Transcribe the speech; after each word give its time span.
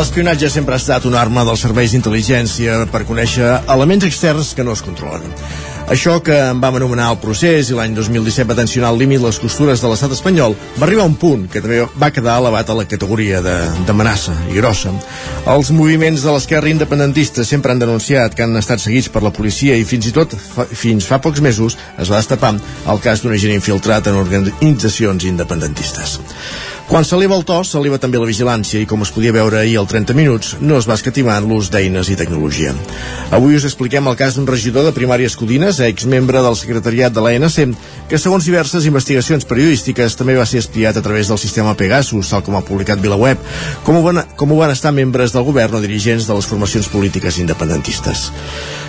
L'espionatge 0.00 0.48
sempre 0.48 0.72
ha 0.72 0.80
estat 0.80 1.04
una 1.04 1.18
arma 1.20 1.42
dels 1.44 1.60
serveis 1.60 1.92
d'intel·ligència 1.92 2.86
per 2.88 3.02
conèixer 3.04 3.50
elements 3.74 4.06
externs 4.06 4.54
que 4.56 4.64
no 4.64 4.72
es 4.72 4.80
controlen. 4.80 5.34
Això 5.92 6.14
que 6.24 6.38
en 6.40 6.62
vam 6.62 6.78
anomenar 6.78 7.10
el 7.12 7.18
procés 7.20 7.68
i 7.68 7.76
l'any 7.76 7.92
2017 7.98 8.48
va 8.48 8.56
tensionar 8.56 8.94
al 8.94 9.00
límit 9.02 9.20
les 9.20 9.40
costures 9.42 9.82
de 9.82 9.90
l'estat 9.90 10.14
espanyol 10.16 10.56
va 10.78 10.86
arribar 10.86 11.04
a 11.04 11.10
un 11.10 11.18
punt 11.20 11.44
que 11.52 11.60
també 11.60 11.82
va 12.00 12.08
quedar 12.16 12.38
elevat 12.40 12.72
a 12.72 12.78
la 12.78 12.86
categoria 12.88 13.42
d'amenaça 13.44 14.38
i 14.48 14.56
grossa. 14.56 14.94
Els 15.52 15.74
moviments 15.76 16.24
de 16.24 16.32
l'esquerra 16.32 16.72
independentista 16.72 17.44
sempre 17.44 17.76
han 17.76 17.84
denunciat 17.84 18.38
que 18.38 18.48
han 18.48 18.56
estat 18.56 18.80
seguits 18.80 19.12
per 19.12 19.20
la 19.26 19.34
policia 19.36 19.76
i 19.76 19.84
fins 19.84 20.08
i 20.08 20.16
tot 20.16 20.32
fa, 20.32 20.64
fins 20.64 21.04
fa 21.10 21.20
pocs 21.20 21.44
mesos 21.44 21.76
es 21.98 22.08
va 22.08 22.22
destapar 22.22 22.54
el 22.56 23.04
cas 23.04 23.20
d'un 23.20 23.36
agent 23.36 23.58
infiltrat 23.58 24.08
en 24.08 24.22
organitzacions 24.24 25.28
independentistes. 25.28 26.20
Quan 26.90 27.04
s'eleva 27.06 27.36
el 27.38 27.44
to, 27.46 27.60
s'eleva 27.62 28.00
també 28.02 28.18
la 28.18 28.26
vigilància 28.26 28.80
i, 28.82 28.86
com 28.90 29.04
es 29.04 29.12
podia 29.14 29.30
veure 29.30 29.60
ahir 29.60 29.76
al 29.78 29.86
30 29.86 30.14
minuts, 30.18 30.56
no 30.58 30.74
es 30.74 30.88
va 30.90 30.96
escatimar 30.98 31.36
en 31.38 31.44
l'ús 31.46 31.68
d'eines 31.70 32.08
i 32.10 32.16
tecnologia. 32.18 32.72
Avui 33.30 33.54
us 33.54 33.66
expliquem 33.68 34.08
el 34.10 34.16
cas 34.18 34.34
d'un 34.34 34.48
regidor 34.50 34.82
de 34.82 34.90
primàries 34.96 35.36
Codines, 35.38 35.78
exmembre 35.86 36.42
del 36.42 36.58
secretariat 36.58 37.14
de 37.14 37.22
l'ANC, 37.22 37.76
que 38.10 38.18
segons 38.18 38.50
diverses 38.50 38.90
investigacions 38.90 39.46
periodístiques 39.46 40.18
també 40.18 40.34
va 40.34 40.48
ser 40.50 40.64
espiat 40.64 40.98
a 40.98 41.04
través 41.06 41.30
del 41.30 41.38
sistema 41.38 41.76
Pegasus, 41.78 42.34
tal 42.34 42.42
com 42.42 42.58
ha 42.58 42.66
publicat 42.66 42.98
VilaWeb, 42.98 43.38
com 43.86 44.00
ho 44.00 44.02
van, 44.08 44.24
com 44.34 44.50
ho 44.50 44.58
van 44.58 44.74
estar 44.74 44.90
membres 44.90 45.30
del 45.30 45.46
govern 45.46 45.78
o 45.78 45.84
dirigents 45.86 46.26
de 46.26 46.34
les 46.34 46.50
formacions 46.50 46.90
polítiques 46.90 47.38
independentistes. 47.38 48.32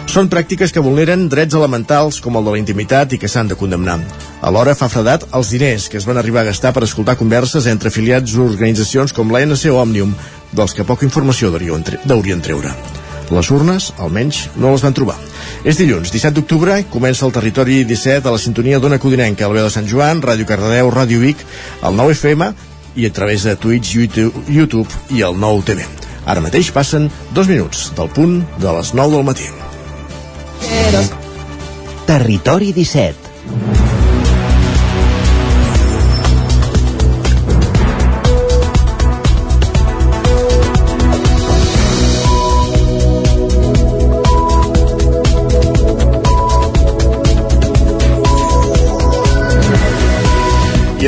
Són 0.10 0.28
pràctiques 0.28 0.74
que 0.74 0.82
vulneren 0.82 1.28
drets 1.30 1.54
elementals 1.54 2.18
com 2.26 2.36
el 2.36 2.48
de 2.48 2.56
la 2.56 2.60
intimitat 2.60 3.14
i 3.14 3.20
que 3.22 3.30
s'han 3.30 3.52
de 3.52 3.56
condemnar. 3.56 4.00
Alhora 4.42 4.74
fa 4.74 4.90
fredat 4.90 5.28
els 5.38 5.52
diners 5.54 5.86
que 5.88 6.00
es 6.02 6.08
van 6.10 6.18
arribar 6.18 6.42
a 6.42 6.50
gastar 6.50 6.74
per 6.74 6.82
escoltar 6.88 7.20
converses 7.20 7.68
entre 7.70 7.91
afiliats 7.92 8.34
d'organitzacions 8.38 9.14
com 9.14 9.30
l'ANC 9.32 9.68
o 9.70 9.78
Òmnium, 9.82 10.16
dels 10.56 10.74
que 10.76 10.88
poca 10.88 11.06
informació 11.08 11.52
deurien 11.52 12.42
treure. 12.42 12.74
Les 13.32 13.48
urnes, 13.52 13.92
almenys, 14.04 14.42
no 14.60 14.74
les 14.74 14.84
van 14.84 14.96
trobar. 14.96 15.16
És 15.64 15.78
dilluns, 15.80 16.12
17 16.12 16.36
d'octubre, 16.36 16.82
comença 16.92 17.24
el 17.28 17.32
territori 17.36 17.84
17 17.88 18.28
a 18.28 18.34
la 18.34 18.42
sintonia 18.42 18.80
d'Ona 18.80 19.00
Codinenca, 19.00 19.46
al 19.48 19.56
veu 19.56 19.68
de 19.68 19.72
Sant 19.72 19.88
Joan, 19.88 20.20
Ràdio 20.24 20.48
Cardedeu, 20.50 20.92
Ràdio 20.92 21.22
Vic, 21.24 21.46
el 21.88 21.96
9 21.96 22.18
FM 22.18 22.52
i 23.00 23.08
a 23.08 23.14
través 23.16 23.48
de 23.48 23.56
Twitch, 23.56 23.96
YouTube 23.96 24.88
i 25.16 25.24
el 25.24 25.40
9 25.40 25.64
TV. 25.70 25.88
Ara 26.26 26.44
mateix 26.44 26.74
passen 26.76 27.08
dos 27.32 27.48
minuts 27.48 27.90
del 27.98 28.12
punt 28.12 28.42
de 28.60 28.76
les 28.78 28.94
9 28.94 29.16
del 29.16 29.26
matí. 29.32 29.48
Territori 32.12 32.74
17 32.76 33.91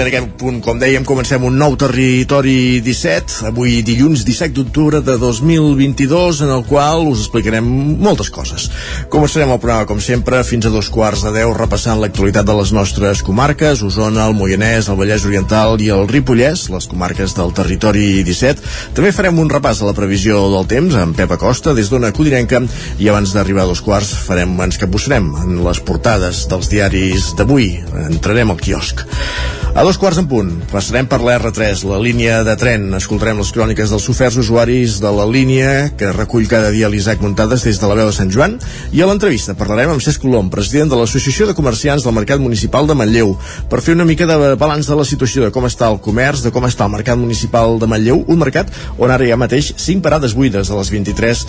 en 0.04 0.10
aquest 0.10 0.32
punt, 0.40 0.58
com 0.64 0.80
dèiem, 0.80 1.06
comencem 1.08 1.44
un 1.48 1.56
nou 1.56 1.78
territori 1.80 2.82
17, 2.84 3.46
avui 3.48 3.78
dilluns 3.86 4.26
17 4.28 4.52
d'octubre 4.58 5.00
de 5.06 5.16
2022, 5.22 6.42
en 6.44 6.52
el 6.52 6.66
qual 6.68 7.06
us 7.08 7.22
explicarem 7.24 7.64
moltes 8.04 8.28
coses. 8.34 8.68
Començarem 9.14 9.54
el 9.54 9.62
programa, 9.64 9.88
com 9.88 10.02
sempre, 10.04 10.42
fins 10.44 10.68
a 10.68 10.74
dos 10.74 10.90
quarts 10.92 11.24
de 11.24 11.32
deu, 11.38 11.54
repassant 11.56 12.02
l'actualitat 12.02 12.48
de 12.50 12.58
les 12.58 12.74
nostres 12.76 13.24
comarques, 13.24 13.84
Osona, 13.86 14.28
el 14.28 14.36
Moianès, 14.36 14.92
el 14.92 15.00
Vallès 15.00 15.28
Oriental 15.30 15.80
i 15.80 15.90
el 15.96 16.08
Ripollès, 16.12 16.68
les 16.74 16.90
comarques 16.92 17.38
del 17.40 17.56
territori 17.56 18.24
17. 18.28 18.68
També 18.98 19.16
farem 19.16 19.40
un 19.40 19.52
repàs 19.54 19.80
a 19.80 19.88
la 19.88 19.96
previsió 19.96 20.44
del 20.52 20.68
temps 20.68 21.00
amb 21.00 21.16
Pep 21.16 21.32
Acosta, 21.38 21.72
des 21.78 21.92
d'Ona 21.92 22.12
Codinenca, 22.12 22.60
i 23.00 23.08
abans 23.08 23.32
d'arribar 23.32 23.64
a 23.64 23.72
dos 23.72 23.84
quarts 23.86 24.12
farem, 24.28 24.58
ens 24.68 24.82
capbussarem 24.82 25.32
en 25.46 25.62
les 25.64 25.80
portades 25.80 26.48
dels 26.52 26.72
diaris 26.74 27.36
d'avui. 27.40 27.78
Entrarem 28.10 28.52
al 28.52 28.60
quiosc. 28.60 29.08
A 29.74 29.82
dos 29.82 29.98
quarts 29.98 30.20
en 30.22 30.28
punt, 30.30 30.52
passarem 30.70 31.08
per 31.10 31.18
la 31.26 31.34
R3, 31.40 31.80
la 31.90 31.98
línia 31.98 32.44
de 32.46 32.54
tren. 32.62 32.84
Escoltarem 32.94 33.40
les 33.42 33.50
cròniques 33.56 33.90
dels 33.90 34.04
oferts 34.12 34.36
usuaris 34.38 35.00
de 35.02 35.10
la 35.10 35.24
línia 35.26 35.88
que 35.98 36.12
recull 36.14 36.46
cada 36.46 36.70
dia 36.70 36.92
l'Isaac 36.94 37.24
Muntades 37.26 37.66
des 37.66 37.80
de 37.82 37.90
la 37.90 37.96
veu 37.98 38.06
de 38.06 38.14
Sant 38.14 38.30
Joan. 38.30 38.60
I 38.94 39.02
a 39.02 39.08
l'entrevista 39.10 39.56
parlarem 39.58 39.90
amb 39.90 40.04
Cesc 40.06 40.22
Colom, 40.22 40.52
president 40.54 40.92
de 40.92 41.00
l'Associació 41.00 41.48
de 41.50 41.56
Comerciants 41.58 42.06
del 42.06 42.14
Mercat 42.14 42.44
Municipal 42.44 42.86
de 42.86 42.94
Manlleu, 43.00 43.34
per 43.72 43.80
fer 43.82 43.96
una 43.98 44.06
mica 44.06 44.28
de 44.30 44.52
balanç 44.62 44.92
de 44.92 45.00
la 45.00 45.08
situació 45.10 45.48
de 45.48 45.50
com 45.56 45.66
està 45.66 45.90
el 45.90 45.98
comerç, 46.06 46.46
de 46.46 46.54
com 46.54 46.70
està 46.70 46.86
el 46.86 46.94
Mercat 46.94 47.18
Municipal 47.18 47.82
de 47.82 47.90
Manlleu, 47.90 48.22
un 48.30 48.44
mercat 48.46 48.70
on 49.00 49.10
ara 49.10 49.26
hi 49.26 49.34
ha 49.34 49.42
mateix 49.42 49.72
5 49.74 50.06
parades 50.06 50.38
buides 50.38 50.70
de 50.70 50.78
les 50.78 50.94
23 50.94 51.44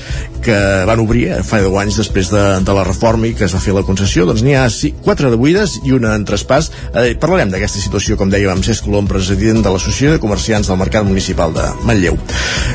que 0.48 0.58
van 0.88 1.04
obrir 1.04 1.26
eh, 1.28 1.42
fa 1.44 1.60
10 1.60 1.76
anys 1.84 2.00
després 2.00 2.32
de, 2.32 2.46
de 2.64 2.78
la 2.80 2.88
reforma 2.88 3.28
i 3.28 3.36
que 3.36 3.44
es 3.44 3.52
va 3.52 3.60
fer 3.60 3.76
la 3.76 3.84
concessió, 3.84 4.24
doncs 4.24 4.40
n'hi 4.40 4.56
ha 4.56 4.64
4 5.04 5.36
de 5.36 5.36
buides 5.44 5.76
i 5.84 5.92
una 5.92 6.16
en 6.16 6.24
traspàs. 6.24 6.72
Eh, 6.94 7.12
parlarem 7.20 7.52
d'aquesta 7.52 7.84
situació 7.84 8.13
situació, 8.14 8.18
com 8.18 8.30
dèiem, 8.30 8.50
amb 8.52 8.64
Cesc 8.64 8.84
Colom, 8.86 9.06
president 9.06 9.62
de 9.62 9.70
l'Associació 9.70 10.14
de 10.14 10.20
Comerciants 10.22 10.68
del 10.68 10.78
Mercat 10.78 11.04
Municipal 11.04 11.52
de 11.52 11.64
Manlleu. 11.84 12.16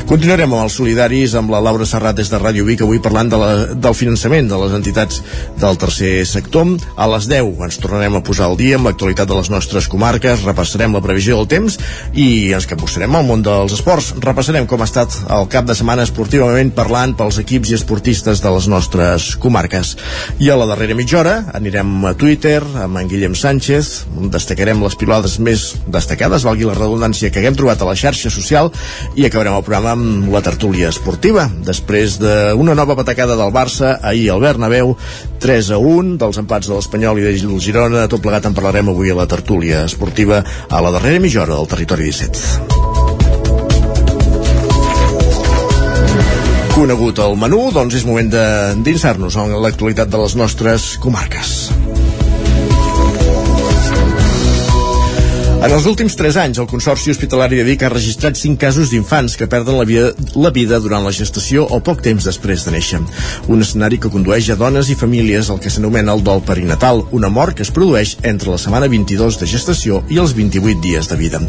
Continuarem 0.06 0.52
amb 0.52 0.64
els 0.64 0.76
solidaris, 0.76 1.34
amb 1.34 1.50
la 1.50 1.60
Laura 1.60 1.86
Serrat 1.86 2.16
des 2.16 2.30
de 2.30 2.38
Ràdio 2.38 2.64
Vic, 2.64 2.82
avui 2.82 3.00
parlant 3.00 3.30
de 3.30 3.38
la, 3.38 3.50
del 3.74 3.94
finançament 3.94 4.48
de 4.48 4.58
les 4.60 4.74
entitats 4.74 5.22
del 5.58 5.78
tercer 5.78 6.26
sector. 6.26 6.76
A 6.96 7.06
les 7.08 7.28
10 7.30 7.62
ens 7.64 7.78
tornarem 7.80 8.18
a 8.18 8.22
posar 8.22 8.48
al 8.50 8.58
dia 8.58 8.76
amb 8.76 8.88
l'actualitat 8.88 9.28
de 9.28 9.36
les 9.38 9.50
nostres 9.50 9.88
comarques, 9.88 10.44
repassarem 10.44 10.92
la 10.94 11.02
previsió 11.04 11.38
del 11.38 11.48
temps 11.48 11.78
i 12.12 12.52
ens 12.56 12.66
capbussarem 12.68 13.14
al 13.16 13.26
món 13.26 13.44
dels 13.46 13.74
esports. 13.76 14.12
Repassarem 14.20 14.66
com 14.68 14.82
ha 14.82 14.88
estat 14.88 15.16
el 15.30 15.48
cap 15.52 15.68
de 15.68 15.76
setmana 15.78 16.04
esportivament 16.04 16.74
parlant 16.76 17.14
pels 17.16 17.40
equips 17.40 17.70
i 17.72 17.78
esportistes 17.78 18.42
de 18.42 18.52
les 18.52 18.68
nostres 18.68 19.32
comarques. 19.40 19.94
I 20.42 20.50
a 20.50 20.58
la 20.58 20.68
darrera 20.68 20.98
mitja 20.98 21.20
hora 21.22 21.36
anirem 21.56 22.10
a 22.10 22.14
Twitter 22.18 22.60
amb 22.82 23.00
en 23.00 23.08
Guillem 23.08 23.38
Sánchez, 23.38 23.92
destacarem 24.34 24.82
les 24.82 24.98
pilades 24.98 25.29
dades 25.30 25.38
més 25.38 25.76
destacades, 25.86 26.44
valgui 26.44 26.66
la 26.66 26.74
redundància, 26.74 27.30
que 27.30 27.40
haguem 27.40 27.54
trobat 27.54 27.80
a 27.82 27.88
la 27.88 27.94
xarxa 27.94 28.30
social 28.30 28.70
i 29.14 29.26
acabarem 29.26 29.54
el 29.54 29.64
programa 29.64 29.92
amb 29.94 30.32
la 30.32 30.42
tertúlia 30.42 30.90
esportiva. 30.90 31.48
Després 31.66 32.18
d'una 32.18 32.74
nova 32.74 32.96
patacada 32.96 33.36
del 33.36 33.52
Barça, 33.52 33.98
ahir 34.02 34.30
al 34.30 34.40
Bernabéu, 34.42 34.96
3 35.40 35.70
a 35.76 35.78
1 35.78 36.16
dels 36.20 36.40
empats 36.42 36.68
de 36.68 36.74
l'Espanyol 36.74 37.20
i 37.20 37.28
del 37.28 37.60
Girona, 37.60 38.08
tot 38.08 38.22
plegat 38.22 38.46
en 38.46 38.56
parlarem 38.56 38.90
avui 38.90 39.10
a 39.10 39.18
la 39.18 39.28
tertúlia 39.30 39.84
esportiva 39.84 40.42
a 40.68 40.80
la 40.82 40.90
darrera 40.90 41.20
mitja 41.20 41.44
hora 41.44 41.56
del 41.56 41.70
Territori 41.70 42.10
17. 42.10 42.58
conegut 46.80 47.18
el 47.20 47.34
menú, 47.36 47.58
doncs 47.74 47.98
és 47.98 48.06
moment 48.08 48.30
d'endinsar-nos 48.32 49.36
en 49.36 49.52
l'actualitat 49.60 50.08
de 50.08 50.22
les 50.22 50.36
nostres 50.38 50.94
comarques. 51.02 51.79
En 55.60 55.74
els 55.76 55.84
últims 55.84 56.14
3 56.16 56.36
anys, 56.40 56.58
el 56.62 56.66
Consorci 56.70 57.10
Hospitalari 57.12 57.58
de 57.58 57.64
Vic 57.66 57.82
ha 57.84 57.90
registrat 57.92 58.38
5 58.40 58.56
casos 58.62 58.88
d'infants 58.88 59.34
que 59.36 59.48
perden 59.50 59.76
la 59.76 59.84
vida, 59.84 60.06
la 60.32 60.48
vida 60.56 60.78
durant 60.80 61.04
la 61.04 61.12
gestació 61.12 61.66
o 61.68 61.82
poc 61.84 62.00
temps 62.06 62.24
després 62.24 62.64
de 62.64 62.72
néixer. 62.72 63.02
Un 63.52 63.60
escenari 63.60 63.98
que 64.00 64.08
condueix 64.08 64.48
a 64.48 64.56
dones 64.56 64.88
i 64.88 64.96
famílies 64.96 65.50
al 65.52 65.60
que 65.60 65.68
s'anomena 65.68 66.14
el 66.16 66.24
dol 66.24 66.40
perinatal, 66.48 67.02
una 67.12 67.28
mort 67.28 67.58
que 67.58 67.66
es 67.66 67.72
produeix 67.76 68.14
entre 68.24 68.54
la 68.54 68.56
setmana 68.62 68.88
22 68.88 69.36
de 69.42 69.52
gestació 69.52 70.00
i 70.08 70.16
els 70.22 70.32
28 70.38 70.80
dies 70.80 71.12
de 71.12 71.20
vida. 71.20 71.42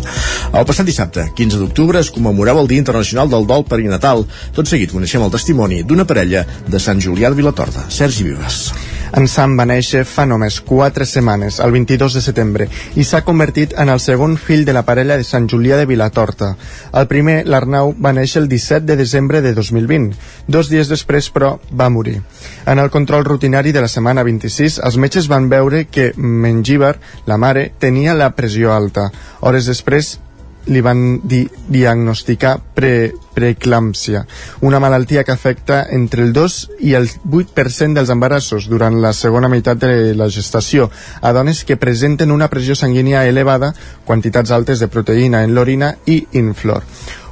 El 0.51 0.67
passat 0.67 0.91
dissabte, 0.91 1.29
15 1.37 1.63
d'octubre, 1.63 2.03
es 2.03 2.11
commemorava 2.11 2.59
el 2.59 2.67
Dia 2.67 2.83
Internacional 2.83 3.31
del 3.31 3.47
Dol 3.47 3.63
Perinatal. 3.63 4.27
Tot 4.51 4.67
seguit 4.67 4.91
coneixem 4.91 5.23
el 5.23 5.31
testimoni 5.31 5.85
d'una 5.87 6.03
parella 6.03 6.43
de 6.67 6.83
Sant 6.83 6.99
Julià 6.99 7.31
de 7.31 7.39
Vilatorta, 7.39 7.87
Sergi 7.87 8.27
Vives. 8.27 8.65
En 9.11 9.25
Sam 9.27 9.57
va 9.59 9.65
néixer 9.67 10.05
fa 10.07 10.23
només 10.23 10.61
4 10.63 11.03
setmanes, 11.03 11.57
el 11.59 11.73
22 11.75 12.13
de 12.15 12.21
setembre, 12.23 12.67
i 12.95 13.03
s'ha 13.03 13.19
convertit 13.27 13.73
en 13.83 13.91
el 13.91 13.99
segon 13.99 14.37
fill 14.39 14.63
de 14.63 14.71
la 14.71 14.85
parella 14.87 15.17
de 15.19 15.25
Sant 15.27 15.49
Julià 15.51 15.75
de 15.75 15.87
Vilatorta. 15.89 16.53
El 16.95 17.09
primer, 17.11 17.41
l'Arnau, 17.43 17.91
va 17.91 18.13
néixer 18.15 18.39
el 18.41 18.47
17 18.47 18.87
de 18.87 18.95
desembre 18.95 19.41
de 19.43 19.51
2020. 19.57 20.15
Dos 20.47 20.71
dies 20.71 20.87
després, 20.87 21.27
però, 21.27 21.57
va 21.75 21.91
morir. 21.91 22.21
En 22.65 22.79
el 22.79 22.89
control 22.89 23.27
rutinari 23.27 23.75
de 23.75 23.83
la 23.83 23.91
setmana 23.91 24.23
26, 24.23 24.79
els 24.79 24.97
metges 24.97 25.27
van 25.27 25.51
veure 25.51 25.85
que 25.91 26.13
Mengíbar, 26.15 26.95
la 27.27 27.37
mare, 27.37 27.73
tenia 27.79 28.15
la 28.15 28.31
pressió 28.37 28.71
alta. 28.71 29.09
Hores 29.41 29.67
després, 29.67 30.19
li 30.67 30.81
van 30.81 31.19
di 31.23 31.45
diagnosticar 31.67 32.59
pre 32.75 33.11
preeclàmpsia, 33.31 34.25
una 34.59 34.81
malaltia 34.83 35.23
que 35.23 35.31
afecta 35.31 35.85
entre 35.89 36.23
el 36.23 36.33
2 36.33 36.57
i 36.83 36.93
el 36.99 37.07
8% 37.07 37.95
dels 37.95 38.11
embarassos 38.11 38.67
durant 38.67 38.99
la 39.01 39.13
segona 39.15 39.47
meitat 39.47 39.79
de 39.79 40.11
la 40.19 40.27
gestació 40.29 40.89
a 41.21 41.31
dones 41.31 41.63
que 41.63 41.79
presenten 41.79 42.35
una 42.35 42.49
pressió 42.51 42.75
sanguínia 42.75 43.23
elevada, 43.27 43.73
quantitats 44.05 44.51
altes 44.51 44.83
de 44.83 44.91
proteïna 44.91 45.45
en 45.47 45.55
l'orina 45.55 45.95
i 46.05 46.25
inflor. 46.33 46.83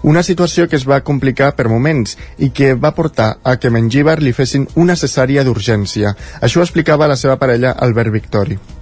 Una 0.02 0.24
situació 0.24 0.70
que 0.72 0.80
es 0.80 0.88
va 0.88 1.04
complicar 1.04 1.52
per 1.58 1.68
moments 1.68 2.16
i 2.40 2.54
que 2.56 2.74
va 2.80 2.96
portar 2.96 3.34
a 3.44 3.58
que 3.60 3.70
Mengíbar 3.70 4.22
li 4.24 4.32
fessin 4.32 4.70
una 4.80 4.96
cesària 4.96 5.44
d'urgència. 5.44 6.16
Això 6.40 6.62
ho 6.62 6.68
explicava 6.68 7.12
la 7.12 7.20
seva 7.20 7.36
parella 7.36 7.76
Albert 7.76 8.16
Victori. 8.16 8.79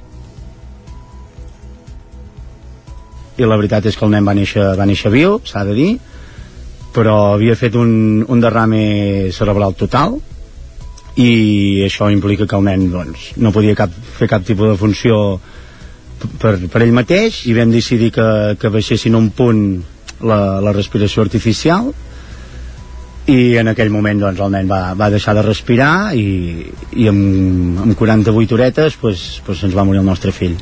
I 3.37 3.45
la 3.45 3.57
veritat 3.59 3.85
és 3.85 3.97
que 3.97 4.05
el 4.05 4.13
nen 4.13 4.25
va 4.25 4.35
néixer, 4.37 4.63
va 4.77 4.87
néixer 4.89 5.11
viu, 5.13 5.37
s'ha 5.45 5.63
de 5.67 5.75
dir, 5.77 5.91
però 6.95 7.35
havia 7.35 7.57
fet 7.59 7.75
un, 7.77 8.23
un 8.25 8.41
derrame 8.41 9.29
cerebral 9.35 9.75
total 9.77 10.17
i 11.17 11.83
això 11.85 12.11
implica 12.13 12.47
que 12.49 12.57
el 12.57 12.65
nen 12.65 12.89
doncs, 12.93 13.31
no 13.41 13.53
podia 13.53 13.77
cap, 13.77 13.93
fer 14.17 14.29
cap 14.29 14.45
tipus 14.45 14.73
de 14.73 14.79
funció 14.79 15.19
per, 16.41 16.57
per 16.69 16.81
ell 16.83 16.93
mateix 16.93 17.43
i 17.49 17.55
vam 17.57 17.73
decidir 17.73 18.11
que, 18.15 18.27
que 18.61 18.73
baixessin 18.73 19.17
un 19.17 19.31
punt 19.37 19.63
la, 20.21 20.59
la 20.63 20.73
respiració 20.73 21.25
artificial 21.25 21.91
i 23.27 23.57
en 23.59 23.67
aquell 23.73 23.91
moment 23.91 24.21
doncs, 24.21 24.39
el 24.39 24.53
nen 24.53 24.69
va, 24.69 24.93
va 24.97 25.09
deixar 25.13 25.35
de 25.35 25.43
respirar 25.45 26.15
i, 26.15 26.63
i 26.95 27.09
amb, 27.11 27.81
amb 27.83 27.97
48 27.99 28.55
horetes 28.55 28.97
pues, 29.01 29.27
pues, 29.45 29.65
ens 29.67 29.75
va 29.75 29.85
morir 29.85 30.01
el 30.01 30.07
nostre 30.07 30.31
fill 30.31 30.55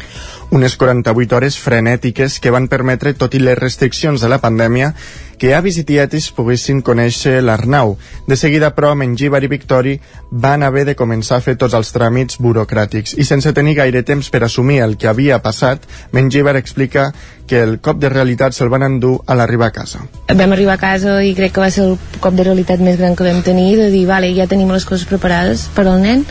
unes 0.51 0.75
48 0.77 1.35
hores 1.35 1.57
frenètiques 1.57 2.39
que 2.39 2.53
van 2.53 2.67
permetre, 2.67 3.15
tot 3.17 3.33
i 3.33 3.41
les 3.41 3.57
restriccions 3.57 4.21
de 4.21 4.29
la 4.29 4.41
pandèmia, 4.43 4.93
que 5.39 5.53
avis 5.55 5.77
i 5.81 5.85
tietis 5.87 6.29
poguessin 6.35 6.81
conèixer 6.85 7.37
l'Arnau. 7.43 7.95
De 8.27 8.37
seguida, 8.39 8.71
però, 8.75 8.93
Mengíbar 8.95 9.43
i 9.43 9.51
Victori 9.51 9.95
van 10.31 10.63
haver 10.63 10.85
de 10.89 10.95
començar 10.95 11.39
a 11.39 11.45
fer 11.45 11.55
tots 11.59 11.75
els 11.77 11.91
tràmits 11.95 12.39
burocràtics 12.41 13.15
i 13.17 13.27
sense 13.27 13.53
tenir 13.53 13.77
gaire 13.79 14.03
temps 14.03 14.29
per 14.29 14.43
assumir 14.43 14.81
el 14.85 14.97
que 14.97 15.09
havia 15.11 15.41
passat, 15.43 15.85
Mengíbar 16.11 16.55
explica 16.57 17.11
que 17.45 17.61
el 17.61 17.79
cop 17.79 17.99
de 18.01 18.09
realitat 18.09 18.55
se'l 18.57 18.71
van 18.73 18.85
endur 18.85 19.19
a 19.27 19.35
l'arribar 19.37 19.69
a 19.69 19.75
casa. 19.75 20.01
Vam 20.33 20.55
arribar 20.55 20.79
a 20.79 20.81
casa 20.81 21.19
i 21.23 21.35
crec 21.37 21.53
que 21.55 21.63
va 21.63 21.69
ser 21.71 21.85
el 21.85 21.97
cop 22.19 22.33
de 22.33 22.45
realitat 22.47 22.81
més 22.81 22.97
gran 22.97 23.15
que 23.15 23.27
vam 23.27 23.43
tenir, 23.45 23.75
de 23.77 23.91
dir, 23.93 24.05
vale, 24.09 24.33
ja 24.35 24.49
tenim 24.49 24.71
les 24.73 24.85
coses 24.85 25.05
preparades 25.09 25.67
per 25.75 25.85
al 25.85 26.01
nen 26.01 26.25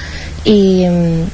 i, 0.44 0.84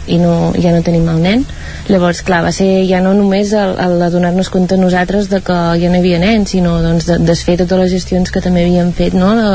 i 0.06 0.18
no, 0.20 0.52
ja 0.60 0.74
no 0.74 0.84
tenim 0.86 1.08
el 1.10 1.22
nen. 1.24 1.44
Llavors, 1.90 2.20
clar, 2.22 2.42
va 2.44 2.52
ser 2.54 2.68
ja 2.86 3.00
no 3.02 3.14
només 3.16 3.54
el, 3.56 3.74
el 3.82 4.04
donar-nos 4.12 4.50
compte 4.52 4.76
nosaltres 4.78 5.30
de 5.32 5.40
que 5.42 5.56
ja 5.80 5.90
no 5.90 5.98
hi 5.98 6.04
havia 6.04 6.20
nens, 6.22 6.52
sinó 6.54 6.76
doncs, 6.84 7.08
de, 7.08 7.18
desfer 7.26 7.56
totes 7.60 7.84
les 7.84 7.94
gestions 7.94 8.30
que 8.32 8.42
també 8.44 8.66
havíem 8.66 8.92
fet, 8.96 9.16
no? 9.16 9.32
De, 9.38 9.48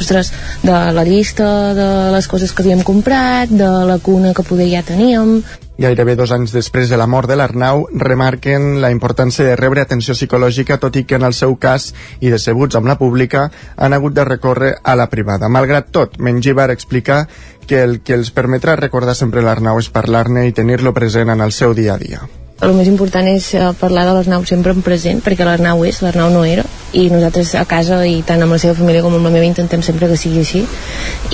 ostres, 0.00 0.32
de 0.62 0.76
la 0.96 1.06
llista 1.08 1.48
de 1.76 1.88
les 2.14 2.30
coses 2.30 2.52
que 2.52 2.64
havíem 2.64 2.84
comprat, 2.86 3.50
de 3.50 3.70
la 3.88 3.98
cuna 4.02 4.34
que 4.34 4.46
poder 4.46 4.70
ja 4.72 4.86
teníem, 4.86 5.40
Gairebé 5.80 6.12
dos 6.12 6.28
anys 6.34 6.52
després 6.52 6.90
de 6.92 6.96
la 7.00 7.06
mort 7.08 7.30
de 7.30 7.38
l'Arnau, 7.40 7.86
remarquen 8.02 8.82
la 8.82 8.90
importància 8.92 9.46
de 9.46 9.54
rebre 9.56 9.80
atenció 9.80 10.12
psicològica, 10.12 10.76
tot 10.82 10.98
i 11.00 11.06
que 11.08 11.16
en 11.16 11.24
el 11.24 11.32
seu 11.38 11.54
cas, 11.62 11.86
i 12.20 12.28
decebuts 12.28 12.76
amb 12.76 12.90
la 12.90 12.98
pública, 13.00 13.46
han 13.76 13.96
hagut 13.96 14.12
de 14.18 14.26
recórrer 14.28 14.74
a 14.84 14.96
la 15.00 15.08
privada. 15.08 15.48
Malgrat 15.48 15.88
tot, 15.88 16.18
Mengibar 16.20 16.68
explica 16.74 17.22
que 17.66 17.80
el 17.86 18.02
que 18.04 18.18
els 18.18 18.28
permetrà 18.36 18.76
recordar 18.76 19.16
sempre 19.16 19.46
l'Arnau 19.46 19.80
és 19.80 19.88
parlar-ne 19.88 20.44
i 20.50 20.52
tenir-lo 20.52 20.92
present 20.92 21.32
en 21.32 21.40
el 21.40 21.56
seu 21.56 21.72
dia 21.72 21.96
a 21.96 21.98
dia 22.04 22.20
el 22.60 22.74
més 22.76 22.88
important 22.90 23.26
és 23.30 23.54
eh, 23.56 23.70
parlar 23.80 24.04
de 24.08 24.12
l'Arnau 24.16 24.44
sempre 24.48 24.74
en 24.76 24.82
present, 24.84 25.22
perquè 25.24 25.46
l'Arnau 25.46 25.84
és, 25.88 26.02
l'Arnau 26.04 26.28
no 26.32 26.44
era, 26.44 26.64
i 26.92 27.06
nosaltres 27.08 27.54
a 27.56 27.62
casa 27.70 28.00
i 28.06 28.18
tant 28.26 28.42
amb 28.42 28.52
la 28.52 28.58
seva 28.60 28.74
família 28.76 29.02
com 29.04 29.14
amb 29.16 29.28
la 29.28 29.32
meva 29.32 29.46
intentem 29.46 29.82
sempre 29.86 30.08
que 30.10 30.18
sigui 30.20 30.42
així. 30.42 30.62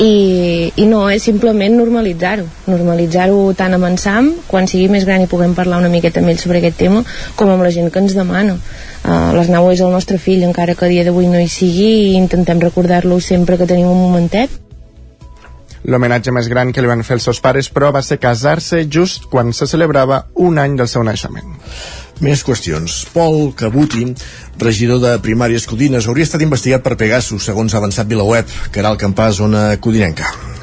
I, 0.02 0.10
i 0.76 0.86
no, 0.86 1.06
és 1.10 1.24
simplement 1.26 1.74
normalitzar-ho 1.78 2.44
normalitzar-ho 2.68 3.40
tant 3.58 3.74
amb 3.74 3.88
en 3.88 3.96
Sam 4.00 4.28
quan 4.50 4.68
sigui 4.70 4.90
més 4.92 5.06
gran 5.08 5.24
i 5.24 5.30
puguem 5.30 5.56
parlar 5.56 5.80
una 5.82 5.90
miqueta 5.92 6.20
amb 6.20 6.30
ell 6.30 6.42
sobre 6.42 6.60
aquest 6.60 6.78
tema 6.82 7.02
com 7.38 7.50
amb 7.50 7.64
la 7.64 7.72
gent 7.74 7.90
que 7.90 8.02
ens 8.04 8.14
demana. 8.18 8.58
Uh, 9.06 9.32
l'Arnau 9.38 9.70
és 9.72 9.80
el 9.80 9.94
nostre 9.94 10.20
fill 10.22 10.44
encara 10.46 10.76
que 10.76 10.86
a 10.86 10.92
dia 10.92 11.06
d'avui 11.06 11.30
no 11.32 11.40
hi 11.40 11.48
sigui 11.50 11.90
i 12.12 12.14
intentem 12.20 12.62
recordar-lo 12.62 13.18
sempre 13.22 13.56
que 13.56 13.70
tenim 13.70 13.90
un 13.90 14.02
momentet 14.02 14.65
L'homenatge 15.86 16.34
més 16.34 16.48
gran 16.50 16.72
que 16.74 16.82
li 16.82 16.90
van 16.90 17.04
fer 17.06 17.16
els 17.18 17.28
seus 17.28 17.38
pares, 17.42 17.68
però, 17.70 17.92
va 17.94 18.02
ser 18.02 18.18
casar-se 18.22 18.82
just 18.90 19.28
quan 19.30 19.52
se 19.54 19.68
celebrava 19.70 20.24
un 20.42 20.58
any 20.58 20.74
del 20.78 20.90
seu 20.90 21.06
naixement. 21.06 21.54
Més 22.24 22.42
qüestions. 22.42 23.04
Pol 23.12 23.52
Cabuti, 23.54 24.08
regidor 24.58 25.02
de 25.04 25.14
Primàries 25.22 25.68
Codines, 25.68 26.08
hauria 26.08 26.26
estat 26.26 26.42
investigat 26.42 26.82
per 26.82 26.96
Pegasus, 26.98 27.44
segons 27.44 27.74
ha 27.74 27.82
avançat 27.82 28.10
Vilaweb, 28.10 28.50
que 28.72 28.82
era 28.82 28.90
el 28.94 29.00
campàs 29.00 29.42
zona 29.42 29.68
codinenca. 29.78 30.55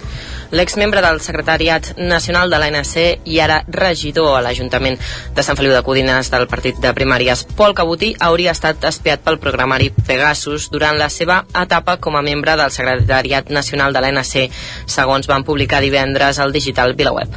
L'exmembre 0.54 1.02
del 1.02 1.18
secretariat 1.20 1.88
nacional 1.98 2.52
de 2.52 2.60
l'ANC 2.62 2.92
i 3.26 3.40
ara 3.42 3.56
regidor 3.74 4.36
a 4.38 4.42
l'Ajuntament 4.46 5.00
de 5.34 5.42
Sant 5.42 5.58
Feliu 5.58 5.72
de 5.74 5.80
Codines 5.82 6.28
del 6.30 6.46
partit 6.46 6.78
de 6.78 6.92
primàries, 6.94 7.42
Pol 7.58 7.74
Cabuti, 7.74 8.12
hauria 8.22 8.54
estat 8.54 8.86
espiat 8.86 9.24
pel 9.26 9.40
programari 9.42 9.88
Pegasus 9.90 10.68
durant 10.70 11.00
la 11.00 11.08
seva 11.10 11.40
etapa 11.58 11.96
com 11.98 12.14
a 12.14 12.22
membre 12.22 12.54
del 12.60 12.70
secretariat 12.76 13.50
nacional 13.50 13.98
de 13.98 14.04
l'ANC, 14.06 14.54
segons 14.86 15.26
van 15.32 15.42
publicar 15.48 15.80
divendres 15.82 16.38
al 16.38 16.54
digital 16.54 16.94
VilaWeb. 16.94 17.34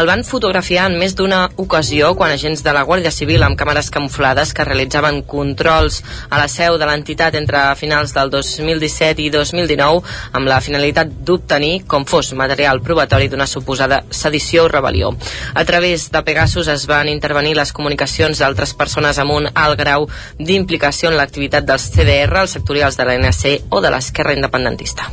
El 0.00 0.10
van 0.10 0.26
fotografiar 0.26 0.88
en 0.90 0.98
més 0.98 1.14
d'una 1.14 1.44
ocasió 1.62 2.16
quan 2.18 2.34
agents 2.34 2.66
de 2.66 2.74
la 2.74 2.82
Guàrdia 2.82 3.14
Civil 3.14 3.46
amb 3.46 3.54
càmeres 3.62 3.92
camuflades 3.94 4.50
que 4.50 4.66
realitzaven 4.66 5.22
controls 5.22 6.00
a 6.30 6.42
la 6.42 6.50
seu 6.50 6.80
de 6.82 6.90
l'entitat 6.90 7.38
entre 7.38 7.62
finals 7.78 8.10
del 8.18 8.34
2017 8.34 9.22
i 9.22 9.30
2019 9.30 10.02
amb 10.34 10.50
la 10.50 10.58
finalitat 10.58 11.14
d'obtenir, 11.22 11.84
com 11.86 12.02
fos 12.02 12.34
material 12.34 12.55
material 12.56 12.80
probatori 12.80 13.28
d'una 13.28 13.44
suposada 13.44 13.98
sedició 14.08 14.64
o 14.64 14.68
rebel·lió. 14.72 15.10
A 15.54 15.64
través 15.68 16.08
de 16.08 16.22
Pegasus 16.24 16.70
es 16.72 16.86
van 16.88 17.10
intervenir 17.12 17.52
les 17.58 17.72
comunicacions 17.76 18.40
d'altres 18.40 18.72
persones 18.72 19.18
amb 19.20 19.34
un 19.34 19.48
alt 19.52 19.76
grau 19.76 20.06
d'implicació 20.40 21.10
en 21.10 21.18
l'activitat 21.20 21.66
dels 21.68 21.90
CDR, 21.92 22.32
els 22.40 22.56
sectorials 22.56 22.96
de 22.96 23.04
l'ANC 23.04 23.68
o 23.68 23.82
de 23.84 23.90
l'esquerra 23.92 24.32
independentista. 24.32 25.10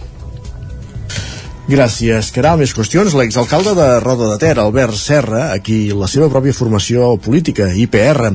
Gràcies, 1.67 2.31
Caral. 2.31 2.61
Més 2.63 2.71
qüestions. 2.75 3.11
L'exalcalde 3.15 3.75
de 3.75 3.89
Roda 3.99 4.31
de 4.31 4.39
Ter, 4.39 4.55
Albert 4.59 4.95
Serra, 4.99 5.49
a 5.51 5.59
qui 5.59 5.91
la 5.91 6.07
seva 6.11 6.31
pròpia 6.31 6.55
formació 6.55 7.17
política, 7.19 7.67
IPR, 7.75 8.33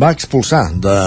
va 0.00 0.12
expulsar 0.16 0.70
de, 0.72 0.98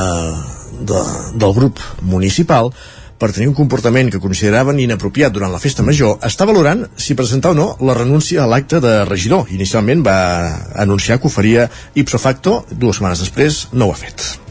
de, 0.85 1.03
del 1.33 1.53
grup 1.57 1.81
municipal 2.01 2.73
per 3.19 3.31
tenir 3.35 3.49
un 3.51 3.57
comportament 3.57 4.09
que 4.09 4.21
consideraven 4.23 4.79
inapropiat 4.79 5.35
durant 5.35 5.51
la 5.51 5.61
festa 5.61 5.83
major, 5.85 6.17
està 6.25 6.47
valorant 6.49 6.85
si 6.95 7.17
presentar 7.19 7.53
o 7.53 7.59
no 7.59 7.69
la 7.83 7.97
renúncia 7.97 8.43
a 8.43 8.49
l'acte 8.49 8.79
de 8.83 9.03
regidor. 9.09 9.51
Inicialment 9.51 10.05
va 10.05 10.19
anunciar 10.87 11.19
que 11.19 11.27
ho 11.27 11.33
faria 11.33 11.69
ipso 11.95 12.17
facto, 12.17 12.63
dues 12.71 13.01
setmanes 13.01 13.25
després 13.27 13.67
no 13.73 13.89
ho 13.89 13.95
ha 13.95 13.99
fet. 14.07 14.48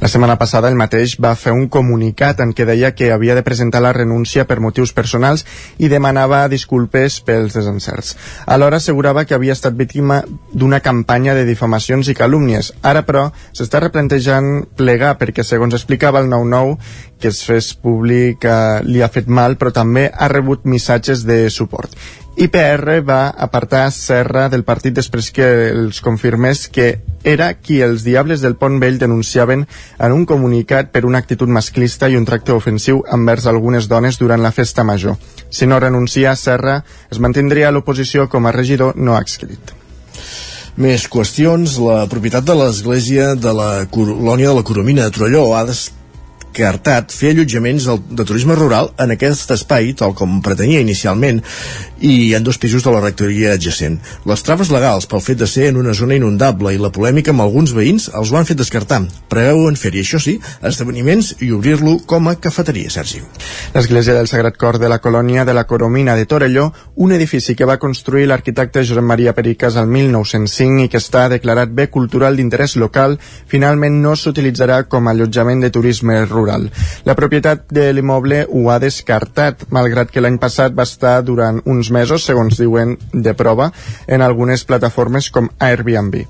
La 0.00 0.08
setmana 0.10 0.34
passada 0.38 0.68
el 0.68 0.74
mateix 0.74 1.14
va 1.22 1.36
fer 1.38 1.52
un 1.54 1.68
comunicat 1.70 2.40
en 2.42 2.52
què 2.56 2.66
deia 2.66 2.90
que 2.96 3.12
havia 3.14 3.36
de 3.38 3.44
presentar 3.46 3.80
la 3.84 3.92
renúncia 3.94 4.44
per 4.48 4.58
motius 4.60 4.92
personals 4.92 5.44
i 5.78 5.88
demanava 5.88 6.42
disculpes 6.50 7.20
pels 7.24 7.54
desencerts. 7.54 8.16
Alhora 8.46 8.80
assegurava 8.82 9.24
que 9.24 9.36
havia 9.36 9.54
estat 9.54 9.78
víctima 9.78 10.20
d'una 10.52 10.82
campanya 10.82 11.36
de 11.38 11.46
difamacions 11.46 12.10
i 12.10 12.16
calúmnies. 12.18 12.72
Ara, 12.82 13.04
però, 13.06 13.28
s'està 13.54 13.80
replantejant 13.84 14.66
plegar 14.76 15.14
perquè, 15.20 15.46
segons 15.46 15.78
explicava 15.78 16.20
el 16.20 16.28
9-9, 16.32 16.76
que 17.20 17.30
es 17.30 17.44
fes 17.46 17.70
públic 17.78 18.44
eh, 18.44 18.82
li 18.84 19.00
ha 19.00 19.12
fet 19.14 19.30
mal, 19.30 19.54
però 19.56 19.72
també 19.72 20.10
ha 20.10 20.28
rebut 20.28 20.66
missatges 20.66 21.22
de 21.24 21.44
suport. 21.54 21.94
IPR 22.36 22.98
va 23.06 23.28
apartar 23.30 23.92
Serra 23.94 24.48
del 24.50 24.64
partit 24.66 24.96
després 24.96 25.28
que 25.30 25.46
els 25.70 26.00
confirmés 26.02 26.64
que 26.66 26.96
era 27.22 27.52
qui 27.54 27.78
els 27.86 28.02
Diables 28.02 28.42
del 28.42 28.56
Pont 28.58 28.80
Vell 28.82 28.98
denunciaven 28.98 29.62
en 30.02 30.14
un 30.16 30.24
comunicat 30.26 30.90
per 30.90 31.04
una 31.06 31.20
actitud 31.22 31.48
masclista 31.48 32.10
i 32.10 32.18
un 32.18 32.26
tracte 32.26 32.52
ofensiu 32.52 33.04
envers 33.14 33.46
algunes 33.46 33.86
dones 33.86 34.18
durant 34.18 34.42
la 34.42 34.50
festa 34.50 34.82
major. 34.82 35.14
Si 35.48 35.70
no 35.70 35.78
renuncia, 35.78 36.34
Serra 36.34 36.80
es 37.08 37.22
mantindria 37.22 37.70
l'oposició 37.70 38.26
com 38.28 38.46
a 38.46 38.52
regidor 38.52 38.98
no 38.98 39.14
adscrit. 39.14 39.70
Més 40.74 41.06
qüestions. 41.06 41.78
La 41.78 42.02
propietat 42.10 42.42
de 42.42 42.58
l'església 42.58 43.36
de 43.38 43.52
la 43.54 43.86
colònia 43.86 44.50
de 44.50 44.56
la 44.58 44.66
Coromina 44.66 45.06
de 45.06 45.14
Trolló 45.14 45.52
ha 45.54 45.62
descartat 46.54 47.10
fer 47.10 47.32
allotjaments 47.32 47.86
de 48.14 48.24
turisme 48.24 48.54
rural 48.54 48.92
en 49.02 49.10
aquest 49.10 49.50
espai, 49.50 49.92
tal 49.98 50.14
com 50.14 50.40
pretenia 50.42 50.80
inicialment, 50.80 51.40
i 51.98 52.34
ha 52.34 52.40
dos 52.40 52.58
pisos 52.62 52.84
de 52.84 52.92
la 52.92 53.00
rectoria 53.00 53.54
adjacent. 53.54 53.98
Les 54.28 54.42
traves 54.46 54.70
legals 54.70 55.08
pel 55.10 55.22
fet 55.24 55.40
de 55.40 55.48
ser 55.50 55.70
en 55.70 55.78
una 55.80 55.94
zona 55.94 56.14
inundable 56.14 56.74
i 56.74 56.78
la 56.78 56.92
polèmica 56.94 57.32
amb 57.32 57.42
alguns 57.42 57.72
veïns 57.74 58.06
els 58.14 58.30
ho 58.30 58.38
han 58.38 58.46
fet 58.46 58.60
descartar. 58.60 59.00
Preveuen 59.32 59.74
fer-hi, 59.74 60.04
això 60.04 60.20
sí, 60.22 60.36
esdeveniments 60.62 61.32
i 61.42 61.50
obrir-lo 61.50 61.96
com 62.06 62.28
a 62.28 62.36
cafeteria, 62.36 62.92
Sergi. 62.92 63.22
L'església 63.74 64.14
del 64.14 64.28
Sagrat 64.30 64.58
Cor 64.60 64.78
de 64.78 64.90
la 64.92 65.00
colònia 65.02 65.44
de 65.44 65.54
la 65.56 65.66
Coromina 65.66 66.14
de 66.14 66.26
Torelló, 66.30 66.68
un 66.94 67.16
edifici 67.16 67.56
que 67.56 67.66
va 67.66 67.80
construir 67.82 68.28
l'arquitecte 68.28 68.84
Josep 68.84 69.02
Maria 69.02 69.34
Pericas 69.34 69.80
al 69.80 69.88
1905 69.90 70.86
i 70.86 70.92
que 70.92 71.02
està 71.02 71.26
declarat 71.32 71.74
bé 71.74 71.88
cultural 71.90 72.36
d'interès 72.36 72.76
local, 72.76 73.18
finalment 73.50 73.98
no 74.04 74.14
s'utilitzarà 74.14 74.84
com 74.86 75.08
a 75.08 75.16
allotjament 75.16 75.64
de 75.64 75.72
turisme 75.74 76.20
rural. 76.26 76.43
La 77.04 77.16
propietat 77.18 77.64
de 77.72 77.88
l'immoble 77.92 78.44
ho 78.48 78.68
ha 78.70 78.80
descartat, 78.82 79.66
malgrat 79.74 80.10
que 80.12 80.20
l'any 80.20 80.38
passat 80.42 80.76
va 80.76 80.86
estar 80.88 81.20
durant 81.24 81.62
uns 81.64 81.90
mesos, 81.90 82.24
segons 82.24 82.58
diuen, 82.60 82.98
de 83.12 83.34
prova 83.34 83.70
en 84.06 84.22
algunes 84.22 84.64
plataformes 84.68 85.30
com 85.30 85.50
Airbnb. 85.58 86.22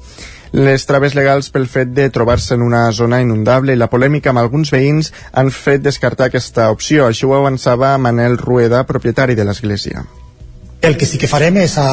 Les 0.55 0.85
traves 0.87 1.17
legals 1.19 1.49
pel 1.51 1.65
fet 1.67 1.89
de 1.97 2.05
trobar-se 2.15 2.55
en 2.55 2.63
una 2.63 2.85
zona 2.95 3.19
inundable 3.25 3.75
i 3.75 3.79
la 3.81 3.89
polèmica 3.91 4.31
amb 4.31 4.39
alguns 4.39 4.71
veïns 4.71 5.11
han 5.33 5.51
fet 5.51 5.83
descartar 5.83 6.29
aquesta 6.29 6.69
opció. 6.71 7.09
Això 7.09 7.27
ho 7.27 7.35
avançava 7.35 7.97
Manel 7.99 8.39
Rueda, 8.39 8.85
propietari 8.87 9.35
de 9.35 9.49
l'església. 9.49 10.05
El 10.85 10.99
que 11.01 11.09
sí 11.11 11.19
que 11.19 11.27
farem 11.27 11.57
és 11.59 11.75
a, 11.81 11.89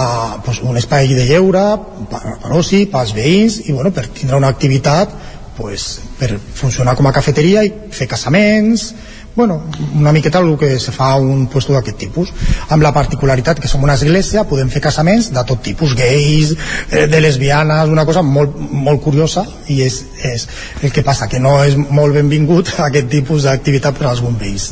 pues, 0.46 0.60
un 0.62 0.78
espai 0.78 1.10
de 1.16 1.26
lleure 1.26 1.64
per, 2.12 2.22
per 2.44 2.52
oci, 2.60 2.84
pels 2.92 3.16
veïns 3.18 3.62
i 3.66 3.72
bueno, 3.72 3.90
per 3.96 4.06
tindre 4.12 4.38
una 4.38 4.52
activitat 4.54 5.14
pues, 5.62 6.02
per 6.20 6.36
funcionar 6.38 6.98
com 6.98 7.08
a 7.08 7.16
cafeteria 7.16 7.64
i 7.64 7.72
fer 7.94 8.10
casaments, 8.10 8.92
bueno, 9.36 9.64
una 9.96 10.12
miqueta 10.12 10.40
el 10.40 10.58
que 10.58 10.80
se 10.80 10.92
fa 10.92 11.16
un 11.16 11.48
puesto 11.48 11.74
d'aquest 11.74 11.98
tipus. 11.98 12.32
Amb 12.70 12.84
la 12.84 12.92
particularitat 12.92 13.62
que 13.62 13.70
som 13.72 13.84
una 13.84 13.96
església 13.96 14.44
podem 14.50 14.70
fer 14.70 14.84
casaments 14.84 15.32
de 15.32 15.44
tot 15.48 15.64
tipus 15.64 15.96
gais, 15.96 16.56
eh, 16.92 17.08
de 17.08 17.22
lesbianes, 17.22 17.90
una 17.90 18.06
cosa 18.06 18.22
molt, 18.22 18.58
molt 18.58 19.02
curiosa 19.02 19.46
i 19.68 19.82
és, 19.88 20.04
és 20.24 20.48
el 20.82 20.92
que 20.92 21.04
passa 21.04 21.30
que 21.32 21.40
no 21.40 21.62
és 21.64 21.78
molt 21.78 22.18
benvingut 22.18 22.74
aquest 22.90 23.12
tipus 23.12 23.48
d'activitat 23.48 23.98
per 23.98 24.12
als 24.12 24.26
bombers 24.26 24.72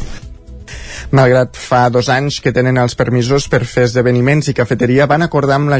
Malgrat 1.12 1.58
fa 1.58 1.88
dos 1.90 2.06
anys 2.14 2.38
que 2.38 2.52
tenen 2.54 2.78
els 2.78 2.94
permisos 2.94 3.48
per 3.50 3.64
fer 3.66 3.88
esdeveniments 3.88 4.52
i 4.52 4.54
cafeteria, 4.54 5.08
van 5.10 5.26
acordar 5.26 5.56
amb 5.58 5.72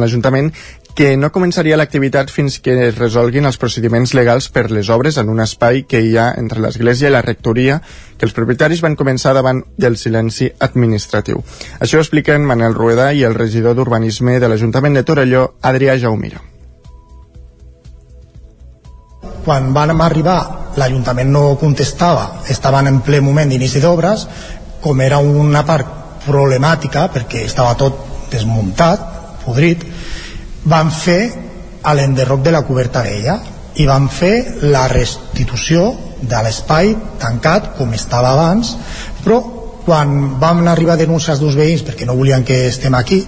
l'Ajuntament 0.00 0.48
que 0.96 1.12
no 1.20 1.28
començaria 1.34 1.76
l'activitat 1.76 2.32
fins 2.32 2.56
que 2.64 2.72
es 2.86 2.96
resolguin 2.96 3.44
els 3.44 3.60
procediments 3.60 4.14
legals 4.16 4.48
per 4.48 4.70
les 4.72 4.88
obres 4.88 5.18
en 5.20 5.28
un 5.28 5.42
espai 5.44 5.84
que 5.88 6.00
hi 6.00 6.16
ha 6.16 6.30
entre 6.40 6.62
l'Església 6.64 7.10
i 7.10 7.12
la 7.12 7.20
Rectoria 7.20 7.80
que 8.16 8.24
els 8.24 8.36
propietaris 8.36 8.80
van 8.80 8.96
començar 8.96 9.34
davant 9.36 9.60
del 9.76 9.98
silenci 10.00 10.48
administratiu. 10.58 11.44
Això 11.78 12.00
ho 12.00 12.04
expliquen 12.04 12.46
Manel 12.48 12.74
Rueda 12.74 13.12
i 13.12 13.24
el 13.28 13.36
regidor 13.36 13.76
d'Urbanisme 13.76 14.38
de 14.40 14.48
l'Ajuntament 14.48 14.96
de 14.96 15.04
Torelló, 15.04 15.44
Adrià 15.60 15.98
Jaumira. 16.00 16.40
Quan 19.44 19.70
van 19.72 19.92
arribar, 20.04 20.74
l'Ajuntament 20.76 21.30
no 21.32 21.56
contestava, 21.60 22.42
estaven 22.52 22.90
en 22.90 23.00
ple 23.04 23.22
moment 23.24 23.48
d'inici 23.48 23.80
d'obres, 23.80 24.26
com 24.80 25.00
era 25.00 25.18
una 25.18 25.64
part 25.66 25.98
problemàtica 26.24 27.06
perquè 27.12 27.44
estava 27.46 27.76
tot 27.80 28.28
desmuntat, 28.30 29.06
podrit, 29.44 29.84
van 30.64 30.90
fer 30.92 31.20
a 31.82 31.94
l'enderroc 31.96 32.42
de 32.44 32.52
la 32.52 32.62
coberta 32.66 33.02
vella 33.02 33.38
i 33.80 33.86
van 33.88 34.08
fer 34.12 34.60
la 34.68 34.86
restitució 34.90 35.88
de 36.20 36.42
l'espai 36.44 36.92
tancat 37.20 37.72
com 37.78 37.94
estava 37.96 38.34
abans, 38.34 38.74
però 39.24 39.40
quan 39.86 40.38
vam 40.40 40.66
arribar 40.68 40.98
denúncies 41.00 41.40
dels 41.40 41.56
veïns 41.56 41.84
perquè 41.86 42.06
no 42.06 42.18
volien 42.18 42.44
que 42.44 42.66
estem 42.68 42.94
aquí, 42.94 43.22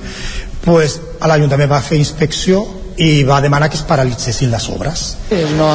pues, 0.63 1.01
l'Ajuntament 1.21 1.71
va 1.71 1.81
fer 1.83 1.99
inspecció 1.99 2.63
i 3.03 3.25
va 3.25 3.41
demanar 3.41 3.71
que 3.71 3.79
es 3.81 3.87
paralitzessin 3.89 4.51
les 4.53 4.69
obres. 4.69 5.07
És 5.31 5.51
una, 5.55 5.73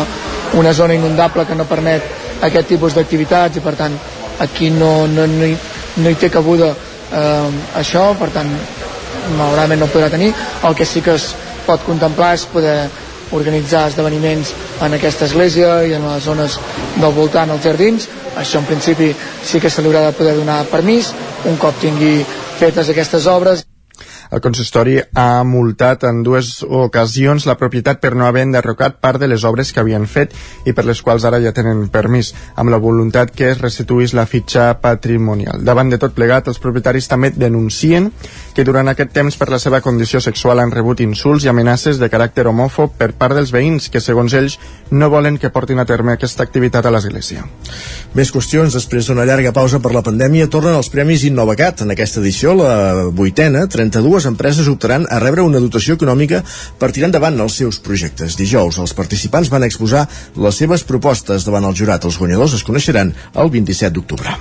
una 0.59 0.73
zona 0.73 0.93
inundable 0.93 1.47
que 1.47 1.57
no 1.57 1.65
permet 1.65 2.05
aquest 2.45 2.69
tipus 2.69 2.93
d'activitats 2.95 3.57
i 3.57 3.63
per 3.65 3.73
tant 3.79 3.97
aquí 4.39 4.69
no, 4.69 5.07
no, 5.07 5.27
no, 5.27 5.45
hi, 5.45 5.57
no 5.97 6.09
hi 6.09 6.19
té 6.19 6.29
cabuda 6.33 6.71
eh, 6.73 7.49
això, 7.81 8.11
per 8.19 8.29
tant 8.35 8.51
malauradament 9.35 9.83
no 9.83 9.91
podrà 9.91 10.09
tenir. 10.13 10.31
El 10.63 10.75
que 10.75 10.85
sí 10.85 11.01
que 11.01 11.17
es 11.17 11.33
pot 11.67 11.83
contemplar 11.85 12.33
és 12.37 12.47
poder 12.51 12.79
organitzar 13.35 13.87
esdeveniments 13.89 14.53
en 14.85 14.95
aquesta 14.95 15.27
església 15.27 15.81
i 15.83 15.95
en 15.97 16.05
les 16.07 16.23
zones 16.23 16.59
del 16.95 17.13
voltant, 17.15 17.51
als 17.51 17.65
jardins. 17.67 18.07
Això 18.39 18.61
en 18.61 18.69
principi 18.69 19.11
sí 19.43 19.59
que 19.59 19.69
se 19.69 19.83
li 19.83 19.91
haurà 19.91 20.07
de 20.07 20.17
poder 20.17 20.37
donar 20.37 20.61
permís 20.71 21.11
un 21.45 21.57
cop 21.59 21.75
tingui 21.81 22.21
fetes 22.57 22.89
aquestes 22.93 23.27
obres 23.27 23.66
el 24.31 24.41
consistori 24.43 24.97
ha 25.15 25.43
multat 25.47 26.03
en 26.07 26.23
dues 26.23 26.63
ocasions 26.63 27.45
la 27.47 27.57
propietat 27.59 28.01
per 28.03 28.13
no 28.15 28.27
haver 28.27 28.45
enderrocat 28.47 28.99
part 29.01 29.21
de 29.21 29.29
les 29.31 29.45
obres 29.47 29.71
que 29.73 29.81
havien 29.81 30.07
fet 30.07 30.33
i 30.65 30.73
per 30.73 30.85
les 30.87 31.01
quals 31.01 31.25
ara 31.27 31.39
ja 31.43 31.53
tenen 31.55 31.87
permís, 31.93 32.33
amb 32.55 32.71
la 32.73 32.81
voluntat 32.81 33.31
que 33.35 33.51
es 33.51 33.61
restituís 33.61 34.13
la 34.17 34.25
fitxa 34.25 34.69
patrimonial. 34.81 35.63
Davant 35.63 35.89
de 35.89 35.99
tot 36.01 36.15
plegat, 36.15 36.47
els 36.47 36.59
propietaris 36.59 37.07
també 37.07 37.31
denuncien 37.35 38.11
que 38.55 38.65
durant 38.65 38.89
aquest 38.89 39.13
temps 39.13 39.37
per 39.37 39.49
la 39.53 39.59
seva 39.61 39.81
condició 39.85 40.21
sexual 40.23 40.59
han 40.59 40.73
rebut 40.73 41.01
insults 41.05 41.45
i 41.45 41.51
amenaces 41.51 41.99
de 42.01 42.09
caràcter 42.09 42.47
homòfob 42.49 42.97
per 42.97 43.11
part 43.13 43.37
dels 43.37 43.53
veïns 43.53 43.91
que, 43.93 44.01
segons 44.01 44.33
ells, 44.33 44.57
no 44.91 45.11
volen 45.13 45.37
que 45.37 45.51
portin 45.53 45.79
a 45.79 45.85
terme 45.85 46.15
aquesta 46.15 46.43
activitat 46.43 46.85
a 46.85 46.93
l'església. 46.93 47.45
Més 48.17 48.31
qüestions. 48.33 48.73
Després 48.73 49.07
d'una 49.07 49.25
llarga 49.29 49.53
pausa 49.53 49.79
per 49.83 49.93
la 49.93 50.03
pandèmia, 50.05 50.49
tornen 50.49 50.77
els 50.77 50.89
Premis 50.89 51.25
Innovacat. 51.27 51.83
En 51.85 51.93
aquesta 51.93 52.21
edició, 52.23 52.55
la 52.57 53.07
vuitena, 53.13 53.65
32 53.69 54.16
dues 54.17 54.25
empreses 54.25 54.67
optaran 54.67 55.05
a 55.13 55.19
rebre 55.21 55.45
una 55.45 55.61
dotació 55.61 55.93
econòmica 55.93 56.41
per 56.81 56.89
tirar 56.89 57.11
endavant 57.11 57.37
els 57.43 57.59
seus 57.61 57.77
projectes. 57.85 58.33
Dijous, 58.39 58.79
els 58.81 58.97
participants 58.97 59.51
van 59.53 59.67
exposar 59.67 60.07
les 60.41 60.57
seves 60.57 60.81
propostes 60.89 61.45
davant 61.45 61.69
el 61.69 61.77
jurat. 61.77 62.09
Els 62.09 62.17
guanyadors 62.17 62.57
es 62.57 62.65
coneixeran 62.65 63.13
el 63.37 63.51
27 63.53 63.93
d'octubre. 63.93 64.33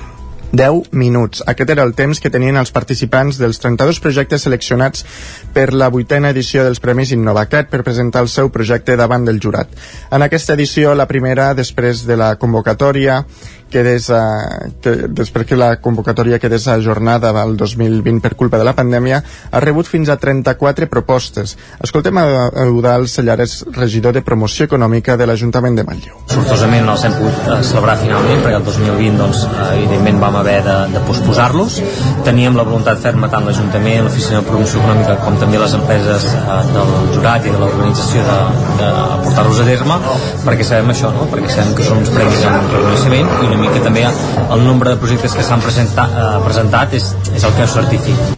10 0.56 0.92
minuts. 0.92 1.42
Aquest 1.44 1.70
era 1.74 1.84
el 1.84 1.92
temps 1.98 2.22
que 2.22 2.30
tenien 2.32 2.56
els 2.56 2.72
participants 2.72 3.36
dels 3.36 3.60
32 3.60 4.00
projectes 4.00 4.46
seleccionats 4.46 5.04
per 5.52 5.72
la 5.74 5.90
vuitena 5.92 6.30
edició 6.32 6.64
dels 6.64 6.80
Premis 6.80 7.12
Innovacat 7.12 7.68
per 7.68 7.82
presentar 7.84 8.22
el 8.24 8.30
seu 8.32 8.48
projecte 8.54 8.96
davant 8.96 9.26
del 9.26 9.42
jurat. 9.42 9.68
En 10.08 10.24
aquesta 10.24 10.56
edició, 10.56 10.94
la 10.94 11.08
primera, 11.10 11.52
després 11.58 12.06
de 12.08 12.16
la 12.16 12.32
convocatòria, 12.40 13.24
quedés, 13.70 14.08
uh, 14.10 14.70
que 14.82 14.94
després 15.08 15.46
que 15.46 15.58
la 15.58 15.76
convocatòria 15.82 16.38
quedés 16.38 16.66
ajornada 16.68 17.32
del 17.34 17.56
2020 17.56 18.22
per 18.22 18.34
culpa 18.38 18.58
de 18.58 18.66
la 18.66 18.74
pandèmia, 18.76 19.22
ha 19.50 19.60
rebut 19.60 19.88
fins 19.88 20.08
a 20.08 20.16
34 20.16 20.88
propostes. 20.88 21.56
Escoltem 21.82 22.18
a 22.18 22.26
Eudal 22.66 23.08
Sellares, 23.08 23.64
regidor 23.72 24.14
de 24.14 24.22
Promoció 24.22 24.66
Econòmica 24.66 25.16
de 25.16 25.26
l'Ajuntament 25.26 25.76
de 25.78 25.84
Manlleu. 25.86 26.18
Sortosament 26.32 26.88
els 26.92 27.04
hem 27.06 27.16
pogut 27.18 27.50
eh, 27.50 27.58
celebrar 27.66 27.96
finalment, 28.00 28.42
perquè 28.44 28.60
el 28.60 28.66
2020, 28.66 29.18
doncs, 29.20 29.42
evidentment, 29.72 30.20
vam 30.22 30.40
haver 30.42 30.58
de, 30.66 30.76
de 30.94 31.02
posposar-los. 31.08 31.80
Teníem 32.26 32.58
la 32.58 32.66
voluntat 32.68 33.02
ferma 33.02 33.30
tant 33.32 33.46
l'Ajuntament, 33.48 34.04
l'Oficina 34.06 34.40
de 34.40 34.48
Promoció 34.50 34.82
Econòmica, 34.82 35.18
com 35.24 35.38
també 35.42 35.60
les 35.62 35.76
empreses 35.78 36.28
uh, 36.42 36.60
del 36.72 36.94
jurat 37.16 37.46
i 37.46 37.54
de 37.54 37.60
l'organització 37.62 38.24
de, 38.26 38.38
de 38.80 38.92
portar-los 39.26 39.62
a 39.62 39.68
terme, 39.68 39.98
perquè 40.46 40.66
sabem 40.66 40.94
això, 40.94 41.12
no? 41.14 41.26
perquè 41.32 41.52
sabem 41.52 41.74
que 41.76 41.86
són 41.86 42.02
uns 42.04 42.12
premis 42.14 42.44
amb 42.48 42.74
reconeixement 42.76 43.32
i 43.42 43.55
una 43.56 43.70
mica 43.70 43.82
també 43.82 44.02
el 44.04 44.64
nombre 44.64 44.90
de 44.92 45.00
projectes 45.00 45.34
que 45.34 45.44
s'han 45.44 45.62
presentat, 45.64 46.12
eh, 46.12 46.40
presentat 46.44 46.96
és, 46.98 47.12
és 47.34 47.44
el 47.44 47.54
que 47.56 47.64
ho 47.64 47.70
certifica. 47.72 48.34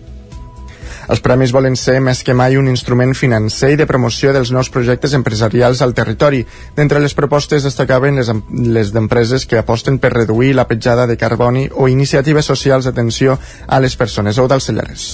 Els 1.09 1.23
premis 1.25 1.55
volen 1.57 1.75
ser 1.81 1.97
més 2.05 2.21
que 2.23 2.35
mai 2.37 2.59
un 2.61 2.69
instrument 2.69 3.15
financer 3.17 3.71
i 3.73 3.79
de 3.81 3.87
promoció 3.89 4.35
dels 4.37 4.53
nous 4.53 4.69
projectes 4.69 5.15
empresarials 5.17 5.81
al 5.83 5.95
territori. 5.97 6.43
D'entre 6.77 7.01
les 7.01 7.17
propostes 7.17 7.65
destacaven 7.65 8.21
les, 8.21 8.31
les 8.77 8.93
d'empreses 8.93 9.49
que 9.49 9.59
aposten 9.59 9.99
per 9.99 10.13
reduir 10.13 10.53
la 10.55 10.69
petjada 10.69 11.09
de 11.09 11.17
carboni 11.17 11.67
o 11.73 11.89
iniciatives 11.89 12.53
socials 12.53 12.85
d'atenció 12.85 13.39
a 13.67 13.81
les 13.81 13.97
persones 13.97 14.39
o 14.39 14.47
dels 14.47 14.69
cellares 14.69 15.09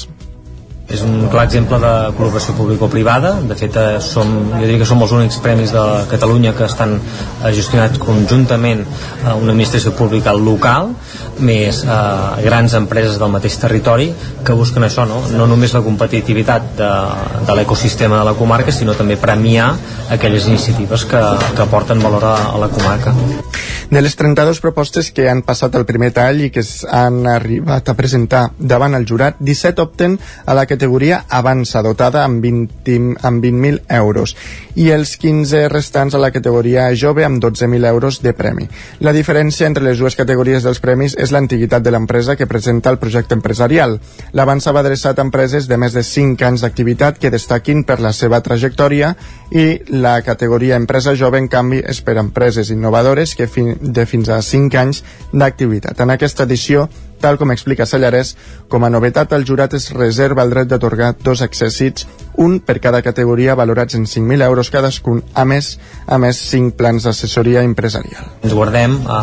és 0.84 1.00
un 1.00 1.28
clar 1.32 1.46
exemple 1.46 1.78
de 1.80 1.92
col·laboració 2.18 2.52
público-privada 2.58 3.30
de 3.48 3.56
fet 3.56 3.76
eh, 3.80 4.00
som, 4.04 4.28
jo 4.52 4.60
diria 4.60 4.82
que 4.82 4.88
som 4.88 5.00
els 5.04 5.14
únics 5.16 5.38
premis 5.44 5.72
de 5.72 5.84
Catalunya 6.10 6.52
que 6.56 6.66
estan 6.68 6.98
eh, 6.98 7.52
gestionats 7.56 8.00
conjuntament 8.02 8.84
a 9.24 9.34
una 9.38 9.54
administració 9.54 9.94
pública 9.96 10.34
local 10.36 10.92
més 11.40 11.80
eh, 11.84 11.96
grans 12.44 12.76
empreses 12.76 13.16
del 13.20 13.32
mateix 13.32 13.56
territori 13.62 14.10
que 14.44 14.56
busquen 14.58 14.84
això, 14.84 15.08
no, 15.08 15.22
no 15.32 15.48
només 15.48 15.72
la 15.72 15.82
competitivitat 15.86 16.74
de, 16.76 16.92
de 17.48 17.56
l'ecosistema 17.56 18.20
de 18.20 18.28
la 18.28 18.36
comarca 18.36 18.74
sinó 18.74 18.92
també 18.98 19.16
premiar 19.16 19.72
aquelles 20.12 20.50
iniciatives 20.52 21.08
que, 21.08 21.24
que 21.56 21.64
aporten 21.64 22.04
valor 22.04 22.28
a, 22.28 22.36
a 22.52 22.60
la 22.60 22.68
comarca. 22.68 23.16
De 23.90 24.00
les 24.02 24.16
32 24.16 24.60
propostes 24.60 25.10
que 25.14 25.28
han 25.30 25.42
passat 25.46 25.74
el 25.78 25.84
primer 25.88 26.10
tall 26.16 26.40
i 26.42 26.50
que 26.52 26.64
han 26.90 27.24
arribat 27.30 27.88
a 27.88 27.94
presentar 27.94 28.48
davant 28.58 28.96
el 28.96 29.04
jurat, 29.08 29.36
17 29.38 29.84
opten 29.84 30.16
a 30.44 30.56
la 30.56 30.64
categoria 30.74 31.22
avança, 31.28 31.82
dotada 31.82 32.24
amb 32.26 32.44
20.000 32.44 33.22
amb 33.22 33.42
20 33.42 33.84
euros, 33.96 34.34
i 34.74 34.90
els 34.90 35.16
15 35.22 35.68
restants 35.72 36.14
a 36.14 36.20
la 36.20 36.32
categoria 36.34 36.90
jove 36.98 37.24
amb 37.24 37.40
12.000 37.42 37.88
euros 37.88 38.20
de 38.22 38.34
premi. 38.34 38.68
La 39.00 39.14
diferència 39.14 39.68
entre 39.70 39.84
les 39.86 39.98
dues 40.02 40.18
categories 40.18 40.66
dels 40.66 40.82
premis 40.82 41.14
és 41.16 41.32
l'antiguitat 41.32 41.84
de 41.84 41.94
l'empresa 41.94 42.36
que 42.36 42.48
presenta 42.50 42.90
el 42.90 42.98
projecte 42.98 43.36
empresarial. 43.38 43.98
L'avança 44.32 44.74
va 44.74 44.82
adreçat 44.84 45.18
a 45.18 45.26
empreses 45.26 45.68
de 45.70 45.78
més 45.78 45.94
de 45.94 46.02
5 46.02 46.44
anys 46.44 46.64
d'activitat 46.66 47.18
que 47.22 47.30
destaquin 47.30 47.84
per 47.84 48.00
la 48.02 48.12
seva 48.12 48.42
trajectòria 48.42 49.14
i 49.54 49.78
la 49.94 50.16
categoria 50.26 50.74
empresa 50.76 51.14
jove, 51.14 51.38
en 51.38 51.46
canvi, 51.48 51.78
és 51.86 52.00
per 52.02 52.18
empreses 52.18 52.72
innovadores 52.74 53.36
que 53.38 53.46
fin 53.46 53.76
de 53.80 54.06
fins 54.10 54.28
a 54.28 54.40
5 54.42 54.80
anys 54.80 55.04
d'activitat. 55.32 56.00
En 56.02 56.10
aquesta 56.10 56.48
edició 56.48 56.88
Tal 57.24 57.38
com 57.40 57.54
explica 57.54 57.86
Sallarès, 57.88 58.34
com 58.68 58.84
a 58.84 58.90
novetat 58.92 59.30
el 59.32 59.46
jurat 59.48 59.72
es 59.78 59.86
reserva 59.96 60.42
el 60.44 60.50
dret 60.52 60.68
d'atorgar 60.68 61.14
dos 61.24 61.40
accèssits, 61.40 62.04
un 62.36 62.58
per 62.60 62.80
cada 62.82 63.02
categoria 63.02 63.54
valorats 63.54 63.94
en 63.94 64.06
5.000 64.06 64.42
euros 64.46 64.70
cadascun, 64.70 65.22
a 65.34 65.44
més, 65.44 65.74
a 66.06 66.18
més 66.18 66.40
5 66.50 66.74
plans 66.78 67.06
d'assessoria 67.06 67.62
empresarial. 67.66 68.30
Ens 68.42 68.54
guardem 68.56 68.96
eh, 69.00 69.20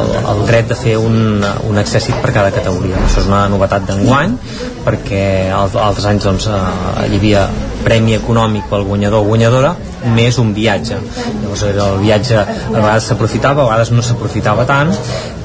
el, 0.00 0.12
el 0.34 0.44
dret 0.48 0.68
de 0.72 0.78
fer 0.78 0.96
un, 1.00 1.44
un 1.68 1.80
accèssit 1.80 2.20
per 2.22 2.32
cada 2.36 2.52
categoria. 2.54 3.00
Això 3.04 3.22
és 3.22 3.30
una 3.30 3.44
novetat 3.52 3.86
d'enguany, 3.88 4.36
perquè 4.84 5.24
als 5.54 5.76
altres 5.80 6.08
anys 6.10 6.28
doncs, 6.28 6.48
eh, 6.50 7.08
hi 7.08 7.20
havia 7.20 7.46
premi 7.84 8.16
econòmic 8.16 8.68
pel 8.70 8.86
guanyador 8.88 9.24
o 9.24 9.28
guanyadora, 9.28 9.74
més 10.14 10.38
un 10.40 10.52
viatge. 10.56 10.98
Llavors 11.42 11.64
el 11.68 11.98
viatge 12.02 12.36
a 12.40 12.46
vegades 12.72 13.08
s'aprofitava, 13.10 13.64
a 13.64 13.68
vegades 13.68 13.92
no 13.94 14.04
s'aprofitava 14.04 14.66
tant, 14.68 14.92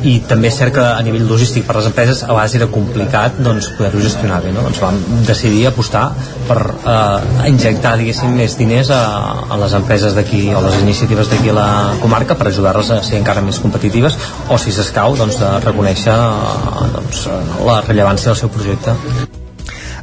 i 0.08 0.20
també 0.27 0.50
és 0.50 0.58
cert 0.60 0.74
que 0.75 0.84
a 0.84 1.01
nivell 1.06 1.25
logístic 1.29 1.65
per 1.68 1.75
les 1.77 1.89
empreses 1.89 2.22
a 2.24 2.32
vegades 2.32 2.56
era 2.60 2.68
complicat 2.72 3.39
doncs, 3.44 3.72
poder-ho 3.77 4.03
gestionar 4.03 4.41
bé. 4.44 4.53
No? 4.56 4.63
Doncs 4.68 4.82
vam 4.84 5.00
decidir 5.27 5.65
apostar 5.70 6.06
per 6.48 6.60
eh, 6.77 7.50
injectar 7.51 7.96
diguéssim 8.00 8.36
més 8.39 8.56
diners 8.60 8.91
a, 8.96 9.01
a 9.50 9.60
les 9.63 9.75
empreses 9.79 10.15
d'aquí 10.18 10.46
o 10.53 10.63
les 10.65 10.79
iniciatives 10.84 11.32
d'aquí 11.32 11.51
a 11.51 11.58
la 11.58 11.70
comarca 12.03 12.38
per 12.39 12.50
ajudar-les 12.51 12.94
a 12.96 13.01
ser 13.06 13.20
encara 13.20 13.44
més 13.46 13.60
competitives 13.63 14.18
o 14.50 14.62
si 14.62 14.75
s'escau 14.75 15.18
doncs, 15.20 15.41
de 15.41 15.51
reconèixer 15.68 16.15
eh, 16.15 16.88
doncs, 16.96 17.27
la 17.68 17.82
rellevància 17.88 18.34
del 18.34 18.41
seu 18.46 18.56
projecte. 18.56 18.96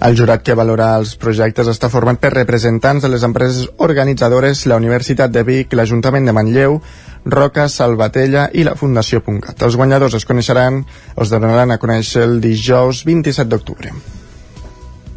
El 0.01 0.17
jurat 0.17 0.43
que 0.45 0.55
valora 0.59 0.91
els 0.99 1.15
projectes 1.21 1.71
està 1.73 1.89
format 1.93 2.21
per 2.21 2.33
representants 2.35 3.05
de 3.05 3.11
les 3.13 3.25
empreses 3.25 3.71
organitzadores, 3.87 4.67
la 4.69 4.77
Universitat 4.77 5.33
de 5.33 5.45
Vic, 5.47 5.73
l'Ajuntament 5.73 6.29
de 6.29 6.35
Manlleu, 6.37 6.77
Roca, 7.25 7.67
Salvatella 7.73 8.51
i 8.53 8.67
la 8.67 8.77
Fundació 8.77 9.23
Puncat. 9.25 9.65
Els 9.65 9.81
guanyadors 9.81 10.19
es 10.21 10.29
coneixeran, 10.29 10.85
els 11.17 11.33
donaran 11.33 11.73
a 11.73 11.81
conèixer 11.83 12.29
el 12.29 12.39
dijous 12.45 13.03
27 13.09 13.51
d'octubre. 13.51 13.97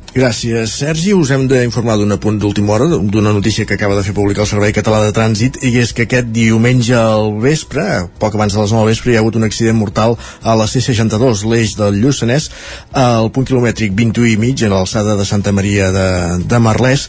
Gràcies, 0.10 0.72
Sergi. 0.74 1.12
Us 1.14 1.30
hem 1.30 1.44
d'informar 1.46 1.94
d'un 2.00 2.16
punt 2.18 2.40
d'última 2.42 2.74
hora, 2.74 2.88
d'una 2.90 3.30
notícia 3.30 3.66
que 3.70 3.76
acaba 3.76 3.94
de 3.94 4.02
fer 4.02 4.16
publicar 4.18 4.42
el 4.42 4.50
Servei 4.50 4.74
Català 4.74 5.04
de 5.04 5.12
Trànsit, 5.14 5.60
i 5.62 5.76
és 5.78 5.92
que 5.94 6.08
aquest 6.08 6.32
diumenge 6.34 6.96
al 6.98 7.36
vespre, 7.44 7.84
poc 8.18 8.34
abans 8.34 8.56
de 8.56 8.64
les 8.64 8.74
9 8.74 8.82
del 8.82 8.90
vespre, 8.90 9.12
hi 9.14 9.20
ha 9.20 9.22
hagut 9.22 9.38
un 9.38 9.46
accident 9.46 9.78
mortal 9.78 10.18
a 10.42 10.56
la 10.58 10.66
C62, 10.66 11.44
l'eix 11.52 11.76
del 11.78 12.00
Lluçanès, 12.02 12.50
al 12.98 13.30
punt 13.30 13.46
quilomètric 13.46 13.94
21 13.94 14.32
i 14.32 14.40
mig, 14.42 14.64
a 14.66 14.72
l'alçada 14.74 15.14
de 15.20 15.28
Santa 15.30 15.54
Maria 15.54 15.92
de, 15.94 16.08
de 16.42 16.58
Marlès. 16.58 17.06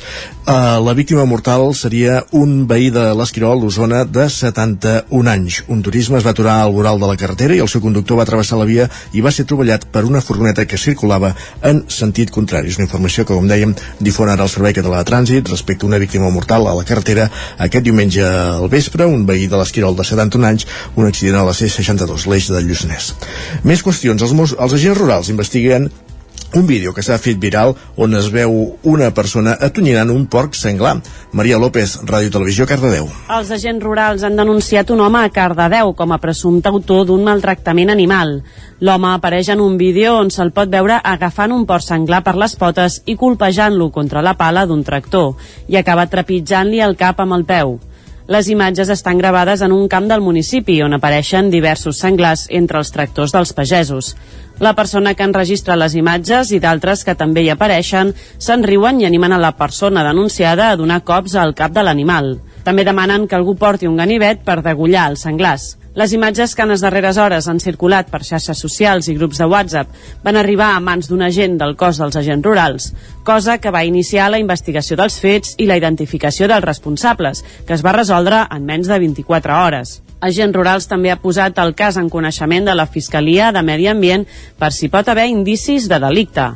Uh, 0.51 0.81
la 0.83 0.95
víctima 0.99 1.25
mortal 1.29 1.75
seria 1.79 2.25
un 2.35 2.67
veí 2.67 2.89
de 2.91 3.03
l'Esquirol, 3.15 3.61
d'Osona, 3.63 4.03
de 4.05 4.25
71 4.29 5.31
anys. 5.31 5.61
Un 5.71 5.81
turisme 5.85 6.19
es 6.19 6.27
va 6.27 6.33
aturar 6.35 6.57
al 6.65 6.73
voral 6.75 6.99
de 6.99 7.07
la 7.07 7.17
carretera 7.21 7.55
i 7.55 7.61
el 7.63 7.69
seu 7.71 7.81
conductor 7.85 8.19
va 8.19 8.27
travessar 8.27 8.59
la 8.59 8.67
via 8.67 8.89
i 9.15 9.23
va 9.23 9.31
ser 9.31 9.47
troballat 9.47 9.85
per 9.93 10.03
una 10.09 10.25
furgoneta 10.25 10.67
que 10.67 10.81
circulava 10.81 11.35
en 11.63 11.85
sentit 11.87 12.33
contrari. 12.35 12.73
És 12.73 12.81
una 12.81 12.90
informació 12.91 13.25
que, 13.25 13.37
com 13.37 13.47
dèiem, 13.47 13.73
difon 14.03 14.33
ara 14.33 14.43
el 14.45 14.51
Servei 14.51 14.75
Català 14.75 15.01
de 15.01 15.09
Trànsit 15.11 15.49
respecte 15.53 15.87
a 15.87 15.91
una 15.91 16.01
víctima 16.03 16.31
mortal 16.35 16.67
a 16.67 16.75
la 16.75 16.85
carretera 16.89 17.29
aquest 17.63 17.87
diumenge 17.87 18.27
al 18.27 18.69
vespre, 18.73 19.07
un 19.07 19.25
veí 19.29 19.47
de 19.47 19.61
l'Esquirol 19.61 19.95
de 19.97 20.07
71 20.07 20.51
anys, 20.51 20.67
un 20.99 21.07
accident 21.07 21.39
a 21.41 21.47
la 21.47 21.55
C62, 21.55 22.27
l'eix 22.27 22.51
del 22.51 22.67
Lluçanès. 22.67 23.13
Més 23.63 23.85
qüestions. 23.87 24.27
Els, 24.27 24.57
els 24.59 24.79
agents 24.81 24.99
rurals 24.99 25.31
investiguen 25.31 25.91
un 26.55 26.67
vídeo 26.67 26.93
que 26.95 27.03
s'ha 27.03 27.19
fet 27.19 27.39
viral 27.41 27.75
on 27.97 28.15
es 28.19 28.31
veu 28.33 28.53
una 28.83 29.11
persona 29.15 29.57
atonyinant 29.61 30.11
un 30.11 30.27
porc 30.27 30.57
senglar. 30.59 30.97
Maria 31.33 31.59
López, 31.59 31.99
Ràdio 32.07 32.33
Televisió, 32.35 32.67
Cardedeu. 32.67 33.09
Els 33.31 33.51
agents 33.55 33.85
rurals 33.85 34.25
han 34.27 34.39
denunciat 34.39 34.91
un 34.91 35.01
home 35.05 35.21
a 35.23 35.31
Cardedeu 35.35 35.95
com 35.99 36.13
a 36.13 36.21
presumpte 36.23 36.69
autor 36.69 37.07
d'un 37.07 37.23
maltractament 37.27 37.91
animal. 37.91 38.41
L'home 38.81 39.13
apareix 39.13 39.53
en 39.55 39.61
un 39.61 39.77
vídeo 39.79 40.17
on 40.19 40.31
se'l 40.31 40.55
pot 40.57 40.71
veure 40.73 41.01
agafant 41.05 41.53
un 41.53 41.67
porc 41.67 41.87
senglar 41.87 42.25
per 42.27 42.35
les 42.41 42.57
potes 42.57 43.03
i 43.07 43.17
colpejant-lo 43.17 43.91
contra 43.91 44.25
la 44.25 44.35
pala 44.35 44.67
d'un 44.67 44.83
tractor 44.85 45.37
i 45.69 45.79
acaba 45.79 46.09
trepitjant-li 46.11 46.81
el 46.81 46.97
cap 46.97 47.21
amb 47.21 47.39
el 47.39 47.47
peu. 47.47 47.79
Les 48.31 48.47
imatges 48.47 48.87
estan 48.95 49.19
gravades 49.19 49.59
en 49.67 49.73
un 49.75 49.89
camp 49.91 50.05
del 50.07 50.21
municipi 50.23 50.77
on 50.85 50.93
apareixen 50.95 51.49
diversos 51.51 51.99
senglars 51.99 52.45
entre 52.55 52.79
els 52.79 52.93
tractors 52.95 53.35
dels 53.35 53.51
pagesos. 53.59 54.13
La 54.61 54.75
persona 54.77 55.15
que 55.17 55.25
enregistra 55.25 55.73
les 55.81 55.95
imatges 55.97 56.51
i 56.53 56.59
d'altres 56.61 57.01
que 57.09 57.15
també 57.17 57.41
hi 57.41 57.49
apareixen 57.49 58.11
se'n 58.37 58.61
riuen 58.69 58.99
i 59.01 59.07
animen 59.09 59.33
a 59.33 59.39
la 59.41 59.55
persona 59.57 60.03
denunciada 60.05 60.67
a 60.69 60.77
donar 60.77 60.99
cops 61.01 61.33
al 61.41 61.55
cap 61.57 61.73
de 61.73 61.85
l'animal. 61.87 62.35
També 62.67 62.85
demanen 62.85 63.25
que 63.27 63.39
algú 63.39 63.55
porti 63.57 63.89
un 63.89 63.97
ganivet 63.97 64.43
per 64.45 64.59
degullar 64.61 65.07
els 65.09 65.25
senglars. 65.25 65.79
Les 65.97 66.13
imatges 66.13 66.53
que 66.55 66.67
en 66.67 66.75
les 66.75 66.85
darreres 66.85 67.17
hores 67.17 67.49
han 67.49 67.59
circulat 67.65 68.13
per 68.13 68.21
xarxes 68.21 68.61
socials 68.61 69.09
i 69.09 69.17
grups 69.17 69.41
de 69.41 69.49
WhatsApp 69.49 69.97
van 70.29 70.37
arribar 70.37 70.75
a 70.75 70.85
mans 70.85 71.09
d'un 71.09 71.25
agent 71.25 71.57
del 71.57 71.73
cos 71.81 71.97
dels 72.05 72.21
agents 72.21 72.45
rurals, 72.45 72.93
cosa 73.25 73.57
que 73.65 73.73
va 73.73 73.87
iniciar 73.89 74.29
la 74.29 74.45
investigació 74.45 75.01
dels 75.01 75.17
fets 75.25 75.57
i 75.57 75.73
la 75.73 75.81
identificació 75.81 76.53
dels 76.53 76.69
responsables, 76.69 77.43
que 77.65 77.81
es 77.81 77.83
va 77.83 77.97
resoldre 77.97 78.45
en 78.45 78.69
menys 78.69 78.93
de 78.93 79.01
24 79.09 79.57
hores. 79.65 80.03
Agents 80.21 80.57
Rurals 80.57 80.89
també 80.89 81.11
ha 81.11 81.21
posat 81.21 81.59
el 81.63 81.73
cas 81.77 81.97
en 81.97 82.11
coneixement 82.13 82.67
de 82.69 82.75
la 82.77 82.87
Fiscalia 82.87 83.53
de 83.57 83.63
Medi 83.65 83.89
Ambient 83.89 84.27
per 84.61 84.69
si 84.77 84.91
pot 84.93 85.09
haver 85.09 85.31
indicis 85.33 85.89
de 85.89 86.01
delicte. 86.03 86.51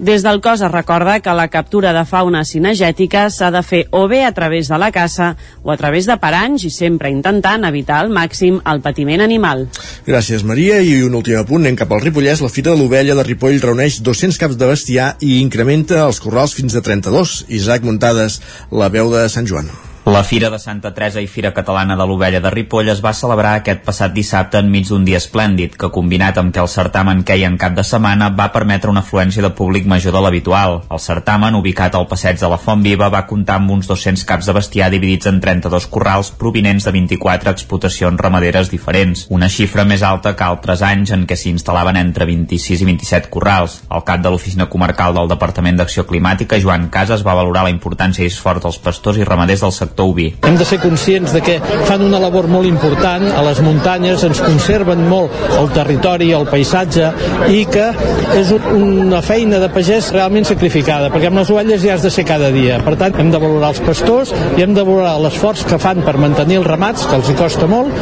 Des 0.00 0.22
del 0.24 0.38
cos 0.40 0.62
es 0.64 0.70
recorda 0.72 1.18
que 1.20 1.32
la 1.36 1.50
captura 1.52 1.90
de 1.92 2.06
fauna 2.08 2.40
cinegètica 2.48 3.26
s'ha 3.28 3.50
de 3.52 3.60
fer 3.60 3.82
o 3.92 4.06
bé 4.08 4.22
a 4.24 4.30
través 4.32 4.70
de 4.72 4.78
la 4.80 4.88
caça 4.94 5.34
o 5.62 5.74
a 5.74 5.76
través 5.76 6.08
de 6.08 6.16
paranys 6.16 6.64
i 6.64 6.70
sempre 6.72 7.10
intentant 7.12 7.68
evitar 7.68 7.98
al 8.00 8.08
màxim 8.08 8.62
el 8.64 8.80
patiment 8.80 9.20
animal. 9.20 9.66
Gràcies, 10.08 10.40
Maria. 10.40 10.80
I 10.80 11.02
un 11.04 11.20
últim 11.20 11.36
apunt, 11.36 11.60
anem 11.66 11.76
cap 11.76 11.92
al 11.92 12.00
Ripollès. 12.00 12.40
La 12.40 12.48
Fira 12.48 12.72
de 12.72 12.80
l'Ovella 12.80 13.18
de 13.18 13.28
Ripoll 13.28 13.60
reuneix 13.60 14.00
200 14.00 14.40
caps 14.40 14.56
de 14.56 14.72
bestiar 14.72 15.12
i 15.20 15.36
incrementa 15.42 16.00
els 16.06 16.24
corrals 16.24 16.56
fins 16.56 16.80
a 16.80 16.80
32. 16.80 17.44
Isaac 17.60 17.84
Muntades, 17.84 18.40
la 18.72 18.88
veu 18.88 19.12
de 19.12 19.28
Sant 19.28 19.44
Joan. 19.44 19.68
La 20.10 20.24
Fira 20.24 20.50
de 20.50 20.58
Santa 20.58 20.90
Teresa 20.92 21.20
i 21.22 21.28
Fira 21.30 21.52
Catalana 21.54 21.94
de 21.94 22.02
l'Ovella 22.02 22.40
de 22.42 22.50
Ripoll 22.50 22.88
es 22.90 22.98
va 22.98 23.12
celebrar 23.14 23.52
aquest 23.60 23.84
passat 23.86 24.10
dissabte 24.10 24.58
enmig 24.58 24.88
d'un 24.88 25.04
dia 25.06 25.20
esplèndid, 25.22 25.76
que 25.78 25.90
combinat 25.94 26.40
amb 26.40 26.50
que 26.50 26.58
el 26.58 26.70
certamen 26.72 27.20
queia 27.22 27.46
en 27.46 27.54
cap 27.60 27.76
de 27.76 27.84
setmana 27.86 28.32
va 28.34 28.48
permetre 28.50 28.90
una 28.90 29.04
afluència 29.06 29.44
de 29.44 29.52
públic 29.54 29.86
major 29.86 30.10
de 30.16 30.22
l'habitual. 30.24 30.80
El 30.90 30.98
certamen, 30.98 31.54
ubicat 31.54 31.94
al 31.94 32.08
passeig 32.10 32.40
de 32.40 32.50
la 32.50 32.58
Font 32.58 32.82
Viva, 32.82 33.06
va 33.14 33.20
comptar 33.28 33.60
amb 33.60 33.70
uns 33.70 33.86
200 33.86 34.24
caps 34.26 34.48
de 34.50 34.56
bestiar 34.56 34.88
dividits 34.90 35.30
en 35.30 35.38
32 35.44 35.86
corrals 35.94 36.32
provinents 36.42 36.88
de 36.88 36.94
24 36.98 37.54
explotacions 37.54 38.18
ramaderes 38.18 38.74
diferents, 38.74 39.28
una 39.30 39.46
xifra 39.46 39.86
més 39.86 40.02
alta 40.02 40.34
que 40.34 40.48
altres 40.48 40.82
anys 40.82 41.14
en 41.14 41.22
què 41.22 41.38
s'hi 41.38 41.54
instal·laven 41.54 42.00
entre 42.02 42.26
26 42.26 42.82
i 42.82 42.90
27 42.90 43.30
corrals. 43.30 43.78
El 43.86 44.02
cap 44.10 44.26
de 44.26 44.34
l'Oficina 44.34 44.66
Comarcal 44.74 45.14
del 45.14 45.30
Departament 45.30 45.78
d'Acció 45.78 46.08
Climàtica, 46.10 46.58
Joan 46.58 46.90
Casas, 46.90 47.22
va 47.22 47.38
valorar 47.38 47.68
la 47.68 47.76
importància 47.78 48.26
i 48.26 48.34
esforç 48.34 48.66
dels 48.66 48.82
pastors 48.82 49.22
i 49.22 49.30
ramaders 49.32 49.62
del 49.62 49.76
sector 49.78 49.99
oví. 50.04 50.30
Hem 50.46 50.56
de 50.58 50.66
ser 50.66 50.80
conscients 50.82 51.32
de 51.32 51.42
que 51.44 51.58
fan 51.88 52.04
una 52.04 52.20
labor 52.22 52.48
molt 52.50 52.68
important 52.68 53.26
a 53.32 53.42
les 53.46 53.60
muntanyes, 53.64 54.24
ens 54.26 54.40
conserven 54.42 55.06
molt 55.08 55.34
el 55.58 55.70
territori, 55.74 56.32
el 56.36 56.48
paisatge 56.50 57.10
i 57.52 57.64
que 57.70 57.90
és 58.38 58.52
una 58.52 59.20
feina 59.24 59.60
de 59.62 59.70
pagès 59.72 60.10
realment 60.14 60.46
sacrificada, 60.48 61.10
perquè 61.12 61.30
amb 61.30 61.40
les 61.40 61.50
ovelles 61.52 61.82
ja 61.82 61.94
has 61.96 62.04
de 62.06 62.12
ser 62.12 62.24
cada 62.28 62.50
dia. 62.54 62.80
Per 62.84 62.96
tant, 63.00 63.16
hem 63.20 63.30
de 63.32 63.40
valorar 63.42 63.72
els 63.74 63.82
pastors 63.84 64.34
i 64.56 64.64
hem 64.64 64.74
de 64.76 64.84
valorar 64.86 65.16
l'esforç 65.22 65.64
que 65.68 65.80
fan 65.82 66.04
per 66.06 66.16
mantenir 66.20 66.60
els 66.60 66.68
ramats, 66.68 67.06
que 67.06 67.18
els 67.18 67.30
hi 67.30 67.36
costa 67.38 67.68
molt, 67.70 67.94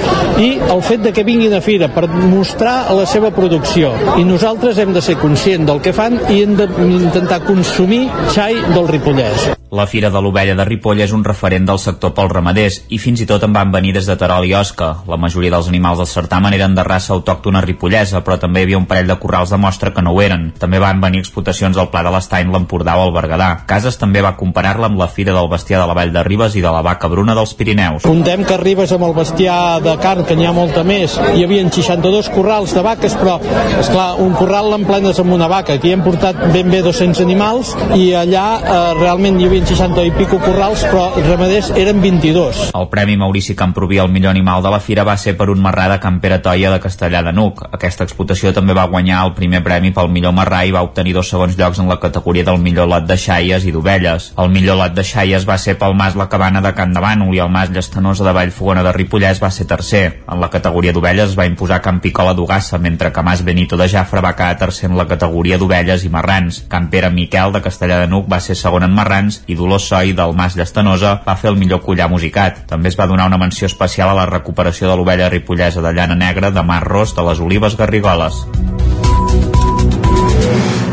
i 0.43 0.55
el 0.59 0.83
fet 0.87 1.05
de 1.05 1.13
que 1.15 1.27
vinguin 1.27 1.57
a 1.57 1.63
fira 1.65 1.91
per 1.95 2.07
mostrar 2.09 2.79
la 2.95 3.07
seva 3.07 3.33
producció. 3.35 3.93
I 4.19 4.27
nosaltres 4.29 4.79
hem 4.79 4.95
de 4.97 5.05
ser 5.05 5.19
conscients 5.21 5.67
del 5.69 5.83
que 5.85 5.95
fan 5.97 6.21
i 6.29 6.43
hem 6.45 6.57
d'intentar 6.59 7.45
consumir 7.47 8.07
xai 8.35 8.59
del 8.75 8.89
Ripollès. 8.89 9.51
La 9.71 9.85
Fira 9.87 10.09
de 10.09 10.21
l'Ovella 10.25 10.55
de 10.57 10.65
Ripoll 10.65 11.03
és 11.05 11.11
un 11.13 11.21
referent 11.27 11.67
del 11.69 11.77
sector 11.77 12.15
pels 12.17 12.31
ramaders 12.33 12.79
i 12.89 12.97
fins 12.97 13.21
i 13.21 13.27
tot 13.29 13.43
en 13.45 13.53
van 13.53 13.69
venir 13.69 13.91
des 13.93 14.07
de 14.09 14.15
Terol 14.17 14.47
i 14.49 14.55
Osca. 14.57 14.87
La 15.05 15.19
majoria 15.21 15.51
dels 15.53 15.67
animals 15.69 15.99
del 16.01 16.07
certamen 16.09 16.55
eren 16.57 16.73
de 16.73 16.85
raça 16.87 17.13
autòctona 17.13 17.61
ripollesa, 17.61 18.23
però 18.25 18.39
també 18.41 18.63
hi 18.63 18.65
havia 18.65 18.79
un 18.81 18.87
parell 18.89 19.13
de 19.13 19.19
corrals 19.21 19.53
de 19.53 19.59
mostra 19.61 19.93
que 19.93 20.01
no 20.01 20.15
ho 20.15 20.23
eren. 20.25 20.47
També 20.59 20.81
van 20.81 21.03
venir 21.03 21.21
explotacions 21.21 21.77
al 21.77 21.91
Pla 21.93 22.01
de 22.07 22.13
l'Estany, 22.15 22.49
l'Empordà 22.49 22.95
o 22.97 23.03
el 23.11 23.13
Berguedà. 23.13 23.51
Cases 23.69 24.01
també 24.01 24.23
va 24.25 24.33
comparar-la 24.39 24.89
amb 24.89 25.03
la 25.03 25.11
Fira 25.13 25.35
del 25.37 25.51
Bestiar 25.53 25.83
de 25.83 25.91
la 25.93 25.99
Vall 26.01 26.15
de 26.17 26.25
Ribes 26.25 26.57
i 26.57 26.65
de 26.65 26.73
la 26.73 26.81
Vaca 26.81 27.13
Bruna 27.13 27.37
dels 27.37 27.53
Pirineus. 27.53 28.09
Contem 28.09 28.47
que 28.49 28.57
arribes 28.57 28.97
amb 28.97 29.05
el 29.05 29.13
bestiar 29.21 29.83
de 29.85 29.99
carn, 30.01 30.25
que 30.25 30.39
n'hi 30.39 30.49
ha 30.49 30.55
molta 30.57 30.81
més. 30.81 31.19
Hi 31.37 31.45
havia 31.45 31.69
62 31.69 32.33
corrals 32.33 32.73
de 32.73 32.87
vaques, 32.89 33.19
però, 33.21 33.37
és 33.77 33.93
clar 33.93 34.09
un 34.25 34.33
corral 34.41 34.73
l'emplenes 34.73 35.21
amb 35.21 35.37
una 35.37 35.53
vaca. 35.53 35.77
Aquí 35.77 35.93
hem 35.93 36.09
portat 36.09 36.41
ben 36.57 36.73
bé 36.73 36.81
200 36.89 37.21
animals 37.21 37.77
i 38.01 38.15
allà 38.17 38.49
eh, 38.65 38.83
realment 39.03 39.37
hi 39.37 39.45
havia 39.45 39.58
60 39.67 40.03
i 40.05 40.11
pico 40.13 40.39
corrals, 40.43 40.83
però 40.87 41.09
ramaders 41.25 41.71
eren 41.75 42.01
22. 42.03 42.59
El 42.77 42.89
Premi 42.93 43.17
Maurici 43.17 43.55
Camproví 43.57 43.99
al 43.99 44.11
millor 44.13 44.31
animal 44.31 44.63
de 44.63 44.71
la 44.71 44.81
fira 44.81 45.05
va 45.09 45.17
ser 45.17 45.33
per 45.39 45.49
un 45.51 45.61
marrà 45.65 45.89
de 45.89 45.97
Can 46.03 46.21
Pere 46.21 46.39
Toia 46.45 46.71
de 46.71 46.81
Castellà 46.83 47.23
de 47.25 47.33
Nuc. 47.33 47.63
Aquesta 47.73 48.05
explotació 48.05 48.53
també 48.55 48.77
va 48.77 48.87
guanyar 48.93 49.25
el 49.27 49.33
primer 49.35 49.63
premi 49.65 49.91
pel 49.97 50.11
millor 50.13 50.35
marrà 50.37 50.65
i 50.67 50.75
va 50.75 50.83
obtenir 50.87 51.15
dos 51.17 51.31
segons 51.33 51.57
llocs 51.59 51.81
en 51.83 51.89
la 51.89 51.99
categoria 51.99 52.45
del 52.45 52.61
millor 52.63 52.87
lot 52.91 53.09
de 53.09 53.17
xaies 53.17 53.65
i 53.65 53.73
d'ovelles. 53.75 54.33
El 54.39 54.53
millor 54.55 54.79
lot 54.79 54.95
de 54.95 55.05
xaies 55.05 55.49
va 55.49 55.59
ser 55.59 55.79
pel 55.81 55.97
Mas 55.99 56.15
La 56.15 56.29
Cabana 56.29 56.61
de 56.61 56.75
Can 56.77 56.93
de 56.93 57.03
Bànol 57.03 57.35
i 57.35 57.43
el 57.43 57.51
Mas 57.51 57.73
Llestanosa 57.75 58.29
de 58.29 58.37
Vallfogona 58.37 58.85
de 58.87 58.93
Ripollès 58.93 59.43
va 59.43 59.51
ser 59.51 59.67
tercer. 59.67 60.05
En 60.29 60.41
la 60.41 60.51
categoria 60.53 60.93
d'ovelles 60.93 61.35
va 61.39 61.49
imposar 61.49 61.81
Can 61.83 61.99
Picola 62.05 62.35
d'Ugassa, 62.35 62.79
mentre 62.79 63.13
que 63.13 63.23
Mas 63.23 63.43
Benito 63.45 63.77
de 63.77 63.89
Jafra 63.89 64.21
va 64.21 64.37
quedar 64.37 64.59
tercer 64.59 64.91
en 64.91 64.97
la 64.97 65.09
categoria 65.09 65.59
d'ovelles 65.59 66.05
i 66.05 66.13
marrans. 66.13 66.65
Can 66.69 66.91
Pere 66.91 67.11
Miquel 67.11 67.53
de 67.53 67.65
Castellà 67.65 67.99
de 68.03 68.09
Nuc 68.13 68.29
va 68.31 68.41
ser 68.45 68.57
segon 68.57 68.85
en 68.85 68.95
marrans 68.95 69.43
i 69.49 69.57
Dolors 69.57 69.89
Soi 69.89 70.13
del 70.17 70.37
Mas 70.37 70.57
Llestanosa 70.57 71.19
va 71.27 71.37
fer 71.41 71.51
el 71.51 71.59
millor 71.61 71.83
collar 71.83 72.09
musicat. 72.13 72.63
També 72.69 72.93
es 72.93 72.99
va 73.01 73.09
donar 73.11 73.27
una 73.27 73.41
menció 73.41 73.67
especial 73.67 74.13
a 74.13 74.17
la 74.21 74.29
recuperació 74.29 74.89
de 74.91 74.97
l'ovella 74.97 75.33
ripollesa 75.33 75.83
de 75.83 75.93
llana 75.97 76.15
negra 76.15 76.53
de 76.53 76.63
Mar 76.63 76.85
Ros 76.85 77.17
de 77.17 77.25
les 77.31 77.41
Olives 77.41 77.77
Garrigoles. 77.77 78.45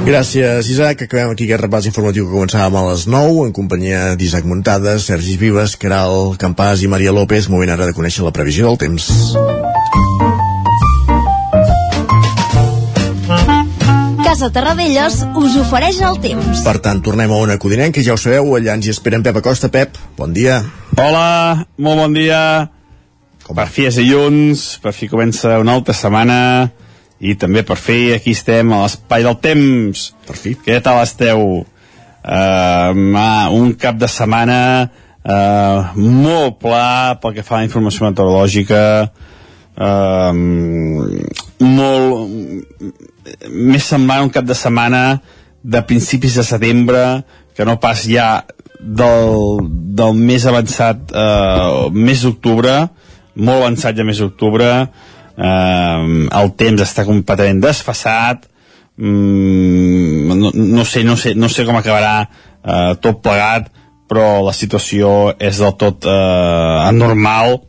Gràcies, 0.05 0.67
Isaac. 0.69 1.01
Acabem 1.01 1.31
aquí 1.33 1.47
aquest 1.47 1.63
repàs 1.63 1.87
informatiu 1.89 2.27
que 2.27 2.35
començàvem 2.35 2.77
a 2.77 2.83
les 2.91 3.07
9 3.09 3.47
en 3.47 3.55
companyia 3.57 4.03
d'Isaac 4.15 4.45
Muntades, 4.45 5.09
Sergi 5.09 5.33
Vives, 5.41 5.73
Caral 5.81 6.35
Campàs 6.37 6.85
i 6.85 6.91
Maria 6.91 7.15
López. 7.15 7.49
Moment 7.49 7.73
ara 7.73 7.89
de 7.89 7.97
conèixer 7.97 8.23
la 8.23 8.35
previsió 8.35 8.69
del 8.69 8.77
temps. 8.85 9.09
Casa 14.35 14.49
Terradellos 14.51 15.21
us 15.39 15.53
ofereix 15.55 16.01
el 16.03 16.17
temps. 16.19 16.59
Per 16.65 16.73
tant, 16.83 16.97
tornem 16.99 17.31
a 17.31 17.37
una 17.39 17.55
codinenca, 17.55 18.01
ja 18.03 18.17
ho 18.17 18.19
sabeu, 18.19 18.49
allà 18.57 18.73
ens 18.75 18.83
hi 18.83 18.91
esperen 18.91 19.23
Pep 19.23 19.37
Acosta. 19.39 19.69
Pep, 19.71 19.95
bon 20.17 20.33
dia. 20.35 20.57
Hola, 20.99 21.63
molt 21.79 22.01
bon 22.01 22.17
dia. 22.17 22.39
Com 23.45 23.55
per 23.55 23.69
fi 23.71 23.85
és 23.87 23.95
dilluns, 23.95 24.65
per 24.83 24.91
fi 24.91 25.07
comença 25.07 25.53
una 25.61 25.77
altra 25.79 25.95
setmana 25.95 26.67
i 27.23 27.37
també 27.39 27.63
per 27.63 27.79
fi 27.79 28.11
aquí 28.17 28.35
estem 28.35 28.75
a 28.75 28.81
l'espai 28.83 29.23
del 29.23 29.39
temps. 29.39 30.03
Per 30.27 30.35
fi. 30.35 30.57
Què 30.67 30.81
tal 30.83 30.99
esteu? 31.05 31.63
Uh, 31.63 32.91
un 33.55 33.71
cap 33.79 33.95
de 34.03 34.11
setmana 34.11 34.59
uh, 34.83 35.95
molt 35.95 36.59
pla 36.59 37.15
pel 37.23 37.39
que 37.39 37.47
fa 37.47 37.61
a 37.61 37.63
la 37.63 37.71
informació 37.71 38.11
meteorològica 38.11 38.83
uh, 39.79 40.31
molt 41.63 43.14
més 43.49 43.87
semblant 43.87 44.25
un 44.27 44.33
cap 44.33 44.45
de 44.45 44.57
setmana 44.57 45.21
de 45.63 45.81
principis 45.89 46.35
de 46.37 46.43
setembre 46.45 47.01
que 47.55 47.65
no 47.65 47.79
pas 47.81 48.03
ja 48.05 48.45
del, 48.79 49.59
del 49.97 50.17
més 50.19 50.45
avançat 50.45 51.09
uh, 51.15 51.89
mes 51.89 52.21
d'octubre 52.21 52.75
molt 53.35 53.63
avançat 53.63 53.97
ja 53.97 54.05
mes 54.07 54.19
d'octubre 54.21 54.67
eh, 55.35 56.27
el 56.39 56.51
temps 56.55 56.83
està 56.85 57.03
completament 57.07 57.59
desfassat 57.63 58.45
mm, 58.95 60.37
no, 60.39 60.51
no, 60.53 60.85
sé, 60.87 61.03
no, 61.03 61.17
sé, 61.19 61.33
no 61.35 61.49
sé 61.51 61.65
com 61.67 61.75
acabarà 61.75 62.15
eh, 62.23 62.93
tot 63.03 63.19
plegat 63.25 63.67
però 64.07 64.45
la 64.45 64.53
situació 64.55 65.33
és 65.35 65.59
del 65.59 65.75
tot 65.81 66.07
eh, 66.07 66.77
anormal 66.87 67.59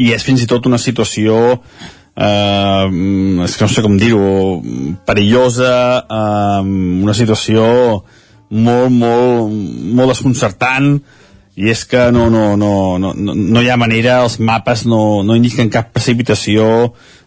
i 0.00 0.10
és 0.16 0.24
fins 0.26 0.42
i 0.42 0.48
tot 0.50 0.66
una 0.66 0.80
situació 0.80 1.36
eh, 1.54 1.99
és 2.16 3.54
que 3.56 3.64
no 3.64 3.70
sé 3.70 3.82
com 3.84 3.96
dir-ho 3.96 4.60
perillosa 5.06 5.72
eh, 6.02 6.62
una 7.04 7.14
situació 7.16 7.64
molt, 8.50 8.90
molt, 8.90 9.54
molt 9.94 10.12
desconcertant 10.12 10.98
i 11.60 11.70
és 11.70 11.84
que 11.84 12.08
no, 12.14 12.28
no, 12.32 12.56
no, 12.56 12.98
no, 12.98 13.12
no 13.14 13.62
hi 13.62 13.68
ha 13.70 13.78
manera, 13.80 14.20
els 14.24 14.38
mapes 14.40 14.86
no, 14.88 15.22
no 15.26 15.36
indiquen 15.36 15.70
cap 15.72 15.90
precipitació, 15.94 16.66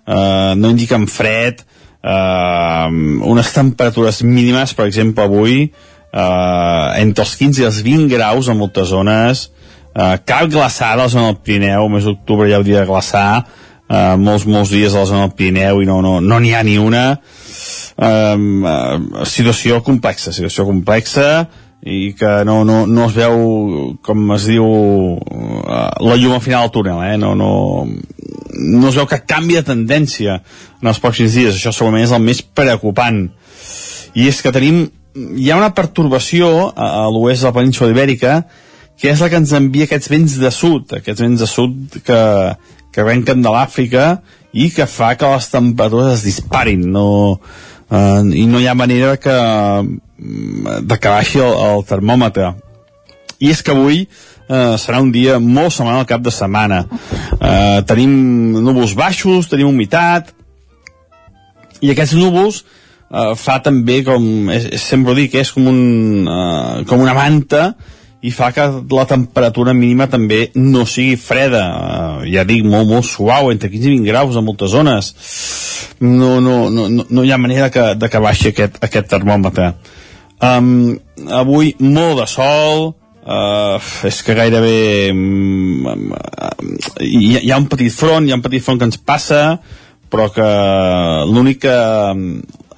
eh, 0.08 0.54
no 0.58 0.72
indiquen 0.74 1.08
fred, 1.12 1.62
eh, 2.02 2.88
unes 3.34 3.52
temperatures 3.54 4.24
mínimes, 4.26 4.74
per 4.74 4.88
exemple, 4.90 5.28
avui, 5.28 5.68
eh, 5.68 6.88
entre 7.04 7.28
els 7.28 7.36
15 7.40 7.62
i 7.62 7.68
els 7.70 7.84
20 7.86 8.10
graus 8.16 8.50
en 8.50 8.58
moltes 8.58 8.90
zones, 8.90 9.50
eh, 9.94 10.18
cap 10.26 10.50
glaçada 10.50 11.04
a 11.04 11.04
la 11.04 11.12
zona 11.12 11.30
del 11.30 11.42
Pirineu, 11.44 11.90
mes 11.90 12.08
d'octubre 12.10 12.50
ja 12.50 12.58
hauria 12.58 12.82
de 12.82 12.90
glaçar, 12.90 13.46
eh, 13.90 14.16
molts, 14.20 14.46
molts 14.46 14.72
dies 14.74 14.94
a 14.94 15.04
la 15.04 15.10
zona 15.10 15.28
del 15.28 15.36
Pirineu 15.38 15.82
i 15.84 15.90
no 15.90 16.00
n'hi 16.02 16.16
no, 16.22 16.40
no 16.40 16.40
ha 16.58 16.64
ni 16.64 16.78
una, 16.78 17.04
eh, 17.98 18.08
eh, 18.08 19.26
situació 19.26 19.84
complexa, 19.84 20.34
situació 20.36 20.66
complexa, 20.70 21.30
i 21.84 22.14
que 22.16 22.46
no, 22.48 22.64
no, 22.64 22.86
no 22.88 23.10
es 23.10 23.16
veu 23.16 23.98
com 24.08 24.30
es 24.38 24.46
diu 24.48 24.64
uh, 24.64 25.90
la 26.00 26.16
llum 26.16 26.38
al 26.38 26.44
final 26.44 26.64
del 26.64 26.72
túnel 26.72 27.02
eh? 27.04 27.18
no, 27.20 27.34
no, 27.36 27.50
no 27.84 28.88
es 28.88 28.96
veu 28.96 29.08
que 29.10 29.20
canvi 29.28 29.58
de 29.58 29.66
tendència 29.68 30.38
en 30.80 30.92
els 30.92 31.02
pròxims 31.04 31.36
dies. 31.36 31.58
Això 31.58 31.74
segurament 31.76 32.06
és 32.06 32.14
el 32.16 32.24
més 32.24 32.40
preocupant. 32.44 33.26
I 34.16 34.30
és 34.30 34.40
que 34.44 34.54
tenim 34.56 34.86
hi 35.14 35.50
ha 35.52 35.60
una 35.60 35.74
pertorbació 35.76 36.70
a, 36.72 36.88
a 37.04 37.10
l'oest 37.12 37.44
de 37.44 37.50
la 37.50 37.58
península 37.58 37.92
ibèrica 37.92 38.38
que 39.00 39.12
és 39.12 39.20
la 39.20 39.28
que 39.28 39.42
ens 39.42 39.52
envia 39.58 39.90
aquests 39.90 40.10
vents 40.10 40.38
de 40.40 40.54
sud 40.54 40.96
aquests 40.96 41.22
vents 41.26 41.44
de 41.44 41.50
sud 41.50 42.00
que, 42.06 42.22
que 42.94 43.06
venquen 43.06 43.42
de 43.44 43.52
l'Àfrica 43.52 44.08
i 44.54 44.70
que 44.74 44.86
fa 44.90 45.14
que 45.18 45.30
les 45.34 45.50
temperatures 45.50 46.20
es 46.20 46.26
disparin 46.28 46.86
no, 46.94 47.08
uh, 47.34 48.22
i 48.22 48.46
no 48.46 48.62
hi 48.62 48.70
ha 48.70 48.78
manera 48.78 49.16
que 49.18 49.38
de 50.24 51.00
que 51.00 51.10
baixi 51.10 51.42
el, 51.42 51.52
el 51.52 51.84
termòmetre. 51.90 52.54
I 53.44 53.50
és 53.52 53.64
que 53.66 53.74
avui 53.74 54.06
eh, 54.06 54.76
serà 54.80 55.02
un 55.04 55.12
dia 55.12 55.40
molt 55.42 55.74
semblant 55.76 56.00
al 56.00 56.08
cap 56.10 56.24
de 56.24 56.32
setmana. 56.32 56.84
Eh, 57.40 57.82
tenim 57.90 58.14
núvols 58.64 58.96
baixos 58.96 59.50
tenim 59.52 59.72
humitat 59.72 60.32
i 61.84 61.92
aquests 61.92 62.16
núvols 62.20 62.62
eh, 62.64 63.34
fa 63.40 63.60
també 63.66 64.02
com 64.08 64.52
és, 64.54 64.70
sempre 64.84 65.14
ho 65.14 65.18
dic, 65.18 65.36
és 65.36 65.52
com, 65.52 65.68
un, 65.68 65.82
eh, 66.24 66.86
com 66.90 67.04
una 67.04 67.18
manta 67.18 67.74
i 68.24 68.32
fa 68.32 68.54
que 68.56 68.64
la 68.96 69.04
temperatura 69.04 69.74
mínima 69.76 70.08
també 70.08 70.46
no 70.56 70.86
sigui 70.88 71.18
freda. 71.20 71.64
Eh, 72.24 72.30
ja 72.32 72.46
dic, 72.48 72.64
molt, 72.64 72.88
molt 72.88 73.08
suau 73.08 73.52
entre 73.52 73.72
15 73.72 73.90
i 73.90 73.96
20 73.98 74.08
graus 74.08 74.38
en 74.40 74.46
moltes 74.48 74.72
zones. 74.72 75.12
No, 76.00 76.38
no, 76.44 76.70
no, 76.72 76.88
no, 76.88 77.24
hi 77.24 77.34
ha 77.36 77.40
manera 77.42 77.68
que, 77.72 77.90
de 78.00 78.10
que 78.10 78.22
baixi 78.24 78.54
aquest, 78.54 78.80
aquest 78.84 79.12
termòmetre. 79.12 79.74
Um, 80.44 80.96
avui 81.36 81.74
molt 81.84 82.22
de 82.22 82.30
sol, 82.32 82.88
uh, 83.28 83.92
és 84.08 84.22
que 84.24 84.36
gairebé 84.40 84.80
um, 85.12 86.16
hi, 87.04 87.38
hi 87.44 87.52
ha 87.52 87.60
un 87.60 87.68
petit 87.72 87.92
front, 87.92 88.24
hi 88.24 88.32
ha 88.32 88.40
un 88.40 88.46
petit 88.46 88.64
front 88.64 88.80
que 88.80 88.88
ens 88.88 89.00
passa, 89.04 89.44
però 90.12 90.30
que 90.32 90.48
l'únic 91.28 91.68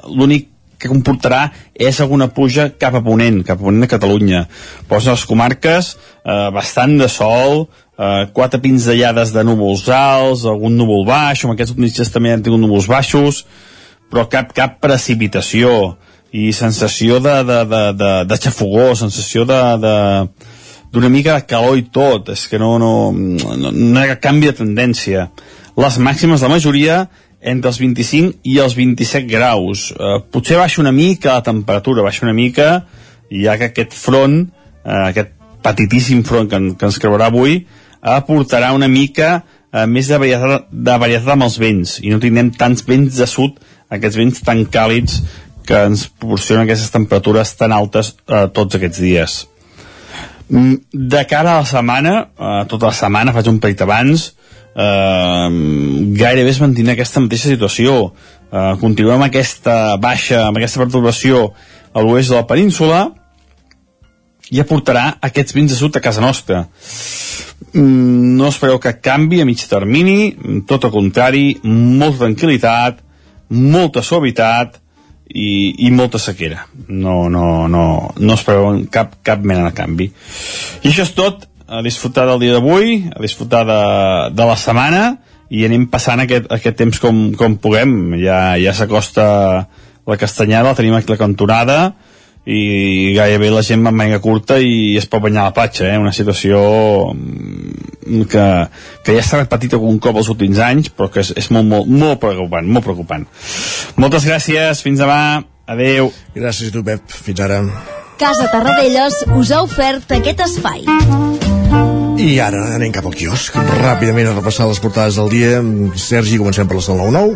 l'únic 0.06 0.55
que 0.86 0.94
comportarà 0.94 1.50
és 1.74 1.98
alguna 2.00 2.30
pluja 2.30 2.70
cap 2.78 2.96
a 2.96 3.02
Ponent, 3.04 3.42
cap 3.44 3.58
a 3.58 3.66
Ponent 3.66 3.84
de 3.84 3.90
Catalunya. 3.90 4.46
Posa 4.90 5.16
les 5.16 5.26
comarques 5.26 5.96
eh, 5.98 6.50
bastant 6.54 6.96
de 7.02 7.10
sol, 7.10 7.66
eh, 7.98 8.26
quatre 8.36 8.62
pinzellades 8.62 9.34
de 9.34 9.44
núvols 9.48 9.88
alts, 9.90 10.46
algun 10.46 10.78
núvol 10.78 11.08
baix, 11.10 11.44
amb 11.44 11.56
aquests 11.56 11.74
últims 11.76 12.14
també 12.14 12.36
han 12.36 12.46
tingut 12.46 12.62
núvols 12.62 12.90
baixos, 12.92 13.46
però 14.12 14.28
cap, 14.30 14.54
cap 14.54 14.78
precipitació 14.84 15.96
i 16.36 16.52
sensació 16.54 17.18
de, 17.24 17.40
de, 17.48 17.60
de, 17.72 17.82
de, 17.98 18.12
de 18.30 18.38
xafogó, 18.44 18.92
sensació 19.00 19.46
de, 19.50 19.60
de, 19.82 19.96
d'una 20.94 21.10
mica 21.10 21.40
de 21.40 21.48
calor 21.50 21.80
i 21.80 21.86
tot, 21.90 22.30
és 22.36 22.46
que 22.52 22.60
no, 22.62 22.76
no, 22.82 23.12
no, 23.12 23.72
no 23.72 24.04
hi 24.04 24.12
ha 24.12 24.20
canvi 24.22 24.52
de 24.52 24.60
tendència. 24.62 25.30
Les 25.76 26.00
màximes 26.00 26.44
de 26.44 26.52
majoria 26.52 27.06
entre 27.46 27.70
els 27.72 27.80
25 27.82 28.42
i 28.50 28.58
els 28.64 28.76
27 28.78 29.30
graus. 29.30 29.92
Eh, 29.94 30.18
potser 30.34 30.58
baixa 30.60 30.82
una 30.82 30.94
mica 30.96 31.38
la 31.38 31.46
temperatura, 31.46 32.06
baixa 32.06 32.26
una 32.26 32.36
mica, 32.36 32.86
ja 33.30 33.58
que 33.60 33.70
aquest 33.70 33.94
front, 33.98 34.42
eh, 34.84 35.02
aquest 35.12 35.34
petitíssim 35.66 36.24
front 36.26 36.50
que, 36.50 36.62
que 36.78 36.90
ens 36.90 37.00
creurà 37.02 37.30
avui, 37.32 37.62
aportarà 38.02 38.74
una 38.76 38.90
mica 38.90 39.32
eh, 39.40 39.86
més 39.86 40.10
de 40.10 40.20
varietat, 40.22 40.70
de 40.70 41.00
varietat 41.02 41.34
amb 41.36 41.48
els 41.48 41.58
vents, 41.62 41.98
i 42.02 42.14
no 42.14 42.22
tindrem 42.22 42.52
tants 42.58 42.86
vents 42.88 43.18
de 43.22 43.30
sud, 43.30 43.60
aquests 43.94 44.18
vents 44.18 44.46
tan 44.46 44.64
càlids 44.72 45.22
que 45.66 45.82
ens 45.90 46.06
proporciona 46.08 46.66
aquestes 46.66 46.94
temperatures 46.94 47.56
tan 47.58 47.74
altes 47.74 48.14
eh, 48.30 48.46
tots 48.54 48.78
aquests 48.78 49.02
dies. 49.02 49.44
Mm, 50.50 50.76
De 50.94 51.26
cara 51.26 51.56
a 51.56 51.62
la 51.64 51.70
setmana, 51.70 52.16
eh, 52.38 52.64
tota 52.70 52.92
la 52.92 52.98
setmana, 52.98 53.34
faig 53.34 53.50
un 53.50 53.62
petit 53.62 53.82
abans, 53.82 54.28
eh, 54.30 54.45
gairebé 54.76 56.52
es 56.52 56.60
mantindrà 56.60 56.96
aquesta 56.96 57.24
mateixa 57.24 57.52
situació. 57.54 58.12
Eh, 58.52 58.74
continuem 58.82 59.24
aquesta 59.24 59.96
baixa, 60.02 60.46
amb 60.48 60.60
aquesta 60.60 60.82
perturbació 60.84 61.50
a 61.96 62.04
l'oest 62.04 62.34
de 62.34 62.36
la 62.36 62.48
península 62.48 63.06
i 64.52 64.60
aportarà 64.62 65.16
aquests 65.26 65.56
vins 65.56 65.72
de 65.72 65.78
sud 65.80 65.96
a 65.96 66.04
casa 66.04 66.22
nostra. 66.22 66.66
Mm, 67.74 68.36
no 68.38 68.50
espereu 68.52 68.80
que 68.80 68.94
canvi 69.02 69.42
a 69.42 69.46
mig 69.48 69.64
termini, 69.68 70.36
tot 70.68 70.86
el 70.86 70.94
contrari, 70.94 71.46
molta 71.64 72.26
tranquil·litat, 72.26 73.02
molta 73.50 74.04
suavitat 74.04 74.78
i, 75.30 75.88
i 75.88 75.92
molta 75.92 76.20
sequera. 76.22 76.68
No, 76.88 77.30
no, 77.30 77.68
no, 77.72 77.86
no 78.20 78.38
espereu 78.38 78.86
cap, 78.92 79.18
cap 79.26 79.44
mena 79.44 79.70
de 79.70 79.76
canvi. 79.76 80.12
I 80.84 80.92
això 80.92 81.08
és 81.08 81.16
tot, 81.18 81.48
a 81.68 81.82
disfrutar 81.86 82.28
del 82.30 82.42
dia 82.44 82.56
d'avui, 82.58 82.98
a 83.16 83.22
disfrutar 83.22 83.64
de, 83.66 83.82
de 84.36 84.46
la 84.46 84.58
setmana 84.60 85.06
i 85.50 85.66
anem 85.66 85.88
passant 85.90 86.22
aquest, 86.24 86.50
aquest 86.52 86.78
temps 86.78 87.00
com, 87.02 87.32
com 87.38 87.58
puguem. 87.62 88.16
Ja, 88.22 88.58
ja 88.62 88.74
s'acosta 88.74 89.26
la 90.06 90.18
castanyada, 90.22 90.72
la 90.72 90.78
tenim 90.78 90.96
aquí 90.98 91.14
la 91.14 91.22
cantonada, 91.22 91.80
i 92.46 93.14
gairebé 93.16 93.50
la 93.50 93.64
gent 93.66 93.82
va 93.82 93.90
amb 93.90 93.98
manga 94.04 94.20
curta 94.22 94.60
i 94.62 94.94
es 95.00 95.08
pot 95.10 95.24
banyar 95.24 95.42
a 95.42 95.50
la 95.50 95.56
platja, 95.56 95.88
eh? 95.90 95.98
una 95.98 96.14
situació 96.14 96.60
mm, 97.14 98.28
que, 98.30 98.46
que 99.02 99.16
ja 99.18 99.24
s'ha 99.26 99.42
repetit 99.42 99.74
algun 99.74 99.98
cop 100.00 100.22
els 100.22 100.30
últims 100.30 100.62
anys, 100.62 100.92
però 100.94 101.10
que 101.10 101.24
és, 101.26 101.34
és 101.42 101.50
molt, 101.50 101.66
molt, 101.72 101.90
molt 101.90 102.22
preocupant, 102.22 102.70
molt 102.70 102.86
preocupant. 102.86 103.26
Moltes 103.98 104.30
gràcies, 104.30 104.86
fins 104.86 105.02
demà, 105.02 105.42
adeu. 105.66 106.14
Gràcies 106.38 106.70
a 106.70 106.78
tu, 106.78 106.86
Pep, 106.86 107.10
fins 107.26 107.42
ara. 107.42 107.64
Casa 108.22 108.48
Tarradellas 108.54 109.26
us 109.36 109.52
ha 109.52 109.66
ofert 109.66 110.16
aquest 110.16 110.46
espai. 110.46 110.86
I 112.26 112.40
ara 112.42 112.62
anem 112.76 112.94
cap 112.96 113.06
al 113.06 113.14
quiosc. 113.16 113.58
Ràpidament 113.82 114.32
a 114.32 114.36
repassar 114.38 114.66
les 114.70 114.80
portades 114.82 115.20
del 115.20 115.30
dia. 115.30 115.60
Sergi, 116.00 116.40
comencem 116.42 116.68
per 116.68 116.80
les 116.80 116.88
del 116.90 117.02
9-9. 117.04 117.36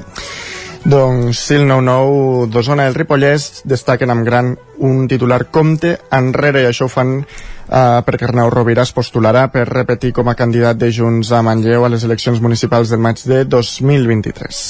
Doncs 0.90 1.42
sí, 1.50 1.58
el 1.60 1.68
9-9 1.68 2.48
d'Osona 2.54 2.86
i 2.88 2.90
el 2.90 2.96
Ripollès 2.96 3.64
destaquen 3.68 4.14
amb 4.14 4.24
gran 4.26 4.54
un 4.80 5.08
titular 5.12 5.44
compte 5.52 5.98
enrere 6.16 6.64
i 6.64 6.70
això 6.70 6.88
ho 6.88 6.94
fan 6.94 7.18
uh, 7.70 8.02
perquè 8.06 8.28
Arnau 8.28 8.50
Rovira 8.52 8.84
es 8.86 8.94
postularà 8.96 9.46
per 9.54 9.68
repetir 9.70 10.12
com 10.16 10.30
a 10.30 10.36
candidat 10.38 10.80
de 10.82 10.90
Junts 10.94 11.32
a 11.32 11.42
Manlleu 11.46 11.86
a 11.86 11.92
les 11.94 12.04
eleccions 12.08 12.42
municipals 12.42 12.92
del 12.94 13.02
maig 13.04 13.22
de 13.30 13.44
2023. 13.46 14.64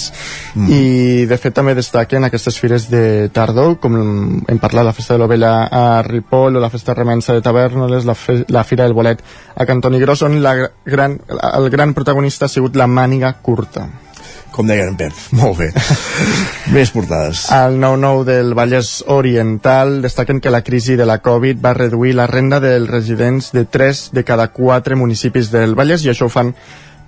Mm. 0.56 0.68
I 0.70 0.82
de 1.30 1.40
fet 1.42 1.56
també 1.56 1.76
destaquen 1.78 2.28
aquestes 2.28 2.60
fires 2.60 2.90
de 2.92 3.30
tardor, 3.34 3.78
com 3.82 3.96
hem 4.00 4.62
parlat 4.62 4.90
la 4.90 4.96
Festa 4.96 5.16
de 5.16 5.24
l'Ovella 5.24 5.54
a 5.66 6.02
Ripoll 6.06 6.60
o 6.60 6.64
la 6.64 6.72
Festa 6.74 6.98
Remensa 6.98 7.34
de 7.36 7.46
Tavernoles, 7.46 8.06
la, 8.06 8.16
fe, 8.16 8.44
la 8.48 8.66
Fira 8.68 8.86
del 8.86 8.98
Bolet 8.98 9.24
a 9.56 9.66
Cantoni 9.66 10.00
Gros, 10.00 10.24
on 10.28 10.42
la 10.44 10.56
gran, 10.86 11.20
el 11.54 11.70
gran 11.70 11.96
protagonista 11.98 12.46
ha 12.46 12.54
sigut 12.54 12.78
la 12.80 12.88
màniga 12.88 13.34
curta 13.42 13.88
com 14.52 14.68
deia 14.68 14.88
en 14.90 14.98
Pep. 15.00 15.16
Molt 15.40 15.60
bé. 15.62 15.70
Més 16.74 16.92
portades. 16.96 17.46
Al 17.56 17.80
9-9 17.82 18.26
del 18.30 18.54
Vallès 18.58 18.92
Oriental 19.08 20.00
destaquen 20.04 20.42
que 20.42 20.54
la 20.54 20.64
crisi 20.64 20.98
de 21.00 21.08
la 21.10 21.20
Covid 21.26 21.62
va 21.64 21.76
reduir 21.78 22.16
la 22.18 22.28
renda 22.28 22.60
dels 22.64 22.90
residents 22.90 23.52
de 23.56 23.66
3 23.66 24.10
de 24.14 24.26
cada 24.28 24.50
4 24.54 24.98
municipis 25.00 25.52
del 25.54 25.76
Vallès 25.80 26.06
i 26.06 26.14
això 26.14 26.30
ho 26.30 26.34
fan 26.34 26.54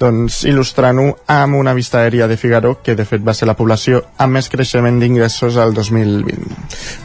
doncs, 0.02 0.42
il·lustrant-ho 0.50 1.06
amb 1.30 1.58
una 1.60 1.74
vista 1.78 2.02
aèria 2.02 2.28
de 2.28 2.38
Figaro, 2.38 2.74
que 2.84 2.96
de 2.98 3.06
fet 3.06 3.24
va 3.26 3.36
ser 3.38 3.48
la 3.50 3.56
població 3.58 4.02
amb 4.22 4.38
més 4.38 4.50
creixement 4.50 4.98
d'ingressos 5.02 5.60
al 5.62 5.76
2020. 5.78 6.58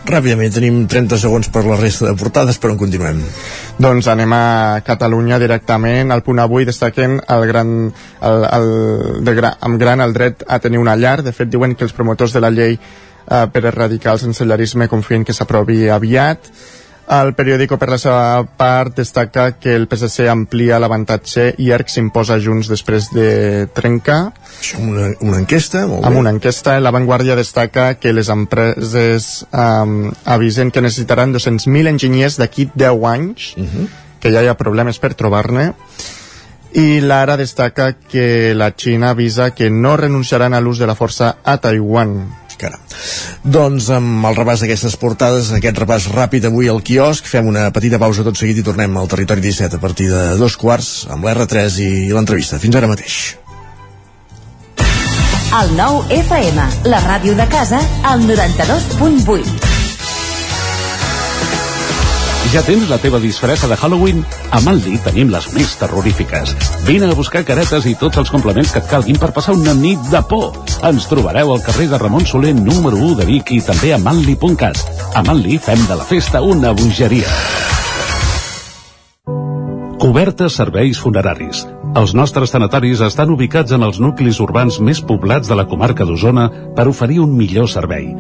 Ràpidament, 0.09 0.55
tenim 0.55 0.83
30 0.89 1.21
segons 1.21 1.51
per 1.53 1.67
la 1.69 1.77
resta 1.81 2.09
de 2.09 2.15
portades, 2.19 2.61
però 2.63 2.75
on 2.75 2.81
continuem? 2.81 3.21
Doncs 3.83 4.09
anem 4.13 4.33
a 4.33 4.47
Catalunya 4.87 5.41
directament. 5.43 6.15
Al 6.15 6.25
punt 6.25 6.41
avui 6.41 6.65
destaquen 6.69 7.19
el 7.21 7.47
gran, 7.51 7.75
el, 8.31 8.47
el, 8.59 8.71
de 9.27 9.37
gra, 9.37 9.53
amb 9.61 9.81
gran 9.83 10.01
el 10.05 10.17
dret 10.17 10.47
a 10.49 10.59
tenir 10.65 10.81
una 10.81 10.97
llar. 10.97 11.21
De 11.27 11.37
fet, 11.37 11.53
diuen 11.53 11.77
que 11.77 11.85
els 11.85 11.97
promotors 11.97 12.33
de 12.33 12.43
la 12.45 12.53
llei 12.55 12.79
eh, 12.79 13.45
per 13.53 13.65
erradicar 13.65 14.17
el 14.17 14.25
sensellarisme 14.25 14.89
confien 14.89 15.25
que 15.25 15.37
s'aprovi 15.37 15.87
aviat 15.93 16.51
el 17.09 17.35
periòdico, 17.38 17.79
per 17.79 17.88
la 17.92 17.99
seva 18.03 18.42
part, 18.59 18.97
destaca 18.99 19.53
que 19.61 19.77
el 19.79 19.87
PSC 19.87 20.27
amplia 20.31 20.81
l'avantatge 20.83 21.53
i 21.62 21.71
ERC 21.71 21.92
s'imposa 21.92 22.38
Junts 22.42 22.71
després 22.71 23.11
de 23.14 23.66
trencar. 23.77 24.33
Això 24.59 24.81
una, 24.83 25.12
una 25.23 25.38
enquesta? 25.42 25.85
Molt 25.87 26.03
bé. 26.03 26.09
Amb 26.11 26.21
una 26.23 26.33
enquesta, 26.35 26.79
la 26.83 26.90
Vanguardia 26.95 27.38
destaca 27.38 27.92
que 28.01 28.12
les 28.12 28.31
empreses 28.33 29.47
um, 29.53 30.11
avisen 30.25 30.73
que 30.75 30.83
necessitaran 30.83 31.35
200.000 31.35 31.95
enginyers 31.95 32.40
d'aquí 32.42 32.71
10 32.75 33.07
anys, 33.12 33.53
uh 33.57 33.62
-huh. 33.62 33.88
que 34.21 34.33
ja 34.33 34.42
hi 34.42 34.49
ha 34.49 34.57
problemes 34.59 34.99
per 34.99 35.14
trobar-ne, 35.14 35.73
i 36.75 37.01
l'Ara 37.01 37.37
destaca 37.37 37.92
que 37.95 38.53
la 38.55 38.73
Xina 38.73 39.11
avisa 39.11 39.55
que 39.55 39.71
no 39.71 39.97
renunciaran 39.97 40.55
a 40.55 40.61
l'ús 40.61 40.79
de 40.79 40.87
la 40.87 40.95
força 40.95 41.37
a 41.45 41.57
Taiwan 41.57 42.46
Caram. 42.61 42.83
Doncs 43.45 43.90
amb 43.95 44.27
el 44.29 44.37
repàs 44.38 44.64
d'aquestes 44.64 44.97
portades, 45.01 45.53
aquest 45.57 45.81
repàs 45.83 46.11
ràpid 46.12 46.49
avui 46.49 46.71
al 46.73 46.83
quiosc, 46.87 47.29
fem 47.29 47.49
una 47.49 47.69
petita 47.75 48.01
pausa 48.03 48.25
tot 48.27 48.38
seguit 48.40 48.62
i 48.62 48.66
tornem 48.66 48.97
al 48.97 49.11
territori 49.12 49.45
17 49.45 49.77
a 49.77 49.83
partir 49.83 50.11
de 50.12 50.23
dos 50.40 50.57
quarts 50.61 51.07
amb 51.12 51.27
l'R3 51.27 51.81
i 51.85 51.90
l'entrevista. 52.16 52.61
Fins 52.62 52.79
ara 52.81 52.90
mateix. 52.90 53.37
El 55.57 55.71
nou 55.79 56.03
FM, 56.12 56.66
la 56.90 57.01
ràdio 57.07 57.37
de 57.38 57.47
casa, 57.49 57.81
al 58.05 58.27
92.8. 58.27 59.86
Ja 62.57 62.62
tens 62.64 62.87
la 62.88 62.97
teva 62.97 63.19
disfressa 63.21 63.69
de 63.69 63.77
Halloween? 63.77 64.23
A 64.49 64.62
Manli 64.64 64.95
tenim 65.05 65.29
les 65.29 65.45
més 65.53 65.75
terrorífiques. 65.77 66.55
Vine 66.87 67.11
a 67.12 67.16
buscar 67.19 67.42
caretes 67.45 67.85
i 67.85 67.92
tots 68.01 68.16
els 68.16 68.33
complements 68.33 68.73
que 68.73 68.81
et 68.81 68.88
calguin 68.88 69.19
per 69.21 69.29
passar 69.37 69.53
una 69.59 69.75
nit 69.77 70.01
de 70.09 70.23
por. 70.25 70.57
Ens 70.88 71.05
trobareu 71.11 71.53
al 71.53 71.61
carrer 71.61 71.90
de 71.92 72.01
Ramon 72.01 72.25
Soler 72.25 72.55
número 72.57 72.97
1 72.97 73.21
de 73.21 73.29
Vic 73.29 73.53
i 73.59 73.61
també 73.61 73.92
a 73.92 74.01
manli.cat. 74.01 74.81
A 75.12 75.27
Manli 75.29 75.61
fem 75.61 75.85
de 75.85 76.01
la 76.01 76.09
festa 76.09 76.40
una 76.40 76.73
bogeria. 76.73 77.29
Cobertes 80.01 80.57
serveis 80.57 80.97
funeraris. 80.97 81.66
Els 81.92 82.16
nostres 82.16 82.57
tanatoris 82.57 83.05
estan 83.05 83.37
ubicats 83.37 83.77
en 83.77 83.85
els 83.85 84.01
nuclis 84.01 84.40
urbans 84.40 84.81
més 84.81 85.05
poblats 85.05 85.53
de 85.53 85.61
la 85.61 85.69
comarca 85.69 86.09
d'Osona 86.09 86.49
per 86.73 86.88
oferir 86.88 87.21
un 87.21 87.37
millor 87.37 87.69
servei. 87.69 88.14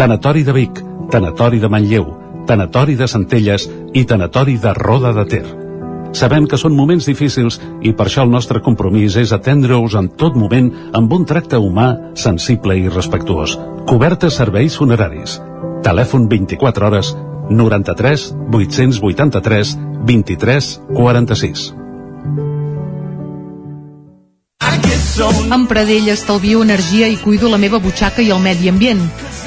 Tanatori 0.00 0.48
de 0.48 0.62
Vic, 0.64 0.86
Tanatori 1.12 1.60
de 1.60 1.68
Manlleu, 1.68 2.14
Tanatori 2.46 2.94
de 2.96 3.08
Centelles 3.10 3.68
i 3.94 4.04
Tanatori 4.04 4.56
de 4.62 4.72
Roda 4.74 5.12
de 5.12 5.24
Ter. 5.26 5.46
Sabem 6.16 6.46
que 6.48 6.56
són 6.56 6.76
moments 6.76 7.08
difícils 7.08 7.58
i 7.84 7.92
per 7.92 8.06
això 8.06 8.22
el 8.24 8.30
nostre 8.32 8.62
compromís 8.64 9.18
és 9.20 9.34
atendre-us 9.34 9.96
en 9.98 10.08
tot 10.16 10.38
moment 10.38 10.70
amb 10.96 11.12
un 11.12 11.26
tracte 11.28 11.58
humà, 11.60 11.88
sensible 12.14 12.78
i 12.78 12.88
respectuós. 12.88 13.58
Cobertes 13.90 14.38
serveis 14.38 14.78
funeraris. 14.78 15.40
Telèfon 15.84 16.28
24 16.30 16.86
hores 16.86 17.12
93 17.50 18.30
883 18.48 19.76
23 20.06 20.70
46. 20.94 21.66
Amb 25.50 25.68
Pradell 25.68 26.08
estalvio 26.12 26.62
energia 26.64 27.08
i 27.08 27.16
cuido 27.16 27.48
la 27.48 27.58
meva 27.60 27.78
butxaca 27.80 28.22
i 28.22 28.32
el 28.34 28.42
medi 28.42 28.68
ambient. 28.68 29.04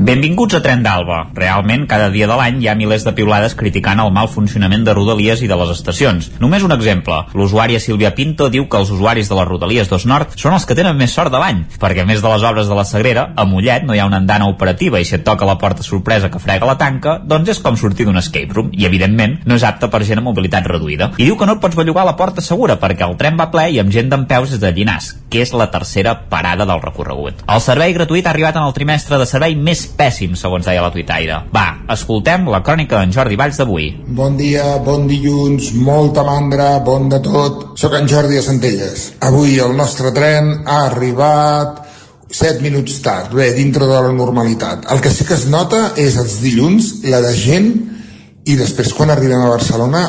Benvinguts 0.00 0.54
a 0.56 0.62
Tren 0.64 0.80
d'Alba. 0.80 1.26
Realment, 1.36 1.82
cada 1.84 2.06
dia 2.08 2.24
de 2.24 2.32
l'any 2.32 2.62
hi 2.62 2.68
ha 2.70 2.74
milers 2.74 3.02
de 3.04 3.12
piulades 3.12 3.52
criticant 3.52 3.98
el 4.00 4.08
mal 4.16 4.30
funcionament 4.32 4.80
de 4.86 4.94
Rodalies 4.96 5.42
i 5.44 5.48
de 5.50 5.56
les 5.60 5.72
estacions. 5.74 6.30
Només 6.40 6.62
un 6.64 6.72
exemple. 6.72 7.18
L'usuària 7.36 7.76
Sílvia 7.84 8.14
Pinto 8.16 8.48
diu 8.48 8.64
que 8.64 8.80
els 8.80 8.88
usuaris 8.94 9.28
de 9.28 9.36
les 9.36 9.48
Rodalies 9.50 9.90
2 9.90 10.06
Nord 10.08 10.38
són 10.40 10.56
els 10.56 10.64
que 10.64 10.76
tenen 10.78 10.96
més 10.96 11.12
sort 11.12 11.28
de 11.28 11.42
l'any, 11.42 11.60
perquè 11.82 12.06
més 12.08 12.24
de 12.24 12.32
les 12.32 12.46
obres 12.48 12.70
de 12.72 12.78
la 12.78 12.86
Sagrera, 12.88 13.26
a 13.36 13.44
Mollet 13.44 13.84
no 13.84 13.92
hi 13.92 14.00
ha 14.00 14.06
una 14.08 14.22
andana 14.24 14.48
operativa 14.48 14.96
i 14.96 15.04
si 15.04 15.18
et 15.18 15.26
toca 15.26 15.44
la 15.44 15.58
porta 15.60 15.84
sorpresa 15.84 16.32
que 16.32 16.40
frega 16.40 16.70
la 16.70 16.78
tanca, 16.80 17.18
doncs 17.20 17.52
és 17.52 17.60
com 17.60 17.76
sortir 17.76 18.08
d'un 18.08 18.22
escape 18.22 18.56
room 18.56 18.72
i, 18.72 18.88
evidentment, 18.88 19.36
no 19.44 19.60
és 19.60 19.68
apte 19.68 19.92
per 19.92 20.00
gent 20.08 20.24
amb 20.24 20.30
mobilitat 20.32 20.64
reduïda. 20.64 21.10
I 21.20 21.28
diu 21.28 21.36
que 21.36 21.44
no 21.44 21.58
et 21.58 21.62
pots 21.66 21.76
bellugar 21.76 22.06
la 22.08 22.16
porta 22.16 22.40
segura 22.40 22.78
perquè 22.80 23.04
el 23.04 23.18
tren 23.20 23.36
va 23.36 23.50
ple 23.52 23.68
i 23.68 23.82
amb 23.84 23.92
gent 23.92 24.08
d'en 24.08 24.24
peus 24.32 24.56
des 24.56 24.64
de 24.64 24.72
Llinàs, 24.72 25.12
que 25.28 25.44
és 25.44 25.52
la 25.52 25.68
tercera 25.68 26.16
parada 26.32 26.64
del 26.64 26.80
recorregut. 26.88 27.44
El 27.44 27.60
servei 27.60 27.92
gratuït 27.92 28.24
ha 28.24 28.32
arribat 28.32 28.56
en 28.56 28.64
el 28.64 28.72
trimestre 28.80 29.20
de 29.20 29.28
servei 29.28 29.60
més 29.60 29.89
pèssim, 29.96 30.36
segons 30.38 30.66
deia 30.66 30.82
la 30.84 30.92
tuitaire. 30.94 31.42
Va, 31.54 31.66
escoltem 31.92 32.48
la 32.52 32.62
crònica 32.66 33.00
d'en 33.00 33.12
Jordi 33.14 33.38
Valls 33.40 33.60
d'avui. 33.60 33.90
Bon 34.20 34.36
dia, 34.38 34.78
bon 34.84 35.06
dilluns, 35.10 35.72
molta 35.76 36.24
mandra, 36.26 36.72
bon 36.86 37.08
de 37.12 37.20
tot. 37.24 37.70
Soc 37.80 37.94
en 37.98 38.08
Jordi 38.10 38.38
de 38.38 38.46
Centelles. 38.46 39.06
Avui 39.26 39.58
el 39.62 39.76
nostre 39.76 40.12
tren 40.16 40.52
ha 40.66 40.84
arribat 40.88 41.86
7 42.30 42.62
minuts 42.62 43.00
tard, 43.02 43.34
bé, 43.34 43.50
dintre 43.56 43.86
de 43.90 44.00
la 44.06 44.12
normalitat. 44.14 44.86
El 44.92 45.02
que 45.02 45.10
sí 45.10 45.26
que 45.26 45.34
es 45.34 45.48
nota 45.50 45.90
és 45.98 46.16
els 46.20 46.38
dilluns, 46.44 46.92
la 47.10 47.20
de 47.24 47.32
gent, 47.34 47.72
i 48.46 48.56
després 48.56 48.94
quan 48.96 49.10
arribem 49.12 49.42
a 49.42 49.50
Barcelona, 49.50 50.04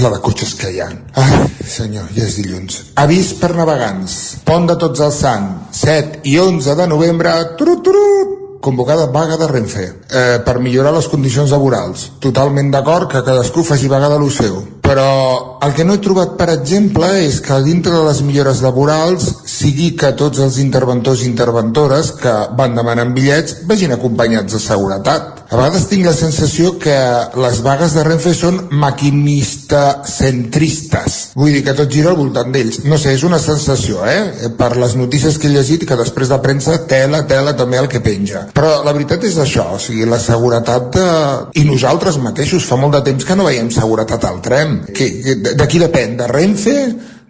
la 0.00 0.12
de 0.14 0.20
cotxes 0.24 0.54
que 0.60 0.70
hi 0.70 0.80
ha. 0.80 0.88
Ai, 1.20 1.42
senyor, 1.68 2.06
ja 2.16 2.24
és 2.28 2.38
dilluns. 2.40 2.80
Avís 3.02 3.34
per 3.40 3.52
navegants. 3.58 4.16
Pont 4.46 4.70
de 4.70 4.78
tots 4.80 5.04
els 5.04 5.20
sants. 5.26 5.82
7 5.84 6.24
i 6.30 6.38
11 6.40 6.78
de 6.80 6.88
novembre. 6.94 7.36
Turut, 7.58 7.84
turut 7.84 8.43
convocada 8.64 9.10
vaga 9.12 9.36
de 9.36 9.50
Renfe 9.50 9.84
eh, 9.84 10.38
per 10.46 10.56
millorar 10.64 10.94
les 10.96 11.10
condicions 11.12 11.52
laborals. 11.52 12.08
Totalment 12.24 12.72
d'acord 12.72 13.12
que 13.12 13.26
cadascú 13.26 13.66
faci 13.66 13.92
vaga 13.92 14.08
de 14.14 14.22
lo 14.24 14.32
seu. 14.32 14.62
Però 14.84 15.58
el 15.64 15.72
que 15.72 15.84
no 15.88 15.94
he 15.96 16.00
trobat, 16.04 16.34
per 16.36 16.50
exemple, 16.52 17.08
és 17.24 17.38
que 17.44 17.56
dintre 17.64 17.94
de 17.94 18.02
les 18.04 18.20
millores 18.26 18.60
laborals 18.64 19.30
sigui 19.48 19.94
que 19.96 20.12
tots 20.18 20.42
els 20.44 20.58
interventors 20.60 21.22
i 21.22 21.30
interventores 21.30 22.12
que 22.20 22.34
van 22.58 22.76
demanant 22.76 23.14
bitllets 23.16 23.62
vagin 23.70 23.96
acompanyats 23.96 24.52
de 24.52 24.60
seguretat. 24.60 25.44
A 25.54 25.56
vegades 25.56 25.88
tinc 25.90 26.06
la 26.08 26.14
sensació 26.16 26.78
que 26.82 26.96
les 27.38 27.62
vagues 27.64 27.92
de 27.94 28.02
Renfe 28.04 28.34
són 28.34 28.68
maquinista-centristes. 28.80 31.18
Vull 31.38 31.52
dir 31.54 31.62
que 31.66 31.74
tot 31.78 31.90
gira 31.92 32.08
al 32.10 32.16
voltant 32.18 32.52
d'ells. 32.52 32.76
No 32.88 32.96
sé, 32.98 33.08
és 33.14 33.24
una 33.28 33.38
sensació, 33.38 34.06
eh? 34.08 34.20
Per 34.58 34.76
les 34.80 34.94
notícies 34.98 35.38
que 35.38 35.46
he 35.48 35.54
llegit, 35.54 35.86
que 35.88 36.00
després 36.00 36.28
de 36.32 36.38
premsa 36.44 36.74
tela, 36.90 37.18
tela 37.30 37.52
també 37.56 37.76
el 37.80 37.88
que 37.92 38.00
penja. 38.04 38.40
Però 38.56 38.70
la 38.84 38.94
veritat 38.96 39.20
és 39.28 39.36
això, 39.40 39.64
o 39.76 39.78
sigui, 39.80 40.04
la 40.10 40.20
seguretat 40.20 40.82
de... 40.96 41.06
I 41.60 41.62
nosaltres 41.68 42.16
mateixos, 42.24 42.68
fa 42.68 42.76
molt 42.80 42.92
de 42.98 43.02
temps 43.12 43.24
que 43.24 43.36
no 43.38 43.46
veiem 43.46 43.68
seguretat 43.72 44.22
al 44.26 44.38
tren. 44.44 44.68
Que, 44.92 45.10
que, 45.24 45.56
de 45.56 45.66
qui 45.70 45.82
depèn? 45.82 46.16
De 46.20 46.30
Renfe? 46.30 46.78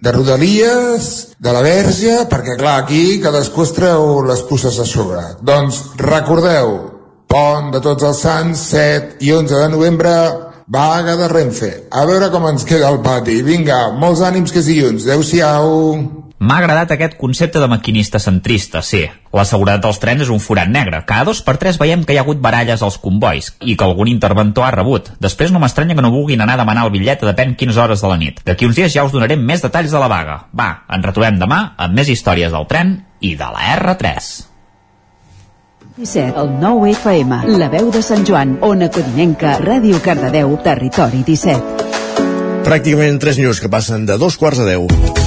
de 0.05 0.13
Rodalies, 0.13 1.05
de 1.41 1.53
la 1.55 1.63
Verge, 1.65 2.27
perquè 2.29 2.59
clar, 2.61 2.75
aquí 2.83 3.23
cadascú 3.23 3.63
es 3.65 3.71
treu 3.73 4.19
les 4.29 4.43
pusses 4.45 4.77
a 4.77 4.85
sobre. 4.85 5.23
Doncs 5.41 5.79
recordeu, 5.97 6.75
pont 7.25 7.71
de 7.73 7.81
tots 7.81 8.05
els 8.11 8.21
sants, 8.27 8.67
7 8.75 9.25
i 9.25 9.33
11 9.33 9.63
de 9.63 9.71
novembre, 9.73 10.13
vaga 10.69 11.17
de 11.17 11.31
Renfe. 11.33 11.73
A 11.91 12.05
veure 12.05 12.29
com 12.35 12.45
ens 12.51 12.69
queda 12.69 12.93
el 12.93 13.01
pati. 13.07 13.41
Vinga, 13.49 13.81
molts 13.97 14.21
ànims 14.21 14.53
que 14.53 14.61
és 14.61 14.69
dilluns. 14.69 15.09
Adéu-siau. 15.09 16.24
M'ha 16.43 16.57
agradat 16.59 16.91
aquest 16.91 17.15
concepte 17.15 17.61
de 17.63 17.69
maquinista 17.71 18.19
centrista, 18.19 18.83
sí. 18.83 19.05
La 19.33 19.45
seguretat 19.47 19.85
dels 19.85 20.01
trens 20.03 20.25
és 20.27 20.31
un 20.35 20.41
forat 20.43 20.69
negre. 20.69 21.05
Cada 21.07 21.29
dos 21.29 21.41
per 21.47 21.55
tres 21.63 21.79
veiem 21.79 22.03
que 22.05 22.13
hi 22.15 22.19
ha 22.19 22.25
hagut 22.25 22.41
baralles 22.43 22.83
als 22.83 22.99
convois 22.99 23.53
i 23.63 23.77
que 23.79 23.87
algun 23.87 24.11
interventor 24.11 24.67
ha 24.67 24.73
rebut. 24.75 25.13
Després 25.23 25.55
no 25.55 25.63
m'estranya 25.63 25.95
que 25.95 26.03
no 26.03 26.11
vulguin 26.13 26.43
anar 26.43 26.59
a 26.59 26.63
demanar 26.65 26.85
el 26.89 26.93
bitllet 26.95 27.23
a 27.23 27.31
depèn 27.31 27.55
quines 27.55 27.79
hores 27.79 28.03
de 28.03 28.11
la 28.11 28.19
nit. 28.19 28.43
D'aquí 28.45 28.67
uns 28.67 28.77
dies 28.77 28.93
ja 28.93 29.07
us 29.07 29.15
donarem 29.15 29.47
més 29.47 29.63
detalls 29.63 29.95
de 29.95 30.03
la 30.03 30.11
vaga. 30.11 30.41
Va, 30.51 30.71
ens 30.91 31.07
retrobem 31.07 31.39
demà 31.39 31.61
amb 31.79 31.95
més 31.95 32.11
històries 32.11 32.53
del 32.53 32.67
tren 32.67 32.99
i 33.21 33.37
de 33.39 33.53
la 33.55 33.71
R3. 33.79 34.35
17, 35.97 36.35
el 36.41 36.57
9 36.59 36.91
FM, 36.91 37.43
la 37.61 37.69
veu 37.71 37.93
de 37.95 38.03
Sant 38.03 38.27
Joan, 38.27 38.59
Ona 38.67 38.91
Codinenca, 38.91 39.61
Ràdio 39.63 40.03
Cardedeu, 40.03 40.57
Territori 40.67 41.23
17. 41.23 41.93
Pràcticament 42.67 43.23
3 43.23 43.39
minuts 43.45 43.63
que 43.63 43.71
passen 43.71 44.09
de 44.09 44.19
dos 44.19 44.35
quarts 44.41 44.65
a 44.65 44.67
10. 44.67 45.24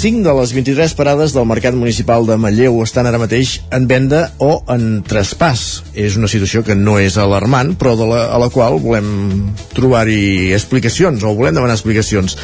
5 0.00 0.22
de 0.24 0.32
les 0.32 0.52
23 0.56 0.94
parades 0.96 1.34
del 1.36 1.44
Mercat 1.44 1.74
Municipal 1.76 2.24
de 2.24 2.38
Manlleu 2.40 2.78
estan 2.80 3.04
ara 3.04 3.18
mateix 3.20 3.58
en 3.76 3.84
venda 3.84 4.22
o 4.40 4.62
en 4.72 5.02
traspàs. 5.04 5.82
És 5.92 6.16
una 6.16 6.30
situació 6.32 6.62
que 6.64 6.72
no 6.72 6.94
és 6.96 7.18
alarmant, 7.20 7.74
però 7.76 7.92
de 8.00 8.06
la, 8.08 8.22
a 8.32 8.38
la 8.40 8.48
qual 8.48 8.78
volem 8.80 9.50
trobar-hi 9.76 10.54
explicacions, 10.56 11.20
o 11.20 11.34
volem 11.36 11.58
demanar 11.58 11.76
explicacions. 11.76 12.38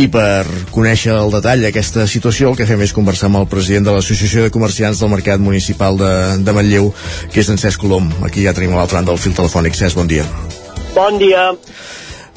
I 0.00 0.08
per 0.08 0.46
conèixer 0.72 1.12
el 1.12 1.36
detall 1.36 1.66
d'aquesta 1.66 2.08
situació, 2.08 2.48
el 2.48 2.56
que 2.56 2.70
fem 2.70 2.80
és 2.80 2.96
conversar 2.96 3.28
amb 3.28 3.42
el 3.42 3.50
president 3.52 3.90
de 3.90 3.98
l'Associació 3.98 4.46
de 4.46 4.54
Comerciants 4.54 5.04
del 5.04 5.12
Mercat 5.12 5.44
Municipal 5.44 6.00
de, 6.00 6.14
de 6.40 6.56
Manlleu, 6.56 6.94
que 7.28 7.44
és 7.44 7.52
en 7.52 7.60
Cesc 7.60 7.84
Colom. 7.84 8.08
Aquí 8.24 8.48
ja 8.48 8.56
tenim 8.56 8.72
l'altre 8.72 9.02
banda 9.02 9.12
del 9.12 9.20
fil 9.20 9.36
telefònic. 9.36 9.76
Cesc, 9.76 10.00
bon 10.00 10.08
dia. 10.08 10.24
Bon 10.96 11.20
dia. 11.20 11.50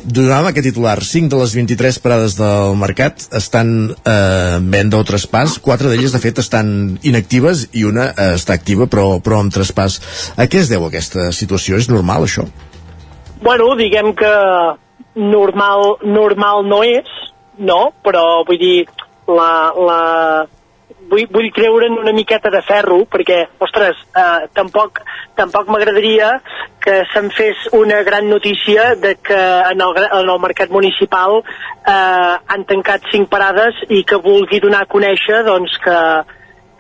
Donàvem 0.06 0.52
aquest 0.52 0.68
titular. 0.70 1.00
5 1.02 1.32
de 1.34 1.38
les 1.40 1.54
23 1.58 1.98
parades 2.04 2.36
del 2.38 2.76
mercat 2.78 3.24
estan 3.34 3.70
eh, 3.90 4.58
en 4.60 4.68
venda 4.70 5.00
o 5.02 5.06
traspàs. 5.08 5.58
Quatre 5.66 5.90
d'elles, 5.90 6.14
de 6.14 6.22
fet, 6.22 6.38
estan 6.44 6.68
inactives 7.02 7.64
i 7.74 7.88
una 7.90 8.12
eh, 8.12 8.36
està 8.38 8.54
activa, 8.54 8.86
però, 8.86 9.08
però 9.26 9.40
amb 9.42 9.54
traspàs. 9.56 9.98
A 10.38 10.46
què 10.46 10.62
es 10.62 10.70
deu 10.70 10.86
aquesta 10.86 11.32
situació? 11.34 11.80
És 11.82 11.90
normal, 11.90 12.28
això? 12.28 12.46
Bueno, 13.42 13.72
diguem 13.80 14.14
que 14.20 14.34
normal, 15.18 15.96
normal 16.06 16.62
no 16.70 16.84
és, 16.86 17.10
no? 17.58 17.80
Però, 18.06 18.44
vull 18.46 18.62
dir, 18.62 18.86
la, 19.26 19.74
la, 19.74 20.00
vull, 21.10 21.26
vull 21.32 21.50
creure 21.56 21.90
en 21.90 21.98
una 22.00 22.14
miqueta 22.16 22.52
de 22.54 22.62
ferro 22.66 23.02
perquè, 23.12 23.42
ostres, 23.64 24.00
eh, 24.16 24.48
tampoc, 24.58 25.02
tampoc 25.38 25.70
m'agradaria 25.72 26.32
que 26.84 27.02
se'n 27.14 27.32
fes 27.34 27.68
una 27.74 28.02
gran 28.08 28.30
notícia 28.30 28.94
de 28.96 29.16
que 29.16 29.42
en 29.72 29.82
el, 29.82 30.00
en 30.06 30.30
el 30.30 30.40
mercat 30.44 30.70
municipal 30.70 31.40
eh, 31.42 32.36
han 32.48 32.66
tancat 32.70 33.10
cinc 33.12 33.30
parades 33.30 33.86
i 33.90 34.04
que 34.08 34.22
vulgui 34.22 34.62
donar 34.64 34.86
a 34.86 34.92
conèixer 34.92 35.44
doncs, 35.48 35.78
que, 35.84 36.00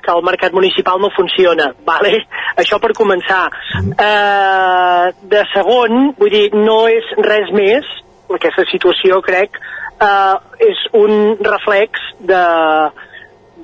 que 0.05 0.13
el 0.13 0.25
mercat 0.25 0.53
municipal 0.53 1.01
no 1.01 1.11
funciona, 1.15 1.71
vale? 1.91 2.19
això 2.55 2.79
per 2.81 2.93
començar. 2.97 3.45
Eh, 3.81 5.13
de 5.33 5.45
segon, 5.53 6.11
vull 6.19 6.33
dir, 6.33 6.49
no 6.55 6.85
és 6.91 7.15
res 7.25 7.51
més, 7.55 7.89
aquesta 8.35 8.65
situació 8.71 9.19
crec, 9.25 9.57
eh, 10.01 10.35
és 10.69 10.85
un 10.97 11.35
reflex 11.41 12.05
de, 12.19 12.45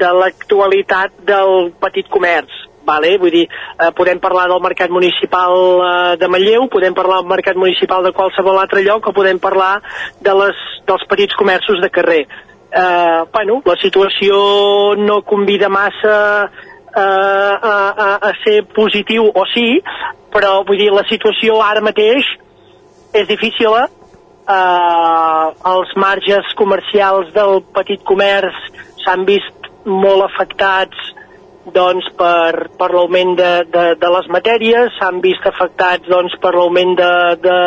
de 0.02 0.10
l'actualitat 0.18 1.16
del 1.28 1.72
petit 1.82 2.10
comerç. 2.10 2.52
Vale? 2.86 3.14
Vull 3.22 3.30
dir, 3.30 3.44
eh, 3.46 3.92
podem 3.94 4.20
parlar 4.20 4.48
del 4.50 4.62
mercat 4.62 4.90
municipal 4.90 5.54
eh, 5.86 6.18
de 6.18 6.28
Manlleu, 6.28 6.68
podem 6.68 6.96
parlar 6.98 7.22
del 7.22 7.30
mercat 7.30 7.56
municipal 7.56 8.04
de 8.04 8.12
qualsevol 8.12 8.58
altre 8.58 8.82
lloc 8.82 9.08
o 9.08 9.14
podem 9.14 9.38
parlar 9.38 9.76
de 10.20 10.34
les, 10.40 10.64
dels 10.90 11.06
petits 11.08 11.38
comerços 11.38 11.82
de 11.82 11.90
carrer. 11.94 12.26
Eh, 12.72 13.22
bueno, 13.34 13.62
la 13.66 13.78
situació 13.78 14.96
no 14.98 15.22
convida 15.22 15.70
massa 15.70 16.18
eh, 16.50 17.00
a, 17.00 17.78
a, 18.08 18.10
a 18.30 18.34
ser 18.44 18.64
positiu 18.74 19.30
o 19.30 19.46
sí, 19.54 19.78
però 20.34 20.62
vull 20.66 20.82
dir, 20.82 20.90
la 20.90 21.06
situació 21.10 21.62
ara 21.62 21.86
mateix 21.86 22.26
és 23.14 23.28
difícil, 23.30 23.76
eh? 23.78 23.90
eh, 24.50 25.48
els 25.74 25.96
marges 26.02 26.54
comercials 26.58 27.34
del 27.36 27.62
petit 27.76 28.04
comerç 28.08 28.58
s'han 29.04 29.26
vist 29.28 29.61
molt 29.86 30.28
afectats 30.28 31.10
doncs, 31.74 32.08
per, 32.18 32.70
per 32.78 32.90
l'augment 32.94 33.36
de, 33.38 33.52
de, 33.70 33.84
de 34.02 34.12
les 34.16 34.30
matèries, 34.34 34.96
s'han 34.98 35.22
vist 35.22 35.46
afectats 35.46 36.10
doncs, 36.10 36.34
per 36.42 36.56
l'augment 36.56 36.96
de, 36.98 37.12
de, 37.44 37.58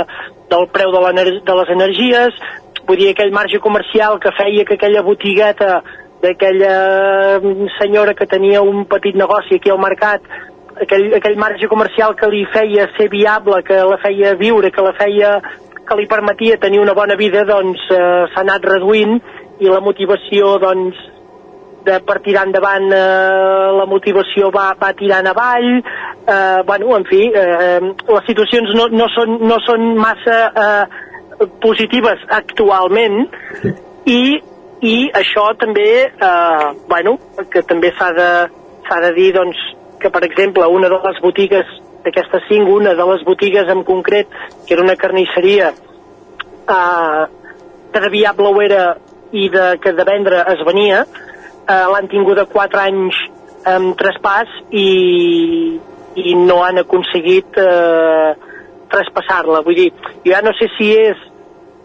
del 0.51 0.67
preu 0.75 0.95
de, 0.95 1.27
de 1.47 1.59
les 1.61 1.75
energies, 1.77 2.41
vull 2.89 2.99
dir, 3.01 3.13
aquell 3.13 3.33
marge 3.33 3.61
comercial 3.63 4.19
que 4.21 4.35
feia 4.37 4.65
que 4.67 4.75
aquella 4.79 5.05
botigueta 5.07 5.79
d'aquella 6.25 6.75
senyora 7.79 8.15
que 8.17 8.27
tenia 8.27 8.63
un 8.65 8.85
petit 8.89 9.17
negoci 9.17 9.59
aquí 9.59 9.71
al 9.71 9.81
mercat 9.81 10.25
aquell, 10.81 11.13
aquell 11.19 11.37
marge 11.39 11.69
comercial 11.69 12.15
que 12.19 12.29
li 12.33 12.45
feia 12.53 12.89
ser 12.97 13.09
viable, 13.13 13.63
que 13.67 13.77
la 13.77 13.99
feia 14.03 14.35
viure, 14.41 14.73
que 14.73 14.85
la 14.85 14.95
feia 14.99 15.37
que 15.85 15.97
li 15.99 16.07
permetia 16.09 16.61
tenir 16.61 16.81
una 16.81 16.95
bona 16.97 17.17
vida, 17.17 17.45
doncs 17.45 17.83
eh, 17.93 17.99
s'ha 18.33 18.43
anat 18.43 18.65
reduint 18.65 19.19
i 19.61 19.69
la 19.69 19.83
motivació, 19.85 20.57
doncs, 20.63 20.97
de 21.85 21.99
per 22.07 22.19
tirar 22.25 22.47
endavant 22.49 22.87
eh, 22.93 23.71
la 23.79 23.87
motivació 23.91 24.51
va, 24.55 24.71
va 24.81 24.93
tirant 24.97 25.29
avall 25.31 25.69
eh, 25.77 26.61
bueno, 26.67 26.97
en 26.97 27.07
fi 27.09 27.29
eh, 27.29 27.81
les 27.83 28.27
situacions 28.29 28.75
no, 28.79 28.89
no, 28.93 29.09
són, 29.15 29.39
no 29.45 29.61
són 29.67 29.93
massa 30.01 30.39
eh, 30.49 30.85
positives 31.63 32.25
actualment 32.33 33.25
i, 34.09 34.21
i 34.85 34.97
això 35.23 35.47
també 35.61 35.89
eh, 36.09 36.67
bueno, 36.89 37.17
que 37.53 37.65
també 37.69 37.93
s'ha 37.99 38.13
de, 38.17 38.31
de 39.07 39.15
dir 39.17 39.33
doncs, 39.37 39.61
que 40.01 40.11
per 40.13 40.25
exemple 40.27 40.67
una 40.69 40.91
de 40.93 41.01
les 41.07 41.21
botigues 41.25 41.81
d'aquestes 42.05 42.49
cinc, 42.51 42.69
una 42.69 42.93
de 42.97 43.07
les 43.13 43.25
botigues 43.25 43.69
en 43.73 43.81
concret, 43.85 44.29
que 44.67 44.75
era 44.77 44.85
una 44.85 44.97
carnisseria 44.97 45.73
eh, 45.73 47.25
que 47.93 48.01
de 48.01 48.11
viable 48.11 48.51
ho 48.51 48.61
era 48.63 48.85
i 49.33 49.49
de, 49.51 49.79
que 49.83 49.93
de 49.93 50.05
vendre 50.07 50.43
es 50.53 50.61
venia, 50.67 51.05
eh, 51.69 51.87
l'han 51.93 52.09
tinguda 52.13 52.47
4 52.51 52.83
anys 52.85 53.21
amb 53.65 53.95
traspàs 53.99 54.51
i, 54.71 54.89
i 56.21 56.35
no 56.37 56.61
han 56.65 56.83
aconseguit 56.83 57.57
eh, 57.61 58.35
traspassar-la. 58.93 59.63
Vull 59.65 59.79
dir, 59.79 59.89
jo 60.25 60.33
ja 60.33 60.43
no 60.45 60.53
sé 60.59 60.69
si 60.77 60.91
és 60.95 61.21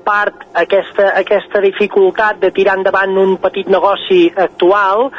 part 0.06 0.46
aquesta, 0.58 1.12
aquesta 1.20 1.62
dificultat 1.64 2.40
de 2.42 2.52
tirar 2.56 2.78
endavant 2.80 3.18
un 3.22 3.36
petit 3.42 3.68
negoci 3.70 4.28
actual 4.36 5.10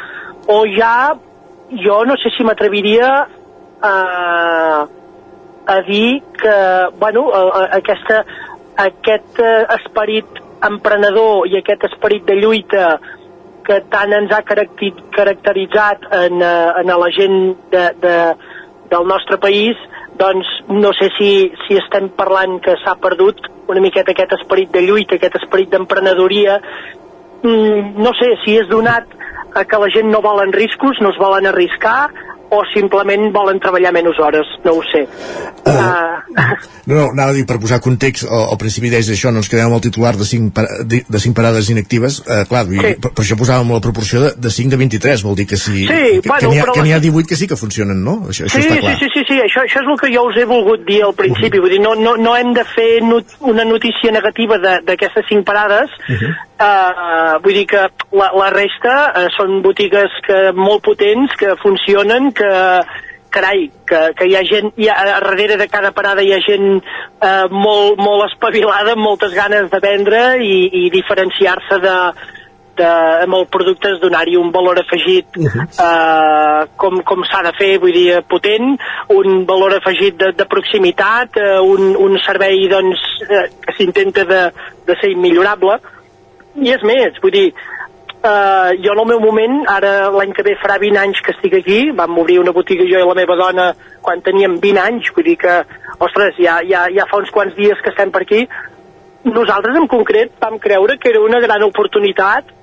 o 0.51 0.57
ja 0.75 1.13
jo 1.71 2.01
no 2.03 2.17
sé 2.19 2.31
si 2.35 2.43
m'atreviria 2.43 3.09
a, 3.81 3.93
a 5.75 5.77
dir 5.87 6.21
que 6.41 6.55
bueno, 6.99 7.29
a, 7.31 7.41
a, 7.61 7.63
aquesta, 7.77 8.23
aquest 8.85 9.39
eh, 9.39 9.65
esperit 9.77 10.41
emprenedor 10.67 11.47
i 11.49 11.57
aquest 11.61 11.87
esperit 11.87 12.27
de 12.27 12.35
lluita 12.41 12.91
que 13.67 13.79
tant 13.93 14.13
ens 14.15 14.33
ha 14.33 14.41
caracteritzat 14.45 16.07
en, 16.17 16.41
eh, 16.41 16.81
en 16.81 16.93
la 17.03 17.09
gent 17.15 17.37
de, 17.71 17.85
de, 18.01 18.17
del 18.91 19.07
nostre 19.07 19.37
país, 19.37 19.77
doncs 20.19 20.47
no 20.69 20.91
sé 20.93 21.09
si, 21.17 21.31
si 21.65 21.79
estem 21.79 22.09
parlant 22.17 22.59
que 22.63 22.75
s'ha 22.83 22.97
perdut 23.01 23.39
una 23.71 23.81
miqueta 23.83 24.11
aquest 24.11 24.35
esperit 24.39 24.73
de 24.75 24.83
lluita, 24.83 25.15
aquest 25.15 25.37
esperit 25.39 25.71
d'emprenedoria. 25.71 26.59
Mm, 27.41 28.01
no 28.03 28.11
sé 28.19 28.33
si 28.43 28.57
és 28.59 28.67
donat 28.69 29.07
a 29.55 29.63
que 29.67 29.79
la 29.79 29.89
gent 29.91 30.11
no 30.11 30.21
volen 30.23 30.53
riscos, 30.53 30.99
no 31.01 31.11
es 31.11 31.19
volen 31.19 31.47
arriscar, 31.49 32.11
o 32.51 32.61
simplement 32.73 33.29
volen 33.31 33.61
treballar 33.63 33.93
menys 33.95 34.17
hores, 34.19 34.47
no 34.65 34.73
ho 34.75 34.83
sé. 34.91 35.05
Uh, 35.63 35.71
uh... 35.71 36.51
No, 36.81 36.95
no, 36.95 37.03
anava 37.13 37.29
a 37.29 37.35
dir, 37.37 37.43
per 37.45 37.59
posar 37.61 37.77
context, 37.79 38.25
al, 38.25 38.47
al 38.51 38.57
principi 38.59 38.89
deies 38.89 39.07
això, 39.13 39.29
no 39.31 39.43
ens 39.43 39.47
quedem 39.51 39.69
amb 39.69 39.77
el 39.77 39.83
titular 39.85 40.15
de 40.17 40.25
5, 40.25 40.63
de, 40.89 41.03
de 41.07 41.19
5 41.21 41.37
parades 41.37 41.69
inactives, 41.69 42.17
uh, 42.25 42.41
clar, 42.49 42.63
sí. 42.67 42.79
per, 42.81 43.11
per 43.13 43.23
això 43.23 43.37
posàvem 43.37 43.69
la 43.75 43.81
proporció 43.85 44.23
de, 44.23 44.31
de 44.41 44.51
5 44.51 44.73
de 44.73 44.79
23, 44.81 45.23
vol 45.23 45.37
dir 45.37 45.45
que 45.47 45.59
sí, 45.61 45.85
sí 45.85 45.87
que, 45.87 46.27
bueno, 46.27 46.73
que 46.73 46.83
n'hi 46.83 46.95
ha, 46.95 46.97
ha 46.97 47.03
18 47.05 47.29
que 47.29 47.37
sí 47.37 47.47
que 47.47 47.59
funcionen, 47.59 48.01
no? 48.03 48.17
Això, 48.33 48.47
això 48.49 48.57
sí, 48.57 48.65
està 48.65 48.79
clar. 48.81 48.95
Sí, 48.97 49.05
sí, 49.05 49.11
sí, 49.13 49.25
sí, 49.29 49.37
això, 49.45 49.63
això 49.67 49.83
és 49.85 49.91
el 49.93 49.99
que 50.01 50.11
jo 50.15 50.25
us 50.31 50.39
he 50.41 50.47
volgut 50.49 50.83
dir 50.89 51.03
al 51.05 51.13
principi, 51.15 51.59
uh 51.59 51.61
-huh. 51.61 51.67
vull 51.67 51.75
dir, 51.77 51.81
no, 51.85 51.93
no, 51.95 52.15
no 52.17 52.35
hem 52.35 52.51
de 52.57 52.65
fer 52.73 53.03
not, 53.05 53.37
una 53.39 53.63
notícia 53.63 54.11
negativa 54.11 54.57
d'aquestes 54.57 55.29
5 55.29 55.45
parades, 55.45 55.89
uh 56.09 56.17
-huh. 56.17 56.33
uh, 56.65 57.41
vull 57.43 57.53
dir 57.53 57.67
que 57.67 57.85
la, 58.17 58.31
la 58.33 58.49
resta 58.49 59.13
uh, 59.13 59.29
són 59.37 59.61
botigues 59.61 60.09
que 60.25 60.51
molt 60.53 60.81
potents, 60.81 61.37
que 61.37 61.55
funcionen, 61.61 62.33
que 62.33 62.40
carai, 63.31 63.71
que, 63.87 63.99
que 64.17 64.27
hi 64.27 64.35
ha 64.35 64.43
gent, 64.43 64.73
hi 64.75 64.89
ha, 64.91 64.97
darrere 65.07 65.57
de 65.57 65.67
cada 65.71 65.93
parada 65.95 66.23
hi 66.23 66.33
ha 66.35 66.41
gent 66.43 66.67
eh, 66.81 67.47
molt, 67.49 67.97
molt 68.01 68.27
espavilada, 68.27 68.97
amb 68.97 69.05
moltes 69.07 69.33
ganes 69.33 69.71
de 69.71 69.79
vendre 69.83 70.21
i, 70.43 70.55
i 70.83 70.89
diferenciar-se 70.93 71.79
de, 71.85 71.95
de, 72.81 72.89
amb 73.25 73.37
el 73.39 73.47
producte 73.53 73.93
és 73.93 74.01
donar-hi 74.03 74.37
un 74.39 74.51
valor 74.51 74.81
afegit 74.81 75.37
uh 75.37 75.47
-huh. 75.47 75.67
eh, 75.87 76.67
com, 76.75 77.01
com 77.03 77.23
s'ha 77.23 77.41
de 77.47 77.53
fer, 77.59 77.79
vull 77.79 77.95
dir, 77.95 78.21
potent, 78.27 78.77
un 79.09 79.45
valor 79.45 79.77
afegit 79.77 80.17
de, 80.17 80.31
de 80.35 80.45
proximitat, 80.45 81.37
eh, 81.37 81.59
un, 81.59 81.95
un 81.95 82.19
servei 82.19 82.67
doncs, 82.67 82.99
eh, 83.29 83.47
que 83.65 83.73
s'intenta 83.77 84.25
de, 84.25 84.51
de 84.87 84.95
ser 84.99 85.11
immillorable, 85.11 85.79
i 86.55 86.69
és 86.71 86.83
més, 86.83 87.15
vull 87.21 87.31
dir, 87.31 87.53
Uh, 88.21 88.77
jo 88.77 88.93
en 88.93 88.99
el 89.01 89.07
meu 89.09 89.19
moment, 89.19 89.63
ara 89.65 90.11
l'any 90.13 90.29
que 90.37 90.43
ve 90.45 90.51
farà 90.61 90.75
20 90.77 90.99
anys 91.01 91.21
que 91.25 91.33
estic 91.33 91.55
aquí, 91.57 91.77
vam 91.97 92.19
obrir 92.21 92.37
una 92.37 92.53
botiga 92.53 92.85
jo 92.85 92.99
i 93.01 93.07
la 93.07 93.15
meva 93.17 93.33
dona 93.39 93.71
quan 94.05 94.21
teníem 94.21 94.59
20 94.61 94.81
anys, 94.83 95.09
vull 95.15 95.25
dir 95.25 95.39
que, 95.41 95.55
ostres, 95.97 96.37
ja, 96.37 96.59
ja, 96.69 96.83
ja 96.93 97.07
fa 97.09 97.17
uns 97.17 97.33
quants 97.33 97.57
dies 97.57 97.81
que 97.81 97.89
estem 97.89 98.13
per 98.13 98.21
aquí. 98.21 98.43
Nosaltres 99.25 99.79
en 99.79 99.89
concret 99.89 100.37
vam 100.41 100.59
creure 100.61 100.99
que 101.01 101.09
era 101.09 101.23
una 101.25 101.41
gran 101.41 101.65
oportunitat 101.65 102.53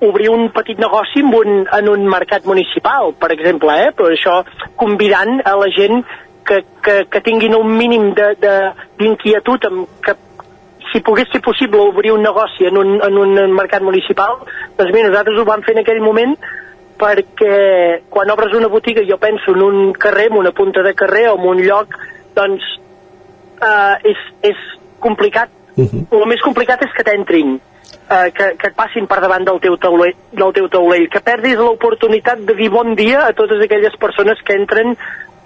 obrir 0.00 0.30
un 0.32 0.48
petit 0.52 0.80
negoci 0.80 1.20
en 1.20 1.34
un, 1.34 1.66
en 1.72 1.88
un 1.92 2.08
mercat 2.08 2.48
municipal, 2.48 3.12
per 3.20 3.32
exemple, 3.36 3.76
eh? 3.76 3.92
però 3.92 4.08
això 4.12 4.40
convidant 4.76 5.40
a 5.44 5.56
la 5.60 5.68
gent 5.72 6.00
que, 6.46 6.62
que, 6.80 7.02
que 7.12 7.20
tinguin 7.20 7.56
un 7.56 7.76
mínim 7.76 8.14
d'inquietud 8.16 9.68
amb 9.68 10.00
que 10.00 10.16
si 10.92 11.00
pogués 11.00 11.28
ser 11.32 11.40
possible 11.42 11.80
obrir 11.80 12.12
un 12.12 12.22
negoci 12.22 12.66
en 12.66 12.78
un, 12.78 13.00
en 13.02 13.18
un 13.18 13.52
mercat 13.52 13.82
municipal, 13.82 14.38
doncs 14.78 14.92
bé, 14.92 15.02
nosaltres 15.02 15.38
ho 15.38 15.44
vam 15.44 15.62
fer 15.66 15.76
en 15.76 15.82
aquell 15.82 16.00
moment 16.04 16.36
perquè 16.96 18.02
quan 18.08 18.30
obres 18.32 18.54
una 18.56 18.70
botiga, 18.72 19.04
jo 19.04 19.18
penso 19.20 19.52
en 19.52 19.62
un 19.62 19.92
carrer, 19.92 20.30
en 20.30 20.38
una 20.38 20.52
punta 20.52 20.82
de 20.82 20.94
carrer 20.94 21.28
o 21.28 21.36
en 21.36 21.48
un 21.52 21.62
lloc, 21.62 21.92
doncs 22.34 22.64
eh, 23.60 24.12
és, 24.12 24.22
és 24.42 24.66
complicat. 25.00 25.50
Uh 25.76 25.84
-huh. 25.84 26.06
El 26.10 26.26
més 26.26 26.40
complicat 26.40 26.82
és 26.82 26.92
que 26.96 27.04
t'entrin, 27.04 27.60
eh, 28.10 28.30
que, 28.32 28.56
que 28.56 28.68
et 28.68 28.74
passin 28.74 29.06
per 29.06 29.20
davant 29.20 29.44
del 29.44 29.60
teu 29.60 29.76
taulell, 29.76 30.14
del 30.32 30.52
teu 30.52 30.68
taulell 30.68 31.08
que 31.08 31.20
perdis 31.20 31.58
l'oportunitat 31.58 32.38
de 32.38 32.54
dir 32.54 32.70
bon 32.70 32.94
dia 32.94 33.26
a 33.26 33.32
totes 33.32 33.62
aquelles 33.62 33.96
persones 33.96 34.40
que 34.42 34.54
entren 34.54 34.96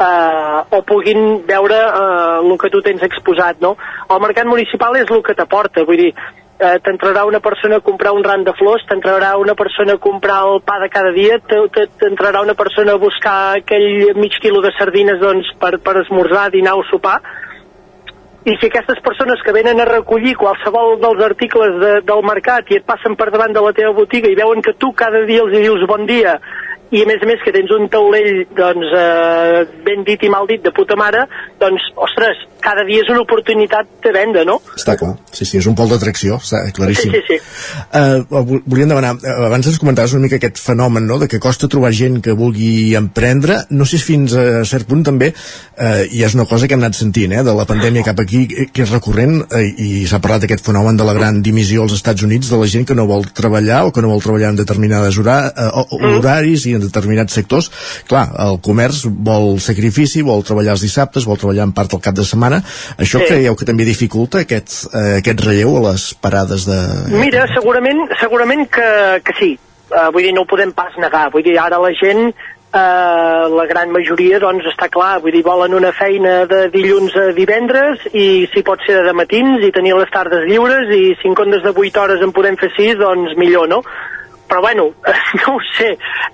eh, 0.00 0.76
o 0.76 0.82
puguin 0.82 1.46
veure 1.46 1.78
eh, 1.78 2.40
el 2.42 2.58
que 2.58 2.70
tu 2.72 2.82
tens 2.82 3.02
exposat, 3.06 3.60
no? 3.60 3.76
El 4.08 4.22
mercat 4.24 4.48
municipal 4.48 4.96
és 5.00 5.10
el 5.10 5.24
que 5.26 5.36
t'aporta, 5.36 5.84
vull 5.88 6.00
dir, 6.00 6.12
eh, 6.60 6.76
t'entrarà 6.84 7.24
una 7.28 7.40
persona 7.40 7.80
a 7.80 7.84
comprar 7.84 8.12
un 8.16 8.24
ram 8.24 8.44
de 8.44 8.54
flors, 8.58 8.86
t'entrarà 8.88 9.34
una 9.40 9.54
persona 9.54 9.96
a 9.96 10.02
comprar 10.02 10.40
el 10.48 10.62
pa 10.64 10.80
de 10.82 10.88
cada 10.92 11.12
dia, 11.16 11.38
t'entrarà 11.40 12.42
una 12.44 12.54
persona 12.54 12.96
a 12.96 13.02
buscar 13.02 13.60
aquell 13.60 14.16
mig 14.16 14.40
quilo 14.40 14.62
de 14.64 14.72
sardines 14.78 15.20
doncs, 15.20 15.52
per, 15.60 15.78
per 15.78 16.00
esmorzar, 16.04 16.50
dinar 16.50 16.76
o 16.78 16.84
sopar, 16.90 17.20
i 18.40 18.54
si 18.56 18.70
aquestes 18.70 19.02
persones 19.04 19.42
que 19.44 19.52
venen 19.52 19.82
a 19.82 19.84
recollir 19.84 20.32
qualsevol 20.40 20.94
dels 21.02 21.20
articles 21.26 21.74
de, 21.76 21.90
del 22.08 22.22
mercat 22.24 22.70
i 22.72 22.78
et 22.78 22.86
passen 22.88 23.12
per 23.12 23.28
davant 23.28 23.52
de 23.52 23.60
la 23.60 23.72
teva 23.76 23.92
botiga 23.92 24.30
i 24.30 24.38
veuen 24.38 24.64
que 24.64 24.72
tu 24.80 24.94
cada 24.96 25.26
dia 25.28 25.42
els 25.44 25.52
dius 25.52 25.84
bon 25.88 26.06
dia 26.08 26.38
i 26.90 27.02
a 27.04 27.06
més 27.06 27.22
a 27.22 27.28
més 27.28 27.42
que 27.44 27.52
tens 27.54 27.70
un 27.74 27.86
taulell 27.90 28.44
doncs, 28.56 28.94
eh, 28.98 29.64
ben 29.86 30.02
dit 30.06 30.22
i 30.26 30.30
mal 30.32 30.48
dit 30.50 30.62
de 30.64 30.72
puta 30.74 30.96
mare, 30.98 31.22
doncs, 31.60 31.84
ostres, 31.94 32.40
cada 32.60 32.84
dia 32.88 33.04
és 33.04 33.10
una 33.12 33.22
oportunitat 33.22 33.88
de 34.04 34.12
venda, 34.14 34.42
no? 34.44 34.58
Està 34.76 34.96
clar, 34.98 35.12
sí, 35.32 35.46
sí, 35.46 35.60
és 35.60 35.68
un 35.70 35.76
pol 35.78 35.90
d'atracció, 35.92 36.40
està 36.42 36.62
claríssim. 36.76 37.14
Sí, 37.14 37.22
sí, 37.28 37.38
sí. 37.38 37.84
Uh, 37.94 38.60
volíem 38.66 38.90
demanar, 38.90 39.14
uh, 39.22 39.46
abans 39.46 39.70
ens 39.70 39.78
comentaves 39.80 40.16
una 40.16 40.26
mica 40.26 40.40
aquest 40.40 40.58
fenomen, 40.62 41.06
no?, 41.06 41.20
de 41.22 41.28
que 41.30 41.40
costa 41.42 41.70
trobar 41.70 41.92
gent 41.96 42.18
que 42.24 42.34
vulgui 42.36 42.96
emprendre, 42.98 43.62
no 43.70 43.86
sé 43.86 44.00
si 44.00 44.10
fins 44.10 44.34
a 44.34 44.64
cert 44.68 44.88
punt 44.90 45.06
també, 45.06 45.30
uh, 45.30 46.02
i 46.10 46.24
és 46.26 46.34
una 46.36 46.48
cosa 46.50 46.66
que 46.66 46.74
hem 46.76 46.82
anat 46.82 46.98
sentint, 46.98 47.36
eh, 47.38 47.46
de 47.46 47.54
la 47.56 47.68
pandèmia 47.70 48.06
cap 48.10 48.20
aquí, 48.22 48.44
que 48.74 48.84
és 48.84 48.90
recurrent, 48.90 49.40
uh, 49.46 49.62
i 49.62 50.04
s'ha 50.10 50.20
parlat 50.22 50.44
d'aquest 50.44 50.66
fenomen 50.66 50.98
de 50.98 51.06
la 51.06 51.14
gran 51.14 51.40
dimissió 51.46 51.86
als 51.86 51.94
Estats 52.00 52.26
Units, 52.26 52.50
de 52.50 52.60
la 52.60 52.68
gent 52.70 52.88
que 52.88 52.98
no 52.98 53.06
vol 53.06 53.30
treballar 53.30 53.84
o 53.86 53.94
que 53.94 54.02
no 54.02 54.10
vol 54.10 54.24
treballar 54.26 54.52
en 54.52 54.60
determinades 54.60 55.22
hora, 55.22 55.40
uh, 55.54 55.86
horaris 56.18 56.66
i 56.66 56.76
en 56.76 56.79
determinats 56.84 57.34
sectors. 57.36 57.70
Clar, 58.08 58.26
el 58.46 58.60
comerç 58.64 59.04
vol 59.08 59.58
sacrifici, 59.60 60.22
vol 60.26 60.44
treballar 60.46 60.76
els 60.76 60.84
dissabtes, 60.84 61.26
vol 61.28 61.38
treballar 61.40 61.68
en 61.68 61.72
part 61.76 61.92
el 61.94 62.00
cap 62.04 62.14
de 62.14 62.24
setmana. 62.24 62.62
Això 62.98 63.20
Sí. 63.20 63.26
creieu 63.28 63.56
que 63.56 63.64
també 63.68 63.84
dificulta 63.84 64.40
aquest, 64.44 64.86
uh, 64.94 65.18
aquest 65.18 65.40
relleu 65.44 65.76
a 65.78 65.90
les 65.90 66.14
parades 66.14 66.66
de... 66.66 66.78
Mira, 67.16 67.46
segurament, 67.54 68.06
segurament 68.20 68.66
que, 68.70 69.20
que 69.24 69.36
sí. 69.38 69.58
Uh, 69.90 70.10
vull 70.14 70.22
dir, 70.22 70.32
no 70.32 70.42
ho 70.42 70.46
podem 70.46 70.70
pas 70.72 70.94
negar. 71.02 71.30
Vull 71.32 71.42
dir, 71.42 71.56
ara 71.58 71.78
la 71.82 71.90
gent, 71.98 72.30
uh, 72.70 73.48
la 73.50 73.66
gran 73.66 73.90
majoria, 73.90 74.38
doncs 74.38 74.68
està 74.70 74.86
clar, 74.92 75.20
vull 75.24 75.34
dir, 75.34 75.42
volen 75.42 75.74
una 75.74 75.90
feina 75.96 76.44
de 76.50 76.68
dilluns 76.70 77.16
a 77.18 77.32
divendres 77.34 78.06
i 78.14 78.46
si 78.52 78.62
pot 78.66 78.78
ser 78.86 79.00
de 79.06 79.12
matins 79.16 79.64
i 79.66 79.72
tenir 79.74 79.96
les 79.98 80.12
tardes 80.14 80.46
lliures 80.46 80.92
i 80.94 81.16
si 81.18 81.28
en 81.30 81.34
comptes 81.34 81.64
de 81.66 81.74
8 81.74 82.00
hores 82.04 82.22
en 82.22 82.32
podem 82.36 82.56
fer 82.60 82.70
6, 82.76 82.96
doncs 83.02 83.36
millor, 83.40 83.68
no? 83.68 83.82
Però 84.50 84.60
bueno, 84.64 84.88
no 85.38 85.54
ho 85.54 85.60
sé. 85.78 85.92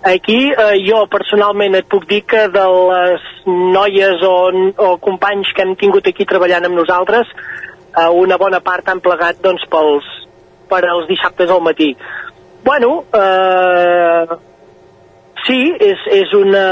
Aquí 0.09 0.39
eh, 0.49 0.79
jo 0.87 1.03
personalment 1.13 1.77
et 1.77 1.89
puc 1.93 2.07
dir 2.09 2.23
que 2.25 2.47
de 2.49 2.65
les 2.73 3.29
noies 3.47 4.25
o, 4.25 4.37
o 4.81 4.97
companys 5.05 5.53
que 5.53 5.67
hem 5.67 5.77
tingut 5.77 6.09
aquí 6.09 6.25
treballant 6.25 6.65
amb 6.65 6.81
nosaltres, 6.81 7.29
eh, 7.93 8.09
una 8.25 8.41
bona 8.41 8.63
part 8.65 8.89
han 8.89 9.05
plegat 9.05 9.45
doncs, 9.45 9.69
pels, 9.69 10.09
per 10.71 10.81
als 10.89 11.05
dissabtes 11.13 11.53
al 11.53 11.61
matí. 11.61 11.93
Bueno, 12.65 13.05
eh, 13.15 14.41
sí, 15.45 15.61
és, 15.77 16.09
és 16.25 16.33
una 16.35 16.67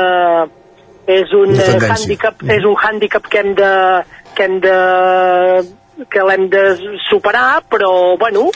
és 1.04 1.32
un 1.36 1.52
handicap, 1.60 2.40
és 2.48 2.64
un 2.64 2.76
handicap 2.80 3.26
que 3.28 3.42
hem 3.42 3.52
de 3.58 3.72
que 4.34 4.46
hem 4.48 4.60
de 4.64 4.76
que 6.10 6.22
l'hem 6.26 6.48
de 6.50 6.62
superar, 7.08 7.62
però 7.70 8.16
bueno, 8.18 8.48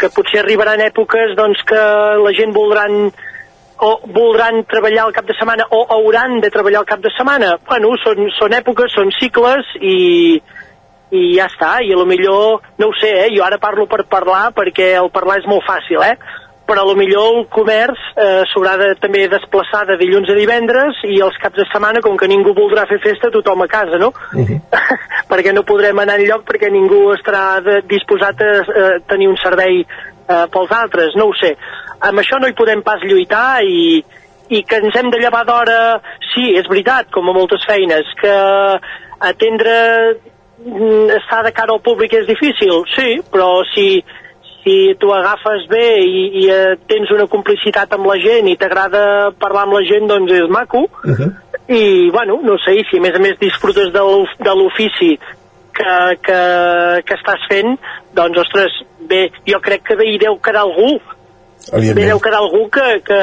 que 0.00 0.10
potser 0.14 0.42
arribaran 0.42 0.82
èpoques 0.84 1.34
doncs, 1.36 1.62
que 1.68 1.80
la 2.22 2.32
gent 2.36 2.54
voldran 2.56 3.10
o 3.78 3.90
voldran 4.08 4.62
treballar 4.64 5.06
el 5.08 5.12
cap 5.12 5.26
de 5.28 5.34
setmana 5.36 5.66
o 5.70 5.82
hauran 5.92 6.40
de 6.40 6.50
treballar 6.50 6.80
el 6.80 6.88
cap 6.88 7.02
de 7.04 7.12
setmana. 7.12 7.56
Bueno, 7.68 7.92
són, 8.00 8.30
són 8.38 8.56
èpoques, 8.56 8.94
són 8.96 9.12
cicles 9.18 9.68
i, 9.80 10.40
i 11.12 11.22
ja 11.36 11.50
està, 11.50 11.76
i 11.84 11.92
a 11.92 11.98
lo 11.98 12.06
millor, 12.08 12.64
no 12.80 12.88
ho 12.88 12.96
sé, 12.96 13.12
eh? 13.26 13.28
jo 13.36 13.44
ara 13.44 13.60
parlo 13.60 13.84
per 13.90 14.06
parlar 14.08 14.48
perquè 14.56 14.94
el 14.96 15.12
parlar 15.12 15.40
és 15.42 15.48
molt 15.50 15.66
fàcil, 15.68 16.00
eh? 16.08 16.16
Però 16.66 16.82
a 16.82 16.88
lo 16.88 16.96
millor 16.98 17.38
el 17.38 17.46
comerç 17.52 18.00
eh, 18.18 18.42
s'haurà 18.50 18.74
de 18.80 18.88
també 19.00 19.26
desplaçar 19.30 19.84
de 19.86 19.96
dilluns 20.00 20.30
a 20.32 20.36
divendres 20.38 20.98
i 21.06 21.20
els 21.22 21.38
caps 21.42 21.60
de 21.60 21.66
setmana, 21.70 22.02
com 22.04 22.18
que 22.18 22.28
ningú 22.30 22.54
voldrà 22.56 22.86
fer 22.90 22.98
festa, 23.04 23.30
tothom 23.30 23.62
a 23.62 23.68
casa, 23.70 24.00
no? 24.02 24.10
perquè 25.30 25.54
no 25.54 25.66
podrem 25.68 26.02
anar 26.02 26.18
enlloc 26.20 26.44
perquè 26.48 26.70
ningú 26.72 27.06
estarà 27.14 27.62
de, 27.64 27.80
disposat 27.88 28.42
a 28.42 28.52
eh, 28.66 28.92
tenir 29.08 29.30
un 29.30 29.38
servei 29.42 29.82
eh, 29.82 30.46
pels 30.52 30.74
altres, 30.74 31.16
no 31.16 31.30
ho 31.30 31.34
sé. 31.38 31.54
Amb 32.06 32.20
això 32.20 32.40
no 32.42 32.50
hi 32.50 32.58
podem 32.58 32.82
pas 32.86 33.02
lluitar 33.06 33.62
i, 33.64 34.02
i 34.50 34.62
que 34.66 34.82
ens 34.82 34.98
hem 34.98 35.10
de 35.14 35.22
llevar 35.22 35.44
d'hora, 35.48 35.80
sí, 36.34 36.50
és 36.58 36.68
veritat, 36.70 37.10
com 37.14 37.30
a 37.30 37.36
moltes 37.36 37.64
feines, 37.68 38.10
que 38.20 38.36
atendre 39.30 39.76
mm, 40.66 41.16
estar 41.22 41.42
de 41.46 41.54
cara 41.56 41.74
al 41.74 41.82
públic 41.84 42.18
és 42.18 42.28
difícil, 42.28 42.82
sí, 42.94 43.20
però 43.32 43.62
si, 43.72 44.02
si 44.66 44.96
tu 44.98 45.12
agafes 45.14 45.68
bé 45.70 45.86
i, 46.02 46.22
i 46.42 46.44
eh, 46.50 46.74
tens 46.90 47.10
una 47.14 47.28
complicitat 47.30 47.92
amb 47.94 48.08
la 48.10 48.16
gent 48.18 48.48
i 48.50 48.56
t'agrada 48.58 49.30
parlar 49.38 49.62
amb 49.68 49.76
la 49.78 49.84
gent, 49.86 50.08
doncs 50.10 50.32
és 50.34 50.50
maco. 50.50 50.88
I, 51.70 52.10
bueno, 52.14 52.40
no 52.42 52.58
sé, 52.62 52.74
i 52.80 52.82
si 52.90 52.98
a 52.98 53.04
més 53.04 53.14
a 53.14 53.22
més 53.22 53.38
disfrutes 53.38 53.92
de 53.94 54.54
l'ofici 54.58 55.12
que, 55.76 55.94
que, 56.26 56.40
que 57.06 57.14
estàs 57.14 57.46
fent, 57.50 57.76
doncs, 58.16 58.42
ostres, 58.42 58.80
bé, 59.06 59.28
jo 59.46 59.62
crec 59.62 59.86
que 59.86 59.98
bé 59.98 60.10
hi 60.10 60.18
deu 60.22 60.38
quedar 60.42 60.64
algú, 60.66 60.96
bé 61.70 61.94
deu 61.94 62.22
quedar 62.22 62.42
algú 62.42 62.66
que, 62.74 62.86
que, 63.06 63.20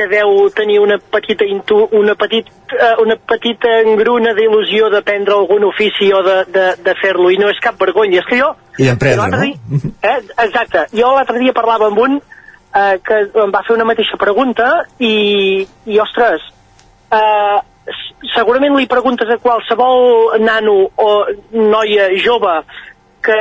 que 0.00 0.08
deu 0.08 0.48
tenir 0.56 0.78
una 0.80 0.96
petita, 0.98 1.44
intu, 1.44 1.82
una, 1.92 2.14
petit, 2.16 2.48
eh, 2.72 2.94
una 3.04 3.16
petita 3.20 3.76
engruna 3.84 4.32
d'il·lusió 4.32 4.88
d'aprendre 4.90 5.36
algun 5.36 5.68
ofici 5.68 6.08
o 6.16 6.22
de, 6.24 6.38
de, 6.48 6.66
de 6.88 6.94
fer-lo, 7.02 7.28
i 7.30 7.36
no 7.36 7.50
és 7.52 7.60
cap 7.60 7.76
vergonya. 7.80 8.22
És 8.24 8.28
que 8.32 8.40
jo... 8.40 8.48
I 8.80 8.88
d'emprendre, 8.88 9.28
no? 9.28 9.40
dia- 9.44 9.92
Eh, 10.00 10.18
exacte. 10.46 10.86
Jo 10.96 11.12
l'altre 11.14 11.38
dia 11.42 11.52
parlava 11.52 11.90
amb 11.92 12.00
un 12.00 12.16
eh, 12.16 12.96
que 13.04 13.18
em 13.44 13.52
va 13.52 13.60
fer 13.66 13.76
una 13.76 13.84
mateixa 13.88 14.16
pregunta 14.16 14.70
i, 14.98 15.66
i 15.84 15.98
ostres, 16.00 16.48
eh, 17.12 17.58
segurament 18.34 18.76
li 18.78 18.86
preguntes 18.88 19.28
a 19.28 19.36
qualsevol 19.42 20.38
nano 20.40 20.78
o 20.96 21.10
noia 21.52 22.08
jove 22.24 22.60
que 23.20 23.36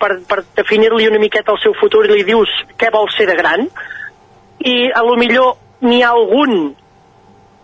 per, 0.00 0.12
per 0.28 0.38
definir-li 0.56 1.08
una 1.10 1.20
miqueta 1.20 1.52
el 1.52 1.60
seu 1.60 1.74
futur 1.80 2.06
li 2.08 2.22
dius 2.24 2.48
què 2.80 2.88
vol 2.94 3.10
ser 3.12 3.26
de 3.28 3.36
gran 3.36 3.66
i 4.64 4.90
a 4.90 5.02
lo 5.04 5.16
millor 5.20 5.56
n'hi 5.84 6.00
ha 6.02 6.10
algun 6.16 6.74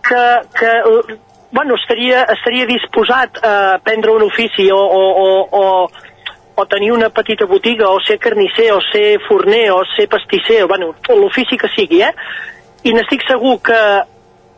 que, 0.05 0.23
que 0.57 0.71
bueno, 1.51 1.75
estaria, 1.75 2.23
estaria 2.31 2.65
disposat 2.65 3.41
a 3.43 3.79
prendre 3.83 4.13
un 4.15 4.23
ofici 4.23 4.69
o, 4.71 4.77
o, 4.77 5.01
o, 5.25 5.27
o, 5.51 5.65
o 6.55 6.65
tenir 6.65 6.91
una 6.93 7.09
petita 7.09 7.45
botiga 7.45 7.89
o 7.89 7.99
ser 7.99 8.19
carnisser 8.19 8.71
o 8.73 8.79
ser 8.91 9.19
forner 9.27 9.71
o 9.71 9.83
ser 9.95 10.07
pastisser, 10.07 10.65
bueno, 10.67 10.93
l'ofici 11.09 11.57
que 11.57 11.69
sigui, 11.75 12.01
eh? 12.05 12.13
I 12.83 12.95
n'estic 12.95 13.25
segur 13.27 13.59
que 13.61 13.81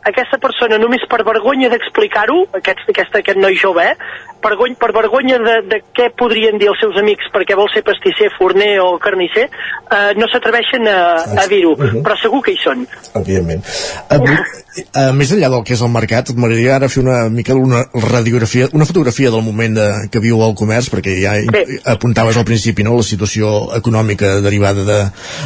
aquesta 0.04 0.38
persona 0.38 0.78
només 0.78 1.04
per 1.08 1.22
vergonya 1.24 1.70
d'explicar-ho, 1.72 2.44
aquest, 2.60 2.84
aquest, 2.92 3.16
aquest 3.20 3.40
noi 3.40 3.56
jove, 3.56 3.88
eh? 3.88 3.96
Per, 4.44 4.52
gony, 4.60 4.74
per 4.80 4.90
vergonya 4.92 5.38
de, 5.40 5.54
de 5.70 5.80
què 5.96 6.10
podrien 6.18 6.58
dir 6.60 6.68
els 6.68 6.80
seus 6.82 6.98
amics 7.00 7.30
perquè 7.32 7.56
vol 7.56 7.70
ser 7.72 7.80
pastisser, 7.86 8.28
forner 8.36 8.74
o 8.84 8.94
carnisser, 9.00 9.46
eh, 9.48 10.10
no 10.18 10.28
s'atreveixen 10.28 10.84
a, 10.90 10.98
a 11.40 11.46
dir-ho, 11.48 11.72
però 12.04 12.16
segur 12.20 12.42
que 12.44 12.52
hi 12.52 12.60
són. 12.60 12.84
Evidentment. 13.16 13.64
Uh, 14.12 14.20
uh, 14.20 15.10
més 15.16 15.32
enllà 15.32 15.48
del 15.52 15.64
que 15.66 15.74
és 15.76 15.84
el 15.84 15.92
mercat, 15.94 16.34
m'agradaria 16.36 16.74
ara 16.76 16.90
fer 16.92 17.00
una 17.04 17.22
mica 17.32 17.56
una 17.56 17.84
radiografia, 18.04 18.68
una 18.76 18.86
fotografia 18.88 19.32
del 19.32 19.44
moment 19.46 19.78
de, 19.78 19.88
que 20.12 20.22
viu 20.22 20.42
el 20.44 20.56
comerç, 20.58 20.90
perquè 20.92 21.16
ja 21.22 21.36
sí. 21.40 21.80
apuntaves 21.94 22.36
al 22.36 22.46
principi, 22.48 22.84
no?, 22.84 22.98
la 23.00 23.06
situació 23.06 23.54
econòmica 23.78 24.38
derivada 24.44 24.84
de, 24.84 24.98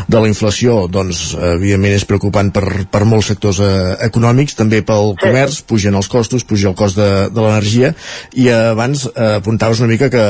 de 0.08 0.24
la 0.24 0.30
inflació, 0.30 0.80
doncs, 0.90 1.36
evidentment 1.54 1.94
és 1.96 2.06
preocupant 2.08 2.50
per, 2.54 2.64
per 2.90 3.04
molts 3.08 3.30
sectors 3.30 3.62
eh, 3.62 3.70
econòmics, 4.08 4.56
també 4.58 4.82
pel 4.86 5.14
comerç, 5.20 5.62
pugen 5.68 5.96
els 5.98 6.10
costos, 6.10 6.46
puja 6.48 6.72
el 6.72 6.76
cost 6.78 6.98
de, 6.98 7.28
de 7.30 7.44
l'energia, 7.44 7.92
i 8.34 8.48
abans 8.54 8.87
eh, 9.14 9.38
apuntaves 9.38 9.80
una 9.80 9.90
mica 9.90 10.10
que 10.12 10.24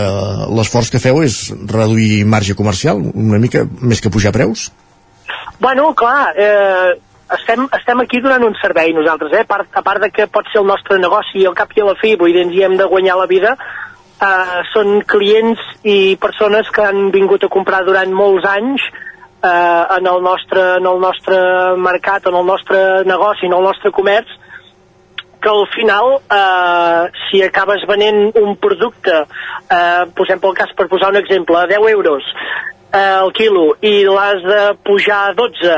l'esforç 0.56 0.92
que 0.92 1.02
feu 1.02 1.22
és 1.24 1.48
reduir 1.70 2.24
marge 2.26 2.56
comercial, 2.58 3.02
una 3.14 3.40
mica 3.42 3.64
més 3.80 4.00
que 4.02 4.12
pujar 4.12 4.32
preus? 4.36 4.68
Bueno, 5.60 5.90
clar, 5.98 6.32
eh, 6.38 6.94
estem, 7.34 7.66
estem 7.76 8.00
aquí 8.04 8.20
donant 8.24 8.46
un 8.46 8.56
servei 8.60 8.94
nosaltres, 8.96 9.34
eh? 9.34 9.44
a, 9.44 9.48
part, 9.48 9.68
a 9.74 9.82
part 9.82 10.04
de 10.04 10.10
que 10.14 10.28
pot 10.32 10.46
ser 10.52 10.62
el 10.62 10.70
nostre 10.70 10.98
negoci 11.02 11.44
al 11.46 11.56
cap 11.58 11.74
i 11.76 11.82
a 11.82 11.90
la 11.90 11.96
fi, 12.00 12.14
vull 12.16 12.32
dir, 12.32 12.46
ens 12.46 12.56
hi 12.56 12.64
hem 12.66 12.78
de 12.78 12.88
guanyar 12.88 13.18
la 13.18 13.28
vida, 13.30 13.54
eh, 14.22 14.58
són 14.72 15.02
clients 15.08 15.62
i 15.84 16.16
persones 16.20 16.70
que 16.74 16.86
han 16.86 17.10
vingut 17.14 17.44
a 17.44 17.52
comprar 17.52 17.84
durant 17.86 18.14
molts 18.14 18.48
anys 18.48 18.84
eh, 18.88 19.84
en, 19.98 20.06
el 20.06 20.22
nostre, 20.24 20.64
en 20.80 20.86
el 20.90 21.00
nostre 21.02 21.40
mercat, 21.78 22.26
en 22.30 22.38
el 22.38 22.46
nostre 22.46 22.84
negoci, 23.08 23.46
en 23.46 23.56
el 23.58 23.66
nostre 23.70 23.92
comerç, 23.94 24.38
que 25.42 25.50
al 25.50 25.66
final, 25.74 26.18
eh, 26.38 27.10
si 27.28 27.42
acabes 27.42 27.86
venent 27.88 28.32
un 28.40 28.56
producte, 28.56 29.22
eh, 29.70 30.04
posem 30.16 30.40
pel 30.42 30.56
cas 30.58 30.74
per 30.76 30.88
posar 30.88 31.12
un 31.14 31.20
exemple, 31.22 31.56
a 31.56 31.66
10 31.70 31.90
euros 31.94 32.26
eh, 32.92 33.20
el 33.22 33.32
quilo 33.32 33.76
i 33.84 34.04
l'has 34.04 34.42
de 34.42 34.60
pujar 34.84 35.18
a 35.28 35.34
12, 35.36 35.74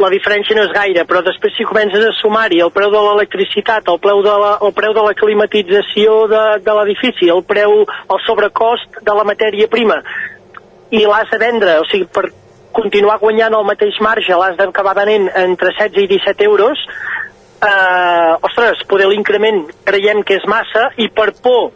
la 0.00 0.10
diferència 0.12 0.56
no 0.56 0.64
és 0.66 0.72
gaire, 0.74 1.04
però 1.08 1.22
després 1.24 1.54
si 1.56 1.66
comences 1.68 2.04
a 2.04 2.12
sumar-hi 2.20 2.62
el 2.64 2.72
preu 2.74 2.92
de 2.92 3.02
l'electricitat, 3.06 3.88
el, 3.88 4.00
preu 4.02 4.22
de 4.24 4.36
la, 4.44 4.54
el 4.64 4.72
preu 4.76 4.94
de 4.96 5.04
la 5.06 5.16
climatització 5.18 6.24
de, 6.30 6.44
de 6.64 6.78
l'edifici, 6.78 7.28
el 7.30 7.44
preu, 7.46 7.82
el 7.84 8.24
sobrecost 8.26 9.02
de 9.02 9.18
la 9.18 9.26
matèria 9.28 9.68
prima, 9.70 10.00
i 10.94 11.04
l'has 11.04 11.30
de 11.30 11.40
vendre, 11.42 11.78
o 11.82 11.86
sigui, 11.90 12.08
per 12.08 12.30
continuar 12.74 13.20
guanyant 13.22 13.54
el 13.54 13.66
mateix 13.68 14.00
marge 14.02 14.34
l'has 14.34 14.56
d'acabar 14.58 14.96
venent 14.98 15.28
entre 15.44 15.70
16 15.76 16.06
i 16.06 16.10
17 16.16 16.48
euros, 16.48 16.80
eh, 17.68 18.32
ostres, 18.48 18.84
poder 18.88 19.08
l'increment 19.10 19.64
creiem 19.84 20.22
que 20.22 20.38
és 20.38 20.48
massa 20.50 20.90
i 21.00 21.08
per 21.08 21.32
por 21.42 21.72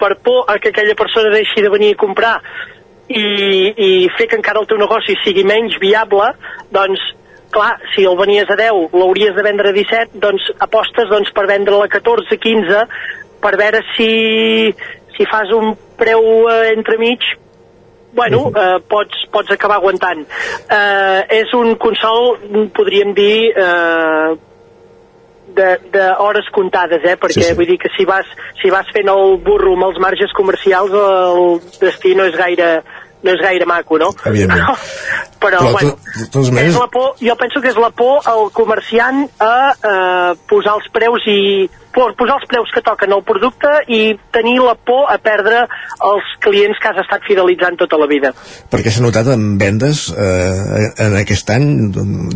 per 0.00 0.14
por 0.24 0.48
a 0.48 0.56
que 0.58 0.70
aquella 0.72 0.96
persona 0.96 1.32
deixi 1.34 1.60
de 1.60 1.70
venir 1.72 1.92
a 1.94 2.00
comprar 2.00 2.36
i, 3.10 3.24
i 3.76 3.90
fer 4.16 4.28
que 4.30 4.38
encara 4.38 4.62
el 4.62 4.68
teu 4.70 4.78
negoci 4.80 5.16
sigui 5.24 5.44
menys 5.44 5.76
viable, 5.82 6.30
doncs 6.72 7.02
clar, 7.50 7.74
si 7.94 8.06
el 8.06 8.16
venies 8.16 8.48
a 8.48 8.56
10, 8.56 8.94
l'hauries 8.94 9.34
de 9.36 9.44
vendre 9.44 9.70
a 9.70 9.76
17, 9.76 10.20
doncs 10.22 10.46
apostes 10.62 11.10
doncs, 11.10 11.32
per 11.34 11.48
vendre-la 11.50 11.88
a 11.88 11.92
14, 11.92 12.38
15, 12.38 12.84
per 13.42 13.54
veure 13.58 13.82
si, 13.96 14.10
si 15.16 15.28
fas 15.30 15.50
un 15.56 15.74
preu 15.98 16.22
eh, 16.48 16.70
entremig, 16.76 17.26
bueno, 18.14 18.46
eh, 18.54 18.78
pots, 18.90 19.26
pots 19.34 19.52
acabar 19.54 19.80
aguantant. 19.80 20.22
Eh, 20.22 21.42
és 21.42 21.52
un 21.58 21.74
consol, 21.82 22.38
podríem 22.76 23.12
dir, 23.18 23.50
eh, 23.50 24.38
de, 25.56 25.68
de 25.92 26.06
hores 26.18 26.48
comptades, 26.54 27.04
eh? 27.04 27.16
perquè 27.20 27.40
Sí, 27.40 27.48
sí. 27.50 27.58
vull 27.58 27.68
dir 27.68 27.78
que 27.82 27.90
si 27.96 28.06
vas, 28.08 28.26
si 28.62 28.70
vas 28.72 28.88
fent 28.94 29.10
el 29.12 29.36
burro 29.44 29.74
amb 29.76 29.90
els 29.90 30.00
marges 30.02 30.32
comercials 30.36 30.94
el 30.94 31.60
destí 31.80 32.14
no 32.18 32.26
és 32.30 32.36
gaire 32.38 32.72
no 33.22 33.34
és 33.34 33.40
gaire 33.42 33.66
maco, 33.68 33.98
no? 34.00 34.10
Evidentment. 34.24 34.78
Però, 35.40 35.56
Però, 35.58 35.72
bueno, 35.72 35.96
de 36.18 36.26
totes 36.28 36.50
maneres- 36.52 36.74
és 36.74 36.80
la 36.80 36.86
por, 36.92 37.14
jo 37.18 37.34
penso 37.40 37.60
que 37.64 37.68
és 37.72 37.76
la 37.80 37.88
por 37.96 38.20
al 38.28 38.50
comerciant 38.52 39.22
a 39.40 39.52
eh, 39.72 40.34
posar 40.50 40.74
els 40.76 40.88
preus 40.92 41.24
i 41.32 41.64
po- 41.94 42.10
posar 42.18 42.36
els 42.36 42.44
preus 42.50 42.68
que 42.74 42.82
toquen 42.84 43.14
al 43.16 43.22
producte 43.24 43.70
i 43.88 44.12
tenir 44.36 44.58
la 44.60 44.74
por 44.76 45.08
a 45.08 45.16
perdre 45.18 45.62
els 46.10 46.28
clients 46.44 46.76
que 46.82 46.90
has 46.92 47.00
estat 47.02 47.24
fidelitzant 47.26 47.78
tota 47.80 47.96
la 47.96 48.06
vida. 48.10 48.34
Perquè 48.70 48.92
s'ha 48.92 49.00
notat 49.02 49.32
en 49.32 49.56
vendes 49.58 50.10
eh, 50.12 50.92
en 51.06 51.16
aquest 51.22 51.50
any, 51.56 51.66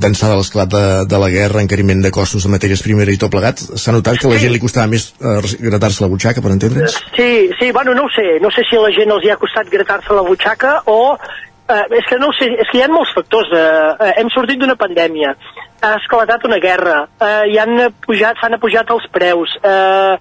d'ençà 0.00 0.32
de 0.32 0.40
l'esclat 0.40 0.72
de, 0.72 0.82
de 1.12 1.20
la 1.20 1.28
guerra, 1.28 1.60
encariment 1.60 2.00
de 2.02 2.10
costos 2.10 2.48
de 2.48 2.54
matèries 2.56 2.82
primeres 2.82 3.14
i 3.14 3.20
tot 3.20 3.30
plegat, 3.36 3.60
s'ha 3.60 3.92
notat 3.92 4.16
que 4.18 4.26
a 4.26 4.32
la 4.32 4.40
gent 4.40 4.56
li 4.56 4.62
costava 4.64 4.88
més 4.88 5.10
eh, 5.20 5.38
gratar-se 5.60 6.02
la 6.02 6.08
butxaca, 6.08 6.40
per 6.40 6.56
entendre'ns? 6.56 6.96
Sí, 7.14 7.50
sí, 7.60 7.70
bueno, 7.70 7.92
no 7.94 8.08
ho 8.08 8.12
sé. 8.16 8.40
No 8.40 8.48
sé 8.50 8.64
si 8.64 8.80
a 8.80 8.84
la 8.88 8.90
gent 8.96 9.12
els 9.12 9.28
hi 9.28 9.30
ha 9.30 9.36
costat 9.36 9.68
gratar-se 9.68 10.16
la 10.16 10.24
butxaca 10.24 10.80
o... 10.86 11.18
Eh, 11.64 11.84
és 11.96 12.04
que 12.04 12.18
no 12.20 12.28
ho 12.28 12.34
sé, 12.36 12.50
és 12.60 12.68
que 12.68 12.76
hi 12.76 12.82
ha 12.84 12.90
molts 12.92 13.14
factors. 13.16 13.48
Eh, 13.56 13.92
eh, 14.06 14.12
hem 14.20 14.30
sortit 14.34 14.60
d'una 14.60 14.76
pandèmia, 14.76 15.32
ha 15.80 15.92
esclatat 15.96 16.44
una 16.44 16.60
guerra, 16.60 17.04
eh, 17.16 17.52
i 17.54 17.60
han 17.60 17.78
pujat, 18.04 18.36
s'han 18.40 18.58
apujat 18.58 18.90
els 18.92 19.06
preus. 19.14 19.54
Eh, 19.64 20.16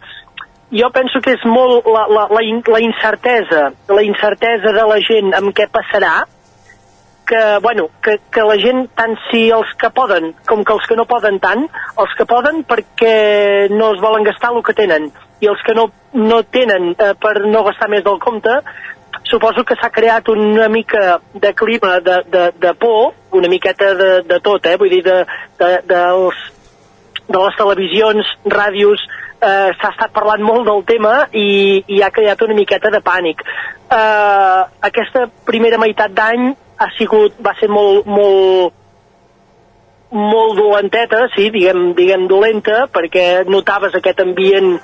jo 0.74 0.90
penso 0.96 1.20
que 1.22 1.36
és 1.36 1.44
molt 1.46 1.86
la, 1.86 2.06
la, 2.08 2.28
la, 2.32 2.44
in, 2.48 2.64
la 2.72 2.80
incertesa, 2.82 3.66
la 3.92 4.06
incertesa 4.08 4.72
de 4.74 4.86
la 4.88 5.02
gent 5.04 5.36
amb 5.38 5.52
què 5.58 5.68
passarà, 5.70 6.24
que, 7.28 7.42
bueno, 7.62 7.90
que, 8.04 8.18
que 8.32 8.44
la 8.44 8.56
gent, 8.60 8.88
tant 8.96 9.14
si 9.30 9.46
els 9.56 9.70
que 9.80 9.90
poden 9.96 10.34
com 10.48 10.64
que 10.64 10.74
els 10.76 10.88
que 10.88 10.98
no 11.00 11.08
poden 11.08 11.40
tant, 11.44 11.68
els 12.00 12.16
que 12.18 12.28
poden 12.28 12.64
perquè 12.68 13.70
no 13.72 13.94
es 13.94 14.02
volen 14.04 14.26
gastar 14.28 14.52
el 14.52 14.64
que 14.64 14.76
tenen 14.76 15.12
i 15.44 15.48
els 15.52 15.62
que 15.66 15.76
no, 15.76 15.88
no 16.16 16.42
tenen 16.44 16.92
eh, 16.94 17.14
per 17.20 17.36
no 17.46 17.64
gastar 17.68 17.90
més 17.92 18.04
del 18.04 18.20
compte, 18.24 18.60
suposo 19.30 19.64
que 19.64 19.76
s'ha 19.80 19.90
creat 19.90 20.30
una 20.30 20.68
mica 20.70 21.20
de 21.34 21.54
clima 21.54 22.00
de, 22.00 22.22
de, 22.30 22.52
de 22.60 22.74
por, 22.76 23.14
una 23.32 23.50
miqueta 23.50 23.94
de, 23.96 24.12
de 24.28 24.40
tot, 24.40 24.66
eh? 24.66 24.78
vull 24.78 24.92
dir, 24.92 25.04
de, 25.06 25.24
de, 25.60 25.72
dels, 25.90 26.40
de 27.28 27.40
les 27.40 27.58
televisions, 27.60 28.34
ràdios, 28.46 29.04
eh, 29.44 29.72
s'ha 29.80 29.92
estat 29.94 30.14
parlant 30.16 30.44
molt 30.46 30.68
del 30.68 30.84
tema 30.88 31.16
i, 31.32 31.84
i 31.88 32.02
ha 32.04 32.12
creat 32.14 32.42
una 32.46 32.58
miqueta 32.58 32.92
de 32.94 33.02
pànic. 33.04 33.44
Eh, 33.44 34.62
aquesta 34.90 35.28
primera 35.48 35.80
meitat 35.82 36.14
d'any 36.16 36.52
ha 36.78 36.90
sigut, 36.98 37.38
va 37.44 37.56
ser 37.60 37.70
molt, 37.72 38.08
molt, 38.10 38.74
molt 40.14 40.58
dolenteta, 40.60 41.28
sí, 41.36 41.50
diguem, 41.54 41.94
diguem 41.98 42.28
dolenta, 42.30 42.84
perquè 42.94 43.46
notaves 43.50 43.96
aquest 43.98 44.22
ambient, 44.22 44.76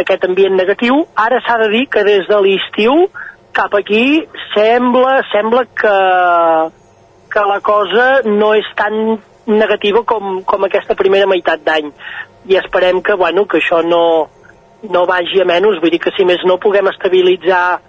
aquest 0.00 0.24
ambient 0.28 0.56
negatiu. 0.56 1.02
Ara 1.18 1.40
s'ha 1.44 1.58
de 1.64 1.68
dir 1.74 1.86
que 1.92 2.04
des 2.06 2.28
de 2.28 2.38
l'estiu 2.46 3.08
cap 3.52 3.74
aquí 3.74 4.22
sembla, 4.54 5.20
sembla 5.32 5.64
que, 5.80 5.96
que 7.32 7.44
la 7.46 7.60
cosa 7.60 8.08
no 8.26 8.52
és 8.58 8.66
tan 8.78 9.20
negativa 9.50 10.04
com, 10.06 10.42
com 10.46 10.66
aquesta 10.66 10.96
primera 10.98 11.28
meitat 11.30 11.62
d'any. 11.66 11.90
I 12.50 12.56
esperem 12.60 13.02
que, 13.02 13.16
bueno, 13.18 13.46
que 13.46 13.60
això 13.60 13.82
no, 13.84 14.02
no 14.88 15.06
vagi 15.08 15.42
a 15.42 15.48
menys, 15.48 15.80
vull 15.82 15.92
dir 15.92 16.00
que 16.02 16.14
si 16.16 16.26
més 16.28 16.44
no 16.48 16.60
puguem 16.62 16.88
estabilitzar 16.92 17.80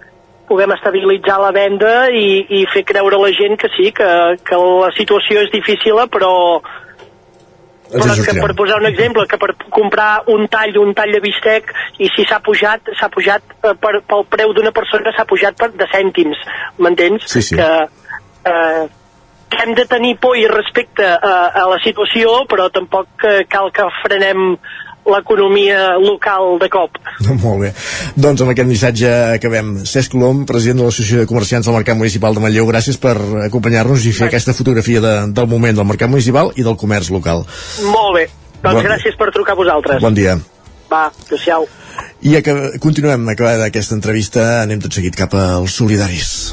puguem 0.52 0.72
estabilitzar 0.74 1.38
la 1.40 1.52
venda 1.54 1.92
i, 2.12 2.42
i 2.58 2.64
fer 2.68 2.82
creure 2.84 3.16
a 3.16 3.22
la 3.22 3.30
gent 3.32 3.54
que 3.56 3.70
sí, 3.72 3.92
que, 3.96 4.08
que 4.44 4.58
la 4.58 4.90
situació 4.92 5.46
és 5.46 5.52
difícil, 5.54 5.96
però, 6.12 6.32
però 7.92 8.14
en 8.14 8.24
que 8.24 8.34
per 8.40 8.54
posar 8.58 8.78
un 8.80 8.88
exemple, 8.88 9.26
que 9.28 9.38
per 9.40 9.52
comprar 9.70 10.24
un 10.32 10.48
tall, 10.52 10.76
un 10.80 10.94
tall 10.96 11.12
de 11.14 11.20
bistec, 11.24 11.72
i 12.02 12.08
si 12.14 12.24
s'ha 12.28 12.40
pujat, 12.44 12.92
s'ha 12.98 13.10
pujat 13.12 13.54
eh, 13.60 13.74
per, 13.80 13.98
pel 14.08 14.26
preu 14.32 14.54
d'una 14.56 14.72
persona, 14.74 15.12
s'ha 15.16 15.28
pujat 15.28 15.58
per, 15.60 15.70
de 15.76 15.88
cèntims, 15.92 16.40
m'entens? 16.82 17.28
Sí, 17.30 17.44
sí. 17.44 17.58
Que, 17.60 17.70
eh, 18.48 18.84
que 19.52 19.60
hem 19.62 19.74
de 19.76 19.84
tenir 19.84 20.16
por 20.20 20.38
i 20.40 20.46
respecte 20.48 21.04
a, 21.04 21.34
a 21.62 21.66
la 21.68 21.80
situació, 21.84 22.42
però 22.48 22.70
tampoc 22.72 23.28
eh, 23.28 23.42
cal 23.52 23.68
que 23.74 23.88
frenem 24.00 24.56
l'economia 25.08 25.96
local 25.98 26.58
de 26.62 26.68
cop. 26.72 26.98
Molt 27.44 27.60
bé. 27.64 27.72
Doncs 28.14 28.42
amb 28.44 28.52
aquest 28.52 28.68
missatge 28.70 29.10
acabem. 29.38 29.74
Cesc 29.88 30.12
Colom, 30.14 30.44
president 30.48 30.82
de 30.82 30.86
l'Associació 30.86 31.24
de 31.24 31.30
Comerciants 31.30 31.66
del 31.66 31.74
Mercat 31.76 31.98
Municipal 31.98 32.36
de 32.36 32.44
Manlleu, 32.44 32.68
gràcies 32.70 32.98
per 33.02 33.16
acompanyar-nos 33.48 34.06
i 34.06 34.14
fer 34.16 34.28
aquesta 34.30 34.54
fotografia 34.56 35.02
de, 35.02 35.14
del 35.34 35.50
moment 35.50 35.76
del 35.80 35.88
Mercat 35.88 36.10
Municipal 36.12 36.52
i 36.56 36.66
del 36.66 36.78
comerç 36.78 37.10
local. 37.14 37.44
Molt 37.88 38.16
bé. 38.20 38.26
Doncs 38.62 38.78
Bon- 38.78 38.84
gràcies 38.86 39.16
per 39.18 39.32
trucar 39.34 39.56
a 39.56 39.58
vosaltres. 39.58 40.02
Bon 40.04 40.14
dia. 40.14 40.36
Va, 40.92 41.06
adéu-siau. 41.08 41.66
I 42.22 42.36
acab 42.38 42.76
continuem, 42.80 43.24
acabada 43.32 43.66
aquesta 43.66 43.96
entrevista, 43.98 44.62
anem 44.62 44.78
tot 44.84 44.94
seguit 44.94 45.16
cap 45.18 45.34
als 45.34 45.74
solidaris. 45.80 46.52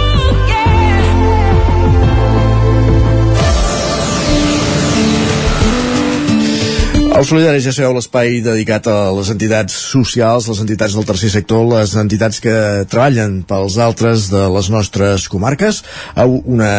Els 7.11 7.27
solidaris 7.27 7.65
ja 7.67 7.73
sabeu 7.75 7.91
l'espai 7.97 8.37
dedicat 8.39 8.85
a 8.87 9.09
les 9.11 9.27
entitats 9.33 9.75
socials, 9.91 10.45
les 10.47 10.61
entitats 10.63 10.93
del 10.95 11.03
tercer 11.09 11.27
sector, 11.33 11.65
les 11.67 11.91
entitats 11.99 12.39
que 12.39 12.53
treballen 12.87 13.41
pels 13.49 13.75
altres 13.83 14.29
de 14.31 14.45
les 14.53 14.69
nostres 14.71 15.27
comarques. 15.33 15.81
Una, 16.23 16.71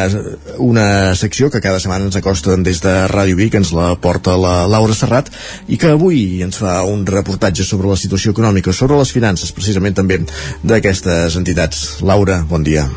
una 0.57 0.87
secció 1.21 1.53
que 1.53 1.61
cada 1.61 1.85
setmana 1.85 2.09
ens 2.09 2.17
acosten 2.17 2.65
des 2.65 2.81
de 2.81 2.97
Ràdio 3.13 3.37
Vic, 3.37 3.61
ens 3.61 3.75
la 3.77 3.93
porta 4.01 4.39
la 4.41 4.57
Laura 4.73 4.97
Serrat, 4.97 5.29
i 5.69 5.77
que 5.77 5.93
avui 5.93 6.41
ens 6.49 6.65
fa 6.65 6.81
un 6.89 7.05
reportatge 7.05 7.69
sobre 7.69 7.93
la 7.93 8.01
situació 8.01 8.33
econòmica, 8.33 8.73
sobre 8.73 8.97
les 9.05 9.13
finances, 9.13 9.53
precisament 9.53 10.01
també 10.01 10.23
d'aquestes 10.65 11.37
entitats. 11.45 11.89
Laura, 12.01 12.41
bon 12.49 12.65
dia. 12.65 12.89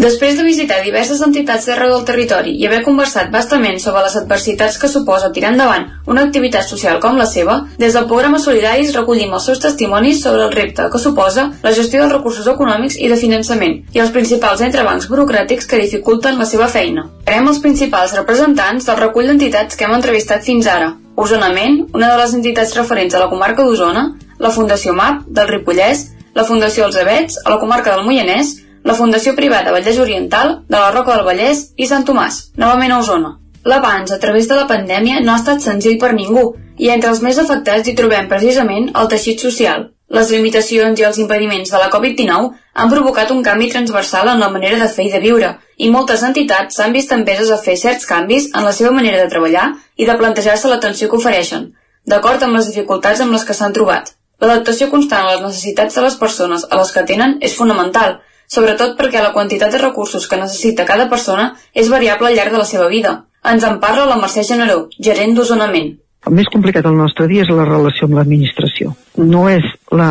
Després 0.00 0.38
de 0.38 0.44
visitar 0.46 0.78
diverses 0.80 1.18
entitats 1.20 1.66
d'arreu 1.68 1.90
del 1.92 2.04
territori 2.08 2.54
i 2.56 2.64
haver 2.64 2.78
conversat 2.86 3.28
bastament 3.34 3.76
sobre 3.82 4.00
les 4.06 4.14
adversitats 4.16 4.78
que 4.80 4.88
suposa 4.88 5.28
tirar 5.36 5.50
endavant 5.52 5.82
una 6.08 6.22
activitat 6.24 6.64
social 6.64 7.02
com 7.02 7.18
la 7.20 7.26
seva, 7.28 7.56
des 7.82 7.92
del 7.92 8.06
programa 8.08 8.38
Solidaris 8.40 8.94
recollim 8.96 9.34
els 9.36 9.48
seus 9.50 9.60
testimonis 9.60 10.22
sobre 10.24 10.46
el 10.46 10.54
repte 10.54 10.86
que 10.94 11.00
suposa 11.02 11.44
la 11.66 11.72
gestió 11.76 12.00
dels 12.00 12.14
recursos 12.14 12.48
econòmics 12.48 12.96
i 12.96 13.10
de 13.12 13.18
finançament 13.20 13.74
i 13.92 14.00
els 14.00 14.14
principals 14.14 14.62
entrebancs 14.64 15.10
burocràtics 15.10 15.68
que 15.68 15.82
dificulten 15.82 16.40
la 16.40 16.48
seva 16.48 16.70
feina. 16.78 17.04
Farem 17.28 17.52
els 17.52 17.60
principals 17.60 18.16
representants 18.16 18.88
del 18.88 19.00
recull 19.02 19.28
d'entitats 19.28 19.76
que 19.76 19.84
hem 19.84 19.98
entrevistat 19.98 20.48
fins 20.48 20.70
ara. 20.78 20.94
Osonament, 21.16 21.76
una 21.92 22.08
de 22.14 22.16
les 22.22 22.32
entitats 22.40 22.72
referents 22.80 23.12
a 23.12 23.20
la 23.26 23.28
comarca 23.28 23.68
d'Osona, 23.68 24.08
la 24.40 24.54
Fundació 24.56 24.96
MAP, 24.96 25.28
del 25.28 25.52
Ripollès, 25.52 26.06
la 26.32 26.48
Fundació 26.48 26.88
Els 26.88 26.96
Avets, 26.96 27.36
a 27.44 27.50
la 27.52 27.60
comarca 27.60 27.92
del 27.92 28.08
Moianès, 28.08 28.56
la 28.84 28.96
Fundació 28.96 29.34
Privada 29.36 29.74
Vallès 29.74 29.98
Oriental, 30.00 30.56
de 30.68 30.78
la 30.78 30.90
Roca 30.94 31.14
del 31.14 31.26
Vallès 31.26 31.66
i 31.76 31.86
Sant 31.86 32.06
Tomàs, 32.08 32.40
novament 32.56 32.92
a 32.94 32.98
Osona. 33.02 33.36
L'abans, 33.64 34.12
a 34.12 34.18
través 34.18 34.48
de 34.48 34.56
la 34.56 34.66
pandèmia, 34.66 35.20
no 35.20 35.32
ha 35.32 35.40
estat 35.40 35.60
senzill 35.60 35.98
per 36.00 36.14
ningú, 36.16 36.54
i 36.80 36.88
entre 36.88 37.10
els 37.12 37.20
més 37.20 37.38
afectats 37.38 37.88
hi 37.88 37.96
trobem 37.96 38.28
precisament 38.28 38.88
el 38.96 39.10
teixit 39.12 39.42
social. 39.44 39.90
Les 40.10 40.30
limitacions 40.34 40.98
i 40.98 41.04
els 41.06 41.18
impediments 41.22 41.70
de 41.70 41.78
la 41.78 41.90
Covid-19 41.90 42.48
han 42.82 42.90
provocat 42.90 43.30
un 43.34 43.42
canvi 43.46 43.68
transversal 43.70 44.30
en 44.32 44.40
la 44.40 44.48
manera 44.54 44.78
de 44.80 44.88
fer 44.94 45.06
i 45.06 45.12
de 45.12 45.20
viure, 45.22 45.50
i 45.76 45.90
moltes 45.90 46.24
entitats 46.26 46.80
s'han 46.80 46.96
vist 46.96 47.12
empeses 47.12 47.52
a 47.52 47.60
fer 47.66 47.76
certs 47.76 48.08
canvis 48.08 48.48
en 48.54 48.64
la 48.66 48.72
seva 48.72 48.94
manera 48.96 49.20
de 49.20 49.28
treballar 49.30 49.68
i 49.96 50.08
de 50.08 50.16
plantejar-se 50.22 50.72
l'atenció 50.72 51.10
que 51.10 51.20
ofereixen, 51.20 51.68
d'acord 52.06 52.42
amb 52.42 52.56
les 52.58 52.72
dificultats 52.72 53.20
amb 53.20 53.36
les 53.36 53.44
que 53.44 53.54
s'han 53.54 53.76
trobat. 53.76 54.10
L'adaptació 54.40 54.88
constant 54.88 55.28
a 55.28 55.34
les 55.34 55.44
necessitats 55.44 55.94
de 55.94 56.04
les 56.08 56.16
persones 56.16 56.64
a 56.64 56.80
les 56.80 56.90
que 56.96 57.06
tenen 57.12 57.36
és 57.44 57.54
fonamental, 57.60 58.18
sobretot 58.50 58.96
perquè 58.98 59.22
la 59.22 59.32
quantitat 59.36 59.72
de 59.72 59.80
recursos 59.82 60.26
que 60.28 60.38
necessita 60.40 60.88
cada 60.88 61.08
persona 61.08 61.52
és 61.72 61.90
variable 61.92 62.30
al 62.30 62.38
llarg 62.38 62.54
de 62.56 62.62
la 62.62 62.68
seva 62.68 62.88
vida. 62.90 63.20
Ens 63.46 63.64
en 63.64 63.78
parla 63.80 64.08
la 64.08 64.18
Mercè 64.20 64.44
Generó, 64.44 64.88
gerent 64.98 65.36
d'Osonament. 65.36 65.94
El 66.28 66.34
més 66.36 66.50
complicat 66.52 66.84
del 66.84 66.98
nostre 66.98 67.24
dia 67.30 67.46
és 67.46 67.52
la 67.54 67.64
relació 67.64 68.04
amb 68.06 68.18
l'administració. 68.18 68.90
No 69.16 69.46
és 69.48 69.64
la, 69.96 70.10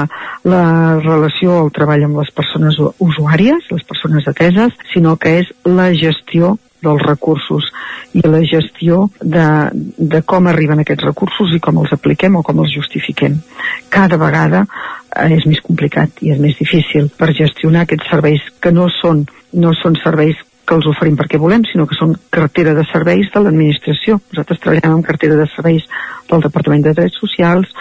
la 0.50 0.64
relació 1.04 1.60
el 1.66 1.70
treball 1.76 2.08
amb 2.08 2.18
les 2.24 2.32
persones 2.34 2.80
usuàries, 2.98 3.68
les 3.70 3.86
persones 3.92 4.26
ateses, 4.32 4.74
sinó 4.94 5.20
que 5.22 5.36
és 5.44 5.54
la 5.70 5.92
gestió 5.94 6.56
dels 6.82 7.04
recursos 7.04 7.68
i 8.16 8.24
la 8.26 8.40
gestió 8.48 9.10
de, 9.22 9.46
de 9.98 10.22
com 10.26 10.48
arriben 10.48 10.82
aquests 10.82 11.06
recursos 11.12 11.54
i 11.54 11.60
com 11.62 11.82
els 11.84 11.94
apliquem 11.94 12.40
o 12.40 12.44
com 12.48 12.64
els 12.64 12.74
justifiquem. 12.74 13.38
Cada 13.94 14.18
vegada 14.18 14.64
és 15.30 15.46
més 15.50 15.62
complicat 15.66 16.22
i 16.22 16.34
és 16.34 16.40
més 16.42 16.58
difícil 16.60 17.10
per 17.18 17.34
gestionar 17.38 17.86
aquests 17.86 18.10
serveis 18.12 18.46
que 18.62 18.72
no 18.72 18.88
són, 19.00 19.26
no 19.54 19.74
són 19.78 19.98
serveis 20.04 20.38
que 20.70 20.78
els 20.78 20.86
oferim 20.86 21.16
perquè 21.18 21.40
volem, 21.42 21.64
sinó 21.66 21.88
que 21.90 21.98
són 21.98 22.14
cartera 22.30 22.76
de 22.78 22.84
serveis 22.92 23.32
de 23.34 23.42
l'administració. 23.42 24.20
Nosaltres 24.30 24.62
treballem 24.62 25.00
amb 25.00 25.08
cartera 25.08 25.40
de 25.40 25.48
serveis 25.56 25.88
del 26.30 26.44
Departament 26.46 26.86
de 26.86 26.94
Drets 26.94 27.18
Socials 27.18 27.72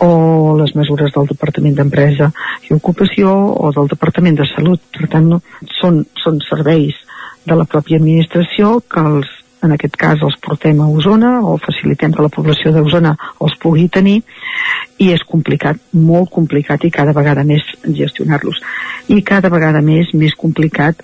o 0.00 0.56
les 0.56 0.72
mesures 0.78 1.12
del 1.12 1.28
Departament 1.28 1.76
d'Empresa 1.76 2.30
i 2.64 2.72
Ocupació 2.72 3.34
o 3.60 3.72
del 3.76 3.92
Departament 3.92 4.40
de 4.40 4.48
Salut. 4.54 4.80
Per 4.96 5.10
tant, 5.12 5.28
no, 5.34 5.42
són, 5.82 6.00
són 6.22 6.40
serveis 6.48 6.96
de 7.44 7.58
la 7.60 7.68
pròpia 7.68 8.00
administració 8.00 8.78
que 8.88 9.04
els, 9.04 9.28
en 9.64 9.74
aquest 9.74 9.96
cas 10.00 10.22
els 10.22 10.36
portem 10.44 10.80
a 10.80 10.88
Osona 10.88 11.38
o 11.42 11.56
facilitem 11.62 12.12
que 12.14 12.24
la 12.24 12.32
població 12.32 12.72
d'Osona 12.74 13.14
els 13.40 13.56
pugui 13.62 13.88
tenir 13.88 14.20
i 15.02 15.10
és 15.14 15.24
complicat, 15.26 15.80
molt 15.92 16.30
complicat 16.34 16.84
i 16.84 16.92
cada 16.94 17.14
vegada 17.16 17.44
més 17.44 17.64
gestionar-los. 17.84 18.60
I 19.08 19.22
cada 19.26 19.50
vegada 19.52 19.82
més, 19.84 20.12
més 20.14 20.36
complicat 20.38 21.00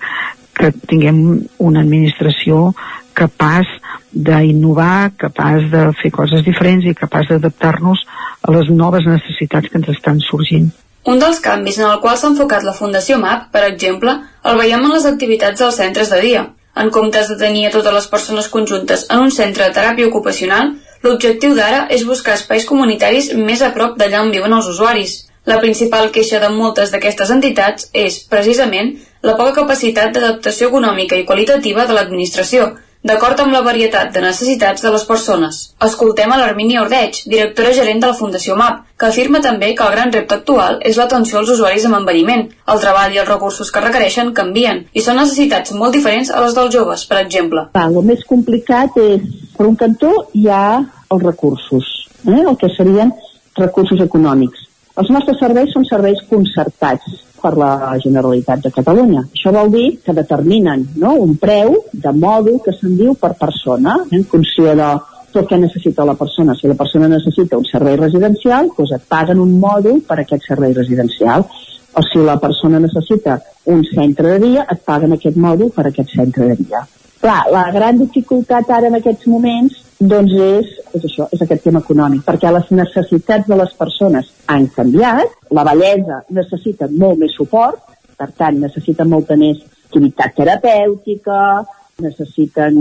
que 0.57 0.71
tinguem 0.87 1.21
una 1.59 1.81
administració 1.81 2.71
capaç 3.17 3.67
d'innovar, 4.11 5.11
capaç 5.17 5.67
de 5.71 5.87
fer 6.01 6.11
coses 6.15 6.45
diferents 6.45 6.85
i 6.85 6.95
capaç 6.97 7.31
d'adaptar-nos 7.31 8.05
a 8.41 8.55
les 8.55 8.71
noves 8.71 9.07
necessitats 9.07 9.69
que 9.69 9.79
ens 9.79 9.91
estan 9.95 10.21
sorgint. 10.23 10.71
Un 11.11 11.19
dels 11.19 11.39
canvis 11.41 11.79
en 11.79 11.89
el 11.89 11.99
qual 12.01 12.17
s'ha 12.17 12.29
enfocat 12.29 12.63
la 12.63 12.75
Fundació 12.77 13.17
MAP, 13.17 13.47
per 13.53 13.63
exemple, 13.65 14.19
el 14.45 14.57
veiem 14.59 14.83
en 14.85 14.91
les 14.93 15.07
activitats 15.09 15.63
dels 15.63 15.79
centres 15.81 16.11
de 16.13 16.19
dia. 16.21 16.43
En 16.75 16.89
comptes 16.89 17.27
de 17.27 17.35
tenir 17.39 17.65
a 17.67 17.71
totes 17.71 17.93
les 17.93 18.07
persones 18.07 18.47
conjuntes 18.47 19.05
en 19.09 19.25
un 19.25 19.31
centre 19.31 19.65
de 19.65 19.75
teràpia 19.75 20.07
ocupacional, 20.07 20.71
l'objectiu 21.03 21.55
d'ara 21.57 21.87
és 21.97 22.05
buscar 22.07 22.37
espais 22.37 22.67
comunitaris 22.69 23.33
més 23.49 23.61
a 23.61 23.73
prop 23.75 23.97
d'allà 23.99 24.21
on 24.23 24.31
viuen 24.31 24.55
els 24.59 24.69
usuaris. 24.71 25.17
La 25.45 25.57
principal 25.59 26.11
queixa 26.15 26.39
de 26.39 26.51
moltes 26.53 26.91
d'aquestes 26.93 27.33
entitats 27.33 27.89
és, 27.93 28.19
precisament, 28.29 28.93
la 29.25 29.35
poca 29.39 29.55
capacitat 29.61 30.13
d'adaptació 30.13 30.69
econòmica 30.69 31.17
i 31.17 31.25
qualitativa 31.25 31.87
de 31.89 31.97
l'administració, 31.97 32.71
d'acord 33.03 33.39
amb 33.41 33.53
la 33.53 33.63
varietat 33.65 34.11
de 34.13 34.21
necessitats 34.21 34.83
de 34.85 34.91
les 34.93 35.03
persones. 35.09 35.59
Escoltem 35.87 36.31
a 36.31 36.37
l'Armini 36.37 36.77
Ordeig, 36.81 37.23
directora 37.33 37.73
gerent 37.73 38.01
de 38.03 38.11
la 38.11 38.17
Fundació 38.17 38.55
MAP, 38.59 38.83
que 38.99 39.07
afirma 39.07 39.41
també 39.41 39.71
que 39.75 39.85
el 39.87 39.95
gran 39.95 40.13
repte 40.13 40.37
actual 40.37 40.77
és 40.89 40.99
l'atenció 40.99 41.39
als 41.39 41.49
usuaris 41.55 41.87
amb 41.89 41.97
envelliment. 42.01 42.45
El 42.73 42.83
treball 42.83 43.15
i 43.15 43.21
els 43.23 43.29
recursos 43.29 43.71
que 43.73 43.81
requereixen 43.81 44.33
canvien 44.37 44.83
i 44.93 45.01
són 45.01 45.17
necessitats 45.17 45.73
molt 45.73 45.97
diferents 45.97 46.29
a 46.29 46.43
les 46.45 46.53
dels 46.57 46.73
joves, 46.75 47.07
per 47.09 47.21
exemple. 47.23 47.65
El 47.73 47.97
més 48.05 48.21
complicat 48.29 49.01
és, 49.01 49.25
per 49.57 49.65
un 49.65 49.75
cantó, 49.79 50.13
hi 50.37 50.47
ha 50.49 50.63
els 51.11 51.25
recursos, 51.25 51.89
eh? 52.27 52.43
el 52.45 52.55
que 52.61 52.69
serien 52.77 53.11
recursos 53.57 54.05
econòmics. 54.05 54.67
Els 55.01 55.09
nostres 55.09 55.39
serveis 55.41 55.73
són 55.73 55.87
serveis 55.89 56.21
concertats 56.29 57.30
per 57.41 57.55
la 57.57 57.97
Generalitat 58.03 58.65
de 58.65 58.71
Catalunya. 58.75 59.25
Això 59.33 59.53
vol 59.55 59.71
dir 59.73 59.87
que 60.05 60.15
determinen 60.17 60.85
no, 61.01 61.15
un 61.25 61.35
preu 61.41 61.77
de 61.93 62.13
mòdul 62.13 62.61
que 62.65 62.73
se'n 62.77 62.95
diu 62.99 63.15
per 63.19 63.33
persona, 63.39 63.97
en 64.11 64.23
funció 64.29 64.75
de 64.77 64.91
tot 65.31 65.47
què 65.49 65.57
necessita 65.59 66.05
la 66.07 66.17
persona. 66.19 66.55
Si 66.55 66.67
la 66.67 66.77
persona 66.79 67.09
necessita 67.11 67.57
un 67.57 67.67
servei 67.67 67.97
residencial, 67.99 68.71
doncs 68.77 68.95
et 68.97 69.05
paguen 69.09 69.39
un 69.41 69.57
mòdul 69.59 70.01
per 70.07 70.19
aquest 70.21 70.47
servei 70.47 70.75
residencial. 70.77 71.45
O 71.91 72.01
si 72.07 72.23
la 72.23 72.37
persona 72.39 72.79
necessita 72.79 73.39
un 73.71 73.83
centre 73.83 74.35
de 74.35 74.39
dia, 74.45 74.65
et 74.71 74.83
paguen 74.87 75.15
aquest 75.15 75.35
mòdul 75.35 75.71
per 75.75 75.89
aquest 75.89 76.13
centre 76.15 76.47
de 76.51 76.59
dia. 76.63 76.85
Clar, 77.21 77.41
la 77.53 77.67
gran 77.71 77.99
dificultat 77.99 78.69
ara 78.73 78.89
en 78.89 78.97
aquests 78.97 79.27
moments 79.29 79.75
doncs 80.01 80.33
és, 80.33 80.69
és 80.97 81.03
això, 81.05 81.27
és 81.29 81.41
aquest 81.43 81.63
tema 81.67 81.81
econòmic, 81.83 82.23
perquè 82.25 82.49
les 82.53 82.71
necessitats 82.73 83.47
de 83.47 83.57
les 83.59 83.73
persones 83.77 84.31
han 84.49 84.65
canviat, 84.75 85.35
la 85.53 85.65
bellesa 85.67 86.23
necessita 86.33 86.89
molt 86.91 87.21
més 87.21 87.35
suport, 87.37 87.83
per 88.17 88.31
tant 88.37 88.57
necessiten 88.61 89.09
molta 89.09 89.37
més 89.37 89.61
activitat 89.85 90.33
terapèutica, 90.37 91.41
necessiten 92.01 92.79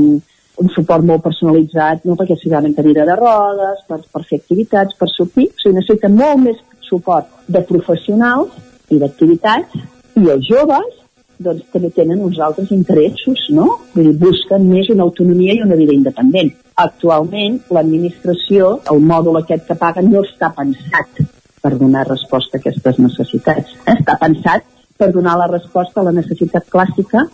un 0.60 0.72
suport 0.74 1.04
molt 1.04 1.24
personalitzat, 1.24 2.04
no 2.04 2.16
perquè 2.16 2.36
s'hi 2.36 2.52
van 2.52 2.68
en 2.68 2.74
cadira 2.76 3.06
de 3.08 3.16
rodes, 3.16 3.84
per, 3.88 4.00
per 4.12 4.24
fer 4.28 4.40
activitats, 4.40 4.96
per 4.96 5.08
sortir, 5.12 5.50
o 5.50 5.60
sigui, 5.60 5.76
necessiten 5.76 6.16
molt 6.16 6.42
més 6.44 6.64
suport 6.88 7.28
de 7.48 7.62
professionals 7.68 8.56
i 8.90 8.98
d'activitats, 9.00 9.76
i 10.20 10.26
els 10.28 10.48
joves 10.48 10.96
doncs 11.40 11.64
també 11.72 11.88
tenen 11.96 12.20
uns 12.20 12.38
altres 12.44 12.72
interessos, 12.76 13.46
no? 13.56 13.78
Vull 13.94 14.10
dir, 14.10 14.18
busquen 14.20 14.66
més 14.68 14.90
una 14.92 15.06
autonomia 15.06 15.54
i 15.56 15.62
una 15.64 15.78
vida 15.78 15.96
independent. 15.96 16.52
Actualment, 16.80 17.58
l'administració, 17.76 18.70
el 18.92 19.02
mòdul 19.04 19.40
aquest 19.42 19.66
que 19.68 19.76
paguen, 19.76 20.08
no 20.12 20.22
està 20.24 20.52
pensat 20.56 21.20
per 21.60 21.74
donar 21.76 22.06
resposta 22.08 22.56
a 22.56 22.62
aquestes 22.62 23.00
necessitats. 23.02 23.74
Eh? 23.84 23.96
Està 23.98 24.16
pensat 24.20 24.64
per 25.00 25.10
donar 25.12 25.36
la 25.40 25.48
resposta 25.50 26.00
a 26.00 26.06
la 26.08 26.14
necessitat 26.16 26.68
clàssica 26.72 27.26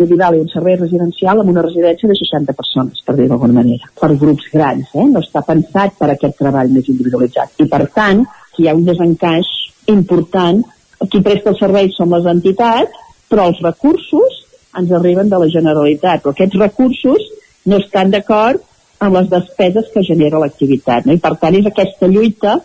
de 0.00 0.06
dir, 0.06 0.16
vale, 0.16 0.40
un 0.40 0.48
servei 0.48 0.78
residencial 0.80 1.42
amb 1.42 1.50
una 1.52 1.62
residència 1.66 2.08
de 2.08 2.16
60 2.16 2.54
persones, 2.56 3.02
per 3.04 3.14
dir 3.18 3.26
d'alguna 3.28 3.58
manera, 3.58 3.90
per 4.00 4.14
grups 4.16 4.46
grans, 4.52 4.88
eh? 4.96 5.04
no 5.04 5.20
està 5.20 5.42
pensat 5.44 5.98
per 5.98 6.08
aquest 6.12 6.38
treball 6.40 6.72
més 6.72 6.88
individualitzat. 6.88 7.52
I 7.60 7.66
per 7.68 7.82
tant, 7.92 8.22
hi 8.56 8.68
ha 8.68 8.76
un 8.78 8.86
desencaix 8.86 9.50
important, 9.92 10.62
qui 11.04 11.20
presta 11.24 11.52
els 11.52 11.60
serveis 11.60 11.96
són 11.96 12.14
les 12.14 12.28
entitats, 12.32 12.96
però 13.28 13.50
els 13.50 13.60
recursos 13.64 14.40
ens 14.80 14.96
arriben 14.96 15.28
de 15.28 15.42
la 15.42 15.50
Generalitat, 15.52 16.24
però 16.24 16.32
aquests 16.32 16.58
recursos 16.62 17.28
no 17.68 17.80
estan 17.84 18.12
d'acord 18.14 18.64
amb 19.00 19.16
les 19.16 19.30
despeses 19.32 19.88
que 19.94 20.04
genera 20.04 20.40
l'activitat. 20.42 21.06
No? 21.06 21.16
I 21.16 21.22
per 21.22 21.34
tant 21.40 21.56
és 21.56 21.66
aquesta 21.66 22.08
lluita 22.10 22.58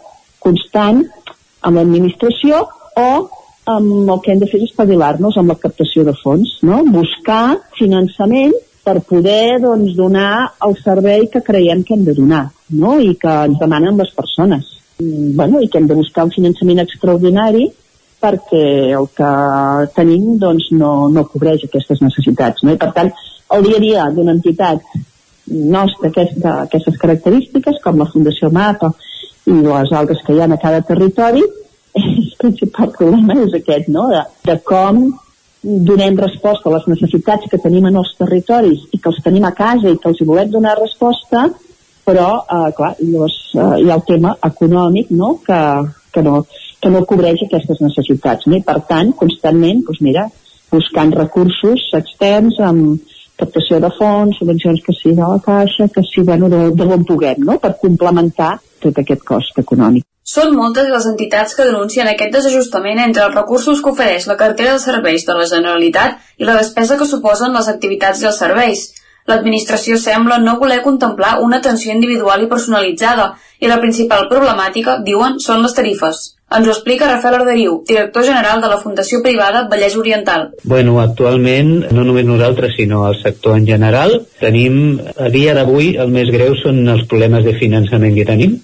constant 0.44 1.02
amb 1.66 1.80
l'administració 1.80 2.62
o 3.00 3.10
amb 3.66 4.10
el 4.14 4.20
que 4.22 4.34
hem 4.34 4.42
de 4.44 4.50
fer 4.50 4.60
és 4.62 4.70
espavilar-nos 4.70 5.40
amb 5.40 5.54
la 5.54 5.58
captació 5.62 6.04
de 6.06 6.14
fons, 6.20 6.60
no? 6.68 6.84
buscar 6.94 7.58
finançament 7.80 8.54
per 8.86 9.00
poder 9.10 9.58
doncs, 9.64 9.96
donar 9.98 10.52
el 10.68 10.76
servei 10.84 11.26
que 11.34 11.42
creiem 11.42 11.82
que 11.84 11.96
hem 11.96 12.04
de 12.06 12.14
donar 12.14 12.44
no? 12.70 13.00
i 13.02 13.16
que 13.18 13.40
ens 13.48 13.58
demanen 13.62 13.98
les 13.98 14.12
persones. 14.14 14.70
Mm, 15.00 15.34
bueno, 15.40 15.64
I 15.64 15.72
que 15.72 15.82
hem 15.82 15.90
de 15.90 15.98
buscar 15.98 16.28
un 16.28 16.36
finançament 16.36 16.84
extraordinari 16.86 17.66
perquè 18.22 18.94
el 18.98 19.10
que 19.18 19.32
tenim 19.98 20.38
doncs, 20.42 20.70
no, 20.78 21.10
no 21.10 21.26
cobreix 21.32 21.66
aquestes 21.66 22.04
necessitats. 22.06 22.64
No? 22.64 22.76
I 22.76 22.80
per 22.82 22.92
tant, 22.94 23.12
el 23.56 23.66
dia 23.66 23.80
a 23.80 23.84
dia 23.84 24.06
d'una 24.14 24.38
entitat 24.38 24.86
nostra 25.48 26.10
d'aquestes 26.16 26.98
característiques, 27.02 27.82
com 27.84 28.00
la 28.02 28.10
Fundació 28.12 28.50
MAPA 28.54 28.92
i 29.52 29.60
les 29.60 29.94
altres 29.94 30.24
que 30.26 30.34
hi 30.34 30.42
ha 30.42 30.50
a 30.50 30.62
cada 30.62 30.82
territori, 30.82 31.44
el 32.02 32.32
principal 32.42 32.92
problema 32.96 33.38
és 33.44 33.54
aquest, 33.58 33.92
no? 33.94 34.08
de, 34.12 34.24
de 34.50 34.58
com 34.66 35.06
donem 35.66 36.18
resposta 36.18 36.70
a 36.70 36.76
les 36.76 36.88
necessitats 36.92 37.50
que 37.50 37.62
tenim 37.62 37.88
en 37.90 37.96
els 37.98 38.12
territoris 38.20 38.84
i 38.94 39.00
que 39.02 39.10
els 39.10 39.22
tenim 39.26 39.46
a 39.48 39.54
casa 39.58 39.90
i 39.90 39.98
que 39.98 40.12
els 40.12 40.22
hi 40.22 40.28
volem 40.30 40.52
donar 40.54 40.76
resposta, 40.78 41.48
però, 42.06 42.30
eh, 42.46 42.72
clar, 42.78 42.94
llavors 43.02 43.38
eh, 43.56 43.70
hi 43.82 43.90
ha 43.90 43.98
el 43.98 44.06
tema 44.06 44.36
econòmic, 44.46 45.10
no?, 45.10 45.36
que, 45.46 45.62
que 46.14 46.22
no, 46.26 46.44
que 46.82 46.92
no 46.94 47.06
cobreix 47.10 47.42
aquestes 47.46 47.82
necessitats. 47.82 48.46
No? 48.46 48.60
I 48.60 48.66
per 48.66 48.78
tant, 48.90 49.16
constantment, 49.18 49.82
doncs 49.88 50.04
mira, 50.06 50.28
buscant 50.70 51.14
recursos 51.18 51.90
externs 51.98 52.60
amb 52.62 53.15
captació 53.40 53.80
de 53.84 53.92
fons, 53.98 54.40
subvencions 54.40 54.82
que 54.86 54.96
sí 54.96 55.14
de 55.14 55.22
la 55.22 55.40
caixa, 55.46 55.88
que 55.94 56.04
sí, 56.08 56.24
bueno, 56.28 56.50
de, 56.50 56.70
de 56.72 56.90
on 56.98 57.06
puguem, 57.06 57.46
no?, 57.48 57.60
per 57.60 57.76
complementar 57.82 58.58
tot 58.84 59.00
aquest 59.02 59.24
cost 59.28 59.62
econòmic. 59.62 60.06
Són 60.26 60.56
moltes 60.58 60.88
les 60.90 61.06
entitats 61.06 61.54
que 61.54 61.68
denuncien 61.68 62.08
aquest 62.10 62.32
desajustament 62.34 62.98
entre 63.04 63.28
els 63.28 63.36
recursos 63.36 63.82
que 63.82 63.92
ofereix 63.92 64.26
la 64.26 64.38
cartera 64.40 64.72
de 64.74 64.82
serveis 64.82 65.26
de 65.28 65.36
la 65.38 65.46
Generalitat 65.52 66.18
i 66.42 66.48
la 66.48 66.56
despesa 66.58 66.98
que 66.98 67.06
suposen 67.06 67.54
les 67.54 67.70
activitats 67.70 68.24
i 68.24 68.30
els 68.32 68.40
serveis. 68.42 68.88
L'administració 69.26 69.98
sembla 69.98 70.38
no 70.42 70.60
voler 70.62 70.84
contemplar 70.86 71.40
una 71.42 71.58
atenció 71.58 71.94
individual 71.94 72.44
i 72.46 72.50
personalitzada 72.52 73.32
i 73.60 73.70
la 73.72 73.80
principal 73.82 74.28
problemàtica, 74.30 75.00
diuen, 75.08 75.40
són 75.42 75.64
les 75.66 75.74
tarifes. 75.74 76.20
Ens 76.56 76.68
ho 76.68 76.74
explica 76.76 77.08
Rafael 77.10 77.40
Arderiu, 77.40 77.80
director 77.90 78.24
general 78.28 78.62
de 78.62 78.70
la 78.70 78.78
Fundació 78.78 79.24
Privada 79.26 79.64
Vallès 79.72 79.96
Oriental. 79.98 80.52
Bueno, 80.64 81.00
actualment, 81.02 81.72
no 81.90 82.06
només 82.06 82.28
nosaltres, 82.28 82.76
sinó 82.78 83.02
el 83.10 83.18
sector 83.24 83.58
en 83.58 83.66
general, 83.66 84.20
tenim, 84.40 85.00
a 85.18 85.32
dia 85.34 85.58
d'avui, 85.58 85.96
el 85.98 86.14
més 86.14 86.30
greu 86.30 86.54
són 86.62 86.84
els 86.94 87.08
problemes 87.10 87.48
de 87.48 87.58
finançament 87.58 88.14
que 88.14 88.28
tenim. 88.30 88.60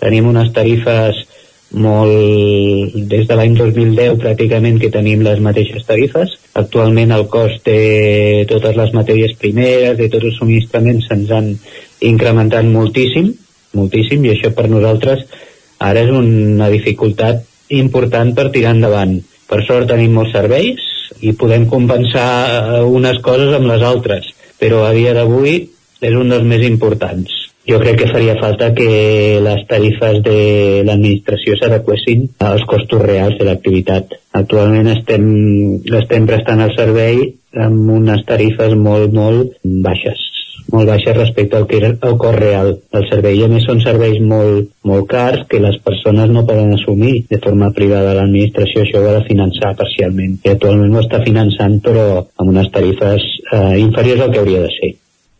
Tenim 0.00 0.32
unes 0.32 0.48
tarifes 0.56 1.26
molt... 1.72 2.94
des 3.10 3.26
de 3.28 3.36
l'any 3.38 3.56
2010 3.58 4.20
pràcticament 4.22 4.78
que 4.80 4.92
tenim 4.92 5.24
les 5.26 5.40
mateixes 5.42 5.86
tarifes. 5.86 6.36
Actualment 6.54 7.12
el 7.12 7.26
cost 7.32 7.64
de 7.66 8.44
totes 8.48 8.76
les 8.76 8.94
matèries 8.94 9.36
primeres, 9.40 9.98
de 9.98 10.08
tots 10.08 10.30
els 10.30 10.38
subministraments 10.38 11.08
se'ns 11.08 11.32
han 11.32 11.52
incrementat 12.06 12.64
moltíssim, 12.68 13.32
moltíssim, 13.76 14.24
i 14.24 14.34
això 14.34 14.52
per 14.54 14.68
nosaltres 14.70 15.26
ara 15.78 16.02
és 16.06 16.10
una 16.12 16.70
dificultat 16.72 17.44
important 17.76 18.32
per 18.34 18.50
tirar 18.54 18.76
endavant. 18.76 19.18
Per 19.46 19.62
sort 19.66 19.88
tenim 19.90 20.14
molts 20.16 20.32
serveis 20.34 20.82
i 21.22 21.32
podem 21.38 21.66
compensar 21.70 22.82
unes 22.86 23.20
coses 23.24 23.54
amb 23.54 23.68
les 23.70 23.82
altres, 23.82 24.30
però 24.58 24.84
a 24.86 24.94
dia 24.96 25.14
d'avui 25.14 25.58
és 26.00 26.14
un 26.14 26.30
dels 26.32 26.44
més 26.44 26.64
importants. 26.66 27.45
Jo 27.68 27.80
crec 27.82 27.98
que 28.02 28.10
faria 28.12 28.36
falta 28.40 28.72
que 28.74 29.40
les 29.42 29.64
tarifes 29.70 30.20
de 30.26 30.38
l'administració 30.86 31.56
s'adequessin 31.58 32.28
als 32.50 32.66
costos 32.70 33.02
reals 33.02 33.38
de 33.40 33.48
l'activitat. 33.48 34.14
Actualment 34.42 34.92
estem, 34.92 35.26
estem 36.02 36.30
prestant 36.30 36.62
el 36.62 36.76
servei 36.78 37.20
amb 37.66 37.90
unes 37.98 38.22
tarifes 38.28 38.76
molt, 38.78 39.12
molt 39.16 39.58
baixes 39.64 40.26
molt 40.72 40.88
baixes 40.90 41.16
respecte 41.16 41.56
al 41.56 41.66
que 41.66 41.78
era 41.78 41.92
el 41.94 42.16
cost 42.18 42.38
real 42.38 42.72
del 42.92 43.06
servei. 43.10 43.38
I 43.38 43.46
a 43.46 43.50
més 43.52 43.66
són 43.68 43.80
serveis 43.84 44.18
molt, 44.32 44.72
molt 44.90 45.08
cars 45.10 45.46
que 45.50 45.62
les 45.62 45.78
persones 45.84 46.32
no 46.32 46.46
poden 46.48 46.74
assumir 46.74 47.14
de 47.30 47.40
forma 47.42 47.70
privada. 47.76 48.14
L'administració 48.18 48.82
això 48.82 49.02
ho 49.02 49.08
ha 49.10 49.16
de 49.20 49.24
finançar 49.30 49.76
parcialment. 49.78 50.38
I 50.44 50.54
actualment 50.56 50.94
ho 50.94 51.02
està 51.04 51.22
finançant 51.24 51.80
però 51.86 52.06
amb 52.26 52.50
unes 52.50 52.70
tarifes 52.74 53.26
eh, 53.52 53.78
inferiors 53.82 54.26
al 54.26 54.32
que 54.34 54.42
hauria 54.42 54.64
de 54.66 54.72
ser. 54.78 54.94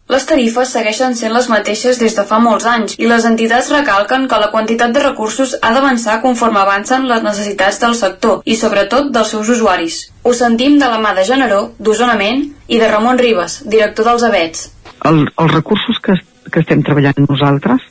Les 0.07 0.23
tarifes 0.23 0.71
segueixen 0.71 1.17
sent 1.19 1.33
les 1.35 1.49
mateixes 1.51 1.99
des 1.99 2.15
de 2.15 2.25
fa 2.29 2.37
molts 2.43 2.67
anys 2.71 2.95
i 3.03 3.09
les 3.11 3.25
entitats 3.27 3.73
recalquen 3.75 4.29
que 4.31 4.39
la 4.39 4.53
quantitat 4.53 4.93
de 4.95 5.03
recursos 5.03 5.57
ha 5.59 5.73
d'avançar 5.75 6.21
conforme 6.23 6.61
avancen 6.61 7.09
les 7.11 7.25
necessitats 7.25 7.81
del 7.83 7.97
sector 7.99 8.45
i 8.45 8.55
sobretot 8.61 9.11
dels 9.17 9.35
seus 9.35 9.51
usuaris. 9.57 9.99
Ho 10.23 10.33
sentim 10.33 10.79
de 10.79 10.93
la 10.93 11.01
mà 11.03 11.11
de 11.17 11.27
Generó, 11.27 11.59
d'Osonament 11.79 12.45
i 12.69 12.79
de 12.79 12.93
Ramon 12.93 13.19
Ribes, 13.19 13.59
director 13.67 14.07
dels 14.13 14.29
ABETS. 14.31 14.63
El, 15.11 15.25
els 15.27 15.53
recursos 15.57 15.99
que, 15.99 16.15
que 16.53 16.63
estem 16.63 16.87
treballant 16.87 17.27
nosaltres 17.27 17.91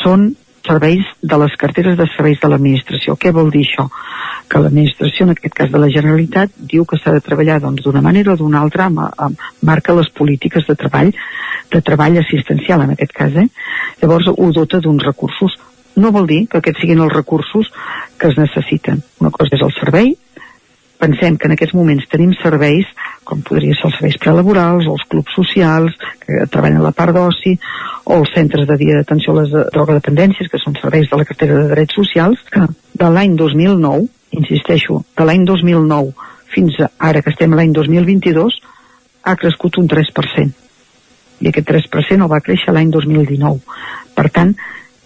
són 0.00 0.30
serveis 0.66 1.06
de 1.22 1.38
les 1.40 1.54
carteres 1.60 1.96
de 1.98 2.06
serveis 2.12 2.40
de 2.42 2.50
l'administració. 2.50 3.16
Què 3.16 3.32
vol 3.34 3.50
dir 3.54 3.64
això? 3.66 3.86
Que 4.50 4.60
l'administració, 4.62 5.26
en 5.26 5.34
aquest 5.34 5.54
cas 5.54 5.70
de 5.72 5.80
la 5.82 5.90
Generalitat, 5.92 6.52
diu 6.72 6.84
que 6.86 6.98
s'ha 7.00 7.14
de 7.14 7.22
treballar 7.24 7.60
doncs, 7.62 7.82
d'una 7.84 8.00
doncs, 8.00 8.08
manera 8.08 8.34
o 8.34 8.40
d'una 8.40 8.60
altra, 8.62 8.90
amb, 8.90 9.02
amb, 9.26 9.46
marca 9.62 9.96
les 9.96 10.10
polítiques 10.10 10.66
de 10.68 10.76
treball, 10.78 11.14
de 11.72 11.82
treball 11.82 12.20
assistencial 12.22 12.84
en 12.84 12.92
aquest 12.94 13.16
cas. 13.16 13.38
Eh? 13.38 13.48
Llavors 14.02 14.30
ho 14.34 14.52
dota 14.52 14.82
d'uns 14.82 15.06
recursos. 15.06 15.56
No 15.96 16.12
vol 16.12 16.28
dir 16.28 16.44
que 16.50 16.60
aquests 16.60 16.84
siguin 16.84 17.00
els 17.00 17.14
recursos 17.14 17.72
que 18.20 18.28
es 18.28 18.38
necessiten. 18.38 19.02
Una 19.22 19.32
cosa 19.32 19.56
és 19.56 19.64
el 19.64 19.72
servei, 19.78 20.12
pensem 21.00 21.36
que 21.36 21.48
en 21.48 21.54
aquests 21.54 21.74
moments 21.76 22.08
tenim 22.12 22.32
serveis 22.40 22.88
com 23.26 23.42
podria 23.46 23.74
ser 23.76 23.88
els 23.88 23.96
serveis 23.98 24.18
prelaborals 24.22 24.88
els 24.90 25.04
clubs 25.10 25.34
socials 25.36 25.96
que 26.22 26.46
treballen 26.52 26.84
la 26.84 26.94
part 26.96 27.14
d'oci 27.16 27.56
o 28.04 28.20
els 28.20 28.32
centres 28.34 28.68
de 28.68 28.76
dia 28.80 28.98
d'atenció 28.98 29.34
a 29.34 29.42
les 29.42 29.54
drogodependències 29.74 30.50
que 30.52 30.60
són 30.62 30.78
serveis 30.80 31.10
de 31.10 31.20
la 31.20 31.26
cartera 31.28 31.58
de 31.60 31.72
drets 31.74 31.98
socials 31.98 32.42
que 32.52 32.64
de 32.66 33.10
l'any 33.10 33.36
2009 33.36 34.06
insisteixo, 34.36 35.02
de 35.16 35.24
l'any 35.24 35.44
2009 35.48 36.12
fins 36.54 36.78
ara 36.98 37.22
que 37.22 37.32
estem 37.34 37.54
l'any 37.56 37.74
2022 37.76 38.60
ha 39.26 39.36
crescut 39.36 39.78
un 39.82 39.90
3% 39.90 40.64
i 41.44 41.50
aquest 41.50 41.68
3% 41.68 42.24
el 42.24 42.32
va 42.32 42.40
créixer 42.40 42.72
l'any 42.72 42.90
2019 42.94 43.60
per 44.16 44.30
tant, 44.32 44.54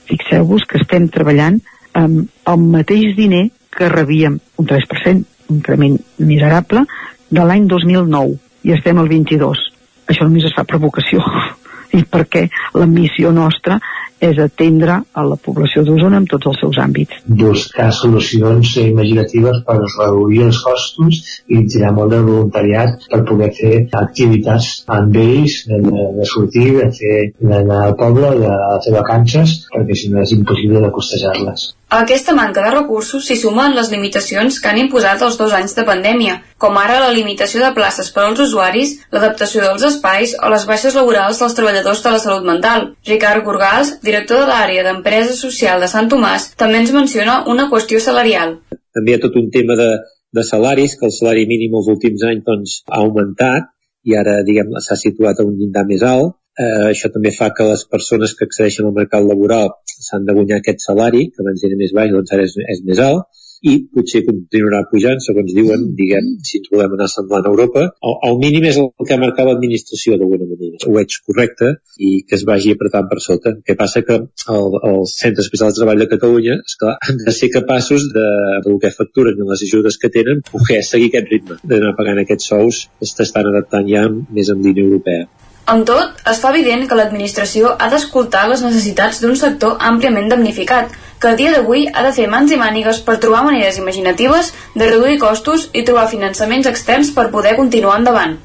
fixeu-vos 0.07 0.67
que 0.71 0.79
estem 0.79 1.09
treballant 1.11 1.59
amb 1.99 2.31
el 2.53 2.69
mateix 2.71 3.17
diner 3.17 3.49
que 3.75 3.89
rebíem 3.91 4.39
un 4.59 4.69
3% 4.71 5.27
increment 5.53 5.99
miserable 6.19 6.85
de 7.31 7.47
l'any 7.47 7.67
2009 7.71 8.39
i 8.69 8.75
estem 8.77 8.99
al 9.01 9.09
22. 9.11 9.67
Això 10.11 10.27
només 10.27 10.47
es 10.49 10.57
fa 10.57 10.67
per 10.67 10.81
vocació 10.83 11.23
i 11.99 12.05
perquè 12.07 12.47
la 12.79 12.87
missió 12.87 13.33
nostra 13.35 13.79
és 14.21 14.39
atendre 14.43 14.99
a 15.17 15.23
la 15.25 15.37
població 15.41 15.83
d'Osona 15.85 16.19
en 16.21 16.27
tots 16.29 16.51
els 16.51 16.59
seus 16.61 16.79
àmbits. 16.83 17.23
Buscar 17.43 17.89
solucions 17.97 18.75
imaginatives 18.83 19.63
per 19.67 19.79
reduir 19.81 20.43
els 20.51 20.61
costos 20.65 21.23
i 21.49 21.63
tirar 21.73 21.95
molt 21.97 22.13
de 22.15 22.21
voluntariat 22.27 23.09
per 23.11 23.23
poder 23.31 23.51
fer 23.57 23.75
activitats 24.03 24.71
amb 24.99 25.17
ells, 25.25 25.63
de, 25.73 25.81
de 26.21 26.29
sortir, 26.35 26.69
de 26.83 26.91
fer 27.01 27.17
d'anar 27.41 27.83
al 27.89 27.97
poble, 28.05 28.37
de 28.45 28.55
fer 28.85 28.97
vacances, 29.01 29.61
perquè 29.73 29.97
si 29.97 30.13
no 30.13 30.21
és 30.27 30.37
impossible 30.37 30.85
de 30.85 30.93
costejar-les. 31.01 31.71
A 31.91 32.05
aquesta 32.05 32.33
manca 32.39 32.63
de 32.63 32.71
recursos 32.71 33.25
s'hi 33.27 33.35
sumen 33.39 33.73
les 33.75 33.89
limitacions 33.91 34.59
que 34.63 34.69
han 34.71 34.77
imposat 34.79 35.25
els 35.27 35.39
dos 35.41 35.55
anys 35.59 35.73
de 35.75 35.85
pandèmia, 35.89 36.37
com 36.65 36.77
ara 36.79 37.01
la 37.03 37.09
limitació 37.17 37.65
de 37.65 37.71
places 37.79 38.13
per 38.15 38.23
als 38.29 38.43
usuaris, 38.45 38.93
l'adaptació 39.11 39.65
dels 39.65 39.87
espais 39.89 40.37
o 40.39 40.53
les 40.53 40.69
baixes 40.69 40.95
laborals 40.95 41.43
dels 41.43 41.59
treballadors 41.59 42.05
de 42.05 42.13
la 42.15 42.23
salut 42.23 42.47
mental. 42.47 42.87
Ricard 43.11 43.43
Gorgals, 43.49 43.91
director 44.07 44.45
de 44.45 44.47
l'àrea 44.53 44.87
d'empresa 44.87 45.35
social 45.41 45.83
de 45.83 45.91
Sant 45.91 46.13
Tomàs, 46.15 46.53
també 46.63 46.79
ens 46.85 46.95
menciona 46.95 47.41
una 47.57 47.67
qüestió 47.75 47.99
salarial. 48.07 48.61
També 48.95 49.11
hi 49.11 49.19
ha 49.19 49.25
tot 49.27 49.43
un 49.43 49.51
tema 49.51 49.75
de, 49.83 49.91
de 50.39 50.47
salaris, 50.47 50.95
que 50.95 51.11
el 51.11 51.17
salari 51.19 51.49
mínim 51.51 51.75
els 51.81 51.91
últims 51.91 52.23
anys 52.31 52.47
doncs, 52.47 52.81
ha 52.87 53.03
augmentat 53.03 53.75
i 54.07 54.15
ara 54.15 54.45
diguem 54.47 54.79
s'ha 54.79 54.95
situat 54.95 55.43
a 55.43 55.51
un 55.51 55.59
llindar 55.59 55.89
més 55.91 56.07
alt 56.07 56.39
Eh, 56.61 56.87
això 56.91 57.11
també 57.15 57.33
fa 57.37 57.51
que 57.57 57.69
les 57.69 57.87
persones 57.95 58.35
que 58.37 58.49
accedeixen 58.49 58.89
al 58.89 58.97
mercat 58.97 59.25
laboral 59.27 59.71
s'han 60.07 60.27
de 60.29 60.37
guanyar 60.37 60.61
aquest 60.61 60.85
salari, 60.87 61.29
que 61.35 61.45
abans 61.45 61.69
era 61.69 61.79
més 61.83 61.95
baix, 61.97 62.13
doncs 62.17 62.35
ara 62.37 62.49
és, 62.49 62.57
és 62.75 62.83
més 62.89 63.01
alt, 63.05 63.29
i 63.61 63.75
potser 63.93 64.23
continuarà 64.25 64.81
pujant, 64.91 65.21
segons 65.21 65.53
diuen, 65.57 65.83
diguem, 65.97 66.29
si 66.49 66.61
ens 66.61 66.71
volem 66.73 66.95
anar 66.97 67.09
semblant 67.13 67.45
a 67.45 67.51
Europa. 67.53 67.83
El, 68.09 68.15
el 68.31 68.39
mínim 68.41 68.67
és 68.71 68.79
el 68.81 68.89
que 68.97 69.17
ha 69.17 69.21
marcat 69.21 69.49
l'administració, 69.49 70.17
d'alguna 70.21 70.49
manera. 70.49 70.81
Ho 70.87 70.95
veig 70.95 71.19
correcte 71.29 71.73
i 72.01 72.13
que 72.29 72.39
es 72.39 72.47
vagi 72.49 72.73
apretant 72.77 73.11
per 73.11 73.21
sota. 73.25 73.53
El 73.53 73.67
que 73.67 73.77
passa 73.81 74.05
que 74.07 74.17
el, 74.21 74.79
els 74.93 75.17
centres 75.19 75.49
especials 75.49 75.77
de 75.77 75.85
treball 75.85 76.05
de 76.05 76.09
Catalunya 76.15 76.57
esclar, 76.63 76.97
han 77.05 77.21
de 77.27 77.37
ser 77.37 77.51
capaços 77.53 78.09
de, 78.15 78.27
del 78.65 78.81
que 78.81 78.95
facturen 78.97 79.37
i 79.37 79.51
les 79.51 79.67
ajudes 79.69 80.01
que 80.01 80.13
tenen, 80.17 80.41
poder 80.49 80.81
seguir 80.87 81.13
aquest 81.13 81.31
ritme, 81.35 81.61
d'anar 81.65 81.93
pagant 82.01 82.25
aquests 82.25 82.51
sous, 82.55 82.87
s'estan 83.13 83.53
adaptant 83.53 83.89
ja 83.93 84.09
més 84.09 84.53
en 84.53 84.65
línia 84.65 84.89
europea. 84.89 85.29
Amb 85.67 85.87
tot, 85.87 86.19
es 86.31 86.41
fa 86.43 86.51
evident 86.55 86.87
que 86.89 86.97
l'administració 86.99 87.75
ha 87.79 87.89
d'escoltar 87.93 88.47
les 88.51 88.63
necessitats 88.65 89.21
d'un 89.23 89.37
sector 89.39 89.77
àmpliament 89.91 90.31
damnificat, 90.33 90.95
que 91.21 91.29
a 91.29 91.37
dia 91.37 91.53
d'avui 91.53 91.85
ha 91.93 92.03
de 92.07 92.13
fer 92.17 92.27
mans 92.33 92.51
i 92.51 92.59
mànigues 92.59 93.03
per 93.07 93.19
trobar 93.23 93.45
maneres 93.45 93.79
imaginatives 93.79 94.55
de 94.75 94.89
reduir 94.89 95.19
costos 95.21 95.69
i 95.73 95.85
trobar 95.85 96.09
finançaments 96.09 96.67
externs 96.71 97.13
per 97.15 97.29
poder 97.31 97.55
continuar 97.61 97.99
endavant. 98.01 98.39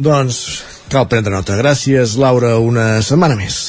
Doncs 0.00 0.40
cal 0.90 1.06
prendre 1.06 1.34
nota. 1.36 1.58
Gràcies, 1.60 2.16
Laura, 2.18 2.56
una 2.58 3.02
setmana 3.04 3.36
més. 3.38 3.60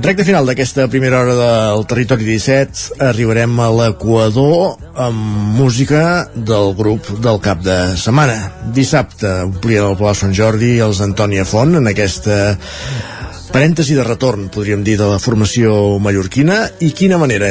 Recte 0.00 0.24
final 0.24 0.46
d'aquesta 0.48 0.86
primera 0.88 1.18
hora 1.20 1.34
del 1.36 1.82
Territori 1.84 2.24
17 2.24 3.02
arribarem 3.04 3.58
a 3.60 3.66
l'Equador 3.68 4.78
amb 4.96 5.58
música 5.58 6.24
del 6.34 6.72
grup 6.78 7.10
del 7.20 7.40
cap 7.44 7.60
de 7.60 7.76
setmana. 8.00 8.38
Dissabte 8.72 9.28
omplien 9.44 9.90
el 9.90 9.98
Palau 10.00 10.16
Sant 10.16 10.32
Jordi 10.32 10.78
els 10.80 11.02
Antònia 11.04 11.44
Font 11.44 11.76
en 11.76 11.90
aquesta 11.92 12.38
parèntesi 13.52 13.98
de 13.98 14.06
retorn, 14.06 14.48
podríem 14.48 14.80
dir, 14.86 14.96
de 14.96 15.10
la 15.10 15.20
formació 15.20 15.98
mallorquina 16.00 16.62
i 16.80 16.94
quina 16.96 17.18
manera, 17.20 17.50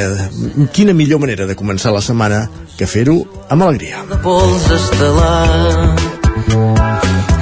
quina 0.74 0.96
millor 0.96 1.22
manera 1.22 1.46
de 1.46 1.54
començar 1.54 1.94
la 1.94 2.02
setmana 2.02 2.48
que 2.74 2.90
fer-ho 2.90 3.20
amb 3.46 3.62
alegria. 3.68 4.02
De 4.10 4.18
pols 4.26 4.66
estel·lar 4.74 6.10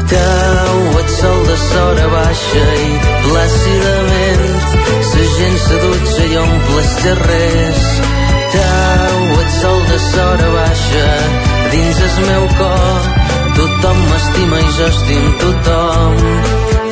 Cau 0.09 1.01
et 1.01 1.11
sol 1.17 1.43
de 1.49 1.57
sora 1.65 2.13
baixa 2.13 2.69
i 2.77 2.93
plàcidament 3.25 4.08
gent 5.39 5.59
s'adutxa 5.67 6.31
i 6.33 6.41
omple 6.47 6.81
els 6.85 6.95
carrers 7.07 7.87
Tau, 8.49 9.41
et 9.43 9.51
sol 9.61 9.81
de 9.91 9.99
sora 10.01 10.49
baixa 10.55 11.09
dins 11.73 11.99
el 12.07 12.15
meu 12.29 12.45
cor. 12.61 13.03
Tothom 13.59 13.99
m'estima 14.11 14.57
i 14.63 14.69
jo 14.79 14.87
estim 14.95 15.27
tothom. 15.43 16.15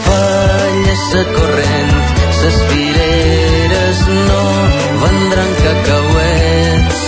Falla 0.06 0.96
sa 1.04 1.22
corrent 1.36 1.94
ses 2.40 2.56
fileres 2.72 3.98
no 4.28 4.42
vendran 5.04 5.50
cacauets. 5.62 7.00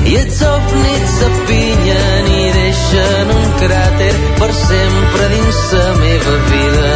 I 0.04 0.14
els 0.20 0.42
ovnis 0.46 1.10
s'apinyen 1.18 2.26
i 2.38 2.46
deixen 2.60 3.28
un 3.38 3.46
cràter 3.62 4.16
per 4.40 4.52
sempre 4.62 5.24
dins 5.36 5.60
la 5.74 5.90
meva 6.02 6.36
vida. 6.52 6.94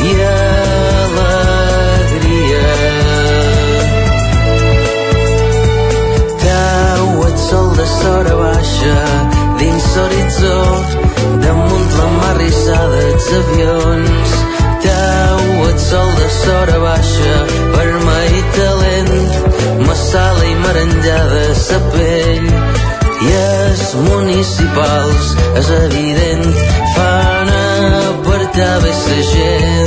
I 0.00 0.12
de 7.80 7.86
sora 7.86 8.34
baixa 8.36 9.39
aterrissades 12.40 13.32
avions. 13.32 14.30
Teuat 14.82 15.78
sol 15.78 16.10
de 16.16 16.28
sora 16.30 16.78
baixa 16.80 17.34
per 17.74 17.90
mai 18.04 18.32
talent 18.56 19.84
massala 19.86 20.44
i 20.46 20.54
merengada 20.64 21.54
sa 21.54 21.78
pell. 21.92 22.48
I 23.20 23.34
els 23.36 23.84
municipals 24.08 25.34
és 25.60 25.70
evident 25.84 26.48
fan 26.96 27.52
apartar 27.52 28.80
bé 28.86 28.96
sa 29.04 29.20
gent. 29.34 29.79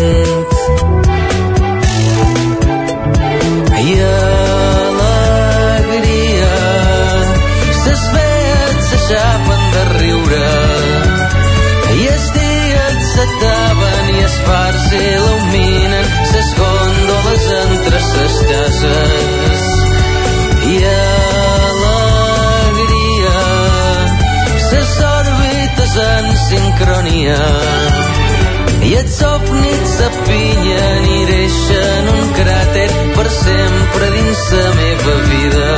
Il·luminen 15.00 16.06
ses 16.32 16.50
gòndoles 16.60 17.46
entre 17.60 18.00
ses 18.10 18.36
cases 18.52 19.62
i 20.70 20.76
alegria 20.92 22.24
ses 24.70 24.92
òrbites 25.10 25.94
en 26.08 26.26
sincronia. 26.48 27.42
I 28.84 28.92
els 29.00 29.18
ovnis 29.24 29.94
s'apinyen 29.98 31.04
i 31.18 31.22
deixen 31.30 32.04
un 32.18 32.26
cràter 32.40 32.92
per 33.16 33.28
sempre 33.32 34.06
dins 34.18 34.42
la 34.58 34.70
meva 34.82 35.16
vida 35.30 35.73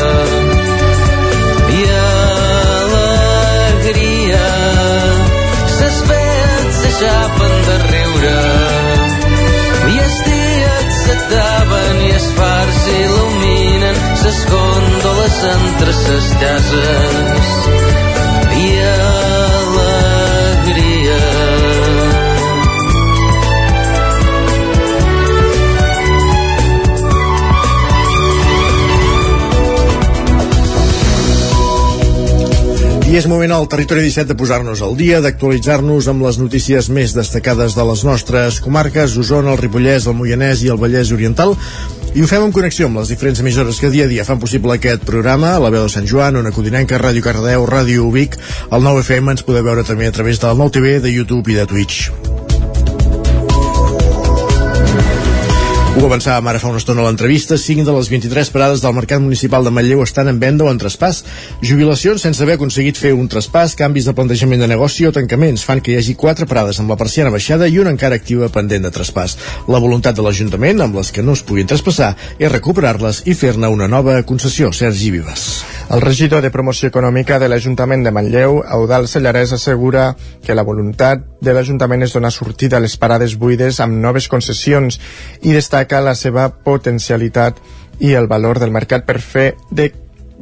entre 15.54 15.94
ses 15.94 16.26
cases. 16.42 17.46
I 18.56 18.68
alegria. 18.96 20.16
I 33.06 33.20
és 33.20 33.28
moment 33.32 33.52
al 33.54 33.68
Territori 33.72 34.02
17 34.04 34.34
de 34.34 34.36
posar-nos 34.36 34.82
al 34.84 34.96
dia, 35.00 35.22
d'actualitzar-nos 35.24 36.10
amb 36.12 36.26
les 36.26 36.36
notícies 36.42 36.90
més 36.92 37.14
destacades 37.16 37.72
de 37.78 37.84
les 37.88 38.02
nostres 38.04 38.58
comarques, 38.60 39.14
Osona, 39.22 39.54
el 39.54 39.62
Ripollès, 39.62 40.08
el 40.10 40.18
Moianès 40.18 40.66
i 40.66 40.72
el 40.74 40.82
Vallès 40.82 41.14
Oriental, 41.16 41.54
i 42.16 42.24
ho 42.24 42.28
fem 42.32 42.46
en 42.46 42.54
connexió 42.56 42.88
amb 42.88 43.02
les 43.02 43.10
diferents 43.12 43.42
emissores 43.44 43.82
que 43.84 43.92
dia 43.92 44.06
a 44.08 44.12
dia 44.12 44.24
fan 44.28 44.40
possible 44.40 44.72
aquest 44.78 45.04
programa, 45.08 45.58
la 45.60 45.72
veu 45.74 45.84
de 45.84 45.92
Sant 45.92 46.08
Joan, 46.08 46.40
Ona 46.40 46.54
Codinenca, 46.56 47.02
Ràdio 47.02 47.26
Cardeu, 47.26 47.68
Ràdio 47.68 48.08
Vic, 48.16 48.40
el 48.72 48.88
9FM 48.88 49.36
ens 49.36 49.44
podeu 49.44 49.68
veure 49.68 49.84
també 49.84 50.08
a 50.08 50.16
través 50.16 50.40
del 50.40 50.56
nou 50.64 50.72
TV, 50.72 51.02
de 51.04 51.12
YouTube 51.12 51.52
i 51.52 51.60
de 51.60 51.68
Twitch. 51.68 52.35
Ho 55.96 56.04
avançàvem 56.04 56.50
ara 56.52 56.60
fa 56.60 56.68
una 56.68 56.80
estona 56.82 57.00
a 57.00 57.06
l'entrevista. 57.06 57.56
5 57.56 57.86
de 57.88 57.94
les 57.96 58.10
23 58.12 58.50
parades 58.52 58.82
del 58.84 58.94
Mercat 58.98 59.22
Municipal 59.24 59.64
de 59.64 59.72
Manlleu 59.72 60.02
estan 60.04 60.28
en 60.28 60.42
venda 60.42 60.66
o 60.66 60.68
en 60.68 60.82
traspàs. 60.82 61.22
Jubilacions 61.64 62.26
sense 62.26 62.44
haver 62.44 62.58
aconseguit 62.60 63.00
fer 63.00 63.14
un 63.16 63.30
traspàs, 63.32 63.78
canvis 63.80 64.10
de 64.10 64.16
plantejament 64.18 64.60
de 64.60 64.68
negoci 64.68 65.08
o 65.08 65.14
tancaments 65.16 65.64
fan 65.64 65.80
que 65.80 65.94
hi 65.94 65.98
hagi 66.02 66.18
4 66.20 66.50
parades 66.52 66.82
amb 66.84 66.92
la 66.92 67.00
persiana 67.00 67.32
baixada 67.32 67.72
i 67.72 67.80
una 67.80 67.96
encara 67.96 68.20
activa 68.20 68.52
pendent 68.52 68.84
de 68.84 68.92
traspàs. 68.92 69.38
La 69.72 69.80
voluntat 69.80 70.20
de 70.20 70.28
l'Ajuntament, 70.28 70.84
amb 70.84 71.00
les 71.00 71.16
que 71.16 71.24
no 71.24 71.32
es 71.32 71.46
puguin 71.48 71.72
traspassar, 71.72 72.12
és 72.36 72.52
recuperar-les 72.52 73.24
i 73.24 73.40
fer-ne 73.40 73.72
una 73.72 73.88
nova 73.88 74.20
concessió. 74.28 74.76
Sergi 74.76 75.16
Vives. 75.16 75.48
El 75.88 76.02
regidor 76.02 76.42
de 76.42 76.50
Promoció 76.50 76.90
Econòmica 76.90 77.38
de 77.38 77.46
l'Ajuntament 77.46 78.02
de 78.04 78.12
Manlleu, 78.12 78.64
Eudal 78.74 79.06
Sellarès, 79.08 79.52
assegura 79.54 80.16
que 80.44 80.56
la 80.58 80.64
voluntat 80.66 81.22
de 81.46 81.54
l'Ajuntament 81.54 82.02
és 82.02 82.16
donar 82.16 82.32
sortida 82.34 82.80
a 82.80 82.82
les 82.82 82.98
parades 82.98 83.36
buides 83.38 83.78
amb 83.84 84.02
noves 84.02 84.26
concessions 84.28 84.98
i 85.44 85.54
destaca 85.54 86.02
la 86.02 86.16
seva 86.18 86.48
potencialitat 86.50 87.62
i 88.02 88.16
el 88.18 88.26
valor 88.28 88.58
del 88.60 88.74
mercat 88.74 89.06
per 89.06 89.20
fer 89.22 89.52
de 89.70 89.92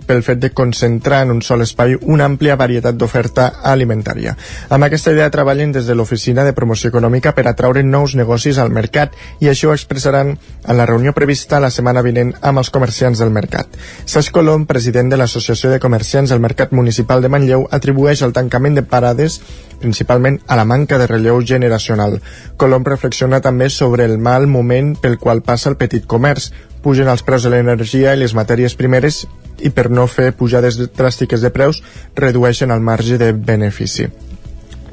pel 0.07 0.23
fet 0.23 0.39
de 0.41 0.51
concentrar 0.51 1.21
en 1.23 1.31
un 1.31 1.41
sol 1.41 1.61
espai 1.63 1.95
una 2.01 2.25
àmplia 2.25 2.57
varietat 2.59 2.97
d'oferta 2.99 3.49
alimentària. 3.63 4.35
Amb 4.69 4.87
aquesta 4.87 5.13
idea 5.13 5.29
treballen 5.31 5.71
des 5.71 5.87
de 5.87 5.95
l'Oficina 5.95 6.43
de 6.43 6.53
Promoció 6.53 6.89
Econòmica 6.89 7.33
per 7.33 7.47
atraure 7.47 7.83
nous 7.83 8.15
negocis 8.19 8.57
al 8.57 8.73
mercat 8.73 9.15
i 9.39 9.49
això 9.51 9.71
ho 9.71 9.75
expressaran 9.77 10.33
en 10.33 10.77
la 10.77 10.87
reunió 10.89 11.13
prevista 11.13 11.61
la 11.63 11.71
setmana 11.71 12.03
vinent 12.03 12.33
amb 12.41 12.59
els 12.59 12.71
comerciants 12.73 13.19
del 13.19 13.31
mercat. 13.31 13.67
Saix 14.05 14.31
Colom, 14.31 14.65
president 14.65 15.11
de 15.11 15.17
l'Associació 15.17 15.71
de 15.71 15.79
Comerciants 15.79 16.33
del 16.33 16.43
Mercat 16.43 16.73
Municipal 16.73 17.21
de 17.21 17.29
Manlleu, 17.29 17.67
atribueix 17.71 18.23
el 18.23 18.33
tancament 18.33 18.75
de 18.75 18.83
parades 18.83 19.39
principalment 19.83 20.39
a 20.47 20.55
la 20.55 20.65
manca 20.65 20.97
de 20.97 21.07
relleu 21.07 21.41
generacional. 21.43 22.21
Colom 22.57 22.85
reflexiona 22.87 23.41
també 23.43 23.69
sobre 23.69 24.05
el 24.05 24.17
mal 24.17 24.47
moment 24.47 24.93
pel 24.95 25.19
qual 25.19 25.43
passa 25.43 25.69
el 25.69 25.77
petit 25.77 26.07
comerç, 26.07 26.51
pugen 26.83 27.09
els 27.09 27.23
preus 27.23 27.45
de 27.45 27.53
l'energia 27.53 28.13
i 28.13 28.19
les 28.19 28.35
matèries 28.35 28.75
primeres 28.79 29.23
i 29.63 29.71
per 29.71 29.89
no 29.89 30.07
fer 30.11 30.33
pujades 30.35 30.79
dràstiques 30.97 31.41
de 31.41 31.51
preus 31.55 31.81
redueixen 32.15 32.71
el 32.71 32.83
marge 32.83 33.17
de 33.17 33.31
benefici. 33.33 34.09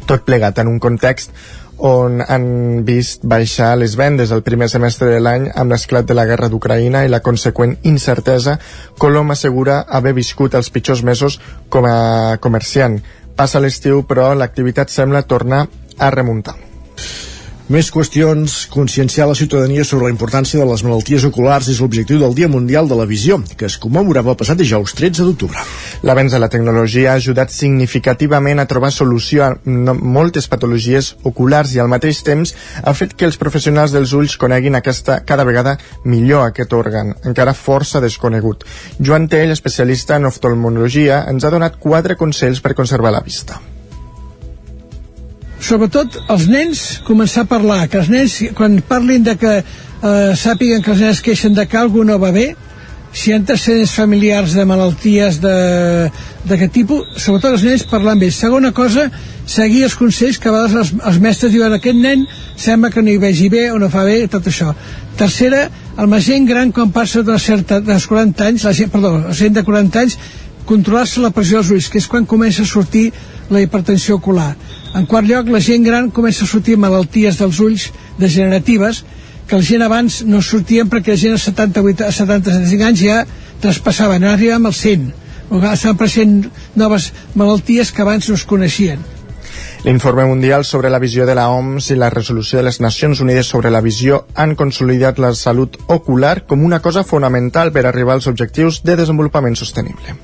Tot 0.06 0.24
plegat 0.26 0.58
en 0.62 0.70
un 0.70 0.78
context 0.82 1.34
on 1.80 2.20
han 2.20 2.84
vist 2.84 3.24
baixar 3.24 3.72
les 3.80 3.96
vendes 3.96 4.32
el 4.36 4.44
primer 4.44 4.68
semestre 4.68 5.08
de 5.14 5.20
l'any 5.20 5.48
amb 5.54 5.72
l'esclat 5.72 6.06
de 6.06 6.16
la 6.16 6.26
guerra 6.28 6.50
d'Ucraïna 6.52 7.04
i 7.06 7.12
la 7.12 7.22
conseqüent 7.24 7.78
incertesa, 7.88 8.58
Colom 8.98 9.32
assegura 9.32 9.80
haver 9.88 10.14
viscut 10.14 10.54
els 10.54 10.70
pitjors 10.70 11.02
mesos 11.02 11.40
com 11.68 11.88
a 11.88 12.36
comerciant. 12.40 13.00
Passa 13.36 13.62
l'estiu, 13.64 14.04
però 14.04 14.34
l'activitat 14.34 14.92
sembla 14.92 15.24
tornar 15.24 15.66
a 15.96 16.10
remuntar. 16.10 16.69
Més 17.70 17.86
qüestions. 17.94 18.54
Conscienciar 18.66 19.28
la 19.30 19.36
ciutadania 19.38 19.84
sobre 19.86 20.08
la 20.08 20.10
importància 20.10 20.58
de 20.58 20.64
les 20.66 20.82
malalties 20.82 21.22
oculars 21.28 21.68
és 21.70 21.78
l'objectiu 21.78 22.18
del 22.18 22.34
Dia 22.34 22.48
Mundial 22.50 22.90
de 22.90 22.98
la 22.98 23.06
Visió, 23.06 23.36
que 23.54 23.68
es 23.68 23.76
commemorava 23.78 24.32
el 24.32 24.38
passat 24.40 24.58
dijous 24.58 24.96
13 24.98 25.22
d'octubre. 25.28 25.62
L'avenç 26.02 26.34
de 26.34 26.42
la 26.42 26.50
tecnologia 26.50 27.12
ha 27.12 27.20
ajudat 27.22 27.54
significativament 27.54 28.58
a 28.58 28.66
trobar 28.66 28.90
solució 28.90 29.46
a 29.46 29.54
moltes 29.94 30.50
patologies 30.50 31.14
oculars 31.22 31.76
i 31.76 31.78
al 31.78 31.94
mateix 31.94 32.24
temps 32.26 32.56
ha 32.82 32.98
fet 32.98 33.14
que 33.14 33.30
els 33.30 33.38
professionals 33.38 33.94
dels 33.94 34.18
ulls 34.18 34.34
coneguin 34.34 34.74
aquesta 34.74 35.20
cada 35.22 35.46
vegada 35.46 35.78
millor 36.02 36.48
aquest 36.48 36.74
òrgan, 36.74 37.14
encara 37.22 37.54
força 37.54 38.02
desconegut. 38.02 38.66
Joan 38.98 39.30
Tell, 39.30 39.54
especialista 39.54 40.18
en 40.18 40.26
oftalmologia, 40.26 41.22
ens 41.30 41.46
ha 41.46 41.54
donat 41.54 41.78
quatre 41.78 42.18
consells 42.18 42.58
per 42.58 42.74
conservar 42.74 43.14
la 43.14 43.22
vista 43.22 43.62
sobretot 45.60 46.18
els 46.32 46.48
nens 46.48 47.00
començar 47.06 47.44
a 47.44 47.50
parlar, 47.50 47.84
que 47.88 48.00
els 48.00 48.10
nens 48.12 48.40
quan 48.56 48.80
parlin 48.88 49.24
de 49.26 49.36
que 49.40 49.54
eh, 49.60 50.32
sàpiguen 50.36 50.82
que 50.82 50.94
els 50.94 51.04
nens 51.04 51.22
queixen 51.24 51.54
de 51.54 51.66
que 51.68 51.78
alguna 51.78 52.14
no 52.14 52.22
va 52.22 52.32
bé 52.34 52.50
si 53.12 53.30
hi 53.30 53.34
ha 53.34 53.40
antecedents 53.40 53.92
familiars 53.96 54.52
de 54.54 54.64
malalties 54.66 55.40
d'aquest 55.42 56.72
tipus, 56.72 57.08
sobretot 57.18 57.56
els 57.56 57.64
nens 57.66 57.84
parlant 57.90 58.20
bé. 58.20 58.30
Segona 58.30 58.70
cosa, 58.72 59.08
seguir 59.50 59.82
els 59.88 59.96
consells 59.98 60.38
que 60.38 60.48
a 60.48 60.54
vegades 60.54 60.76
els, 60.78 60.92
els 61.10 61.18
mestres 61.22 61.52
diuen 61.52 61.74
aquest 61.74 61.98
nen 61.98 62.22
sembla 62.54 62.92
que 62.94 63.02
no 63.02 63.10
hi 63.10 63.18
vegi 63.18 63.48
bé 63.50 63.66
o 63.74 63.80
no 63.82 63.90
fa 63.90 64.04
bé, 64.06 64.22
tot 64.30 64.46
això. 64.46 64.70
Tercera, 65.18 65.66
el 65.98 66.10
la 66.10 66.20
gent 66.22 66.46
gran 66.46 66.70
quan 66.72 66.94
passa 66.94 67.24
de 67.26 67.38
certa, 67.38 67.80
dels 67.80 68.06
40 68.06 68.46
anys, 68.46 68.68
la 68.68 68.76
gent, 68.76 68.92
perdó, 68.94 69.16
la 69.26 69.34
gent 69.34 69.58
de 69.58 69.66
40 69.66 70.04
anys, 70.04 70.18
controlar-se 70.70 71.20
la 71.20 71.32
pressió 71.34 71.58
dels 71.58 71.74
ulls, 71.74 71.90
que 71.90 71.98
és 71.98 72.06
quan 72.06 72.28
comença 72.30 72.62
a 72.62 72.70
sortir 72.70 73.08
la 73.50 73.60
hipertensió 73.60 74.20
ocular. 74.20 74.54
En 74.94 75.06
quart 75.06 75.28
lloc, 75.28 75.48
la 75.52 75.60
gent 75.62 75.84
gran 75.86 76.10
comença 76.10 76.44
a 76.44 76.50
sortir 76.50 76.76
malalties 76.80 77.38
dels 77.38 77.60
ulls 77.62 77.88
degeneratives 78.18 79.04
que 79.46 79.58
la 79.58 79.66
gent 79.66 79.82
abans 79.86 80.20
no 80.26 80.42
sortien 80.42 80.90
perquè 80.90 81.14
la 81.14 81.20
gent 81.20 81.36
a 81.36 81.42
78, 81.42 82.06
a 82.06 82.12
70, 82.14 82.50
75 82.58 82.88
anys 82.88 83.04
ja 83.04 83.20
traspassaven, 83.62 84.24
ara 84.24 84.34
arribem 84.38 84.66
als 84.66 84.82
100 84.86 85.10
estan 85.50 85.96
apareixent 85.96 86.34
noves 86.78 87.10
malalties 87.34 87.90
que 87.90 88.02
abans 88.02 88.28
no 88.30 88.36
es 88.38 88.44
coneixien 88.46 89.02
L'informe 89.80 90.26
mundial 90.26 90.66
sobre 90.66 90.90
la 90.90 90.98
visió 90.98 91.24
de 91.24 91.32
la 91.34 91.46
OMS 91.48 91.86
i 91.94 91.96
la 91.96 92.10
resolució 92.12 92.58
de 92.58 92.66
les 92.66 92.82
Nacions 92.84 93.22
Unides 93.24 93.48
sobre 93.48 93.70
la 93.72 93.80
visió 93.80 94.26
han 94.36 94.52
consolidat 94.52 95.16
la 95.18 95.32
salut 95.32 95.78
ocular 95.88 96.42
com 96.44 96.66
una 96.66 96.82
cosa 96.84 97.00
fonamental 97.00 97.72
per 97.72 97.86
arribar 97.88 98.18
als 98.18 98.28
objectius 98.28 98.82
de 98.84 98.98
desenvolupament 99.00 99.56
sostenible. 99.56 100.18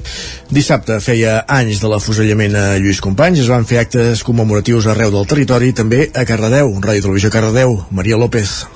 Dissabte 0.53 1.01
feia 1.01 1.39
anys 1.49 1.81
de 1.81 1.89
l'afusellament 1.89 2.53
a 2.53 2.67
Lluís 2.77 3.01
Companys, 3.01 3.41
es 3.41 3.49
van 3.49 3.65
fer 3.65 3.81
actes 3.81 4.21
commemoratius 4.29 4.91
arreu 4.93 5.15
del 5.15 5.27
territori, 5.27 5.73
també 5.73 6.11
a 6.13 6.29
Cardedeu, 6.29 6.77
Ràdio 6.77 7.09
Televisió 7.09 7.33
Cardedeu, 7.33 7.79
Maria 7.91 8.21
López. 8.21 8.67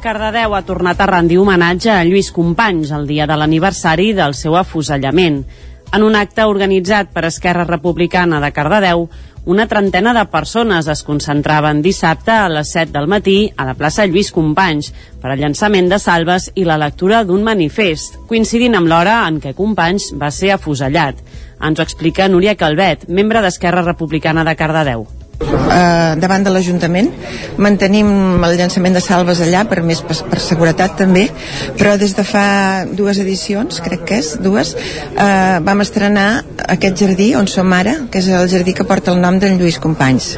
Cardedeu 0.00 0.56
ha 0.56 0.64
tornat 0.64 0.96
a 0.96 1.10
rendir 1.12 1.36
homenatge 1.42 1.92
a 1.92 2.04
Lluís 2.08 2.32
Companys 2.32 2.88
el 2.96 3.04
dia 3.04 3.28
de 3.28 3.36
l'aniversari 3.36 4.14
del 4.16 4.32
seu 4.32 4.56
afusellament. 4.56 5.42
En 5.92 6.04
un 6.06 6.14
acte 6.14 6.44
organitzat 6.46 7.08
per 7.12 7.24
Esquerra 7.26 7.64
Republicana 7.66 8.38
de 8.40 8.52
Cardedeu, 8.54 9.08
Una 9.46 9.66
trentena 9.66 10.12
de 10.12 10.26
persones 10.28 10.88
es 10.92 11.00
concentraven 11.02 11.80
dissabte 11.80 12.32
a 12.34 12.48
les 12.52 12.72
7 12.74 12.92
del 12.92 13.06
matí 13.08 13.36
a 13.56 13.64
la 13.64 13.74
plaça 13.74 14.04
Lluís 14.04 14.28
Companys 14.36 14.90
per 15.22 15.30
al 15.32 15.40
llançament 15.40 15.88
de 15.88 15.98
salves 15.98 16.50
i 16.60 16.66
la 16.68 16.76
lectura 16.80 17.22
d'un 17.24 17.46
manifest, 17.46 18.18
coincidint 18.28 18.76
amb 18.76 18.90
l'hora 18.92 19.22
en 19.28 19.38
què 19.40 19.54
Companys 19.56 20.10
va 20.20 20.28
ser 20.28 20.52
afusellat. 20.52 21.24
Ens 21.60 21.80
ho 21.80 21.88
explica 21.88 22.28
Núria 22.28 22.54
Calvet, 22.54 23.08
membre 23.08 23.40
d'Esquerra 23.40 23.86
Republicana 23.88 24.44
de 24.44 24.56
Cardedeu 24.60 25.08
eh, 25.40 26.14
davant 26.20 26.44
de 26.44 26.52
l'Ajuntament. 26.52 27.10
Mantenim 27.62 28.42
el 28.44 28.56
llançament 28.58 28.96
de 28.96 29.02
salves 29.04 29.40
allà 29.44 29.64
per 29.68 29.82
més 29.86 30.02
per, 30.06 30.16
per 30.30 30.40
seguretat 30.42 30.96
també 31.00 31.26
però 31.78 31.96
des 32.00 32.14
de 32.16 32.24
fa 32.26 32.84
dues 32.86 33.20
edicions 33.22 33.80
crec 33.84 34.04
que 34.08 34.20
és, 34.20 34.34
dues 34.42 34.74
eh, 34.76 35.58
vam 35.64 35.84
estrenar 35.84 36.28
aquest 36.68 37.00
jardí 37.04 37.32
on 37.38 37.48
som 37.50 37.72
ara 37.76 37.96
que 38.10 38.22
és 38.22 38.30
el 38.34 38.48
jardí 38.52 38.74
que 38.76 38.86
porta 38.88 39.14
el 39.14 39.20
nom 39.22 39.40
d'en 39.40 39.58
Lluís 39.60 39.80
Companys. 39.80 40.36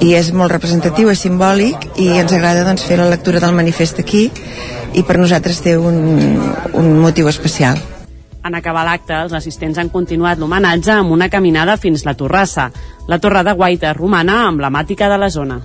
I 0.00 0.14
és 0.16 0.32
molt 0.32 0.52
representatiu, 0.52 1.10
és 1.12 1.20
simbòlic 1.26 1.90
i 2.00 2.08
ens 2.22 2.32
agrada 2.32 2.64
doncs, 2.64 2.86
fer 2.88 3.00
la 3.00 3.10
lectura 3.10 3.42
del 3.42 3.56
manifest 3.56 4.00
aquí 4.00 4.28
i 4.96 5.04
per 5.06 5.20
nosaltres 5.20 5.60
té 5.62 5.76
un, 5.78 5.96
un 6.74 6.92
motiu 6.98 7.28
especial 7.28 7.78
en 8.44 8.54
acabar 8.56 8.86
l'acte, 8.86 9.14
els 9.14 9.34
assistents 9.36 9.78
han 9.78 9.90
continuat 9.92 10.38
l'homenatge 10.40 10.94
amb 10.94 11.12
una 11.12 11.28
caminada 11.28 11.76
fins 11.76 12.06
la 12.06 12.14
Torrassa, 12.14 12.70
la 13.08 13.18
torre 13.18 13.44
de 13.44 13.52
guaita 13.56 13.92
romana 13.96 14.46
emblemàtica 14.48 15.10
de 15.12 15.18
la 15.20 15.28
zona. 15.30 15.60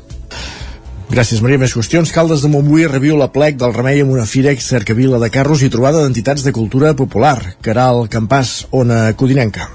Gràcies, 1.06 1.40
Maria. 1.40 1.60
Més 1.62 1.76
qüestions. 1.78 2.12
Caldes 2.12 2.42
de 2.42 2.50
Montbui 2.50 2.88
reviu 2.90 3.16
la 3.20 3.30
plec 3.32 3.60
del 3.62 3.76
remei 3.76 4.02
amb 4.02 4.16
una 4.16 4.26
fira 4.26 4.52
cercavila 4.58 5.22
de 5.22 5.30
carros 5.30 5.62
i 5.62 5.70
trobada 5.70 6.02
d'entitats 6.02 6.44
de 6.44 6.52
cultura 6.52 6.96
popular. 6.98 7.38
Caral 7.62 8.08
Campàs, 8.10 8.66
Ona 8.72 9.14
Codinenca. 9.14 9.70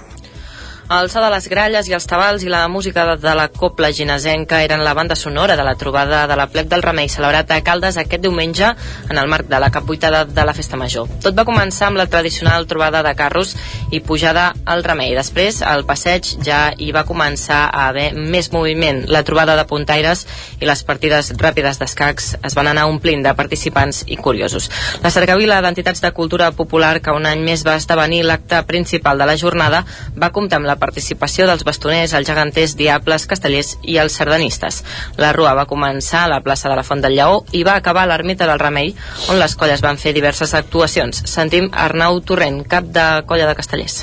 So 0.91 1.20
de 1.22 1.28
les 1.30 1.45
gralles 1.47 1.86
i 1.86 1.93
els 1.95 2.09
tabals 2.11 2.43
i 2.43 2.49
la 2.51 2.64
música 2.66 3.05
de, 3.07 3.12
de 3.22 3.32
la 3.38 3.45
copla 3.55 3.93
ginesenca 3.95 4.59
eren 4.64 4.82
la 4.82 4.91
banda 4.93 5.14
sonora 5.14 5.55
de 5.55 5.62
la 5.62 5.76
trobada 5.78 6.24
de 6.26 6.34
la 6.34 6.49
plec 6.51 6.66
del 6.66 6.82
Remei 6.82 7.07
celebrat 7.09 7.53
a 7.55 7.61
Caldes 7.62 7.95
aquest 7.97 8.24
diumenge 8.24 8.72
en 9.07 9.20
el 9.20 9.28
marc 9.30 9.47
de 9.47 9.61
la 9.62 9.68
capbuitada 9.70 10.24
de, 10.24 10.34
de 10.34 10.45
la 10.45 10.53
Festa 10.53 10.76
Major. 10.76 11.07
Tot 11.22 11.36
va 11.38 11.45
començar 11.47 11.86
amb 11.86 12.01
la 12.01 12.09
tradicional 12.11 12.66
trobada 12.66 13.05
de 13.07 13.12
carros 13.14 13.53
i 13.95 14.01
pujada 14.01 14.49
al 14.66 14.82
Remei. 14.82 15.14
Després, 15.14 15.61
al 15.62 15.84
passeig 15.86 16.26
ja 16.43 16.72
hi 16.74 16.91
va 16.91 17.05
començar 17.07 17.61
a 17.68 17.86
haver 17.93 18.09
més 18.18 18.51
moviment. 18.51 19.05
La 19.07 19.22
trobada 19.22 19.55
de 19.55 19.68
puntaires 19.70 20.26
i 20.59 20.66
les 20.66 20.82
partides 20.82 21.30
ràpides 21.38 21.78
d'escacs 21.78 22.32
es 22.43 22.59
van 22.59 22.72
anar 22.72 22.88
omplint 22.91 23.22
de 23.22 23.36
participants 23.38 24.03
i 24.11 24.18
curiosos. 24.18 24.66
La 25.07 25.14
cercavila 25.14 25.62
d'entitats 25.62 26.03
de 26.03 26.11
cultura 26.18 26.51
popular 26.51 26.97
que 26.99 27.14
un 27.14 27.30
any 27.30 27.47
més 27.47 27.62
va 27.62 27.78
esdevenir 27.78 28.24
l'acte 28.26 28.64
principal 28.66 29.22
de 29.22 29.30
la 29.30 29.38
jornada 29.38 29.84
va 30.18 30.34
comptar 30.34 30.59
amb 30.59 30.66
la 30.66 30.80
participació 30.81 31.47
dels 31.49 31.64
bastoners, 31.68 32.14
els 32.16 32.28
geganters, 32.28 32.76
diables, 32.78 33.26
castellers 33.31 33.76
i 33.83 33.99
els 34.03 34.16
sardanistes. 34.18 34.83
La 35.20 35.35
rua 35.37 35.55
va 35.59 35.68
començar 35.70 36.24
a 36.24 36.33
la 36.35 36.41
plaça 36.45 36.70
de 36.70 36.78
la 36.78 36.87
Font 36.87 37.05
del 37.05 37.18
Lleó 37.18 37.43
i 37.53 37.64
va 37.66 37.76
acabar 37.78 38.07
a 38.07 38.11
l'ermita 38.11 38.49
del 38.49 38.62
Remei, 38.62 38.95
on 39.28 39.39
les 39.39 39.57
colles 39.61 39.85
van 39.85 40.01
fer 40.01 40.16
diverses 40.16 40.57
actuacions. 40.59 41.24
Sentim 41.31 41.70
Arnau 41.72 42.22
Torrent, 42.24 42.64
cap 42.68 42.89
de 42.89 43.11
colla 43.28 43.51
de 43.51 43.59
castellers 43.59 44.03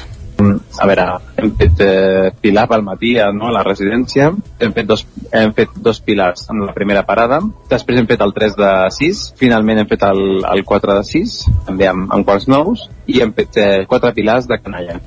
a 0.77 0.85
veure, 0.85 1.05
hem 1.37 1.53
fet 1.57 1.81
eh, 1.85 2.31
pilar 2.41 2.65
pel 2.69 2.83
matí 2.85 3.13
eh, 3.17 3.29
no, 3.33 3.47
a 3.47 3.53
la 3.53 3.63
residència, 3.65 4.31
hem 4.59 4.73
fet, 4.73 4.87
dos, 4.89 5.05
hem 5.31 5.53
fet 5.57 5.75
dos 5.85 6.01
pilars 6.01 6.47
en 6.51 6.63
la 6.65 6.73
primera 6.73 7.05
parada, 7.05 7.39
després 7.69 8.01
hem 8.01 8.09
fet 8.09 8.23
el 8.25 8.33
3 8.33 8.57
de 8.57 8.71
6, 8.97 9.23
finalment 9.39 9.83
hem 9.83 9.89
fet 9.89 10.05
el, 10.09 10.23
el 10.41 10.65
4 10.65 10.97
de 10.97 11.07
6, 11.13 11.35
també 11.69 11.89
amb, 11.91 12.09
amb 12.13 12.25
quarts 12.27 12.49
nous, 12.49 12.87
i 13.07 13.21
hem 13.23 13.31
fet 13.37 13.59
eh, 13.61 13.85
quatre 13.87 14.11
pilars 14.17 14.49
de 14.49 14.57
canalla. 14.59 14.97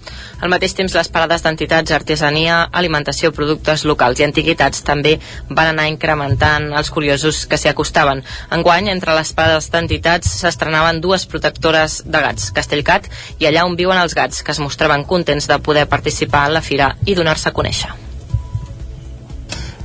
Al 0.41 0.49
mateix 0.49 0.73
temps, 0.79 0.95
les 0.97 1.11
parades 1.13 1.43
d'entitats, 1.45 1.93
artesania, 1.93 2.63
alimentació, 2.73 3.29
productes 3.37 3.85
locals 3.85 4.23
i 4.23 4.25
antiguitats 4.25 4.81
també 4.87 5.19
van 5.51 5.75
anar 5.75 5.91
incrementant 5.91 6.71
els 6.79 6.89
curiosos 6.95 7.43
que 7.51 7.59
s'hi 7.61 7.69
acostaven. 7.69 8.23
Enguany, 8.57 8.89
entre 8.95 9.19
les 9.19 9.35
parades 9.37 9.69
d'entitats 9.75 10.39
s'estrenaven 10.41 11.03
dues 11.05 11.27
protectores 11.29 12.01
de 12.07 12.25
gats, 12.25 12.49
Castellcat 12.57 13.11
i 13.43 13.51
allà 13.51 13.67
on 13.69 13.77
viuen 13.77 14.01
els 14.01 14.17
gats, 14.17 14.41
que 14.47 14.55
es 14.55 14.63
mostraven 14.63 15.05
contents 15.05 15.51
de 15.51 15.61
poder 15.61 15.85
participar 15.91 16.20
en 16.29 16.55
la 16.55 16.63
fira 16.63 16.95
i 17.07 17.15
donar-se 17.15 17.49
a 17.49 17.57
conèixer. 17.57 17.91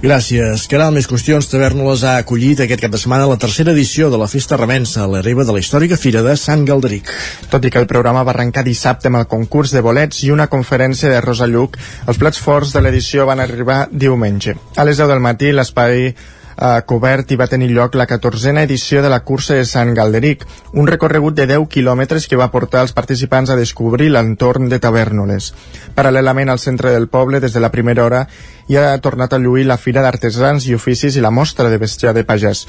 Gràcies. 0.05 0.67
Caral, 0.69 0.91
més 0.93 1.07
qüestions. 1.09 1.47
Tavernoles 1.49 2.03
ha 2.05 2.17
acollit 2.21 2.59
aquest 2.61 2.83
cap 2.83 2.91
de 2.93 2.99
setmana 3.01 3.25
la 3.29 3.39
tercera 3.41 3.71
edició 3.71 4.11
de 4.13 4.19
la 4.21 4.27
Festa 4.29 4.57
Remensa, 4.59 5.01
a 5.01 5.09
la 5.09 5.21
riba 5.25 5.45
de 5.47 5.55
la 5.55 5.61
històrica 5.63 5.97
Fira 5.97 6.21
de 6.21 6.35
Sant 6.37 6.65
Galderic. 6.67 7.09
Tot 7.49 7.65
i 7.65 7.71
que 7.73 7.81
el 7.81 7.87
programa 7.89 8.21
va 8.27 8.35
arrencar 8.35 8.65
dissabte 8.67 9.09
amb 9.09 9.21
el 9.23 9.25
concurs 9.31 9.73
de 9.73 9.81
bolets 9.81 10.21
i 10.27 10.29
una 10.35 10.45
conferència 10.51 11.09
de 11.09 11.21
Rosa 11.25 11.47
Lluc, 11.49 11.79
els 12.05 12.21
plats 12.21 12.37
forts 12.37 12.75
de 12.75 12.83
l'edició 12.85 13.25
van 13.25 13.41
arribar 13.41 13.85
diumenge. 13.89 14.53
A 14.75 14.85
les 14.85 15.01
10 15.01 15.09
del 15.09 15.23
matí, 15.25 15.49
l'espai 15.55 16.11
eh, 16.57 16.81
cobert 16.85 17.31
i 17.31 17.37
va 17.39 17.47
tenir 17.51 17.69
lloc 17.73 17.95
la 17.95 18.07
14a 18.07 18.63
edició 18.63 19.01
de 19.03 19.09
la 19.09 19.21
cursa 19.27 19.55
de 19.55 19.65
Sant 19.65 19.93
Galderic, 19.93 20.45
un 20.73 20.87
recorregut 20.87 21.35
de 21.35 21.47
10 21.51 21.67
quilòmetres 21.69 22.27
que 22.27 22.39
va 22.39 22.51
portar 22.51 22.83
els 22.85 22.93
participants 22.93 23.49
a 23.49 23.59
descobrir 23.59 24.09
l'entorn 24.11 24.69
de 24.69 24.79
Tavernoles. 24.79 25.53
Paral·lelament 25.95 26.49
al 26.51 26.59
centre 26.59 26.91
del 26.91 27.07
poble, 27.07 27.39
des 27.39 27.53
de 27.53 27.63
la 27.63 27.71
primera 27.71 28.05
hora, 28.05 28.25
hi 28.67 28.77
ha 28.77 28.97
tornat 28.99 29.33
a 29.33 29.39
lluir 29.39 29.65
la 29.65 29.77
Fira 29.77 30.01
d'Artesans 30.01 30.67
i 30.67 30.75
Oficis 30.75 31.15
i 31.15 31.25
la 31.25 31.31
Mostra 31.31 31.69
de 31.69 31.81
Bestiar 31.81 32.13
de 32.13 32.25
Pagès. 32.25 32.65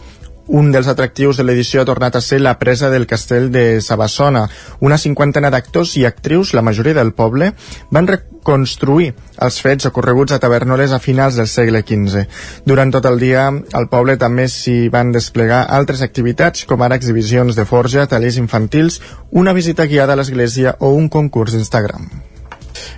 Un 0.47 0.68
dels 0.70 0.86
atractius 0.86 1.40
de 1.40 1.44
l'edició 1.44 1.82
ha 1.82 1.88
tornat 1.88 2.14
a 2.14 2.20
ser 2.22 2.38
la 2.38 2.53
presa 2.59 2.86
del 2.90 3.07
castell 3.11 3.49
de 3.51 3.80
Sabassona. 3.82 4.44
Una 4.78 4.99
cinquantena 4.99 5.51
d'actors 5.51 5.97
i 5.99 6.05
actrius, 6.07 6.53
la 6.55 6.62
majoria 6.62 6.94
del 6.94 7.11
poble, 7.18 7.49
van 7.90 8.07
reconstruir 8.07 9.09
els 9.42 9.59
fets 9.64 9.90
ocorreguts 9.90 10.36
a 10.36 10.38
Tavernoles 10.38 10.94
a 10.94 11.01
finals 11.03 11.40
del 11.40 11.51
segle 11.51 11.82
XV. 11.82 12.28
Durant 12.64 12.94
tot 12.94 13.11
el 13.11 13.18
dia, 13.18 13.49
al 13.51 13.90
poble 13.90 14.16
també 14.22 14.47
s'hi 14.47 14.86
van 14.86 15.11
desplegar 15.11 15.64
altres 15.66 16.05
activitats, 16.07 16.62
com 16.64 16.86
ara 16.86 16.94
exhibicions 16.94 17.59
de 17.59 17.66
forja, 17.66 18.07
tallers 18.07 18.38
infantils, 18.38 19.01
una 19.32 19.53
visita 19.53 19.90
guiada 19.90 20.14
a 20.14 20.22
l'església 20.22 20.76
o 20.78 20.94
un 20.94 21.11
concurs 21.11 21.59
d'Instagram. 21.59 22.36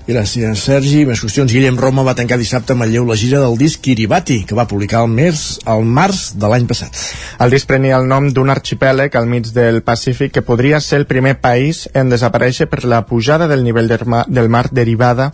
Gràcies, 0.09 0.63
Sergi. 0.65 1.03
Més 1.05 1.21
qüestions. 1.21 1.53
Guillem 1.53 1.77
Roma 1.77 2.05
va 2.07 2.15
tancar 2.17 2.39
dissabte 2.41 2.73
a 2.73 2.79
Manlleu 2.81 3.05
la 3.09 3.17
gira 3.21 3.43
del 3.43 3.59
disc 3.61 3.83
Kiribati, 3.85 4.41
que 4.49 4.57
va 4.57 4.69
publicar 4.71 5.03
el 5.05 5.13
mes 5.13 5.59
al 5.69 5.85
març 5.85 6.33
de 6.41 6.49
l'any 6.49 6.67
passat. 6.71 6.97
El 7.45 7.53
disc 7.53 7.69
prenia 7.69 7.99
el 8.01 8.09
nom 8.09 8.31
d'un 8.33 8.51
arxipèlag 8.55 9.15
al 9.21 9.29
mig 9.29 9.53
del 9.53 9.83
Pacífic 9.85 10.33
que 10.39 10.43
podria 10.43 10.81
ser 10.81 11.03
el 11.03 11.09
primer 11.11 11.37
país 11.45 11.87
en 11.95 12.09
desaparèixer 12.09 12.71
per 12.73 12.85
la 12.85 13.05
pujada 13.07 13.49
del 13.49 13.65
nivell 13.65 13.89
del 13.89 14.49
mar 14.49 14.69
derivada 14.73 15.33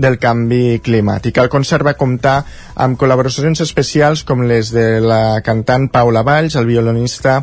del 0.00 0.18
canvi 0.18 0.80
climàtic. 0.84 1.38
El 1.38 1.50
concert 1.52 1.84
va 1.86 1.96
comptar 1.98 2.40
amb 2.80 2.98
col·laboracions 3.00 3.60
especials 3.60 4.24
com 4.24 4.46
les 4.48 4.72
de 4.72 4.86
la 5.04 5.40
cantant 5.44 5.90
Paula 5.92 6.24
Valls, 6.26 6.56
el 6.56 6.68
violonista 6.68 7.40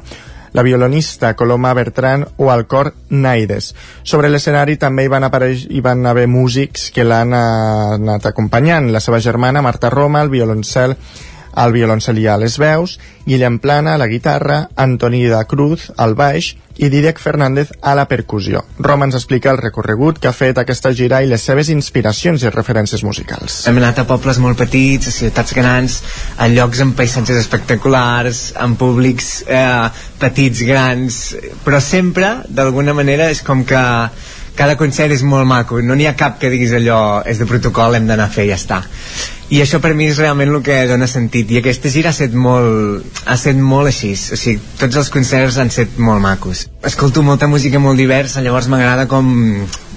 la 0.54 0.64
violonista 0.64 1.36
Coloma 1.36 1.74
Bertran 1.74 2.26
o 2.38 2.52
el 2.54 2.66
cor 2.68 2.94
Naides. 3.10 3.74
Sobre 4.04 4.30
l'escenari 4.30 4.78
també 4.78 5.06
hi 5.06 5.12
van, 5.12 5.28
apareix, 5.28 5.68
hi 5.70 5.82
van 5.82 6.06
haver 6.06 6.28
músics 6.28 6.90
que 6.96 7.06
l'han 7.08 7.34
anat 7.38 8.30
acompanyant, 8.32 8.92
la 8.92 9.04
seva 9.04 9.20
germana 9.24 9.62
Marta 9.66 9.90
Roma, 9.94 10.22
el 10.22 10.34
violoncel 10.34 10.98
el 11.64 11.74
violoncel 11.74 12.20
a 12.28 12.38
les 12.38 12.58
veus, 12.62 12.98
Guillem 13.26 13.60
Plana 13.60 13.96
a 13.96 13.98
la 14.02 14.08
guitarra, 14.08 14.70
Antoni 14.76 15.26
de 15.26 15.44
Cruz 15.50 15.92
al 15.98 16.16
baix 16.16 16.56
i 16.78 16.90
Dídac 16.94 17.18
Fernández 17.20 17.72
a 17.82 17.96
la 17.98 18.06
percussió. 18.08 18.64
Roma 18.80 19.08
ens 19.08 19.18
explica 19.18 19.50
el 19.52 19.58
recorregut 19.58 20.20
que 20.22 20.30
ha 20.30 20.36
fet 20.36 20.60
aquesta 20.62 20.94
gira 20.94 21.24
i 21.24 21.30
les 21.30 21.42
seves 21.42 21.72
inspiracions 21.74 22.46
i 22.46 22.54
referències 22.54 23.04
musicals. 23.04 23.64
Hem 23.68 23.82
anat 23.82 24.04
a 24.04 24.08
pobles 24.10 24.38
molt 24.44 24.62
petits, 24.62 25.10
a 25.10 25.16
ciutats 25.16 25.56
grans, 25.58 26.00
a 26.38 26.48
llocs 26.54 26.84
amb 26.86 26.98
paisatges 26.98 27.42
espectaculars, 27.42 28.52
amb 28.62 28.78
públics 28.78 29.42
eh, 29.48 29.90
petits, 30.22 30.62
grans, 30.70 31.22
però 31.66 31.82
sempre, 31.82 32.38
d'alguna 32.48 32.94
manera, 32.98 33.32
és 33.34 33.42
com 33.46 33.66
que 33.66 33.84
cada 34.58 34.76
concert 34.78 35.14
és 35.14 35.24
molt 35.24 35.48
maco, 35.48 35.82
no 35.86 35.96
n'hi 35.96 36.08
ha 36.10 36.16
cap 36.18 36.40
que 36.42 36.50
diguis 36.50 36.74
allò 36.74 37.22
és 37.30 37.40
de 37.40 37.46
protocol, 37.50 37.96
hem 37.96 38.08
d'anar 38.10 38.28
a 38.28 38.34
fer 38.34 38.48
i 38.48 38.52
ja 38.52 38.58
està. 38.58 38.82
I 39.54 39.62
això 39.64 39.80
per 39.80 39.94
mi 39.96 40.10
és 40.12 40.18
realment 40.20 40.50
el 40.52 40.64
que 40.66 40.76
dona 40.90 41.08
sentit. 41.08 41.52
I 41.54 41.62
aquesta 41.62 41.92
gira 41.94 42.12
ha 42.12 42.18
set 42.18 42.34
molt 42.36 43.22
ha 43.26 43.38
set 43.40 43.60
molt 43.62 43.88
així, 43.88 44.12
o 44.12 44.40
sigui, 44.40 44.60
tots 44.82 45.00
els 45.00 45.12
concerts 45.14 45.60
han 45.62 45.72
set 45.72 45.96
molt 46.04 46.20
macos. 46.24 46.66
Escolto 46.90 47.24
molta 47.24 47.48
música 47.48 47.80
molt 47.80 48.02
diversa, 48.02 48.44
llavors 48.44 48.68
m'agrada 48.68 49.08
com 49.08 49.30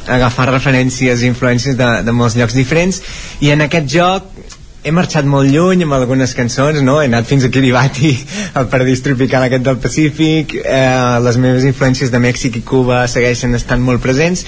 agafar 0.07 0.49
referències 0.53 1.23
i 1.23 1.29
influències 1.31 1.77
de, 1.79 1.89
de 2.07 2.15
molts 2.15 2.37
llocs 2.39 2.55
diferents. 2.57 3.03
I 3.41 3.51
en 3.57 3.67
aquest 3.67 3.91
joc 3.91 4.40
he 4.83 4.93
marxat 4.97 5.27
molt 5.29 5.51
lluny 5.53 5.85
amb 5.85 5.97
algunes 5.97 6.33
cançons, 6.37 6.81
no? 6.85 7.01
He 7.03 7.09
anat 7.11 7.29
fins 7.29 7.45
a 7.45 7.51
Kiribati, 7.53 8.13
el 8.59 8.69
paradís 8.73 9.03
tropical 9.05 9.45
aquest 9.47 9.67
del 9.67 9.81
Pacífic, 9.83 10.55
eh, 10.63 11.19
les 11.25 11.41
meves 11.41 11.67
influències 11.69 12.13
de 12.13 12.21
Mèxic 12.23 12.57
i 12.61 12.65
Cuba 12.67 13.03
segueixen 13.09 13.55
estant 13.59 13.85
molt 13.85 14.01
presents, 14.01 14.47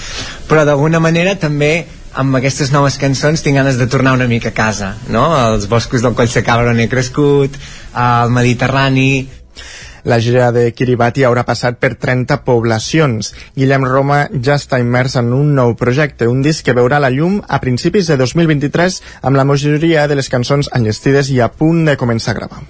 però 0.48 0.64
d'alguna 0.68 1.02
manera 1.04 1.36
també 1.36 1.74
amb 2.16 2.36
aquestes 2.36 2.72
noves 2.72 2.98
cançons 3.00 3.40
tinc 3.44 3.56
ganes 3.56 3.78
de 3.80 3.86
tornar 3.88 4.12
una 4.16 4.28
mica 4.28 4.50
a 4.52 4.56
casa, 4.56 4.94
no? 5.08 5.24
Els 5.52 5.68
boscos 5.68 6.04
del 6.04 6.16
Coll 6.16 6.28
Sacabra 6.32 6.72
on 6.72 6.80
he 6.80 6.88
crescut, 6.88 7.56
al 7.92 8.32
Mediterrani, 8.32 9.28
La 10.04 10.18
gira 10.18 10.50
de 10.50 10.64
Kiribati 10.74 11.22
haurà 11.22 11.44
passat 11.46 11.78
per 11.78 11.94
30 11.94 12.40
poblacions. 12.46 13.32
Guillem 13.54 13.86
Roma 13.86 14.24
ja 14.34 14.56
està 14.58 14.80
immers 14.82 15.14
en 15.20 15.30
un 15.36 15.54
nou 15.54 15.76
projecte, 15.78 16.26
un 16.26 16.42
disc 16.42 16.66
que 16.66 16.74
veurà 16.74 16.98
la 16.98 17.10
llum 17.14 17.38
a 17.46 17.60
principis 17.62 18.10
de 18.10 18.18
2023 18.18 19.00
amb 19.22 19.38
la 19.38 19.46
majoria 19.46 20.08
de 20.10 20.18
les 20.18 20.30
cançons 20.32 20.70
enllestides 20.74 21.30
i 21.30 21.38
a 21.40 21.50
punt 21.54 21.84
de 21.86 21.98
començar 22.00 22.34
a 22.34 22.40
gravar. 22.40 22.62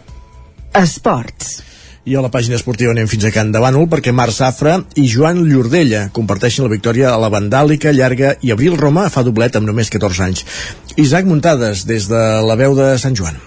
Esports. 0.77 1.63
I 2.05 2.17
a 2.19 2.23
la 2.25 2.33
pàgina 2.35 2.57
esportiva 2.59 2.91
anem 2.91 3.07
fins 3.07 3.29
a 3.29 3.31
Can 3.31 3.53
de 3.55 3.61
Bànol 3.63 3.87
perquè 3.89 4.11
Marc 4.13 4.35
Safra 4.35 4.75
i 4.99 5.05
Joan 5.07 5.45
Llordella 5.47 6.09
comparteixen 6.17 6.67
la 6.67 6.73
victòria 6.73 7.13
a 7.13 7.21
la 7.23 7.31
Vandàlica 7.31 7.95
llarga 7.95 8.35
i 8.43 8.51
Abril 8.51 8.75
Roma 8.81 9.07
fa 9.15 9.23
doblet 9.23 9.57
amb 9.57 9.71
només 9.71 9.93
14 9.95 10.27
anys. 10.27 10.45
Isaac 10.99 11.31
Muntades, 11.31 11.87
des 11.87 12.11
de 12.11 12.27
la 12.43 12.59
veu 12.59 12.75
de 12.77 12.91
Sant 12.99 13.15
Joan. 13.17 13.39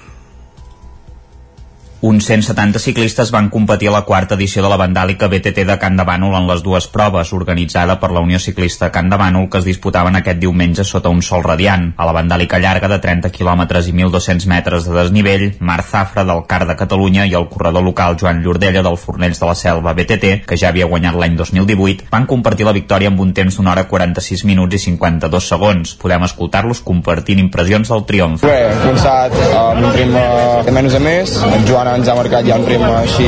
Uns 2.01 2.26
170 2.27 2.77
ciclistes 2.77 3.31
van 3.31 3.47
competir 3.49 3.88
a 3.88 3.91
la 3.91 4.01
quarta 4.03 4.35
edició 4.35 4.61
de 4.61 4.69
la 4.69 4.77
Vandàlica 4.77 5.30
BTT 5.31 5.63
de 5.65 5.77
Can 5.80 5.95
de 5.95 6.03
Bànol 6.05 6.35
en 6.35 6.45
les 6.45 6.61
dues 6.61 6.88
proves, 6.91 7.31
organitzada 7.34 7.95
per 8.01 8.11
la 8.11 8.19
Unió 8.19 8.38
Ciclista 8.38 8.91
Can 8.91 9.07
de 9.09 9.17
Bànol, 9.17 9.47
que 9.49 9.61
es 9.61 9.65
disputaven 9.65 10.19
aquest 10.19 10.41
diumenge 10.41 10.84
sota 10.84 11.09
un 11.09 11.23
sol 11.23 11.41
radiant. 11.43 11.93
A 11.97 12.05
la 12.05 12.13
Vandàlica 12.13 12.59
llarga 12.59 12.89
de 12.91 12.99
30 12.99 13.31
km 13.31 13.63
i 13.80 13.95
1.200 13.95 14.47
metres 14.51 14.85
de 14.85 14.93
desnivell, 14.93 15.45
Marc 15.59 15.88
Zafra 15.88 16.26
del 16.27 16.43
CAR 16.45 16.67
de 16.67 16.76
Catalunya 16.76 17.26
i 17.26 17.34
el 17.34 17.47
corredor 17.47 17.84
local 17.88 18.19
Joan 18.19 18.43
Llordella 18.43 18.84
del 18.84 18.99
Fornells 18.99 19.39
de 19.39 19.49
la 19.49 19.55
Selva 19.55 19.95
BTT, 19.95 20.43
que 20.45 20.59
ja 20.59 20.69
havia 20.69 20.91
guanyat 20.91 21.15
l'any 21.15 21.39
2018, 21.39 22.11
van 22.11 22.27
compartir 22.27 22.67
la 22.67 22.76
victòria 22.76 23.09
amb 23.09 23.23
un 23.23 23.34
temps 23.34 23.55
d'una 23.55 23.72
hora 23.72 23.88
46 23.88 24.43
minuts 24.43 24.76
i 24.76 24.84
52 24.91 25.49
segons. 25.55 25.95
Podem 25.95 26.27
escoltar-los 26.27 26.84
compartint 26.84 27.39
impressions 27.39 27.89
del 27.89 28.05
triomf. 28.05 28.43
Bé, 28.43 28.59
hem 28.67 28.84
començat 28.84 29.39
amb 29.55 29.88
un 29.88 29.91
ritme 29.95 30.27
de 30.67 30.76
menys 30.76 30.99
a 30.99 31.03
més, 31.07 31.38
en 31.39 31.65
Joan 31.65 31.84
ens 31.93 32.09
ha 32.09 32.15
marcat 32.17 32.47
ja 32.47 32.57
un 32.59 32.65
ritme 32.67 32.91
així 32.97 33.27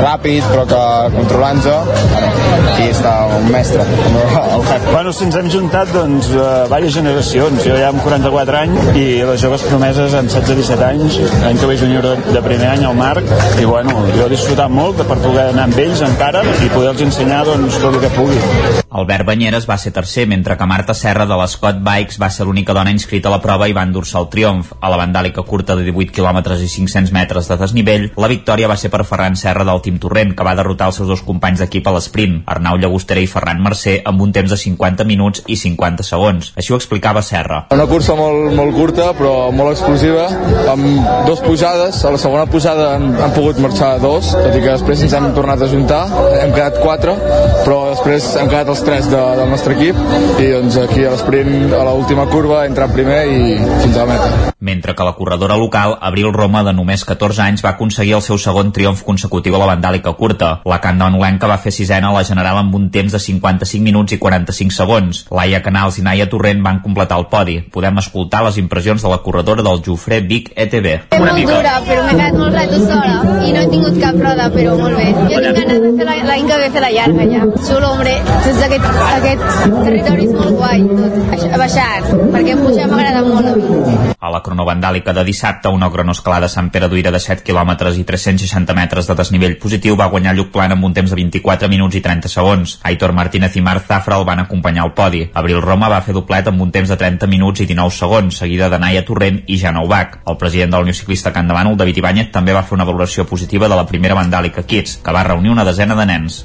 ràpid 0.00 0.46
però 0.50 0.64
que 0.70 0.82
controlant-se 1.14 1.74
aquí 1.74 2.88
està 2.90 3.14
un 3.38 3.50
mestre 3.52 3.84
el 4.54 4.64
Pep. 4.68 4.86
Bueno, 4.90 5.12
si 5.12 5.26
ens 5.26 5.36
hem 5.40 5.50
juntat 5.52 5.92
doncs 5.94 6.30
uh, 6.32 6.64
diverses 6.66 6.96
generacions 6.98 7.66
jo 7.66 7.76
ja 7.80 7.90
amb 7.92 8.02
44 8.04 8.60
anys 8.62 9.00
i 9.00 9.06
les 9.28 9.42
joves 9.42 9.66
promeses 9.68 10.16
amb 10.20 10.32
16-17 10.32 10.86
anys 10.88 11.20
l'any 11.44 11.60
que 11.60 11.70
ve 11.72 11.78
júnior 11.82 12.08
de, 12.08 12.16
de 12.38 12.44
primer 12.46 12.70
any 12.72 12.86
al 12.88 12.96
Marc 12.98 13.28
i 13.60 13.68
bueno, 13.68 13.98
jo 14.14 14.24
he 14.26 14.32
disfrutat 14.32 14.72
molt 14.72 15.04
per 15.04 15.20
poder 15.20 15.50
anar 15.52 15.68
amb 15.68 15.84
ells 15.86 16.02
encara 16.06 16.44
i 16.56 16.72
poder-los 16.72 17.06
ensenyar 17.10 17.44
doncs 17.50 17.80
tot 17.82 17.94
el 17.94 18.02
que 18.06 18.16
pugui. 18.16 18.83
Albert 18.94 19.26
Banyeres 19.26 19.64
va 19.66 19.74
ser 19.74 19.90
tercer, 19.90 20.28
mentre 20.30 20.54
que 20.54 20.66
Marta 20.70 20.94
Serra 20.94 21.24
de 21.26 21.34
l'Scott 21.34 21.80
Bikes 21.82 22.20
va 22.22 22.28
ser 22.30 22.44
l'única 22.46 22.76
dona 22.76 22.92
inscrita 22.94 23.26
a 23.26 23.32
la 23.32 23.40
prova 23.42 23.66
i 23.66 23.72
va 23.74 23.82
endur-se 23.82 24.14
el 24.20 24.28
triomf. 24.30 24.68
A 24.78 24.90
la 24.92 24.98
vandàlica 25.00 25.42
curta 25.42 25.74
de 25.74 25.82
18 25.88 26.14
km 26.14 26.38
i 26.54 26.68
500 26.70 27.10
metres 27.10 27.50
de 27.50 27.56
desnivell, 27.58 28.04
la 28.14 28.30
victòria 28.30 28.68
va 28.70 28.76
ser 28.78 28.92
per 28.92 29.02
Ferran 29.02 29.34
Serra 29.34 29.66
del 29.66 29.82
Team 29.82 29.98
Torrent, 29.98 30.36
que 30.38 30.46
va 30.46 30.52
derrotar 30.54 30.92
els 30.92 31.00
seus 31.00 31.10
dos 31.10 31.24
companys 31.26 31.64
d'equip 31.64 31.90
a 31.90 31.94
l'esprint, 31.96 32.36
Arnau 32.54 32.78
Llagostera 32.78 33.24
i 33.24 33.26
Ferran 33.26 33.64
Mercè, 33.66 33.96
amb 34.06 34.22
un 34.22 34.30
temps 34.36 34.54
de 34.54 34.60
50 34.62 35.08
minuts 35.10 35.42
i 35.50 35.58
50 35.58 36.06
segons. 36.06 36.52
Així 36.54 36.70
ho 36.70 36.78
explicava 36.78 37.24
Serra. 37.26 37.64
Una 37.74 37.88
cursa 37.90 38.14
molt, 38.14 38.54
molt 38.54 38.78
curta 38.78 39.10
però 39.18 39.50
molt 39.50 39.74
explosiva, 39.74 40.28
amb 40.70 41.10
dos 41.26 41.42
pujades, 41.42 41.98
a 42.06 42.14
la 42.14 42.22
segona 42.22 42.46
pujada 42.46 42.92
han, 42.94 43.10
han 43.18 43.34
pogut 43.34 43.58
marxar 43.58 43.96
dos, 43.98 44.30
tot 44.38 44.54
i 44.54 44.62
que 44.62 44.70
després 44.70 45.02
ens 45.02 45.18
hem 45.18 45.32
tornat 45.34 45.66
a 45.66 45.72
juntar, 45.74 46.04
hem 46.38 46.54
quedat 46.54 46.78
quatre, 46.78 47.18
però 47.66 47.82
després 47.90 48.30
hem 48.38 48.54
quedat 48.54 48.70
els 48.70 48.83
tres 48.84 49.08
de, 49.10 49.20
del 49.38 49.48
nostre 49.50 49.74
equip 49.74 49.96
i 50.42 50.50
doncs 50.52 50.76
aquí 50.82 51.04
a 51.04 51.12
l'esprint 51.14 51.72
a 51.72 51.84
l'última 51.88 52.26
curva 52.28 52.64
entrar 52.68 52.90
primer 52.92 53.22
i 53.32 53.56
fins 53.82 53.96
a 53.96 54.04
la 54.04 54.10
meta. 54.12 54.52
Mentre 54.64 54.94
que 54.96 55.04
la 55.04 55.12
corredora 55.12 55.56
local, 55.60 55.98
Abril 56.00 56.32
Roma, 56.32 56.62
de 56.64 56.72
només 56.72 57.04
14 57.04 57.42
anys, 57.44 57.64
va 57.64 57.74
aconseguir 57.74 58.14
el 58.16 58.22
seu 58.24 58.38
segon 58.40 58.72
triomf 58.72 59.02
consecutiu 59.04 59.56
a 59.56 59.60
la 59.60 59.68
vandàlica 59.74 60.14
curta. 60.16 60.50
La 60.64 60.80
candanolenca 60.80 61.50
va 61.50 61.58
fer 61.60 61.72
sisena 61.72 62.08
a 62.08 62.14
la 62.16 62.24
general 62.24 62.60
amb 62.62 62.76
un 62.78 62.88
temps 62.94 63.12
de 63.12 63.20
55 63.20 63.84
minuts 63.84 64.16
i 64.16 64.18
45 64.22 64.76
segons. 64.76 65.24
Laia 65.30 65.60
Canals 65.64 65.98
i 66.00 66.06
Naia 66.06 66.28
Torrent 66.32 66.62
van 66.64 66.80
completar 66.84 67.18
el 67.20 67.28
podi. 67.32 67.58
Podem 67.74 68.00
escoltar 68.00 68.40
les 68.46 68.56
impressions 68.62 69.04
de 69.04 69.12
la 69.12 69.20
corredora 69.26 69.64
del 69.66 69.82
Jofré 69.84 70.22
Vic 70.24 70.52
ETB. 70.56 70.88
És 71.12 71.20
molt 71.20 71.44
dura, 71.44 71.76
però 71.84 72.06
m'he 72.06 72.16
quedat 72.16 72.40
molt 72.40 72.56
rato 72.56 72.80
sola 72.86 73.20
i 73.44 73.52
no 73.52 73.64
he 73.64 73.68
tingut 73.72 74.00
cap 74.00 74.16
roda, 74.20 74.48
però 74.56 74.78
molt 74.80 74.96
bé. 74.96 75.10
Jo 75.28 75.44
tinc 75.44 75.60
ganes 75.60 75.84
de 75.84 75.92
fer 75.98 76.08
la, 76.08 76.16
l'any 76.30 76.48
que 76.48 76.60
ve 76.62 76.70
fer 76.78 76.84
la 76.86 76.92
llarga 76.96 77.28
ja. 77.34 77.44
Xulo, 77.68 77.92
hombre, 77.92 78.16
tots 78.46 78.63
aquest, 78.64 78.84
aquest 78.84 79.44
territori 79.84 80.26
és 80.26 80.32
molt 80.34 80.56
guai, 80.58 80.84
tot. 80.88 81.16
A 81.54 81.58
baixar, 81.60 81.88
perquè 82.32 82.56
pujar 82.58 82.86
m'agrada 82.90 83.22
molt 83.26 83.50
a 83.50 83.54
mi. 83.58 84.12
A 84.24 84.30
la 84.32 84.40
cronovandàlica 84.44 85.12
de 85.16 85.24
dissabte, 85.26 85.68
una 85.68 85.90
cronoescalada 85.92 86.48
Sant 86.48 86.70
Pere 86.72 86.88
d'Uira 86.88 87.12
de 87.12 87.20
7 87.20 87.44
km 87.44 87.74
i 87.92 88.04
360 88.08 88.76
metres 88.76 89.10
de 89.10 89.16
desnivell 89.18 89.58
positiu 89.60 89.98
va 90.00 90.08
guanyar 90.12 90.34
Lluc 90.34 90.50
Plan 90.54 90.72
amb 90.72 90.88
un 90.88 90.94
temps 90.96 91.12
de 91.12 91.18
24 91.18 91.68
minuts 91.68 91.98
i 91.98 92.02
30 92.04 92.32
segons. 92.32 92.78
Aitor 92.88 93.12
Martínez 93.12 93.56
i 93.56 93.64
Marc 93.64 93.86
Zafra 93.88 94.18
el 94.18 94.24
van 94.24 94.40
acompanyar 94.44 94.86
al 94.86 94.94
podi. 94.96 95.26
Abril 95.34 95.60
Roma 95.62 95.90
va 95.92 96.00
fer 96.06 96.16
doblet 96.16 96.48
amb 96.48 96.64
un 96.64 96.72
temps 96.72 96.88
de 96.88 96.96
30 96.96 97.28
minuts 97.28 97.60
i 97.60 97.68
19 97.68 97.92
segons, 97.98 98.40
seguida 98.40 98.70
de 98.72 98.80
Naia 98.80 99.04
Torrent 99.04 99.42
i 99.46 99.60
Jan 99.60 99.78
Ubach. 99.82 100.20
El 100.26 100.40
president 100.40 100.72
de 100.72 100.82
Unió 100.86 100.96
Ciclista 100.96 101.32
Can 101.32 101.52
Bànol, 101.52 101.76
David 101.76 102.00
Ibáñez, 102.00 102.32
també 102.32 102.56
va 102.56 102.64
fer 102.64 102.78
una 102.78 102.88
valoració 102.88 103.28
positiva 103.28 103.68
de 103.68 103.76
la 103.76 103.86
primera 103.86 104.16
vandàlica 104.16 104.64
Kids, 104.64 104.98
que 105.04 105.12
va 105.12 105.28
reunir 105.28 105.52
una 105.52 105.68
desena 105.68 105.94
de 105.94 106.08
nens. 106.08 106.44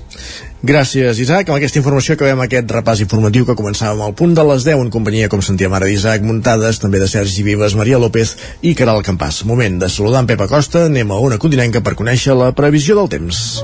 Gràcies, 0.60 1.20
Isaac. 1.24 1.48
Amb 1.48 1.56
aquesta 1.56 1.80
informació 1.80 2.18
acabem 2.18 2.42
aquest 2.44 2.72
repàs 2.76 3.00
informatiu 3.00 3.46
que 3.48 3.56
començàvem 3.56 4.02
al 4.04 4.16
punt 4.20 4.34
de 4.36 4.44
les 4.44 4.66
10 4.68 4.82
en 4.84 4.90
companyia, 4.92 5.30
com 5.32 5.40
sentíem 5.40 5.72
ara, 5.72 5.88
d'Isaac 5.88 6.26
Muntades, 6.28 6.82
també 6.84 7.00
de 7.00 7.08
Sergi 7.08 7.46
Vives, 7.48 7.78
Maria 7.80 8.00
López 8.02 8.36
i 8.60 8.74
Caral 8.76 9.00
Campàs. 9.08 9.46
Moment 9.48 9.80
de 9.80 9.88
saludar 9.88 10.26
en 10.26 10.28
Pep 10.28 10.44
Acosta, 10.44 10.84
anem 10.90 11.16
a 11.16 11.20
una 11.24 11.40
continenca 11.40 11.80
per 11.80 11.96
conèixer 11.96 12.36
la 12.36 12.52
previsió 12.52 13.00
del 13.00 13.08
temps. 13.08 13.64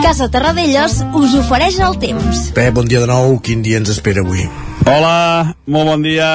Casa 0.00 0.30
Terradellos 0.32 1.02
us 1.20 1.36
ofereix 1.36 1.76
el 1.84 1.98
temps. 2.00 2.46
Pep, 2.56 2.72
bon 2.72 2.88
dia 2.88 3.04
de 3.04 3.10
nou. 3.12 3.36
Quin 3.44 3.60
dia 3.60 3.76
ens 3.82 3.92
espera 3.92 4.24
avui? 4.24 4.48
Hola, 4.88 5.52
molt 5.68 5.92
bon 5.92 6.06
dia. 6.06 6.30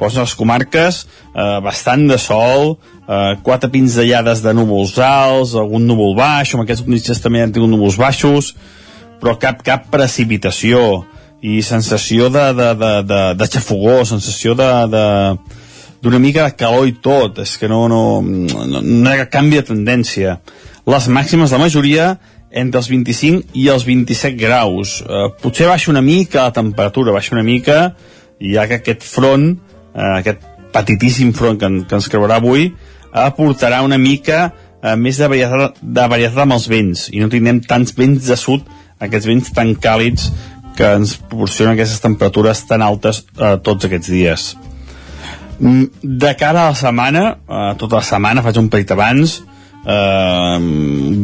Pues 0.00 0.16
les 0.16 0.32
comarques, 0.34 1.04
eh, 1.36 1.60
bastant 1.62 2.08
de 2.08 2.16
sol, 2.18 2.78
eh, 3.12 3.36
quatre 3.44 3.70
pinzellades 3.72 4.42
de 4.44 4.54
núvols 4.56 4.96
alts, 5.02 5.56
algun 5.58 5.86
núvol 5.88 6.16
baix, 6.18 6.54
amb 6.54 6.64
aquests 6.64 6.86
mitges 6.88 7.20
també 7.22 7.42
han 7.42 7.52
tingut 7.52 7.70
núvols 7.72 7.98
baixos, 8.00 8.54
però 9.20 9.36
cap, 9.40 9.62
cap 9.66 9.90
precipitació 9.92 11.04
i 11.42 11.60
sensació 11.66 12.30
de, 12.30 12.48
de, 12.54 12.68
de, 12.78 12.92
de, 13.06 13.20
de 13.38 13.50
xafogó, 13.50 14.02
sensació 14.06 14.54
de, 14.58 14.70
de, 14.90 15.06
d'una 16.02 16.20
mica 16.22 16.46
de 16.46 16.56
calor 16.58 16.86
i 16.90 16.94
tot, 17.02 17.42
és 17.42 17.56
que 17.58 17.70
no, 17.70 17.84
no, 17.90 18.04
no, 18.22 18.82
no 18.82 19.14
hi 19.14 19.22
ha 19.22 19.30
canvi 19.30 19.58
de 19.58 19.66
tendència. 19.72 20.38
Les 20.86 21.08
màximes, 21.10 21.54
la 21.54 21.60
majoria, 21.62 22.12
entre 22.52 22.82
els 22.82 22.88
25 22.90 23.56
i 23.58 23.68
els 23.72 23.86
27 23.88 24.36
graus. 24.38 25.00
Eh, 25.02 25.28
potser 25.42 25.68
baixa 25.70 25.90
una 25.90 26.02
mica 26.04 26.48
la 26.48 26.54
temperatura, 26.54 27.14
baixa 27.14 27.34
una 27.34 27.46
mica, 27.46 27.94
ja 28.42 28.66
que 28.68 28.80
aquest 28.80 29.06
front, 29.06 29.52
eh, 29.94 30.08
aquest 30.20 30.42
petitíssim 30.72 31.32
front 31.36 31.60
que, 31.60 31.70
que 31.88 31.98
ens 31.98 32.10
creurà 32.12 32.38
avui, 32.42 32.70
aportarà 33.12 33.82
una 33.84 33.98
mica 33.98 34.46
eh, 34.82 34.96
més 34.96 35.20
de 35.20 35.28
varietat, 35.28 35.78
de 35.82 36.08
varietat 36.08 36.44
amb 36.44 36.56
els 36.56 36.68
vents, 36.70 37.06
i 37.12 37.20
no 37.22 37.30
tindrem 37.32 37.60
tants 37.68 37.94
vents 37.96 38.26
de 38.28 38.38
sud, 38.40 38.66
aquests 39.02 39.28
vents 39.28 39.52
tan 39.54 39.74
càlids 39.76 40.30
que 40.76 40.88
ens 40.96 41.16
proporcionen 41.20 41.74
aquestes 41.74 42.00
temperatures 42.02 42.64
tan 42.68 42.82
altes 42.84 43.24
eh, 43.36 43.56
tots 43.64 43.88
aquests 43.88 44.12
dies. 44.12 44.52
Mm, 45.60 45.84
De 46.02 46.34
cara 46.38 46.66
a 46.66 46.72
la 46.72 46.78
setmana, 46.78 47.24
eh, 47.46 47.72
tota 47.78 48.00
la 48.00 48.06
setmana, 48.06 48.42
faig 48.42 48.58
un 48.58 48.70
petit 48.72 48.90
abans, 48.94 49.42
eh, 49.84 50.58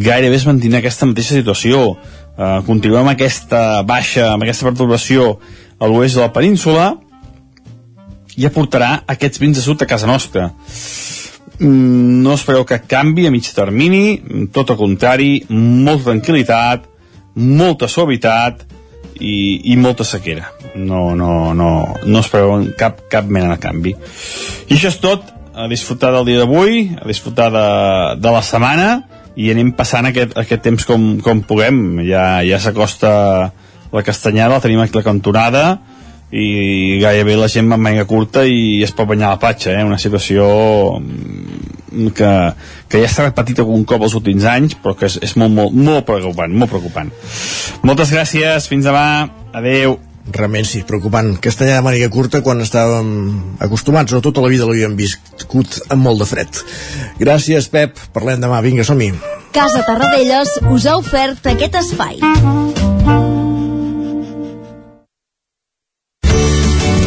gairebé 0.05 0.36
es 0.36 0.47
mantindrà 0.47 0.82
aquesta 0.82 1.06
mateixa 1.06 1.39
situació. 1.40 1.97
Eh, 2.39 2.60
continuem 2.66 3.02
amb 3.02 3.16
aquesta 3.16 3.82
baixa, 3.82 4.32
amb 4.35 4.44
aquesta 4.44 4.69
perturbació 4.69 5.39
a 5.78 5.86
l'oest 5.86 6.15
de 6.15 6.23
la 6.23 6.32
península 6.32 6.89
i 8.36 8.47
aportarà 8.47 9.02
aquests 9.06 9.40
vins 9.43 9.56
de 9.59 9.62
sud 9.62 9.82
a 9.82 9.86
casa 9.90 10.06
nostra. 10.06 10.52
Mm, 11.59 12.22
no 12.22 12.35
espereu 12.35 12.64
que 12.64 12.78
canvi 12.86 13.26
a 13.26 13.32
mig 13.35 13.48
termini, 13.55 14.20
tot 14.55 14.70
el 14.70 14.78
contrari, 14.78 15.30
molta 15.51 16.12
tranquil·litat, 16.12 16.85
molta 17.35 17.89
suavitat 17.90 18.62
i, 19.18 19.72
i 19.72 19.76
molta 19.76 20.06
sequera. 20.06 20.52
No, 20.76 21.16
no, 21.18 21.52
no, 21.59 21.72
no 22.06 22.22
espereu 22.22 22.70
cap, 22.78 23.02
cap 23.10 23.26
mena 23.26 23.56
de 23.56 23.60
canvi. 23.62 23.97
I 24.68 24.76
això 24.76 24.93
és 24.93 25.01
tot, 25.02 25.35
a 25.59 25.66
disfrutar 25.66 26.12
del 26.14 26.28
dia 26.30 26.44
d'avui, 26.44 26.85
a 26.94 27.06
disfrutar 27.09 27.51
de, 27.51 27.68
de 28.22 28.30
la 28.30 28.43
setmana 28.47 28.90
i 29.39 29.51
anem 29.51 29.72
passant 29.74 30.06
aquest, 30.06 30.36
aquest 30.39 30.62
temps 30.62 30.86
com, 30.86 31.16
com 31.24 31.43
puguem. 31.43 32.05
Ja, 32.06 32.39
ja 32.47 32.62
s'acosta 32.62 33.10
la 33.90 34.05
castanyada, 34.06 34.55
la 34.55 34.62
tenim 34.62 34.85
aquí 34.85 34.94
la 34.94 35.06
cantonada 35.06 35.64
i 36.30 36.98
gairebé 37.00 37.38
la 37.38 37.48
gent 37.48 37.70
va 37.70 37.78
amb 37.78 37.86
manga 37.88 38.05
curta 38.09 38.44
i 38.44 38.82
es 38.84 38.92
pot 38.92 39.09
banyar 39.09 39.30
a 39.30 39.36
la 39.36 39.42
platja, 39.42 39.72
eh? 39.72 39.84
una 39.84 40.00
situació 40.00 40.48
mm, 41.00 42.10
que, 42.16 42.32
que 42.88 43.00
ja 43.05 43.09
s'ha 43.09 43.30
repetit 43.30 43.62
algun 43.62 43.86
cop 43.88 44.05
els 44.05 44.16
últims 44.18 44.44
anys 44.48 44.76
però 44.82 44.96
que 44.98 45.09
és, 45.09 45.16
és 45.24 45.36
molt, 45.40 45.55
molt, 45.56 45.72
molt 45.72 46.05
preocupant 46.09 46.52
molt 46.52 46.74
preocupant 46.74 47.14
moltes 47.88 48.12
gràcies, 48.12 48.68
fins 48.68 48.84
demà, 48.88 49.09
adeu 49.56 49.96
realment 50.32 50.66
sí, 50.68 50.82
preocupant. 50.84 51.36
Castellà 51.40 51.78
de 51.78 51.84
màniga 51.86 52.10
curta 52.12 52.42
quan 52.44 52.60
estàvem 52.64 53.09
acostumats, 53.64 54.12
o 54.12 54.20
tota 54.24 54.44
la 54.44 54.50
vida 54.52 54.68
l'havíem 54.68 54.96
viscut 54.98 55.80
amb 55.88 56.05
molt 56.05 56.22
de 56.22 56.28
fred. 56.28 56.60
Gràcies, 57.22 57.70
Pep. 57.72 57.96
Parlem 58.12 58.44
demà. 58.44 58.60
Vinga, 58.64 58.84
som-hi. 58.84 59.12
Casa 59.56 59.82
Tarradellas 59.86 60.59
us 60.68 60.86
ha 60.86 60.98
ofert 61.00 61.48
aquest 61.55 61.80
espai. 61.80 62.20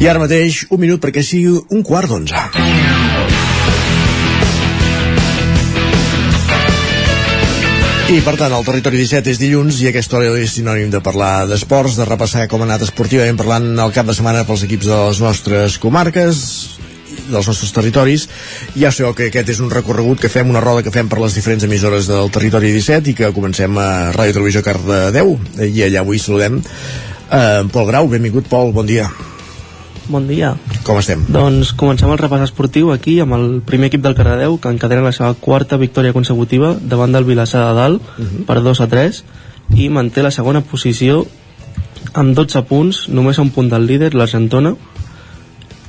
I 0.00 0.06
ara 0.08 0.20
mateix, 0.22 0.62
un 0.72 0.80
minut 0.80 1.00
perquè 1.02 1.20
sigui 1.20 1.50
un 1.76 1.82
quart 1.84 2.08
d'onze. 2.08 2.32
I 8.10 8.22
per 8.24 8.32
tant, 8.40 8.54
el 8.56 8.64
Territori 8.64 9.02
17 9.02 9.28
és 9.30 9.38
dilluns 9.38 9.82
i 9.84 9.90
aquesta 9.90 10.16
hora 10.16 10.32
és 10.40 10.56
sinònim 10.56 10.88
de 10.90 11.02
parlar 11.04 11.44
d'esports, 11.46 11.98
de 12.00 12.08
repassar 12.08 12.48
com 12.48 12.64
ha 12.64 12.66
anat 12.70 12.86
esportivament 12.88 13.36
parlant 13.38 13.68
el 13.76 13.92
cap 13.92 14.08
de 14.08 14.16
setmana 14.16 14.46
pels 14.48 14.64
equips 14.64 14.88
de 14.88 14.96
les 15.04 15.20
nostres 15.20 15.76
comarques, 15.78 16.40
dels 17.28 17.52
nostres 17.52 17.76
territoris. 17.76 18.24
Ja 18.80 18.88
sabeu 18.88 19.12
que 19.14 19.28
aquest 19.28 19.52
és 19.52 19.60
un 19.60 19.68
recorregut 19.70 20.24
que 20.24 20.32
fem, 20.32 20.48
una 20.48 20.64
roda 20.64 20.82
que 20.82 20.94
fem 20.96 21.12
per 21.12 21.20
les 21.20 21.36
diferents 21.36 21.68
emissores 21.68 22.08
del 22.08 22.32
Territori 22.32 22.72
17 22.72 23.12
i 23.12 23.18
que 23.20 23.34
comencem 23.36 23.76
a 23.76 23.90
Ràdio 24.16 24.40
Televisió 24.40 24.64
Cardedeu 24.64 25.36
i 25.68 25.84
allà 25.84 26.00
avui 26.00 26.18
saludem 26.18 26.62
eh, 26.64 27.68
Pol 27.68 27.92
Grau. 27.92 28.08
Benvingut, 28.08 28.48
Pol, 28.48 28.72
bon 28.72 28.88
dia. 28.88 29.12
Bon 30.10 30.24
dia. 30.26 30.56
Com 30.82 30.98
estem? 30.98 31.20
Doncs 31.30 31.70
comencem 31.78 32.10
el 32.10 32.18
repàs 32.18 32.42
esportiu 32.48 32.88
aquí 32.90 33.20
amb 33.22 33.36
el 33.36 33.44
primer 33.66 33.92
equip 33.92 34.02
del 34.02 34.16
Cardedeu 34.18 34.56
que 34.58 34.72
encadena 34.74 35.04
la 35.06 35.12
seva 35.14 35.36
quarta 35.38 35.78
victòria 35.78 36.14
consecutiva 36.16 36.72
davant 36.82 37.14
del 37.14 37.28
Vilassar 37.28 37.62
de 37.68 37.74
Dalt 37.78 38.02
uh 38.02 38.24
-huh. 38.24 38.44
per 38.48 38.58
2 38.60 38.80
a 38.80 38.88
3 38.88 39.22
i 39.76 39.88
manté 39.88 40.22
la 40.22 40.32
segona 40.34 40.62
posició 40.62 41.26
amb 42.12 42.34
12 42.34 42.62
punts, 42.62 43.08
només 43.08 43.38
a 43.38 43.42
un 43.42 43.50
punt 43.50 43.70
del 43.70 43.86
líder, 43.86 44.14
l'Argentona 44.14 44.74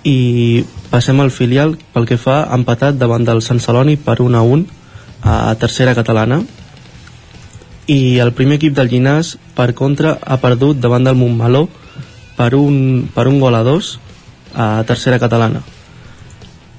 i 0.03 0.65
passem 0.91 1.19
al 1.19 1.31
filial 1.31 1.77
pel 1.93 2.05
que 2.05 2.17
fa 2.17 2.47
empatat 2.53 2.97
davant 2.97 3.25
del 3.25 3.41
Sant 3.41 3.59
Celoni 3.59 3.97
per 3.97 4.21
1 4.21 4.37
a 4.37 4.41
1 4.41 4.65
a 5.23 5.55
tercera 5.55 5.95
catalana 5.95 6.43
i 7.87 8.19
el 8.19 8.33
primer 8.33 8.55
equip 8.55 8.75
del 8.75 8.89
Llinàs 8.89 9.37
per 9.55 9.73
contra 9.73 10.19
ha 10.21 10.37
perdut 10.37 10.79
davant 10.79 11.03
del 11.03 11.15
Montmeló 11.15 11.69
per 12.37 12.53
un, 12.55 13.09
per 13.13 13.27
un 13.27 13.39
gol 13.39 13.55
a 13.55 13.63
dos 13.63 13.99
a 14.55 14.83
tercera 14.87 15.19
catalana. 15.19 15.61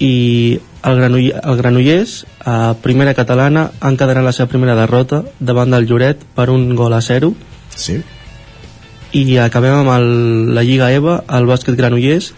I 0.02 0.60
el, 0.82 0.96
Granull, 0.98 1.30
el 1.32 1.56
Granollers 1.56 2.24
a 2.44 2.74
primera 2.82 3.14
catalana 3.14 3.70
ha 3.80 3.92
encadenat 3.92 4.26
la 4.26 4.34
seva 4.34 4.50
primera 4.50 4.74
derrota 4.78 5.22
davant 5.38 5.70
del 5.70 5.86
Lloret 5.86 6.24
per 6.34 6.48
un 6.50 6.74
gol 6.78 6.96
a 6.96 7.00
0 7.00 7.32
sí. 7.76 8.00
i 9.12 9.38
acabem 9.38 9.82
amb 9.82 9.94
el, 9.94 10.08
la 10.56 10.66
Lliga 10.66 10.90
EVA 10.90 11.20
el 11.38 11.46
bàsquet 11.46 11.78
Granollers 11.78 12.32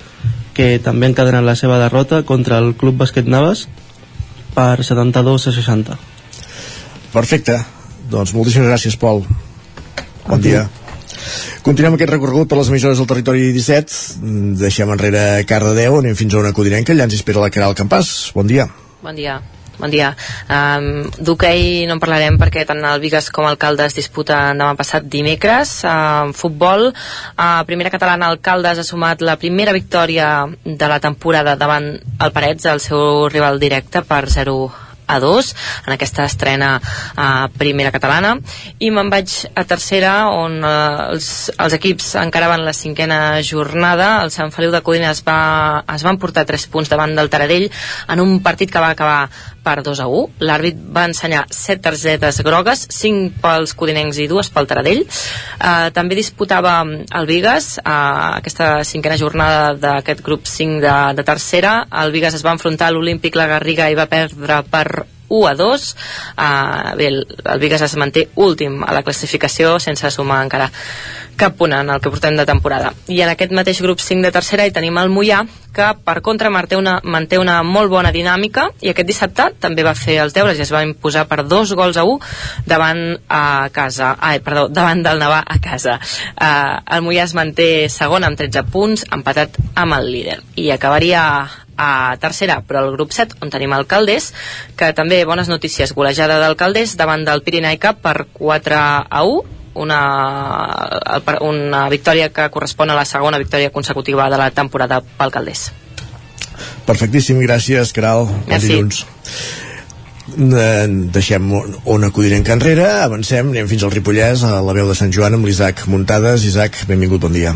que 0.54 0.76
també 0.84 1.08
ha 1.08 1.14
encadenat 1.14 1.46
la 1.46 1.56
seva 1.58 1.80
derrota 1.80 2.22
contra 2.28 2.60
el 2.60 2.74
Club 2.78 3.00
Bàsquet 3.00 3.26
Navas 3.26 3.66
per 4.54 4.84
72 4.84 5.48
a 5.48 5.56
60 5.56 5.98
Perfecte, 7.14 7.60
doncs 8.10 8.34
moltíssimes 8.34 8.72
gràcies 8.72 8.98
Pol. 8.98 9.22
Bon 10.26 10.40
dia 10.42 10.66
Continuem 11.64 11.96
aquest 11.96 12.14
recorregut 12.14 12.50
per 12.50 12.60
les 12.60 12.70
emissores 12.72 13.00
del 13.00 13.08
territori 13.10 13.50
17. 13.56 13.98
Deixem 14.60 14.94
enrere 14.94 15.24
Cardedeu, 15.48 15.98
anem 16.00 16.16
fins 16.18 16.34
a 16.34 16.42
una 16.44 16.54
codinenca. 16.56 16.94
Allà 16.94 17.08
ens 17.08 17.18
espera 17.18 17.42
la 17.44 17.52
Caral 17.54 17.76
Campàs. 17.78 18.14
Bon 18.36 18.48
dia. 18.48 18.68
Bon 19.04 19.16
dia. 19.16 19.40
Bon 19.78 19.90
dia. 19.90 20.12
Um, 20.46 21.08
D'hoquei 21.18 21.84
no 21.88 21.96
en 21.96 22.02
parlarem 22.02 22.38
perquè 22.38 22.62
tant 22.68 22.82
el 22.86 23.02
Vigas 23.02 23.30
com 23.34 23.48
el 23.48 23.58
Caldes 23.58 23.96
disputen 23.96 24.60
demà 24.60 24.76
passat 24.78 25.08
dimecres. 25.10 25.80
Uh, 25.82 26.30
futbol, 26.36 26.90
uh, 26.92 27.60
primera 27.66 27.92
catalana, 27.94 28.30
el 28.30 28.40
Caldes 28.44 28.78
ha 28.78 28.86
sumat 28.86 29.24
la 29.24 29.36
primera 29.40 29.74
victòria 29.74 30.46
de 30.64 30.90
la 30.90 31.00
temporada 31.02 31.58
davant 31.58 31.90
el 31.98 32.34
Parets, 32.34 32.70
el 32.70 32.82
seu 32.84 33.28
rival 33.32 33.60
directe, 33.62 34.06
per 34.06 34.24
0 34.30 34.83
a 35.06 35.18
2 35.20 35.50
en 35.86 35.92
aquesta 35.94 36.24
estrena 36.24 36.80
a 37.16 37.48
primera 37.58 37.92
catalana. 37.94 38.34
I 38.78 38.90
me'n 38.94 39.10
vaig 39.12 39.32
a 39.54 39.64
tercera 39.68 40.14
on 40.32 40.60
eh, 40.64 40.74
els, 41.14 41.28
els 41.58 41.78
equips 41.78 42.14
encaraven 42.22 42.64
la 42.66 42.76
cinquena 42.76 43.20
jornada. 43.42 44.22
El 44.24 44.32
Sant 44.34 44.52
Feliu 44.54 44.72
de 44.74 44.82
Codina 44.84 45.12
es, 45.12 45.24
va, 45.26 45.84
es 45.94 46.06
van 46.06 46.20
portar 46.22 46.46
3 46.48 46.68
punts 46.72 46.92
davant 46.92 47.14
del 47.16 47.30
Taradell 47.32 47.70
en 48.08 48.24
un 48.24 48.38
partit 48.44 48.72
que 48.72 48.82
va 48.82 48.94
acabar 48.94 49.28
per 49.64 49.80
2 49.86 50.02
a 50.04 50.06
1. 50.06 50.44
L'àrbit 50.44 50.78
va 50.96 51.06
ensenyar 51.08 51.44
7 51.50 51.80
targetes 51.84 52.40
grogues, 52.46 52.84
5 52.92 53.40
pels 53.42 53.74
codinencs 53.78 54.20
i 54.22 54.28
2 54.30 54.52
pel 54.54 54.68
Taradell. 54.70 55.02
Eh, 55.04 55.88
també 55.96 56.18
disputava 56.18 56.76
el 56.84 57.30
Vigas, 57.30 57.78
eh, 57.78 57.96
aquesta 58.42 58.84
cinquena 58.84 59.18
jornada 59.20 59.72
d'aquest 59.74 60.22
grup 60.26 60.46
5 60.50 60.84
de, 60.84 60.94
de 61.16 61.26
tercera. 61.26 61.80
El 62.04 62.14
Vigas 62.14 62.36
es 62.36 62.44
va 62.46 62.54
enfrontar 62.54 62.92
a 62.92 62.96
l'Olímpic 62.96 63.36
La 63.40 63.48
Garriga 63.50 63.90
i 63.90 63.98
va 63.98 64.10
perdre 64.10 64.62
per 64.70 64.86
1 65.28 65.48
a 65.48 65.54
2 65.56 65.96
uh, 66.36 66.96
bé, 66.96 67.06
el, 67.08 67.26
el 67.44 67.58
Vigas 67.58 67.82
es 67.82 67.96
manté 67.96 68.28
últim 68.36 68.82
a 68.84 68.92
la 68.92 69.02
classificació 69.02 69.78
sense 69.80 70.10
sumar 70.12 70.42
encara 70.44 70.68
cap 71.36 71.56
punt 71.58 71.74
en 71.74 71.90
el 71.90 72.00
que 72.00 72.10
portem 72.10 72.36
de 72.36 72.46
temporada. 72.46 72.92
I 73.08 73.20
en 73.24 73.32
aquest 73.32 73.52
mateix 73.52 73.82
grup 73.82 74.00
5 74.00 74.22
de 74.24 74.32
tercera 74.34 74.66
hi 74.66 74.72
tenim 74.74 74.98
el 75.00 75.12
Mollà 75.12 75.44
que 75.74 75.88
per 76.06 76.20
contra 76.22 76.52
manté 76.54 76.78
una, 76.78 77.00
manté 77.02 77.38
una 77.42 77.56
molt 77.66 77.90
bona 77.90 78.12
dinàmica 78.14 78.68
i 78.80 78.92
aquest 78.92 79.08
dissabte 79.08 79.48
també 79.60 79.82
va 79.82 79.96
fer 79.98 80.20
els 80.22 80.36
deures 80.36 80.58
i 80.58 80.62
es 80.62 80.70
va 80.72 80.84
imposar 80.86 81.26
per 81.26 81.42
dos 81.50 81.72
gols 81.74 81.98
a 81.98 82.04
1 82.06 82.20
davant 82.70 83.02
a 83.26 83.68
casa 83.74 84.14
ai, 84.20 84.38
perdó, 84.44 84.68
davant 84.68 85.02
del 85.02 85.18
Navà 85.18 85.42
a 85.42 85.58
casa. 85.58 85.98
Uh, 86.38 86.78
el 86.96 87.04
Mollà 87.06 87.26
es 87.26 87.34
manté 87.34 87.68
segon 87.90 88.24
amb 88.24 88.38
13 88.38 88.64
punts 88.70 89.04
empatat 89.10 89.58
amb 89.74 89.98
el 89.98 90.10
líder. 90.12 90.38
I 90.54 90.70
acabaria 90.70 91.24
a 91.76 92.16
tercera, 92.22 92.60
però 92.62 92.84
al 92.84 92.92
grup 92.94 93.10
7 93.12 93.40
on 93.42 93.50
tenim 93.50 93.74
el 93.74 93.88
Caldés, 93.90 94.30
que 94.78 94.92
també 94.94 95.24
bones 95.26 95.50
notícies 95.50 95.94
golejada 95.94 96.38
del 96.42 96.56
Caldés 96.56 96.96
davant 96.96 97.26
del 97.26 97.42
Pirinaica 97.42 97.96
per 97.98 98.28
4 98.32 98.78
a 98.78 99.24
1 99.26 99.63
una, 99.74 100.00
una 101.40 101.86
victòria 101.90 102.30
que 102.32 102.50
correspon 102.50 102.90
a 102.90 102.98
la 102.98 103.04
segona 103.04 103.40
victòria 103.42 103.72
consecutiva 103.74 104.30
de 104.30 104.38
la 104.40 104.50
temporada 104.50 105.00
pel 105.02 105.34
Caldés 105.34 105.70
Perfectíssim, 106.84 107.40
gràcies, 107.40 107.92
Caral. 107.96 108.26
Bon 108.28 108.60
dilluns. 108.60 109.04
Eh, 110.34 110.86
deixem 111.14 111.52
on 111.52 112.04
acudirem 112.06 112.44
que 112.44 112.52
enrere, 112.52 112.86
avancem, 113.04 113.52
anem 113.52 113.68
fins 113.70 113.84
al 113.84 113.92
Ripollès, 113.94 114.44
a 114.44 114.60
la 114.64 114.74
veu 114.76 114.88
de 114.88 114.96
Sant 114.98 115.12
Joan 115.12 115.38
amb 115.38 115.48
l'Isaac 115.48 115.86
Muntades. 115.88 116.44
Isaac, 116.48 116.84
benvingut, 116.88 117.20
bon 117.24 117.32
dia. 117.32 117.54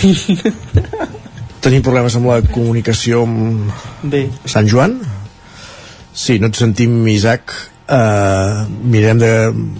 Tenim 1.60 1.82
problemes 1.84 2.14
amb 2.16 2.30
la 2.30 2.38
comunicació 2.48 3.24
amb 3.26 4.06
Bé. 4.12 4.22
Sant 4.48 4.68
Joan? 4.70 4.96
Sí, 6.16 6.38
no 6.40 6.48
et 6.48 6.56
sentim, 6.56 6.96
Isaac. 7.12 7.52
Uh, 7.90 8.68
mirem 8.86 9.18
de 9.18 9.30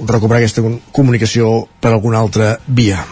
recuperar 0.09 0.41
aquesta 0.41 0.65
comunicació 0.93 1.53
per 1.81 1.93
alguna 1.95 2.19
altra 2.21 2.57
via. 2.67 3.05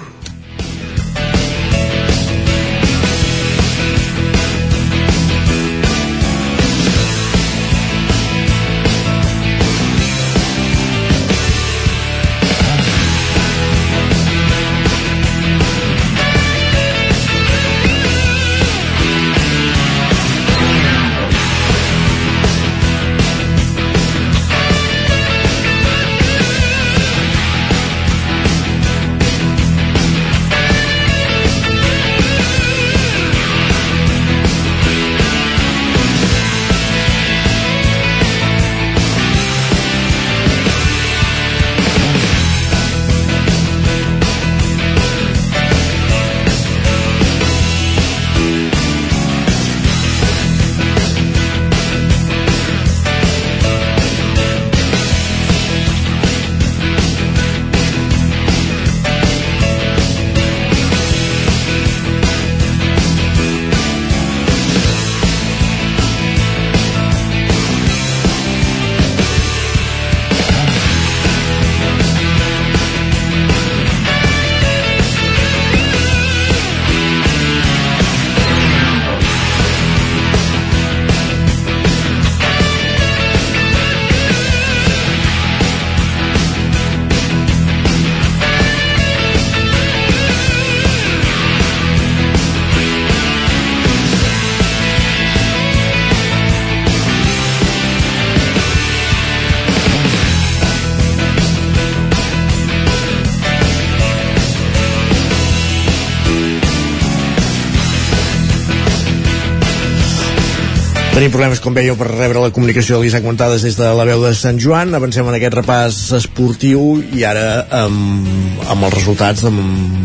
Tenim 111.18 111.32
problemes, 111.34 111.58
com 111.58 111.74
veieu, 111.74 111.96
per 111.98 112.06
rebre 112.12 112.38
la 112.38 112.52
comunicació 112.54 112.94
de 112.94 113.02
l'Isaac 113.02 113.24
Montades 113.26 113.64
des 113.66 113.74
de 113.74 113.86
la 113.98 114.04
veu 114.06 114.20
de 114.22 114.28
Sant 114.38 114.60
Joan. 114.62 114.92
Avancem 114.94 115.26
en 115.26 115.34
aquest 115.34 115.56
repàs 115.56 115.96
esportiu 116.14 116.84
i 117.02 117.24
ara 117.26 117.64
amb, 117.74 118.28
amb 118.62 118.86
els 118.86 118.94
resultats 118.94 119.42
de 119.42 119.50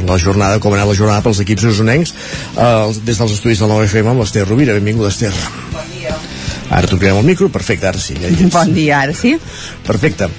la 0.08 0.18
jornada, 0.24 0.58
com 0.58 0.74
ha 0.74 0.80
anat 0.80 0.90
la 0.90 0.96
jornada 0.98 1.22
pels 1.22 1.44
equips 1.44 1.68
usonencs, 1.70 2.16
eh, 2.58 2.98
des 3.06 3.22
dels 3.22 3.36
estudis 3.38 3.62
del 3.62 3.70
9FM 3.70 4.10
amb 4.10 4.24
l'Ester 4.24 4.48
Rovira. 4.48 4.74
Benvinguda, 4.80 5.12
Ester. 5.14 5.30
Bon 5.76 5.94
dia. 5.94 6.18
Ara 6.80 6.90
tocarem 6.90 7.22
el 7.22 7.30
micro, 7.30 7.52
perfecte, 7.54 7.92
ara 7.92 8.02
sí. 8.02 8.18
Ja. 8.18 8.34
Bon 8.58 8.74
dia, 8.74 9.04
ara 9.06 9.14
sí. 9.14 9.36
Perfecte. 9.86 10.32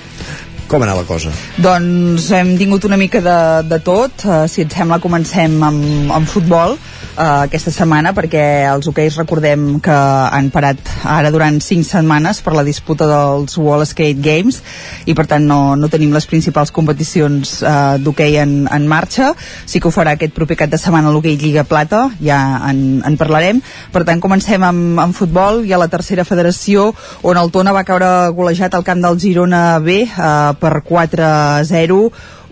Com 0.75 0.83
ha 0.83 0.91
la 0.91 1.05
cosa? 1.07 1.31
Doncs 1.63 2.25
hem 2.35 2.49
tingut 2.59 2.83
una 2.89 2.97
mica 2.99 3.21
de, 3.23 3.37
de 3.71 3.79
tot. 3.87 4.25
Uh, 4.27 4.41
si 4.51 4.65
et 4.65 4.75
sembla, 4.75 4.99
comencem 4.99 5.55
amb, 5.63 6.11
amb 6.11 6.27
futbol 6.27 6.75
uh, 7.15 7.45
aquesta 7.45 7.73
setmana 7.75 8.13
perquè 8.17 8.43
els 8.69 8.89
hoqueis 8.91 9.17
recordem 9.19 9.79
que 9.85 9.95
han 9.95 10.51
parat 10.55 10.81
ara 11.07 11.31
durant 11.35 11.61
5 11.63 11.87
setmanes 11.87 12.41
per 12.45 12.55
la 12.57 12.65
disputa 12.67 13.07
dels 13.09 13.57
Wall 13.61 13.85
Skate 13.87 14.21
Games 14.23 14.61
i 15.07 15.15
per 15.17 15.27
tant 15.31 15.47
no, 15.47 15.77
no 15.79 15.91
tenim 15.93 16.15
les 16.15 16.27
principals 16.31 16.73
competicions 16.75 17.57
uh, 17.63 17.97
d'hoquei 18.03 18.39
en, 18.43 18.57
en 18.67 18.89
marxa 18.91 19.33
sí 19.39 19.81
que 19.81 19.89
ho 19.89 19.95
farà 19.95 20.17
aquest 20.19 20.35
proper 20.37 20.59
cap 20.65 20.73
de 20.73 20.81
setmana 20.81 21.13
l'hoquei 21.15 21.39
Lliga 21.41 21.67
Plata 21.69 22.07
ja 22.23 22.41
en, 22.71 23.03
en 23.07 23.19
parlarem 23.21 23.63
per 23.95 24.05
tant 24.09 24.23
comencem 24.23 24.65
amb, 24.67 25.01
amb 25.07 25.17
futbol 25.17 25.63
i 25.65 25.75
a 25.75 25.81
la 25.81 25.91
tercera 25.93 26.27
federació 26.27 26.91
on 27.23 27.41
el 27.41 27.53
Tona 27.55 27.75
va 27.77 27.87
caure 27.87 28.11
golejat 28.35 28.75
al 28.75 28.87
camp 28.87 29.03
del 29.05 29.21
Girona 29.23 29.65
B 29.85 30.03
uh, 30.05 30.55
per 30.65 30.81
4-0 30.89 32.01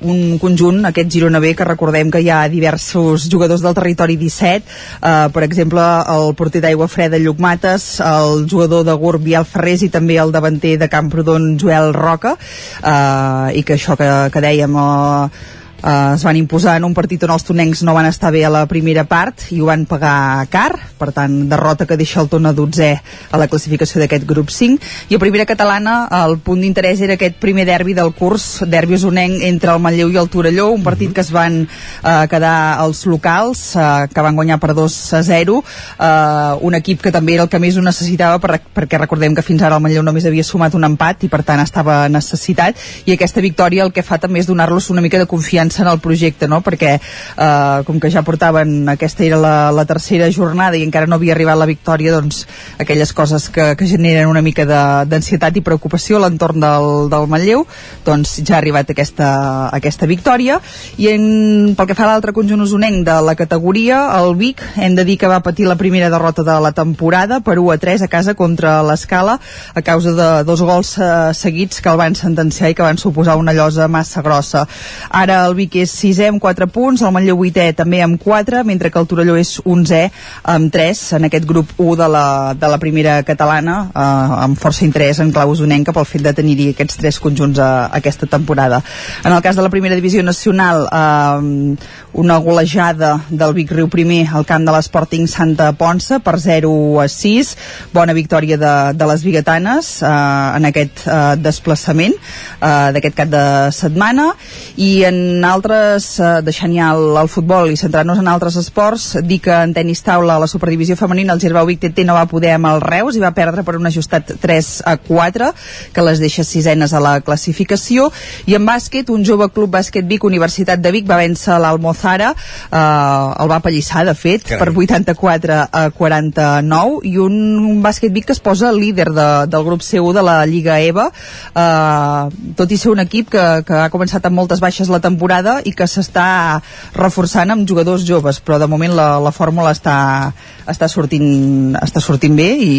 un 0.03 0.39
conjunt, 0.43 0.83
aquest 0.89 1.11
Girona 1.15 1.41
B, 1.41 1.55
que 1.55 1.67
recordem 1.67 2.11
que 2.11 2.21
hi 2.23 2.29
ha 2.33 2.41
diversos 2.51 3.29
jugadors 3.31 3.63
del 3.63 3.77
territori 3.77 4.17
17, 4.19 4.67
eh, 4.99 5.29
per 5.33 5.45
exemple, 5.47 5.85
el 6.15 6.35
porter 6.39 6.63
d'aigua 6.65 6.91
freda 6.91 7.21
Lluc 7.23 7.41
Mates, 7.43 7.87
el 8.03 8.47
jugador 8.51 8.85
de 8.89 8.99
Gurb 8.99 9.23
Biel 9.23 9.47
Ferrés 9.49 9.87
i 9.87 9.91
també 9.95 10.19
el 10.19 10.35
davanter 10.35 10.77
de 10.79 10.91
Camprodon 10.91 11.57
Joel 11.61 11.95
Roca, 11.95 12.37
eh, 12.83 13.59
i 13.59 13.63
que 13.63 13.79
això 13.79 13.99
que, 13.99 14.13
que 14.35 14.47
dèiem... 14.51 14.79
Eh, 14.83 15.59
eh, 15.83 16.13
es 16.15 16.25
van 16.25 16.37
imposar 16.37 16.77
en 16.77 16.85
un 16.85 16.95
partit 16.95 17.23
on 17.27 17.35
els 17.35 17.45
tonencs 17.45 17.83
no 17.83 17.95
van 17.95 18.07
estar 18.07 18.33
bé 18.33 18.45
a 18.45 18.51
la 18.53 18.65
primera 18.71 19.05
part 19.05 19.49
i 19.51 19.61
ho 19.61 19.69
van 19.69 19.85
pagar 19.91 20.47
car, 20.53 20.73
per 20.99 21.11
tant 21.13 21.49
derrota 21.51 21.87
que 21.87 21.99
deixa 21.99 22.21
el 22.23 22.31
Tona 22.33 22.53
12 22.53 22.91
a 23.31 23.41
la 23.41 23.49
classificació 23.49 24.01
d'aquest 24.03 24.27
grup 24.29 24.51
5 24.55 25.11
i 25.11 25.17
a 25.17 25.23
primera 25.23 25.47
catalana 25.49 26.07
el 26.23 26.39
punt 26.45 26.63
d'interès 26.63 27.03
era 27.03 27.19
aquest 27.19 27.39
primer 27.43 27.67
derbi 27.69 27.97
del 27.99 28.13
curs 28.15 28.63
derbi 28.67 28.97
usonenc 28.99 29.43
entre 29.49 29.73
el 29.75 29.83
Manlleu 29.83 30.13
i 30.13 30.21
el 30.21 30.31
Torelló 30.31 30.71
un 30.71 30.83
partit 30.83 31.11
mhm. 31.11 31.15
que 31.15 31.25
es 31.27 31.33
van 31.35 31.63
eh, 31.67 32.27
quedar 32.31 32.79
els 32.85 33.05
locals 33.07 33.65
eh, 33.77 34.09
que 34.13 34.25
van 34.25 34.37
guanyar 34.39 34.61
per 34.63 34.75
2 34.79 34.99
a 35.19 35.23
0 35.23 35.59
eh, 35.63 36.59
un 36.63 36.79
equip 36.79 37.03
que 37.03 37.13
també 37.13 37.35
era 37.35 37.47
el 37.47 37.53
que 37.53 37.61
més 37.63 37.77
ho 37.77 37.85
necessitava 37.85 38.39
per, 38.39 38.61
perquè 38.75 39.01
recordem 39.01 39.35
que 39.35 39.45
fins 39.47 39.63
ara 39.63 39.77
el 39.77 39.85
Manlleu 39.85 40.05
només 40.07 40.27
havia 40.29 40.45
sumat 40.47 40.75
un 40.79 40.87
empat 40.87 41.27
i 41.27 41.31
per 41.33 41.43
tant 41.47 41.61
estava 41.63 42.05
necessitat. 42.13 42.79
I 43.07 43.17
aquesta 43.17 43.43
victòria 43.45 43.85
el 43.87 43.93
que 43.93 44.05
fa 44.07 44.19
també 44.23 44.43
és 44.43 44.49
donar-los 44.49 44.91
una 44.95 45.03
mica 45.05 45.19
de 45.19 45.29
confiança 45.31 45.72
confiança 45.73 45.83
en 45.83 45.89
el 45.89 46.01
projecte, 46.01 46.49
no? 46.49 46.61
perquè 46.61 46.99
eh, 46.99 47.83
com 47.87 47.99
que 48.01 48.11
ja 48.11 48.23
portaven, 48.23 48.89
aquesta 48.89 49.25
era 49.25 49.39
la, 49.41 49.73
la 49.73 49.85
tercera 49.87 50.31
jornada 50.31 50.77
i 50.77 50.85
encara 50.85 51.07
no 51.07 51.17
havia 51.17 51.33
arribat 51.35 51.59
la 51.59 51.67
victòria, 51.67 52.13
doncs 52.13 52.47
aquelles 52.79 53.13
coses 53.13 53.49
que, 53.49 53.75
que 53.77 53.87
generen 53.87 54.29
una 54.29 54.43
mica 54.43 54.65
d'ansietat 54.67 55.57
i 55.57 55.65
preocupació 55.65 56.19
a 56.19 56.27
l'entorn 56.27 56.61
del, 56.61 57.09
del 57.13 57.29
Manlleu, 57.29 57.65
doncs 58.05 58.41
ja 58.43 58.57
ha 58.57 58.61
arribat 58.61 58.91
aquesta, 58.93 59.71
aquesta 59.73 60.07
victòria 60.07 60.61
i 60.99 61.09
en, 61.13 61.75
pel 61.77 61.89
que 61.89 61.97
fa 61.97 62.07
a 62.07 62.13
l'altre 62.13 62.35
conjunt 62.37 62.63
usonenc 62.63 63.07
de 63.07 63.19
la 63.25 63.37
categoria, 63.39 64.05
el 64.21 64.37
Vic 64.37 64.63
hem 64.77 64.97
de 64.99 65.07
dir 65.09 65.19
que 65.19 65.31
va 65.31 65.43
patir 65.45 65.67
la 65.69 65.79
primera 65.81 66.11
derrota 66.13 66.45
de 66.45 66.59
la 66.61 66.73
temporada 66.77 67.41
per 67.41 67.59
1 67.59 67.73
a 67.73 67.79
3 67.81 68.05
a 68.05 68.11
casa 68.13 68.35
contra 68.35 68.81
l'Escala 68.85 69.39
a 69.75 69.83
causa 69.83 70.13
de 70.17 70.31
dos 70.45 70.63
gols 70.63 70.97
eh, 70.99 71.33
seguits 71.35 71.81
que 71.81 71.91
el 71.93 72.01
van 72.01 72.17
sentenciar 72.19 72.73
i 72.73 72.77
que 72.77 72.85
van 72.85 73.01
suposar 73.01 73.39
una 73.41 73.55
llosa 73.57 73.89
massa 73.89 74.23
grossa. 74.23 74.67
Ara 75.09 75.43
el 75.47 75.55
Vic 75.55 75.62
Vic 75.63 75.77
és 75.83 75.93
sisè 75.95 76.27
amb 76.31 76.43
4 76.43 76.67
punts, 76.73 77.03
el 77.05 77.13
Manlleu 77.15 77.39
8è 77.47 77.69
també 77.79 78.01
amb 78.03 78.19
4, 78.21 78.65
mentre 78.67 78.91
que 78.91 78.99
el 78.99 79.07
Torelló 79.11 79.37
és 79.39 79.55
11è 79.63 80.03
amb 80.51 80.73
3 80.75 81.03
en 81.19 81.29
aquest 81.29 81.47
grup 81.47 81.71
1 81.77 81.97
de 82.01 82.09
la, 82.11 82.27
de 82.59 82.71
la 82.73 82.79
primera 82.83 83.21
catalana, 83.27 83.77
eh, 83.93 84.37
amb 84.47 84.59
força 84.59 84.83
interès 84.87 85.21
en 85.23 85.31
clau 85.35 85.53
usonenca 85.55 85.95
pel 85.95 86.09
fet 86.09 86.25
de 86.27 86.33
tenir-hi 86.35 86.73
aquests 86.73 86.99
tres 86.99 87.21
conjunts 87.23 87.61
a, 87.63 87.71
a 87.87 88.01
aquesta 88.01 88.27
temporada. 88.27 88.83
En 89.23 89.33
el 89.33 89.43
cas 89.45 89.59
de 89.59 89.63
la 89.63 89.71
primera 89.71 89.99
divisió 89.99 90.25
nacional, 90.27 90.89
eh, 90.91 91.77
una 92.13 92.37
golejada 92.39 93.13
del 93.31 93.55
Vic 93.55 93.71
Riu 93.73 93.89
primer 93.93 94.27
al 94.33 94.47
camp 94.49 94.67
de 94.67 94.75
l'Sporting 94.75 95.29
Santa 95.31 95.71
Ponsa 95.79 96.19
per 96.25 96.39
0 96.43 96.73
a 97.01 97.07
6, 97.09 97.55
bona 97.95 98.17
victòria 98.17 98.59
de, 98.59 98.75
de 98.99 99.11
les 99.13 99.23
biguetanes 99.25 99.95
eh, 100.03 100.11
en 100.59 100.69
aquest 100.73 101.07
eh, 101.07 101.23
desplaçament 101.39 102.19
eh, 102.19 102.91
d'aquest 102.97 103.17
cap 103.23 103.33
de 103.33 103.47
setmana 103.73 104.33
i 104.77 105.05
en 105.09 105.45
altres, 105.53 106.07
eh, 106.21 106.41
deixant 106.45 106.73
ja 106.75 106.91
el, 106.97 107.17
el 107.21 107.29
futbol 107.31 107.71
i 107.73 107.79
centrant-nos 107.79 108.21
en 108.21 108.29
altres 108.31 108.57
esports, 108.61 109.19
dir 109.27 109.41
que 109.45 109.53
en 109.55 109.75
tenis 109.77 110.03
taula 110.05 110.37
a 110.37 110.43
la 110.43 110.49
superdivisió 110.51 110.97
femenina 110.97 111.35
el 111.37 111.41
Girbau 111.43 111.69
Vic 111.69 111.83
TT 111.83 112.07
no 112.09 112.17
va 112.17 112.27
poder 112.31 112.55
amb 112.57 112.71
el 112.71 112.81
Reus 112.85 113.17
i 113.17 113.23
va 113.23 113.33
perdre 113.37 113.65
per 113.67 113.77
un 113.79 113.89
ajustat 113.89 114.35
3 114.43 114.71
a 114.89 114.97
4, 115.01 115.51
que 115.93 116.05
les 116.07 116.23
deixa 116.23 116.45
sisenes 116.45 116.95
a 116.95 117.01
la 117.03 117.15
classificació, 117.25 118.09
i 118.47 118.57
en 118.59 118.67
bàsquet, 118.69 119.11
un 119.13 119.27
jove 119.27 119.49
club 119.53 119.73
bàsquet 119.75 120.07
Vic, 120.09 120.25
Universitat 120.25 120.83
de 120.83 120.93
Vic, 120.95 121.09
va 121.09 121.21
vèncer 121.21 121.59
l'Almozara, 121.61 122.33
eh, 122.71 123.43
el 123.43 123.53
va 123.53 123.61
pallissar, 123.65 124.07
de 124.09 124.15
fet, 124.15 124.47
Carai. 124.49 124.61
per 124.63 124.73
84 124.73 125.59
a 125.71 125.85
49, 125.97 127.03
i 127.09 127.17
un, 127.19 127.37
un 127.73 127.83
bàsquet 127.85 128.13
Vic 128.13 128.31
que 128.31 128.37
es 128.37 128.41
posa 128.41 128.73
líder 128.73 129.11
de, 129.13 129.29
del 129.51 129.65
grup 129.67 129.83
C1 129.83 130.13
de 130.17 130.23
la 130.23 130.39
Lliga 130.47 130.79
EVA, 130.81 131.09
eh, 131.55 132.53
tot 132.57 132.71
i 132.71 132.79
ser 132.79 132.93
un 132.93 133.03
equip 133.03 133.31
que, 133.33 133.47
que 133.67 133.81
ha 133.85 133.91
començat 133.93 134.25
amb 134.29 134.39
moltes 134.39 134.63
baixes 134.63 134.91
la 134.93 135.01
temporada, 135.01 135.32
temporada 135.33 135.63
i 135.65 135.73
que 135.73 135.87
s'està 135.89 136.61
reforçant 136.95 137.51
amb 137.51 137.69
jugadors 137.69 138.05
joves, 138.05 138.41
però 138.41 138.59
de 138.59 138.69
moment 138.69 138.93
la, 138.93 139.19
la 139.21 139.33
fórmula 139.33 139.73
està, 139.73 140.33
està, 140.69 140.89
sortint, 140.89 141.75
està 141.83 142.01
sortint 142.03 142.37
bé 142.37 142.49
i, 142.55 142.75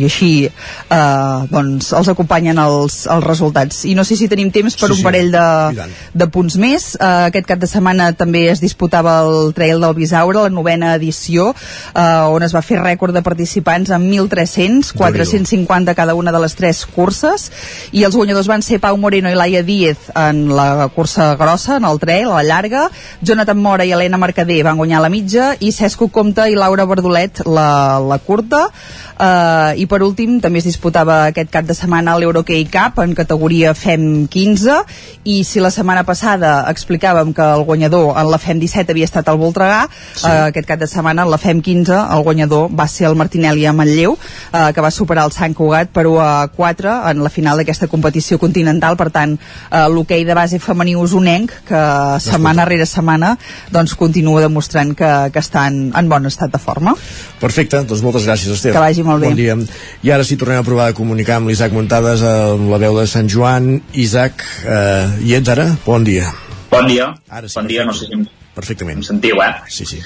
i 0.00 0.04
així 0.08 0.30
eh, 0.46 1.38
doncs 1.50 1.92
els 1.96 2.10
acompanyen 2.12 2.58
els, 2.62 3.02
els 3.10 3.24
resultats. 3.24 3.84
I 3.88 3.94
no 3.98 4.04
sé 4.08 4.16
si 4.18 4.28
tenim 4.30 4.50
temps 4.54 4.76
per 4.78 4.90
sí, 4.90 4.98
un 4.98 5.06
parell 5.06 5.32
de, 5.34 5.86
de 6.14 6.28
punts 6.32 6.56
més. 6.60 6.92
Eh, 6.96 7.10
aquest 7.30 7.48
cap 7.48 7.62
de 7.62 7.70
setmana 7.70 8.10
també 8.16 8.46
es 8.52 8.62
disputava 8.62 9.18
el 9.26 9.52
Trail 9.56 9.82
del 9.82 9.96
Bisaure, 9.96 10.46
la 10.46 10.52
novena 10.52 10.94
edició, 10.98 11.50
eh, 11.94 12.02
on 12.32 12.44
es 12.44 12.54
va 12.54 12.64
fer 12.64 12.80
rècord 12.82 13.14
de 13.16 13.24
participants 13.24 13.92
amb 13.94 14.10
1.300, 14.10 14.92
450 14.98 15.96
cada 15.98 16.16
una 16.18 16.32
de 16.34 16.42
les 16.42 16.56
tres 16.58 16.84
curses, 16.86 17.48
i 17.92 18.04
els 18.06 18.16
guanyadors 18.18 18.50
van 18.50 18.64
ser 18.64 18.80
Pau 18.82 18.98
Moreno 19.00 19.30
i 19.30 19.38
Laia 19.38 19.62
Díez 19.62 20.10
en 20.18 20.48
la 20.56 20.88
cursa 20.94 21.32
grossa, 21.40 21.76
en 21.78 21.86
el 21.88 22.00
trail, 22.02 22.30
a 22.30 22.40
la 22.40 22.46
llarga, 22.46 22.88
Jonathan 23.22 23.58
Mora 23.62 23.86
i 23.86 23.92
Helena 23.94 24.20
Mercader 24.20 24.62
van 24.66 24.80
guanyar 24.80 25.02
la 25.02 25.12
mitja, 25.12 25.52
i 25.60 25.72
Cesco 25.72 26.08
Comte 26.08 26.48
i 26.50 26.58
Laura 26.58 26.86
Verdolet 26.88 27.21
la, 27.46 28.00
la 28.00 28.18
curta, 28.18 28.68
Uh, 29.22 29.70
I 29.78 29.84
per 29.86 30.00
últim, 30.02 30.38
també 30.42 30.58
es 30.58 30.66
disputava 30.66 31.28
aquest 31.28 31.50
cap 31.52 31.66
de 31.68 31.76
setmana 31.78 32.16
l'Euroquay 32.18 32.64
Cup 32.72 32.96
en 33.04 33.12
categoria 33.14 33.70
FEM 33.76 34.24
15 34.26 34.78
i 35.30 35.36
si 35.46 35.60
la 35.62 35.70
setmana 35.70 36.02
passada 36.02 36.64
explicàvem 36.72 37.30
que 37.36 37.44
el 37.58 37.62
guanyador 37.68 38.16
en 38.18 38.30
la 38.32 38.40
FEM 38.42 38.58
17 38.58 38.90
havia 38.90 39.06
estat 39.06 39.28
el 39.30 39.38
Voltregà, 39.38 39.84
sí. 39.92 40.24
uh, 40.26 40.48
aquest 40.48 40.66
cap 40.66 40.80
de 40.80 40.88
setmana 40.90 41.22
en 41.22 41.30
la 41.30 41.38
FEM 41.38 41.60
15 41.62 42.00
el 42.16 42.24
guanyador 42.26 42.72
va 42.74 42.88
ser 42.90 43.06
el 43.12 43.18
Martinelli 43.20 43.62
a 43.68 43.74
Manlleu, 43.76 44.16
uh, 44.16 44.72
que 44.74 44.82
va 44.82 44.90
superar 44.90 45.28
el 45.28 45.36
Sant 45.36 45.54
Cugat 45.54 45.92
per 45.94 46.08
1 46.10 46.18
a 46.24 46.48
4 46.56 46.96
en 47.12 47.22
la 47.22 47.30
final 47.30 47.62
d'aquesta 47.62 47.90
competició 47.92 48.40
continental, 48.42 48.98
per 48.98 49.10
tant 49.14 49.36
uh, 49.36 49.86
l'hoquei 49.92 50.26
de 50.26 50.34
base 50.34 50.58
femení 50.58 50.96
usonenc 50.98 51.54
que 51.68 51.84
setmana 52.26 52.66
rere 52.66 52.88
setmana 52.90 53.36
doncs 53.70 53.94
continua 53.94 54.42
demostrant 54.42 54.96
que, 54.98 55.12
que 55.30 55.46
està 55.46 55.68
en, 55.70 55.92
en 55.94 56.10
bon 56.10 56.26
estat 56.26 56.50
de 56.50 56.58
forma. 56.58 56.96
Perfecte, 57.40 57.82
doncs 57.88 58.02
moltes 58.04 58.26
gràcies 58.28 58.52
Esther. 58.56 58.74
Que 58.76 58.82
vagi 58.82 59.02
molt 59.06 59.22
molt 59.22 59.24
bé. 59.24 59.48
Bon 59.52 59.64
dia. 59.64 59.78
I 60.02 60.14
ara 60.14 60.24
sí 60.24 60.36
tornem 60.40 60.62
a 60.62 60.66
provar 60.66 60.90
de 60.90 60.98
comunicar 60.98 61.40
amb 61.40 61.52
l'Isaac 61.52 61.72
Montades 61.72 62.22
amb 62.26 62.70
la 62.72 62.78
veu 62.82 62.98
de 63.00 63.06
Sant 63.06 63.28
Joan. 63.28 63.74
Isaac, 63.94 64.44
eh, 64.64 65.08
hi 65.22 65.34
ets 65.40 65.48
ara? 65.48 65.72
Bon 65.86 66.04
dia. 66.04 66.32
Bon 66.70 66.88
dia. 66.88 67.12
Ara 67.28 67.48
sí, 67.48 67.58
bon 67.60 67.68
dia, 67.68 67.84
no 67.84 67.92
sé 67.92 68.08
si 68.08 68.41
perfectament. 68.54 68.98
Em 69.00 69.06
sentiu, 69.06 69.40
eh? 69.42 69.52
Sí, 69.68 69.86
sí. 69.88 69.98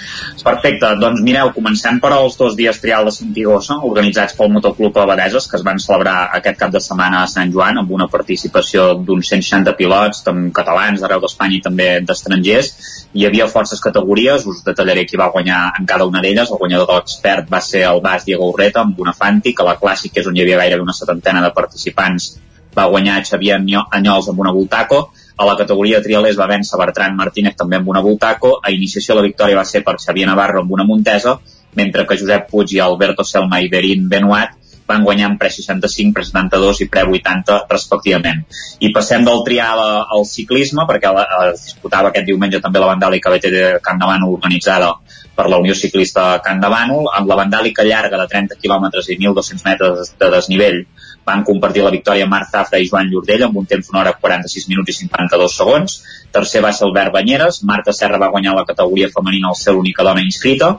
Perfecte. 0.45 0.93
Doncs 1.01 1.23
mireu, 1.27 1.51
comencem 1.55 1.99
per 2.03 2.13
als 2.15 2.37
dos 2.39 2.55
dies 2.59 2.79
trial 2.83 3.09
de 3.09 3.13
Santigosa, 3.15 3.79
organitzats 3.89 4.37
pel 4.39 4.53
Motoclub 4.55 4.97
Abadeses, 5.03 5.49
que 5.51 5.59
es 5.59 5.65
van 5.67 5.81
celebrar 5.83 6.17
aquest 6.39 6.61
cap 6.61 6.73
de 6.75 6.83
setmana 6.85 7.23
a 7.25 7.31
Sant 7.33 7.53
Joan, 7.55 7.83
amb 7.83 7.91
una 7.99 8.09
participació 8.13 8.93
d'uns 9.09 9.33
160 9.33 9.77
pilots, 9.81 10.23
tant 10.27 10.47
catalans 10.55 11.03
d'arreu 11.03 11.25
d'Espanya 11.25 11.59
i 11.59 11.63
també 11.67 11.91
d'estrangers. 12.07 12.73
Hi 13.17 13.27
havia 13.27 13.51
forces 13.51 13.83
categories, 13.83 14.47
us 14.47 14.63
detallaré 14.67 15.07
qui 15.11 15.21
va 15.21 15.31
guanyar 15.35 15.61
en 15.81 15.87
cada 15.87 16.07
una 16.07 16.23
d'elles. 16.23 16.51
El 16.51 16.63
guanyador 16.63 16.91
de 16.91 17.01
l'expert 17.01 17.53
va 17.53 17.61
ser 17.61 17.87
el 17.91 18.03
Bas 18.05 18.25
Diego 18.29 18.51
Urreta, 18.55 18.87
amb 18.87 19.01
una 19.03 19.15
Fanti, 19.17 19.55
que 19.55 19.67
la 19.67 19.79
clàssica 19.81 20.23
és 20.23 20.31
on 20.31 20.37
hi 20.37 20.47
havia 20.47 20.63
gairebé 20.63 20.87
una 20.87 20.97
setantena 20.97 21.43
de 21.43 21.55
participants, 21.57 22.37
va 22.77 22.91
guanyar 22.93 23.23
Xavier 23.25 23.57
Anyols 23.59 24.29
amb 24.29 24.43
una 24.45 24.53
Voltaco, 24.53 25.09
a 25.37 25.45
la 25.45 25.57
categoria 25.57 26.01
trialers 26.05 26.39
va 26.41 26.49
vèncer 26.49 26.79
Bertran 26.81 27.17
Martínez 27.17 27.57
també 27.57 27.77
amb 27.77 27.89
una 27.93 28.03
Voltaco. 28.05 28.57
A 28.63 28.73
iniciació 28.73 29.17
la 29.19 29.25
victòria 29.27 29.59
va 29.59 29.67
ser 29.69 29.83
per 29.85 29.99
Xavier 30.01 30.29
Navarro 30.29 30.63
amb 30.63 30.73
una 30.73 30.87
Montesa, 30.89 31.37
mentre 31.77 32.07
que 32.07 32.17
Josep 32.17 32.49
Puig 32.51 32.73
i 32.73 32.81
Alberto 32.81 33.25
Selma 33.25 33.61
i 33.61 33.69
Berín 33.73 34.09
Benuat 34.09 34.57
van 34.87 35.03
guanyar 35.03 35.33
en 35.33 35.37
pre 35.39 35.51
65, 35.51 36.15
pre 36.15 36.25
72 36.25 36.81
i 36.85 36.89
pre 36.89 37.03
80 37.11 37.57
respectivament. 37.69 38.45
I 38.79 38.93
passem 38.95 39.25
del 39.27 39.43
trial 39.45 39.83
al 39.83 40.25
ciclisme, 40.31 40.87
perquè 40.89 41.11
es 41.51 41.65
disputava 41.65 42.13
aquest 42.13 42.29
diumenge 42.31 42.63
també 42.63 42.81
la 42.81 42.93
Vandàlica 42.95 43.35
Camp 43.83 44.01
de 44.01 44.07
Bànol 44.07 44.37
organitzada 44.39 44.95
per 45.37 45.51
la 45.51 45.59
Unió 45.61 45.75
Ciclista 45.75 46.39
de 46.39 46.71
Bànol, 46.73 47.11
amb 47.13 47.29
la 47.29 47.41
Vandàlica 47.43 47.85
llarga 47.85 48.23
de 48.23 48.29
30 48.31 48.63
km 48.63 48.87
i 48.95 49.19
1.200 49.19 49.67
metres 49.67 50.15
de 50.17 50.31
desnivell 50.33 50.85
van 51.27 51.43
compartir 51.47 51.83
la 51.83 51.91
victòria 51.95 52.29
Marc 52.31 52.53
Zafra 52.53 52.79
i 52.79 52.87
Joan 52.91 53.11
Llordell 53.11 53.49
amb 53.49 53.59
un 53.61 53.67
temps 53.67 53.89
d'una 53.89 54.03
hora 54.05 54.15
46 54.21 54.69
minuts 54.71 54.93
i 54.93 54.99
52 55.01 55.57
segons. 55.61 55.97
Tercer 56.33 56.63
va 56.63 56.71
ser 56.77 56.87
Albert 56.87 57.13
Banyeres. 57.17 57.63
Marta 57.71 57.95
Serra 57.97 58.21
va 58.23 58.31
guanyar 58.35 58.55
la 58.55 58.67
categoria 58.69 59.11
femenina 59.15 59.51
al 59.51 59.59
ser 59.59 59.75
l'única 59.75 60.07
dona 60.07 60.23
inscrita 60.23 60.77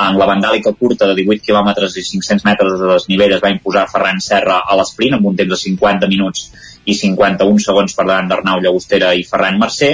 en 0.00 0.16
la 0.16 0.26
vandàlica 0.26 0.72
curta 0.72 1.06
de 1.06 1.14
18 1.18 1.44
km 1.44 1.70
i 1.84 2.02
500 2.02 2.44
metres 2.46 2.78
de 2.80 2.88
desnivell 2.94 3.34
es 3.36 3.42
va 3.44 3.52
imposar 3.52 3.88
Ferran 3.92 4.20
Serra 4.24 4.62
a 4.64 4.76
l'esprint 4.78 5.18
amb 5.18 5.26
un 5.28 5.36
temps 5.36 5.52
de 5.52 5.58
50 5.60 6.08
minuts 6.08 6.46
i 6.88 6.94
51 6.96 7.60
segons 7.66 7.94
per 7.94 8.06
davant 8.08 8.30
d'Arnau 8.30 8.62
Llagostera 8.62 9.12
i 9.14 9.26
Ferran 9.28 9.60
Mercè 9.60 9.92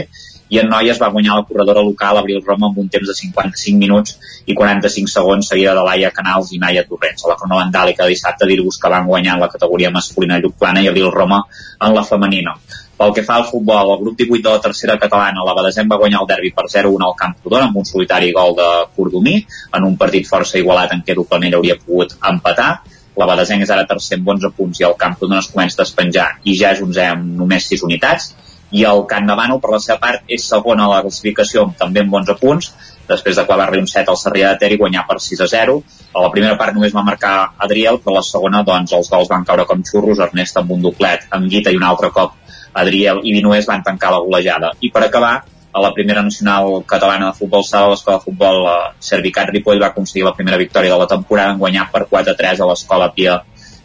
i 0.49 0.61
en 0.63 0.71
noies 0.73 1.01
va 1.01 1.11
guanyar 1.13 1.37
la 1.37 1.45
corredora 1.49 1.85
local 1.85 2.19
Abril 2.19 2.43
Roma 2.47 2.71
amb 2.71 2.79
un 2.83 2.89
temps 2.89 3.09
de 3.09 3.15
55 3.15 3.79
minuts 3.79 4.17
i 4.47 4.57
45 4.57 5.13
segons 5.13 5.49
seguida 5.53 5.75
de 5.77 5.85
Laia 5.85 6.11
Canals 6.15 6.53
i 6.57 6.61
Naia 6.63 6.85
Torrents. 6.89 7.25
A 7.25 7.33
la 7.33 7.39
crono 7.41 7.61
vandàlica 7.61 8.05
de 8.05 8.15
dissabte 8.17 8.49
dir-vos 8.49 8.81
que 8.81 8.93
van 8.93 9.07
guanyar 9.07 9.37
en 9.37 9.45
la 9.45 9.53
categoria 9.53 9.93
masculina 9.95 10.41
Lluc 10.41 10.57
Plana 10.59 10.83
i 10.85 10.89
Abril 10.89 11.11
Roma 11.13 11.43
en 11.81 11.95
la 11.95 12.05
femenina. 12.05 12.57
Pel 12.99 13.13
que 13.15 13.23
fa 13.23 13.37
al 13.39 13.45
futbol, 13.47 13.93
el 13.93 14.01
grup 14.01 14.17
18 14.19 14.43
de 14.43 14.53
la 14.57 14.61
tercera 14.63 14.97
catalana, 14.99 15.45
la 15.47 15.55
Badesem 15.55 15.87
va 15.91 16.01
guanyar 16.01 16.25
el 16.25 16.31
derbi 16.31 16.51
per 16.57 16.65
0-1 16.67 17.05
al 17.07 17.15
Camp 17.21 17.37
Rodon 17.45 17.69
amb 17.69 17.77
un 17.79 17.87
solitari 17.87 18.33
gol 18.35 18.57
de 18.59 18.67
Cordomí, 18.97 19.37
en 19.79 19.87
un 19.87 19.95
partit 20.01 20.27
força 20.27 20.59
igualat 20.59 20.97
en 20.97 21.05
què 21.07 21.15
Duplanell 21.15 21.55
hauria 21.61 21.79
pogut 21.79 22.17
empatar. 22.33 22.73
La 23.19 23.29
Badesenc 23.31 23.63
és 23.63 23.71
ara 23.75 23.87
tercer 23.87 24.19
amb 24.19 24.33
11 24.35 24.51
punts 24.57 24.81
i 24.83 24.89
el 24.89 24.97
Camp 24.99 25.15
Rodon 25.21 25.39
es 25.39 25.51
comença 25.53 25.79
a 25.79 25.85
despenjar 25.85 26.27
i 26.43 26.57
ja 26.59 26.73
és 26.75 26.83
11 26.83 27.07
amb 27.13 27.39
només 27.39 27.71
6 27.71 27.87
unitats. 27.87 28.33
I 28.71 28.85
el 28.85 29.05
de 29.09 29.35
Bànol, 29.35 29.61
per 29.61 29.71
la 29.73 29.81
seva 29.81 29.99
part, 29.99 30.23
és 30.29 30.45
segon 30.45 30.81
a 30.81 30.89
la 30.89 31.01
classificació 31.03 31.73
també 31.79 32.01
amb 32.05 32.15
11 32.15 32.37
punts, 32.41 32.73
després 33.09 33.37
de 33.37 33.45
clavar-li 33.49 33.81
un 33.81 33.87
set 33.89 34.09
al 34.09 34.19
Sarrià 34.21 34.53
de 34.53 34.59
Ter 34.61 34.73
i 34.73 34.77
guanyar 34.77 35.07
per 35.09 35.19
6 35.25 35.41
a 35.41 35.49
0. 35.49 35.79
A 36.15 36.25
la 36.25 36.31
primera 36.35 36.59
part 36.61 36.77
només 36.77 36.95
va 36.95 37.05
marcar 37.07 37.35
Adriel, 37.67 38.01
però 38.05 38.17
a 38.17 38.19
la 38.19 38.27
segona 38.27 38.63
doncs, 38.63 38.93
els 38.93 39.09
gols 39.09 39.31
van 39.33 39.47
caure 39.49 39.65
com 39.65 39.85
xurros, 39.91 40.21
Ernest 40.21 40.61
amb 40.61 40.73
un 40.77 40.85
doblet, 40.85 41.25
amb 41.31 41.49
Guita 41.49 41.73
i 41.73 41.81
un 41.81 41.87
altre 41.89 42.13
cop 42.13 42.37
Adriel 42.75 43.23
i 43.25 43.33
Vinués 43.33 43.67
van 43.67 43.83
tancar 43.83 44.13
la 44.13 44.21
golejada. 44.25 44.75
I 44.85 44.93
per 44.93 45.07
acabar, 45.07 45.39
a 45.73 45.81
la 45.81 45.93
primera 45.95 46.23
nacional 46.23 46.83
catalana 46.87 47.31
de 47.31 47.39
futbol 47.39 47.65
sala, 47.65 47.93
l'escola 47.93 48.19
de 48.19 48.25
futbol 48.25 48.65
eh, 48.69 48.77
Servicat 49.11 49.53
Ripoll 49.53 49.81
va 49.83 49.93
aconseguir 49.93 50.25
la 50.27 50.35
primera 50.37 50.61
victòria 50.61 50.93
de 50.95 50.99
la 50.99 51.09
temporada 51.11 51.55
en 51.55 51.63
guanyar 51.63 51.89
per 51.93 52.07
4-3 52.11 52.63
a 52.63 52.69
l'escola 52.71 53.13
Pia 53.15 53.39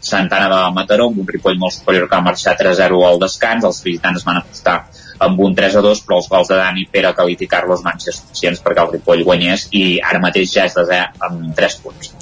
Santana 0.04 0.50
de 0.52 0.60
Mataró, 0.76 1.08
amb 1.10 1.22
un 1.22 1.28
Ripoll 1.28 1.58
molt 1.60 1.74
superior 1.78 2.08
que 2.08 2.16
va 2.16 2.28
marxar 2.28 2.56
3-0 2.60 3.00
al 3.08 3.20
descans. 3.22 3.64
Els 3.64 3.82
visitants 3.84 4.24
van 4.26 4.42
apostar 4.42 4.76
amb 5.24 5.40
un 5.40 5.54
3-2, 5.56 6.02
però 6.04 6.18
els 6.20 6.30
gols 6.30 6.50
de 6.50 6.58
Dani, 6.60 6.86
Pere, 6.92 7.12
Calit 7.16 7.44
i 7.46 7.50
Carlos 7.50 7.84
van 7.86 8.00
ser 8.02 8.14
suficients 8.16 8.62
perquè 8.64 8.84
el 8.84 8.92
Ripoll 8.96 9.24
guanyés 9.26 9.68
i 9.72 9.84
ara 10.04 10.22
mateix 10.22 10.52
ja 10.52 10.66
és 10.68 10.76
de 10.76 10.84
0 10.90 11.28
amb 11.28 11.54
3 11.56 11.78
punts. 11.84 12.12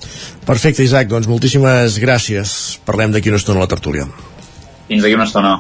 Perfecte, 0.47 0.85
Isaac, 0.87 1.11
doncs 1.11 1.31
moltíssimes 1.31 1.99
gràcies. 2.03 2.59
Parlem 2.87 3.15
d'aquí 3.15 3.33
una 3.33 3.43
estona 3.43 3.63
a 3.63 3.67
la 3.67 3.75
tertúlia. 3.75 4.07
Fins 4.93 5.05
d'aquí 5.07 5.17
una 5.17 5.25
estona. 5.25 5.57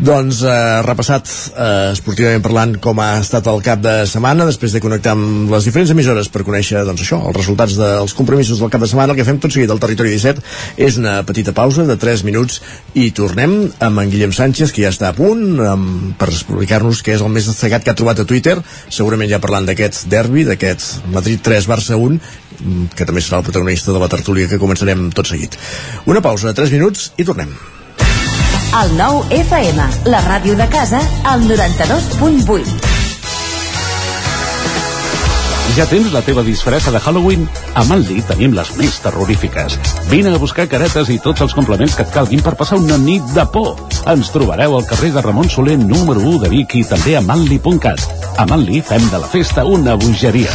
Doncs 0.00 0.42
eh, 0.44 0.80
repassat 0.84 1.28
eh, 1.28 1.92
esportivament 1.94 2.42
parlant 2.44 2.74
com 2.80 3.00
ha 3.00 3.18
estat 3.20 3.46
el 3.52 3.60
cap 3.64 3.80
de 3.84 3.94
setmana 4.08 4.46
després 4.48 4.72
de 4.72 4.80
connectar 4.84 5.14
amb 5.16 5.52
les 5.52 5.64
diferents 5.68 5.92
emissores 5.92 6.28
per 6.32 6.44
conèixer 6.44 6.82
doncs, 6.88 7.02
això, 7.04 7.18
els 7.28 7.36
resultats 7.36 7.76
dels 7.76 8.14
compromisos 8.16 8.60
del 8.60 8.72
cap 8.72 8.84
de 8.84 8.88
setmana 8.88 9.14
el 9.14 9.20
que 9.20 9.26
fem 9.28 9.40
tot 9.40 9.52
seguit 9.52 9.72
al 9.72 9.80
Territori 9.80 10.12
17 10.12 10.44
és 10.88 11.00
una 11.00 11.18
petita 11.28 11.52
pausa 11.56 11.84
de 11.88 11.96
3 12.00 12.24
minuts 12.28 12.60
i 13.00 13.10
tornem 13.16 13.56
amb 13.80 14.04
en 14.04 14.12
Guillem 14.12 14.32
Sánchez 14.36 14.72
que 14.76 14.84
ja 14.86 14.92
està 14.92 15.10
a 15.10 15.16
punt 15.16 15.60
amb, 15.68 16.14
per 16.20 16.30
explicar-nos 16.32 17.00
què 17.04 17.16
és 17.16 17.24
el 17.24 17.32
més 17.32 17.48
destacat 17.48 17.84
que 17.84 17.92
ha 17.92 17.98
trobat 17.98 18.20
a 18.20 18.28
Twitter 18.28 18.56
segurament 18.88 19.28
ja 19.32 19.40
parlant 19.40 19.68
d'aquest 19.68 20.06
derbi 20.12 20.46
d'aquest 20.48 21.10
Madrid 21.12 21.44
3 21.44 21.68
Barça 21.68 22.00
1 22.00 22.16
que 22.96 23.08
també 23.08 23.24
serà 23.24 23.40
el 23.40 23.48
protagonista 23.50 23.92
de 23.92 24.00
la 24.00 24.08
tertúlia 24.12 24.48
que 24.48 24.60
començarem 24.60 25.10
tot 25.16 25.28
seguit. 25.28 25.56
Una 26.08 26.24
pausa 26.24 26.48
de 26.50 26.56
3 26.56 26.76
minuts 26.76 27.12
i 27.16 27.28
tornem. 27.28 27.52
El 28.70 28.92
nou 28.94 29.16
FM, 29.34 29.82
la 30.12 30.20
ràdio 30.22 30.52
de 30.54 30.66
casa, 30.70 31.00
al 31.26 31.40
92.8. 31.42 32.76
Ja 35.74 35.88
tens 35.90 36.12
la 36.14 36.22
teva 36.22 36.44
disfressa 36.46 36.92
de 36.94 37.00
Halloween? 37.02 37.48
A 37.74 37.82
Manli 37.88 38.22
tenim 38.28 38.54
les 38.54 38.70
més 38.78 39.00
terrorífiques. 39.02 39.74
Vine 40.12 40.30
a 40.30 40.38
buscar 40.38 40.68
caretes 40.70 41.10
i 41.10 41.18
tots 41.18 41.42
els 41.42 41.56
complements 41.58 41.98
que 41.98 42.06
et 42.06 42.14
calguin 42.14 42.46
per 42.46 42.54
passar 42.54 42.78
una 42.78 42.98
nit 42.98 43.26
de 43.34 43.46
por. 43.50 43.74
Ens 44.06 44.30
trobareu 44.30 44.78
al 44.78 44.86
carrer 44.86 45.10
de 45.18 45.26
Ramon 45.26 45.50
Soler 45.50 45.78
número 45.82 46.22
1 46.22 46.44
de 46.44 46.54
Vic 46.54 46.78
i 46.78 46.86
també 46.86 47.18
a 47.18 47.26
manli.cat. 47.26 48.06
A 48.38 48.46
Manli 48.46 48.86
fem 48.86 49.10
de 49.10 49.18
la 49.18 49.34
festa 49.34 49.66
una 49.66 49.98
bogeria. 49.98 50.54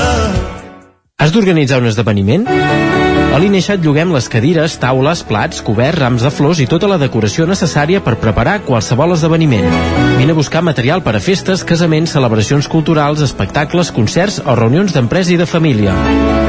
Has 1.21 1.29
d'organitzar 1.29 1.77
un 1.77 1.85
esdeveniment? 1.85 2.47
A 2.49 3.37
l'Ineixat 3.37 3.83
lloguem 3.85 4.09
les 4.09 4.25
cadires, 4.25 4.73
taules, 4.81 5.19
plats, 5.29 5.59
coberts, 5.61 5.99
rams 6.01 6.23
de 6.25 6.31
flors 6.33 6.57
i 6.63 6.65
tota 6.67 6.89
la 6.89 6.97
decoració 6.97 7.45
necessària 7.45 8.01
per 8.01 8.15
preparar 8.23 8.55
qualsevol 8.65 9.13
esdeveniment. 9.13 9.67
Vine 10.17 10.33
a 10.33 10.39
buscar 10.39 10.63
material 10.65 11.03
per 11.05 11.13
a 11.15 11.21
festes, 11.21 11.61
casaments, 11.61 12.15
celebracions 12.17 12.65
culturals, 12.67 13.21
espectacles, 13.21 13.93
concerts 13.93 14.41
o 14.41 14.57
reunions 14.57 14.97
d'empresa 14.97 15.35
i 15.35 15.37
de 15.37 15.45
família. 15.45 15.93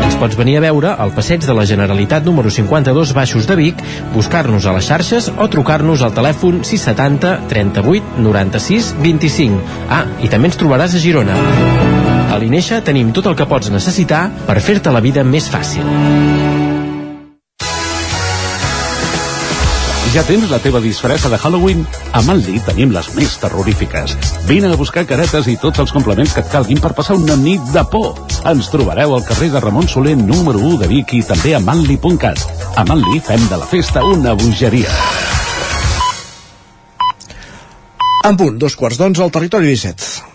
Ens 0.06 0.16
pots 0.16 0.40
venir 0.40 0.56
a 0.56 0.64
veure 0.64 0.96
al 0.96 1.12
passeig 1.12 1.44
de 1.44 1.52
la 1.52 1.68
Generalitat 1.68 2.24
número 2.24 2.48
52 2.48 3.12
Baixos 3.12 3.46
de 3.46 3.60
Vic, 3.60 3.82
buscar-nos 4.16 4.64
a 4.64 4.72
les 4.78 4.88
xarxes 4.88 5.28
o 5.36 5.50
trucar-nos 5.52 6.00
al 6.00 6.16
telèfon 6.16 6.64
670 6.64 7.42
38 7.52 8.24
96 8.24 8.94
25. 9.04 9.60
Ah, 9.92 10.06
i 10.24 10.32
també 10.32 10.48
ens 10.48 10.56
trobaràs 10.56 10.96
a 10.96 11.04
Girona. 11.04 11.36
A 12.32 12.38
l'Ineixa 12.40 12.78
tenim 12.80 13.10
tot 13.12 13.26
el 13.28 13.34
que 13.36 13.44
pots 13.44 13.68
necessitar 13.68 14.22
per 14.46 14.56
fer-te 14.64 14.88
la 14.94 15.02
vida 15.04 15.20
més 15.20 15.50
fàcil. 15.52 15.84
Ja 20.14 20.22
tens 20.24 20.48
la 20.48 20.58
teva 20.60 20.80
disfressa 20.80 21.28
de 21.32 21.36
Halloween? 21.36 21.84
A 22.16 22.22
Manli 22.24 22.58
tenim 22.64 22.90
les 22.92 23.10
més 23.16 23.36
terrorífiques. 23.40 24.16
Vine 24.48 24.72
a 24.72 24.80
buscar 24.80 25.04
caretes 25.08 25.48
i 25.48 25.58
tots 25.60 25.84
els 25.84 25.92
complements 25.92 26.32
que 26.32 26.40
et 26.40 26.50
calguin 26.52 26.80
per 26.80 26.94
passar 26.96 27.18
una 27.20 27.36
nit 27.36 27.68
de 27.76 27.84
por. 27.92 28.16
Ens 28.48 28.72
trobareu 28.72 29.12
al 29.12 29.28
carrer 29.28 29.52
de 29.52 29.60
Ramon 29.60 29.88
Soler 29.88 30.16
número 30.16 30.64
1 30.72 30.82
de 30.86 30.88
Vic 30.96 31.16
i 31.20 31.22
també 31.28 31.52
a 31.56 31.60
manli.cat. 31.60 32.48
A 32.80 32.88
Manli 32.88 33.20
fem 33.28 33.44
de 33.52 33.60
la 33.60 33.68
festa 33.68 34.08
una 34.08 34.32
bogeria. 34.32 34.92
En 38.24 38.36
punt, 38.40 38.56
dos 38.56 38.76
quarts 38.76 39.00
d'onze 39.00 39.20
al 39.20 39.32
territori 39.34 39.76
17. 39.76 40.31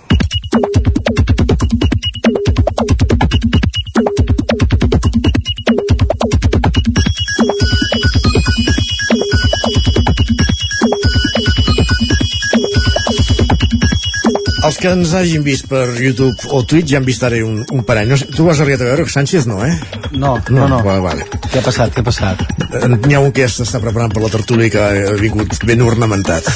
Els 14.67 14.77
que 14.81 14.89
ens 14.91 15.13
hagin 15.15 15.43
vist 15.45 15.67
per 15.71 15.85
YouTube 15.95 16.49
o 16.51 16.61
Twitch 16.67 16.91
ja 16.91 16.99
han 16.99 17.05
vist 17.07 17.23
ara 17.23 17.37
un, 17.45 17.61
un 17.71 17.83
parell. 17.87 18.09
No 18.11 18.17
sé, 18.19 18.27
tu 18.35 18.49
has 18.51 18.59
arribat 18.63 18.81
a 18.83 18.89
veure 18.89 19.05
Sánchez, 19.07 19.45
no, 19.47 19.61
eh? 19.65 19.73
No, 20.11 20.33
no, 20.51 20.67
no. 20.67 20.81
Vale, 20.83 20.99
vale. 21.05 21.27
Què 21.47 21.61
ha 21.61 21.63
passat, 21.65 21.93
què 21.95 22.03
ha 22.03 22.07
passat? 22.07 22.43
Eh, 22.67 22.89
N'hi 22.97 23.15
ha 23.15 23.21
un 23.23 23.31
que 23.31 23.45
ja 23.45 23.51
s'està 23.53 23.79
preparant 23.83 24.11
per 24.13 24.23
la 24.25 24.31
tertúlia 24.33 24.69
que 24.73 24.81
ha 24.83 25.15
vingut 25.21 25.57
ben 25.67 25.81
ornamentat. 25.87 26.47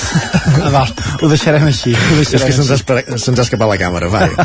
Ah, 0.61 0.69
val, 0.73 0.89
ho 1.23 1.27
deixarem 1.31 1.63
així. 1.69 1.93
Ho 1.95 2.17
És 2.21 2.29
deixarem 2.33 2.49
que 2.49 2.53
se'ns 2.53 3.39
ha, 3.39 3.43
escapat 3.45 3.69
la 3.71 3.77
càmera, 3.79 4.09
vale. 4.11 4.35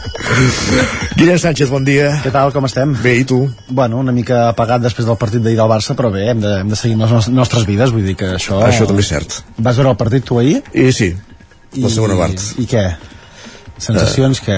Guillem 1.18 1.38
Sánchez, 1.40 1.70
bon 1.72 1.84
dia. 1.86 2.10
Què 2.22 2.30
tal, 2.34 2.52
com 2.54 2.66
estem? 2.68 2.92
Bé, 3.02 3.16
i 3.22 3.24
tu? 3.28 3.40
Bueno, 3.68 3.98
una 4.04 4.12
mica 4.14 4.42
apagat 4.50 4.84
després 4.84 5.08
del 5.08 5.18
partit 5.20 5.42
d'ahir 5.44 5.58
del 5.58 5.70
Barça, 5.70 5.96
però 5.98 6.10
bé, 6.14 6.26
hem 6.30 6.42
de, 6.44 6.52
hem 6.62 6.70
de 6.70 6.78
seguir 6.78 6.98
les 7.00 7.10
nos- 7.16 7.30
nostres 7.34 7.66
vides, 7.68 7.92
vull 7.94 8.04
dir 8.06 8.16
que 8.20 8.34
això... 8.36 8.60
Això 8.66 8.86
també 8.90 9.02
és 9.04 9.10
cert. 9.14 9.40
Vas 9.58 9.80
veure 9.80 9.94
el 9.94 9.98
partit 10.00 10.26
tu 10.28 10.38
ahir? 10.42 10.60
I 10.76 10.90
sí, 10.96 11.10
la 11.78 11.90
segona 11.92 12.16
part. 12.18 12.42
I 12.58 12.66
què? 12.70 12.84
Sensacions 13.80 14.42
que... 14.44 14.56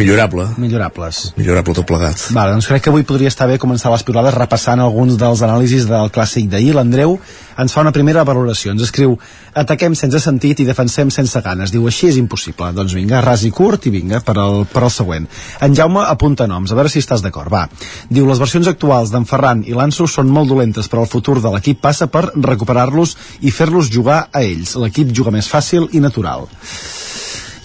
Millorable. 0.00 0.46
Millorables. 0.56 1.34
Millorable 1.36 1.74
tot 1.76 1.84
plegat. 1.84 2.22
Vale, 2.32 2.54
doncs 2.54 2.70
crec 2.70 2.86
que 2.86 2.88
avui 2.88 3.04
podria 3.04 3.28
estar 3.28 3.44
bé 3.50 3.58
començar 3.60 3.90
les 3.92 4.04
pilades 4.06 4.32
repassant 4.32 4.80
alguns 4.80 5.18
dels 5.20 5.42
anàlisis 5.44 5.84
del 5.90 6.08
clàssic 6.14 6.46
d'ahir. 6.48 6.72
L'Andreu 6.78 7.18
ens 7.60 7.74
fa 7.76 7.84
una 7.84 7.92
primera 7.92 8.24
valoració. 8.24 8.72
Ens 8.72 8.86
escriu 8.86 9.18
ataquem 9.52 9.92
sense 9.98 10.22
sentit 10.24 10.62
i 10.64 10.66
defensem 10.68 11.12
sense 11.12 11.42
ganes. 11.44 11.74
Diu, 11.74 11.84
així 11.90 12.08
és 12.08 12.16
impossible. 12.16 12.70
Doncs 12.72 12.96
vinga, 12.96 13.20
ras 13.20 13.44
i 13.44 13.52
curt 13.52 13.90
i 13.90 13.92
vinga, 13.92 14.22
per 14.24 14.38
al, 14.40 14.64
per 14.72 14.86
al 14.86 14.94
següent. 14.94 15.28
En 15.60 15.76
Jaume 15.76 16.06
apunta 16.08 16.48
noms, 16.48 16.72
a 16.72 16.80
veure 16.80 16.88
si 16.88 17.04
estàs 17.04 17.20
d'acord. 17.20 17.52
Va. 17.52 17.66
Diu, 18.08 18.24
les 18.30 18.40
versions 18.40 18.72
actuals 18.72 19.12
d'en 19.12 19.28
Ferran 19.28 19.66
i 19.68 19.76
l'Anso 19.76 20.08
són 20.08 20.32
molt 20.32 20.48
dolentes, 20.48 20.88
però 20.88 21.04
el 21.04 21.12
futur 21.12 21.42
de 21.44 21.52
l'equip 21.52 21.84
passa 21.84 22.08
per 22.08 22.30
recuperar-los 22.32 23.16
i 23.44 23.52
fer-los 23.52 23.92
jugar 23.92 24.22
a 24.32 24.40
ells. 24.40 24.78
L'equip 24.80 25.12
juga 25.12 25.36
més 25.36 25.52
fàcil 25.52 25.90
i 25.92 26.00
natural. 26.00 26.48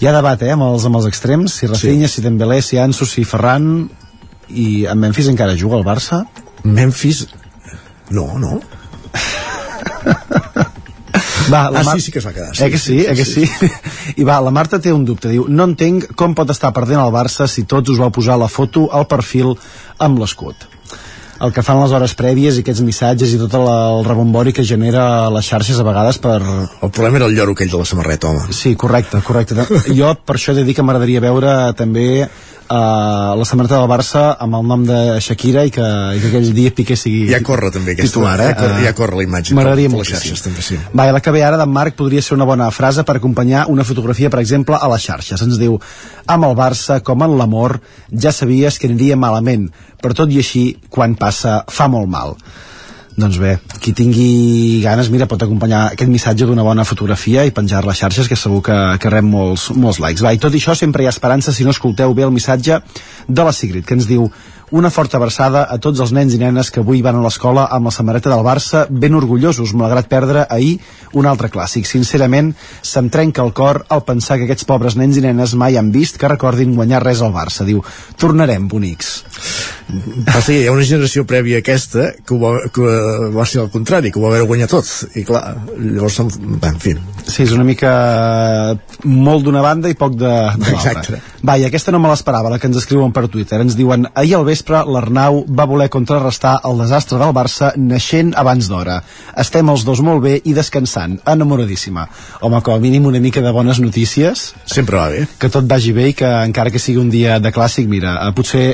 Hi 0.00 0.06
ha 0.08 0.12
debat, 0.12 0.42
eh, 0.44 0.52
amb 0.52 0.66
els, 0.66 0.84
amb 0.88 0.98
els 0.98 1.06
extrems, 1.08 1.54
si 1.56 1.66
Rafinha, 1.70 2.08
sí. 2.08 2.20
si 2.20 2.24
Dembélé, 2.26 2.60
si 2.62 2.78
Ansu, 2.82 3.06
si 3.08 3.24
Ferran... 3.24 3.88
I 4.46 4.84
en 4.86 5.00
Memphis 5.02 5.26
encara 5.32 5.56
juga 5.58 5.74
al 5.80 5.82
Barça? 5.86 6.20
Memphis... 6.62 7.24
No, 8.14 8.28
no. 8.38 8.60
Va, 11.50 11.64
la 11.70 11.80
Ah, 11.80 11.82
Mar- 11.86 11.96
sí, 11.96 12.04
sí 12.06 12.12
que 12.12 12.20
es 12.20 12.26
va 12.26 12.32
quedar, 12.34 12.52
sí, 12.54 12.62
eh 12.64 12.70
que 12.70 12.78
sí, 12.78 12.98
sí, 13.00 13.06
eh 13.08 13.14
que 13.14 13.24
sí? 13.24 13.44
I 14.20 14.24
va, 14.26 14.40
la 14.42 14.50
Marta 14.54 14.78
té 14.82 14.92
un 14.92 15.04
dubte, 15.06 15.30
diu, 15.30 15.46
no 15.48 15.66
entenc 15.70 16.08
com 16.18 16.34
pot 16.34 16.50
estar 16.54 16.72
perdent 16.74 17.00
el 17.02 17.12
Barça 17.14 17.46
si 17.50 17.64
tots 17.70 17.90
us 17.90 17.98
vau 18.02 18.10
posar 18.14 18.36
la 18.38 18.48
foto 18.50 18.88
al 18.92 19.06
perfil 19.10 19.54
amb 20.02 20.18
l'escut. 20.22 20.66
El 21.44 21.52
que 21.52 21.64
fan 21.64 21.80
les 21.82 21.92
hores 21.92 22.14
prèvies 22.16 22.56
i 22.56 22.64
aquests 22.64 22.82
missatges 22.86 23.34
i 23.36 23.40
tot 23.40 23.54
el, 23.58 23.66
el 23.68 24.04
rebombori 24.06 24.54
que 24.56 24.64
genera 24.64 25.28
les 25.32 25.48
xarxes 25.48 25.80
a 25.80 25.86
vegades 25.86 26.18
per... 26.22 26.38
El 26.40 26.90
problema 26.90 27.20
era 27.20 27.30
el 27.30 27.36
lloro 27.36 27.56
aquell 27.56 27.72
de 27.72 27.80
la 27.82 27.88
samarreta, 27.88 28.30
home. 28.32 28.52
Sí, 28.56 28.74
correcte, 28.76 29.20
correcte. 29.26 29.66
Jo 30.00 30.14
per 30.16 30.38
això 30.38 30.54
he 30.54 30.60
de 30.60 30.66
dir 30.68 30.76
que 30.76 30.84
m'agradaria 30.86 31.24
veure 31.24 31.56
també 31.76 32.26
uh, 32.68 33.34
la 33.38 33.46
samarreta 33.48 33.78
del 33.80 33.88
Barça 33.90 34.24
amb 34.42 34.58
el 34.58 34.66
nom 34.66 34.84
de 34.86 34.98
Shakira 35.22 35.64
i 35.66 35.72
que, 35.74 35.86
i 36.16 36.20
que 36.22 36.30
aquell 36.30 36.50
dia 36.56 36.72
Piqué 36.76 36.96
sigui 36.98 37.26
Ja 37.30 37.40
corre 37.46 37.70
també 37.74 37.94
aquesta, 37.94 38.16
titular, 38.16 38.36
eh? 38.42 38.50
ja, 38.50 38.58
corre, 38.60 38.82
ja 38.84 38.92
corre 38.98 39.20
la 39.20 39.26
imatge 39.26 39.56
M'agradaria 39.56 39.92
per 39.92 40.02
les 40.02 40.12
xarxes 40.14 40.44
també, 40.44 40.64
sí. 40.66 40.78
Va, 40.92 41.08
i 41.08 41.14
la 41.16 41.22
que 41.24 41.34
ve 41.34 41.44
ara 41.46 41.60
d'en 41.60 41.72
Marc 41.72 41.98
podria 41.98 42.24
ser 42.24 42.36
una 42.36 42.48
bona 42.48 42.68
frase 42.74 43.06
per 43.06 43.18
acompanyar 43.20 43.66
una 43.72 43.86
fotografia, 43.86 44.30
per 44.32 44.42
exemple, 44.42 44.78
a 44.78 44.90
les 44.92 45.06
xarxes. 45.06 45.42
Ens 45.46 45.58
diu, 45.60 45.78
amb 46.26 46.48
el 46.48 46.56
Barça, 46.58 47.00
com 47.06 47.24
en 47.26 47.36
l'amor, 47.38 47.78
ja 48.12 48.32
sabies 48.34 48.80
que 48.80 48.90
aniria 48.90 49.18
malament, 49.20 49.68
però 50.02 50.16
tot 50.16 50.32
i 50.32 50.40
així, 50.42 50.66
quan 50.90 51.16
passa, 51.18 51.60
fa 51.72 51.88
molt 51.92 52.10
mal. 52.10 52.36
Doncs 53.16 53.38
bé, 53.40 53.54
qui 53.80 53.94
tingui 53.96 54.82
ganes, 54.84 55.08
mira, 55.08 55.24
pot 55.24 55.40
acompanyar 55.40 55.86
aquest 55.94 56.10
missatge 56.12 56.44
d'una 56.44 56.64
bona 56.66 56.84
fotografia 56.84 57.46
i 57.48 57.52
penjar 57.56 57.80
a 57.80 57.86
les 57.88 58.02
xarxes, 58.02 58.28
que 58.28 58.36
segur 58.36 58.60
que, 58.66 58.76
que 59.00 59.12
rep 59.12 59.24
molts, 59.24 59.70
molts 59.72 60.02
likes. 60.04 60.20
Va, 60.20 60.34
i 60.36 60.40
tot 60.42 60.52
això 60.52 60.74
sempre 60.76 61.00
hi 61.00 61.08
ha 61.08 61.14
esperança 61.14 61.54
si 61.56 61.64
no 61.64 61.72
escolteu 61.72 62.12
bé 62.12 62.26
el 62.26 62.34
missatge 62.34 62.82
de 63.28 63.46
la 63.46 63.54
Sigrid, 63.56 63.86
que 63.88 63.96
ens 63.96 64.08
diu 64.10 64.28
una 64.70 64.90
forta 64.90 65.16
abraçada 65.16 65.66
a 65.70 65.78
tots 65.78 66.00
els 66.02 66.12
nens 66.12 66.34
i 66.34 66.40
nenes 66.42 66.72
que 66.74 66.82
avui 66.82 67.02
van 67.02 67.20
a 67.20 67.22
l'escola 67.22 67.68
amb 67.70 67.86
la 67.86 67.94
samarreta 67.94 68.32
del 68.32 68.42
Barça 68.46 68.86
ben 68.90 69.14
orgullosos, 69.14 69.74
malgrat 69.78 70.08
perdre 70.10 70.46
ahir 70.50 70.80
un 71.14 71.26
altre 71.26 71.50
clàssic. 71.52 71.86
Sincerament, 71.86 72.52
se'm 72.82 73.10
trenca 73.12 73.44
el 73.46 73.52
cor 73.54 73.84
al 73.88 74.02
pensar 74.04 74.38
que 74.38 74.48
aquests 74.48 74.66
pobres 74.66 74.96
nens 74.98 75.16
i 75.16 75.22
nenes 75.24 75.54
mai 75.54 75.78
han 75.78 75.92
vist 75.94 76.18
que 76.18 76.30
recordin 76.30 76.74
guanyar 76.74 77.04
res 77.04 77.22
al 77.22 77.34
Barça. 77.34 77.64
Diu, 77.68 77.84
tornarem, 78.18 78.66
bonics. 78.68 79.22
Passa 80.26 80.50
que 80.50 80.58
hi 80.64 80.66
ha 80.66 80.74
una 80.74 80.86
generació 80.86 81.22
prèvia 81.30 81.60
a 81.60 81.62
aquesta 81.62 82.08
que, 82.18 82.34
ho 82.34 82.40
va, 82.42 82.56
que 82.74 82.96
va 83.36 83.46
ser 83.46 83.62
al 83.62 83.70
contrari, 83.70 84.10
que 84.10 84.18
ho 84.18 84.24
va 84.24 84.32
haver 84.34 84.48
guanyat 84.50 84.74
tot. 84.74 84.90
I 85.14 85.22
clar, 85.28 85.44
llavors, 85.78 86.18
en 86.26 86.82
fi. 86.82 86.96
Sí, 87.22 87.44
és 87.46 87.54
una 87.54 87.66
mica 87.66 87.92
molt 89.04 89.46
d'una 89.46 89.62
banda 89.62 89.90
i 89.90 89.98
poc 89.98 90.18
de, 90.18 90.34
de 90.58 90.74
l'altra. 90.74 91.22
Va, 91.46 91.54
i 91.60 91.66
aquesta 91.68 91.94
no 91.94 92.00
me 92.02 92.10
l'esperava, 92.10 92.50
la 92.50 92.58
que 92.58 92.66
ens 92.66 92.80
escriuen 92.82 93.14
per 93.14 93.28
Twitter. 93.30 93.60
Ens 93.62 93.78
diuen, 93.78 94.08
ahir 94.18 94.34
al 94.34 94.46
vespre 94.48 94.55
l'Arnau 94.64 95.42
va 95.48 95.66
voler 95.68 95.88
contrarrestar 95.92 96.56
el 96.68 96.78
desastre 96.82 97.18
del 97.20 97.34
Barça 97.36 97.72
naixent 97.76 98.32
abans 98.36 98.70
d'hora. 98.70 99.00
Estem 99.36 99.68
els 99.72 99.84
dos 99.84 100.00
molt 100.00 100.22
bé 100.24 100.36
i 100.44 100.54
descansant, 100.56 101.18
enamoradíssima. 101.26 102.06
Home, 102.40 102.62
com 102.62 102.74
a 102.74 102.82
mínim 102.82 103.06
una 103.06 103.20
mica 103.20 103.42
de 103.44 103.52
bones 103.52 103.80
notícies. 103.80 104.52
Sempre 104.64 104.96
va 104.96 105.08
bé. 105.12 105.26
Que 105.38 105.52
tot 105.52 105.68
vagi 105.68 105.92
bé 105.92 106.10
i 106.10 106.18
que 106.18 106.30
encara 106.48 106.70
que 106.70 106.82
sigui 106.82 107.02
un 107.02 107.10
dia 107.10 107.40
de 107.40 107.52
clàssic, 107.52 107.88
mira, 107.88 108.16
eh, 108.22 108.32
potser 108.36 108.66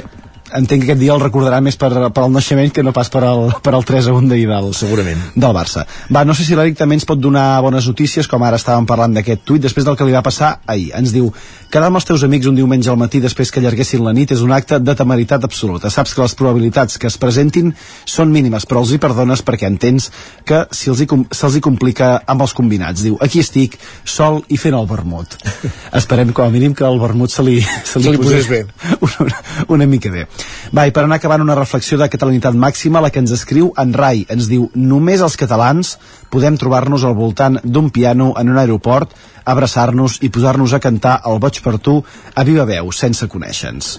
entenc 0.59 0.85
que 0.85 0.93
aquest 0.93 1.01
dia 1.01 1.15
el 1.15 1.23
recordarà 1.23 1.61
més 1.65 1.77
per, 1.81 1.91
per 2.12 2.24
al 2.24 2.33
naixement 2.33 2.73
que 2.74 2.85
no 2.85 2.93
pas 2.97 3.11
per 3.12 3.23
al, 3.27 3.49
per 3.65 3.74
al 3.74 3.85
3 3.89 4.11
a 4.11 4.15
1 4.16 4.31
d'ahir 4.31 4.47
del, 4.51 4.70
Segurament. 4.77 5.23
del 5.35 5.57
Barça. 5.57 5.87
Va, 6.12 6.24
no 6.29 6.35
sé 6.37 6.47
si 6.47 6.57
l'Eric 6.59 6.79
també 6.79 6.99
ens 6.99 7.07
pot 7.09 7.20
donar 7.20 7.61
bones 7.65 7.87
notícies, 7.89 8.29
com 8.29 8.43
ara 8.45 8.61
estàvem 8.61 8.87
parlant 8.89 9.15
d'aquest 9.16 9.45
tuit, 9.49 9.62
després 9.62 9.87
del 9.87 9.97
que 9.99 10.07
li 10.09 10.15
va 10.15 10.24
passar 10.24 10.55
ahir. 10.66 10.91
Ens 10.99 11.15
diu, 11.15 11.31
quedar 11.73 11.89
amb 11.89 12.01
els 12.01 12.09
teus 12.09 12.24
amics 12.27 12.51
un 12.51 12.59
diumenge 12.59 12.91
al 12.93 13.01
matí 13.01 13.20
després 13.23 13.51
que 13.51 13.62
allarguessin 13.62 14.05
la 14.05 14.15
nit 14.16 14.35
és 14.35 14.43
un 14.45 14.53
acte 14.53 14.79
de 14.81 14.95
temeritat 14.99 15.45
absoluta. 15.49 15.91
Saps 15.91 16.15
que 16.15 16.23
les 16.23 16.37
probabilitats 16.39 16.99
que 17.01 17.09
es 17.09 17.19
presentin 17.20 17.73
són 18.05 18.33
mínimes, 18.33 18.66
però 18.69 18.83
els 18.83 18.93
hi 18.93 19.01
perdones 19.03 19.45
perquè 19.47 19.70
entens 19.70 20.11
que 20.49 20.65
si 20.70 20.91
els 20.93 21.01
hi, 21.03 21.09
se'ls 21.33 21.57
hi 21.57 21.65
complica 21.65 22.15
amb 22.27 22.45
els 22.45 22.55
combinats. 22.57 23.05
Diu, 23.07 23.16
aquí 23.24 23.41
estic, 23.41 23.79
sol 24.05 24.43
i 24.53 24.61
fent 24.61 24.77
el 24.77 24.89
vermut. 24.91 25.39
Esperem 26.01 26.33
com 26.37 26.47
a 26.47 26.53
mínim 26.53 26.74
que 26.77 26.87
el 26.89 27.01
vermut 27.01 27.33
se 27.33 27.45
li, 27.47 27.61
se 27.62 28.03
li, 28.03 28.11
Se 28.11 28.15
li 28.15 28.20
posés 28.20 28.51
bé. 28.51 28.65
una, 29.24 29.43
una 29.79 29.89
mica 29.89 30.12
bé. 30.12 30.27
Va, 30.73 30.86
i 30.86 30.93
per 30.94 31.05
anar 31.05 31.19
acabant 31.20 31.44
una 31.44 31.56
reflexió 31.59 31.98
de 32.01 32.09
catalanitat 32.12 32.56
màxima, 32.56 33.02
la 33.05 33.10
que 33.12 33.20
ens 33.23 33.35
escriu 33.35 33.73
en 33.78 33.93
Rai, 33.93 34.24
ens 34.32 34.48
diu 34.51 34.70
només 34.74 35.20
els 35.20 35.36
catalans 35.40 35.97
podem 36.32 36.56
trobar-nos 36.60 37.05
al 37.05 37.16
voltant 37.19 37.60
d'un 37.64 37.90
piano 37.90 38.32
en 38.40 38.52
un 38.52 38.59
aeroport, 38.62 39.12
abraçar-nos 39.44 40.19
i 40.23 40.31
posar-nos 40.32 40.73
a 40.73 40.81
cantar 40.81 41.19
el 41.28 41.40
boig 41.43 41.60
per 41.62 41.78
tu 41.78 41.98
a 42.35 42.44
viva 42.48 42.64
veu, 42.69 42.93
sense 42.93 43.28
conèixer-nos. 43.28 43.97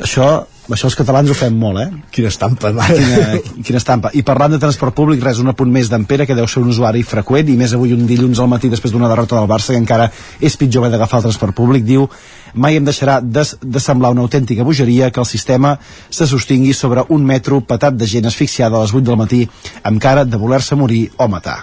Això, 0.00 0.30
això 0.74 0.88
els 0.90 0.96
catalans 0.98 1.30
ho 1.30 1.36
fem 1.36 1.56
molt, 1.56 1.80
eh? 1.82 1.88
Quina 2.14 2.30
estampa, 2.32 2.72
mare. 2.76 2.96
Quina, 2.98 3.54
quina 3.66 3.80
estampa. 3.80 4.12
I 4.16 4.24
parlant 4.26 4.54
de 4.54 4.60
transport 4.62 4.94
públic, 4.96 5.22
res, 5.24 5.40
un 5.42 5.52
apunt 5.52 5.70
més 5.72 5.90
d'en 5.90 6.04
Pere, 6.08 6.26
que 6.26 6.36
deu 6.38 6.48
ser 6.50 6.62
un 6.62 6.70
usuari 6.72 7.02
freqüent, 7.06 7.50
i 7.52 7.56
més 7.60 7.74
avui 7.76 7.94
un 7.96 8.06
dilluns 8.08 8.40
al 8.40 8.50
matí 8.50 8.70
després 8.72 8.94
d'una 8.94 9.08
derrota 9.10 9.38
del 9.38 9.50
Barça, 9.50 9.74
que 9.74 9.80
encara 9.80 10.10
és 10.40 10.56
pitjor 10.60 10.84
haver 10.84 10.94
d'agafar 10.96 11.20
el 11.20 11.28
transport 11.28 11.56
públic, 11.56 11.86
diu 11.86 12.08
mai 12.54 12.76
em 12.76 12.84
deixarà 12.84 13.20
de, 13.22 13.44
de 13.62 13.80
semblar 13.82 14.10
una 14.10 14.22
autèntica 14.22 14.64
bogeria 14.66 15.10
que 15.10 15.20
el 15.20 15.26
sistema 15.26 15.76
se 16.10 16.26
sostingui 16.26 16.72
sobre 16.74 17.04
un 17.08 17.24
metro 17.26 17.60
petat 17.60 17.94
de 17.94 18.06
gent 18.10 18.26
asfixiada 18.26 18.78
a 18.78 18.84
les 18.84 18.94
8 18.94 19.04
del 19.06 19.18
matí 19.20 19.42
amb 19.86 20.00
cara 20.02 20.24
de 20.24 20.36
voler-se 20.36 20.74
morir 20.74 21.10
o 21.16 21.28
matar. 21.28 21.60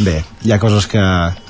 Bé, 0.00 0.22
hi 0.44 0.52
ha 0.52 0.60
coses 0.62 0.88
que, 0.88 1.02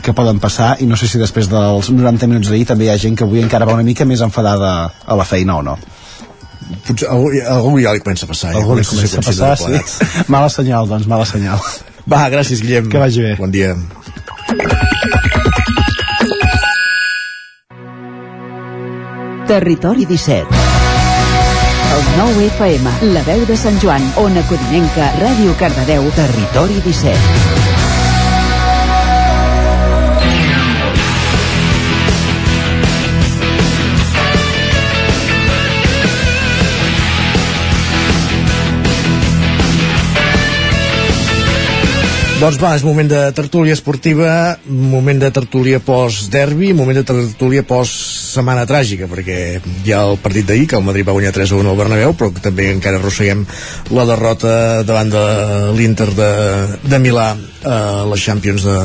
que 0.02 0.14
poden 0.16 0.40
passar 0.42 0.76
i 0.80 0.86
no 0.86 0.98
sé 0.98 1.08
si 1.10 1.22
després 1.22 1.50
dels 1.50 1.90
90 1.90 2.30
minuts 2.30 2.50
d'ahir 2.50 2.66
també 2.66 2.88
hi 2.88 2.94
ha 2.94 2.98
gent 2.98 3.16
que 3.18 3.26
avui 3.26 3.42
encara 3.42 3.68
va 3.68 3.78
una 3.78 3.86
mica 3.86 4.04
més 4.04 4.22
enfadada 4.22 4.72
a 5.06 5.18
la 5.18 5.28
feina 5.28 5.60
o 5.60 5.62
no. 5.66 5.78
Potser 6.86 7.10
algú, 7.10 7.30
algú 7.46 7.76
ja 7.82 7.92
li 7.94 8.02
comença 8.02 8.26
a 8.26 8.30
passar. 8.30 8.52
ja 8.54 8.62
Algú 8.62 8.78
li 8.78 8.86
comença 8.86 9.20
comença 9.20 9.44
a 9.44 9.54
passar, 9.54 9.76
de 9.76 9.82
sí. 9.86 10.26
Mala 10.34 10.50
senyal, 10.52 10.88
doncs, 10.90 11.06
mala 11.10 11.26
senyal. 11.28 11.62
Va, 12.06 12.26
gràcies, 12.30 12.62
Guillem. 12.62 12.90
Que 12.90 13.02
vagi 13.02 13.22
bé. 13.22 13.34
Bon 13.38 13.50
dia. 13.50 13.74
Territori 19.46 20.06
17. 20.06 20.46
El 21.96 22.02
9 22.18 22.48
FM, 22.58 22.94
la 23.14 23.22
veu 23.28 23.46
de 23.46 23.56
Sant 23.56 23.78
Joan, 23.82 24.02
Ona 24.22 24.42
Codinenca, 24.50 25.12
Ràdio 25.22 25.54
Cardedeu, 25.60 26.10
Territori 26.18 26.82
17. 26.82 27.55
Doncs 42.36 42.58
va, 42.60 42.74
és 42.76 42.82
moment 42.84 43.08
de 43.08 43.20
tertúlia 43.32 43.72
esportiva, 43.72 44.58
moment 44.68 45.16
de 45.22 45.30
tertúlia 45.32 45.78
post-derbi, 45.80 46.74
moment 46.76 46.98
de 46.98 47.04
tertúlia 47.08 47.62
post-setmana 47.64 48.66
tràgica, 48.68 49.08
perquè 49.08 49.38
hi 49.56 49.94
ha 49.96 50.02
el 50.10 50.20
partit 50.20 50.44
d'ahir, 50.44 50.66
que 50.68 50.76
el 50.76 50.84
Madrid 50.84 51.08
va 51.08 51.16
guanyar 51.16 51.32
3 51.32 51.54
a 51.54 51.62
1 51.62 51.72
al 51.72 51.80
Bernabéu, 51.80 52.12
però 52.12 52.28
que 52.36 52.44
també 52.44 52.68
encara 52.74 53.00
arrosseguem 53.00 53.46
la 53.96 54.04
derrota 54.12 54.54
davant 54.84 55.16
de 55.16 55.26
l'Inter 55.80 56.12
de, 56.12 56.30
de 56.84 57.00
Milà 57.00 57.30
a 57.64 57.82
les 58.12 58.28
Champions 58.28 58.68
de 58.68 58.78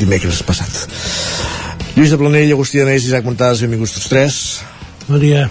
dimecres 0.00 0.40
passat. 0.48 0.86
Lluís 1.98 2.08
de 2.08 2.16
Planell, 2.16 2.54
Agustí 2.56 2.80
Danés, 2.80 3.04
Isaac 3.04 3.28
Montades, 3.28 3.60
benvinguts 3.60 3.98
tots 3.98 4.08
tres. 4.08 4.44
Bon 5.04 5.20
dia. 5.20 5.50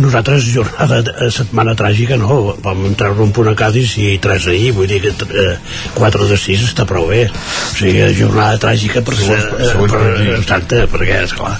Nosaltres, 0.00 0.46
jornada, 0.54 1.00
de, 1.04 1.28
setmana 1.34 1.74
tràgica, 1.78 2.16
no? 2.20 2.54
Vam 2.64 2.86
treure 2.98 3.22
un 3.24 3.32
punt 3.36 3.50
a 3.50 3.56
Cádiz 3.58 3.96
i 4.00 4.16
tres 4.22 4.48
ahir, 4.50 4.72
vull 4.76 4.88
dir 4.90 5.00
que 5.04 5.12
eh, 5.12 5.56
4 5.98 6.28
de 6.30 6.38
6 6.40 6.66
està 6.70 6.86
prou 6.88 7.10
bé. 7.12 7.26
O 7.28 7.76
sigui, 7.76 8.02
jornada 8.18 8.60
tràgica 8.66 9.04
per, 9.04 9.16
ser, 9.20 9.38
eh, 9.38 9.72
per, 9.84 10.02
exacte, 10.38 10.84
perquè, 10.90 11.22
esclar, 11.28 11.56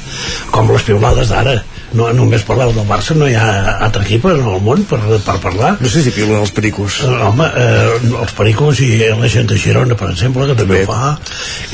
com 0.54 0.72
les 0.72 0.86
piulades 0.88 1.32
d'ara 1.32 1.58
no, 1.94 2.08
només 2.16 2.44
parleu 2.46 2.72
del 2.74 2.86
Barça, 2.88 3.14
no 3.18 3.28
hi 3.30 3.36
ha 3.38 3.46
altre 3.86 4.04
equip 4.04 4.26
en 4.30 4.42
el 4.50 4.60
món 4.64 4.84
per, 4.88 4.98
per 5.24 5.36
parlar. 5.42 5.74
No 5.80 5.90
sé 5.90 6.02
si 6.04 6.12
piulen 6.14 6.40
els 6.42 6.52
pericos. 6.54 7.00
Eh, 7.06 7.12
home, 7.28 7.46
eh, 7.46 7.98
els 8.20 8.34
pericos 8.36 8.80
i 8.84 8.90
la 9.14 9.30
gent 9.30 9.48
de 9.50 9.58
Girona, 9.60 9.96
per 9.98 10.10
exemple, 10.12 10.48
que 10.50 10.56
també, 10.58 10.82
també 10.82 10.88
ho 10.88 10.90
fa, 10.90 11.12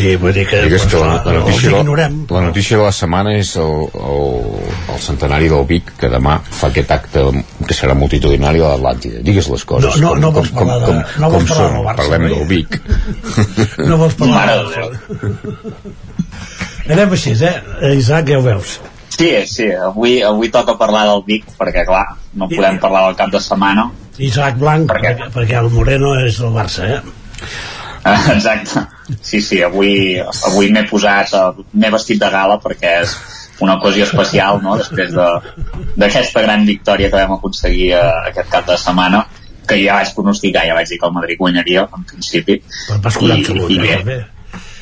i 0.02 0.14
vull 0.20 0.34
dir 0.36 0.46
que, 0.50 0.62
Digues 0.66 0.84
pues, 0.86 0.92
que 0.94 1.02
la, 1.02 1.14
la, 1.24 1.36
notícia. 1.40 1.72
La, 1.72 2.08
la 2.36 2.44
notícia 2.46 2.78
de 2.78 2.84
la 2.86 2.92
setmana 2.94 3.34
és 3.38 3.54
el, 3.60 3.74
el, 4.00 4.36
el 4.94 5.02
centenari 5.06 5.50
del 5.52 5.66
Vic, 5.70 5.94
que 6.00 6.12
demà 6.12 6.38
fa 6.44 6.70
aquest 6.70 6.94
acte 6.98 7.24
que 7.66 7.76
serà 7.76 7.96
multitudinari 7.98 8.62
a 8.62 8.74
l'Atlàntida. 8.74 9.24
Digues 9.26 9.50
les 9.52 9.66
coses. 9.68 9.98
No, 10.02 10.14
no, 10.14 10.28
no 10.28 10.34
vols 10.36 10.52
parlar 10.54 10.78
de, 10.84 10.86
com, 10.90 11.02
no 11.24 11.32
vols 11.32 11.48
com 11.48 11.54
parlar 11.54 11.66
són. 11.66 11.76
del 11.78 11.88
Barça. 11.88 12.00
Parlem 12.04 12.28
del 12.28 12.46
Vic. 12.50 12.70
No 13.90 13.96
vols 14.00 14.14
parlar 14.18 14.46
del 14.50 14.68
Anem 16.90 17.12
així, 17.14 17.32
eh? 17.46 17.56
Isaac, 17.94 18.30
ja 18.32 18.38
ho 18.40 18.44
veus. 18.44 18.78
Sí, 19.10 19.30
sí, 19.46 19.66
avui, 19.74 20.20
avui 20.22 20.48
toca 20.54 20.76
parlar 20.80 21.06
del 21.10 21.22
Vic, 21.26 21.44
perquè 21.58 21.82
clar, 21.86 22.06
no 22.34 22.46
podem 22.48 22.78
parlar 22.80 23.02
del 23.08 23.16
cap 23.18 23.30
de 23.34 23.40
setmana. 23.42 23.90
Isaac 24.18 24.56
Blanc, 24.60 24.86
perquè, 24.90 25.14
perquè, 25.16 25.30
perquè 25.34 25.58
el 25.60 25.68
Moreno 25.74 26.14
és 26.24 26.38
del 26.40 26.54
Barça, 26.54 26.86
eh? 26.86 27.00
Eh, 28.04 28.16
Exacte. 28.32 28.86
Sí, 29.20 29.40
sí, 29.44 29.60
avui, 29.62 30.18
avui 30.20 30.70
m'he 30.72 30.84
posat, 30.88 31.34
eh, 31.34 31.64
m'he 31.74 31.90
vestit 31.92 32.20
de 32.22 32.30
gala 32.32 32.56
perquè 32.62 32.94
és 33.02 33.16
una 33.60 33.74
ocasió 33.76 34.04
especial, 34.06 34.62
no?, 34.62 34.76
després 34.78 35.12
de- 35.12 35.92
d'aquesta 36.00 36.40
gran 36.46 36.64
victòria 36.64 37.10
que 37.10 37.16
vam 37.16 37.32
aconseguir 37.36 37.90
eh, 37.92 38.02
aquest 38.30 38.48
cap 38.48 38.66
de 38.66 38.76
setmana, 38.78 39.26
que 39.68 39.76
ja 39.84 39.98
vaig 40.00 40.14
pronosticar, 40.14 40.64
ja 40.66 40.74
vaig 40.74 40.88
dir 40.88 40.98
que 40.98 41.06
el 41.06 41.12
Madrid 41.12 41.36
guanyaria, 41.38 41.88
en 41.96 42.04
principi. 42.04 42.62
Vas 43.02 43.16
41, 43.18 43.68
I, 43.68 43.74
i 43.74 43.78
bé, 43.78 43.96
també. 43.98 44.24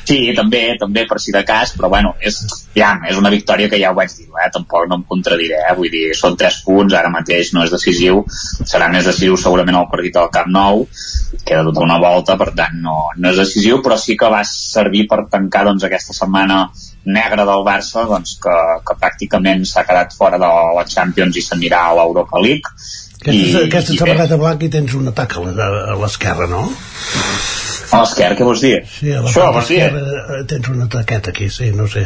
Sí, 0.09 0.17
també, 0.33 0.61
també 0.81 1.03
per 1.05 1.19
si 1.21 1.33
de 1.35 1.43
cas, 1.45 1.75
però 1.77 1.89
bueno, 1.93 2.15
és, 2.25 2.39
ja, 2.73 2.95
és 3.05 3.17
una 3.19 3.29
victòria 3.29 3.69
que 3.69 3.77
ja 3.77 3.91
ho 3.91 3.97
vaig 3.97 4.09
dir, 4.17 4.25
eh? 4.31 4.47
tampoc 4.53 4.87
no 4.89 4.97
em 4.97 5.03
contradiré, 5.09 5.59
eh? 5.67 5.75
vull 5.77 5.91
dir, 5.93 6.07
són 6.17 6.37
tres 6.39 6.57
punts, 6.65 6.95
ara 6.97 7.11
mateix 7.13 7.51
no 7.53 7.61
és 7.61 7.73
decisiu, 7.73 8.23
serà 8.65 8.87
més 8.89 9.05
decisiu 9.05 9.37
segurament 9.37 9.77
el 9.77 9.89
partit 9.91 10.17
al 10.17 10.31
Camp 10.33 10.49
Nou, 10.55 10.81
queda 11.45 11.61
tota 11.67 11.85
una 11.85 11.99
volta, 12.01 12.39
per 12.41 12.49
tant 12.57 12.81
no, 12.81 12.97
no 13.21 13.29
és 13.29 13.43
decisiu, 13.43 13.83
però 13.85 13.99
sí 14.01 14.17
que 14.17 14.31
va 14.33 14.41
servir 14.49 15.05
per 15.11 15.27
tancar 15.29 15.67
doncs, 15.69 15.85
aquesta 15.85 16.17
setmana 16.17 16.63
negra 17.05 17.45
del 17.45 17.61
Barça, 17.67 18.07
doncs, 18.09 18.39
que, 18.41 18.57
que 18.85 18.97
pràcticament 18.97 19.61
s'ha 19.67 19.85
quedat 19.85 20.17
fora 20.17 20.41
de 20.41 20.49
la 20.79 20.87
Champions 20.89 21.37
i 21.37 21.45
s'anirà 21.45 21.85
a 21.85 21.95
l'Europa 22.01 22.41
League. 22.41 22.73
Aquesta, 23.19 23.65
aquesta 23.67 23.93
bé. 23.93 24.01
samarreta 24.01 24.41
blanca 24.41 24.65
i 24.65 24.73
tens 24.73 24.97
un 24.97 25.13
atac 25.13 25.37
a 25.37 25.97
l'esquerra, 26.01 26.49
no? 26.49 26.65
A 27.89 28.01
l'esquerra, 28.03 28.35
què 28.37 28.45
vols 28.45 28.61
dir? 28.61 28.75
Sí, 28.85 29.09
a 29.11 29.23
la 29.23 29.29
Això, 29.31 29.47
part 29.53 29.65
esquerra 29.65 30.01
eh, 30.35 30.43
tens 30.49 30.69
un 30.69 30.83
ataquet 30.85 31.29
aquí, 31.31 31.47
sí, 31.53 31.71
no 31.75 31.87
sé. 31.89 32.05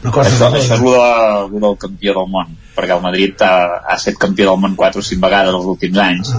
Una 0.00 0.12
cosa 0.14 0.30
Això, 0.30 0.48
això 0.48 0.60
és 0.62 0.70
el, 0.78 0.86
de, 0.94 1.60
del 1.64 1.76
campió 1.82 2.14
del 2.16 2.30
món, 2.32 2.54
perquè 2.76 2.96
el 2.96 3.04
Madrid 3.04 3.44
ha, 3.44 3.54
ha 3.82 3.98
estat 3.98 4.16
campió 4.22 4.48
del 4.48 4.62
món 4.62 4.76
4 4.78 5.02
o 5.02 5.08
5 5.10 5.24
vegades 5.26 5.58
els 5.58 5.68
últims 5.74 6.00
anys, 6.04 6.32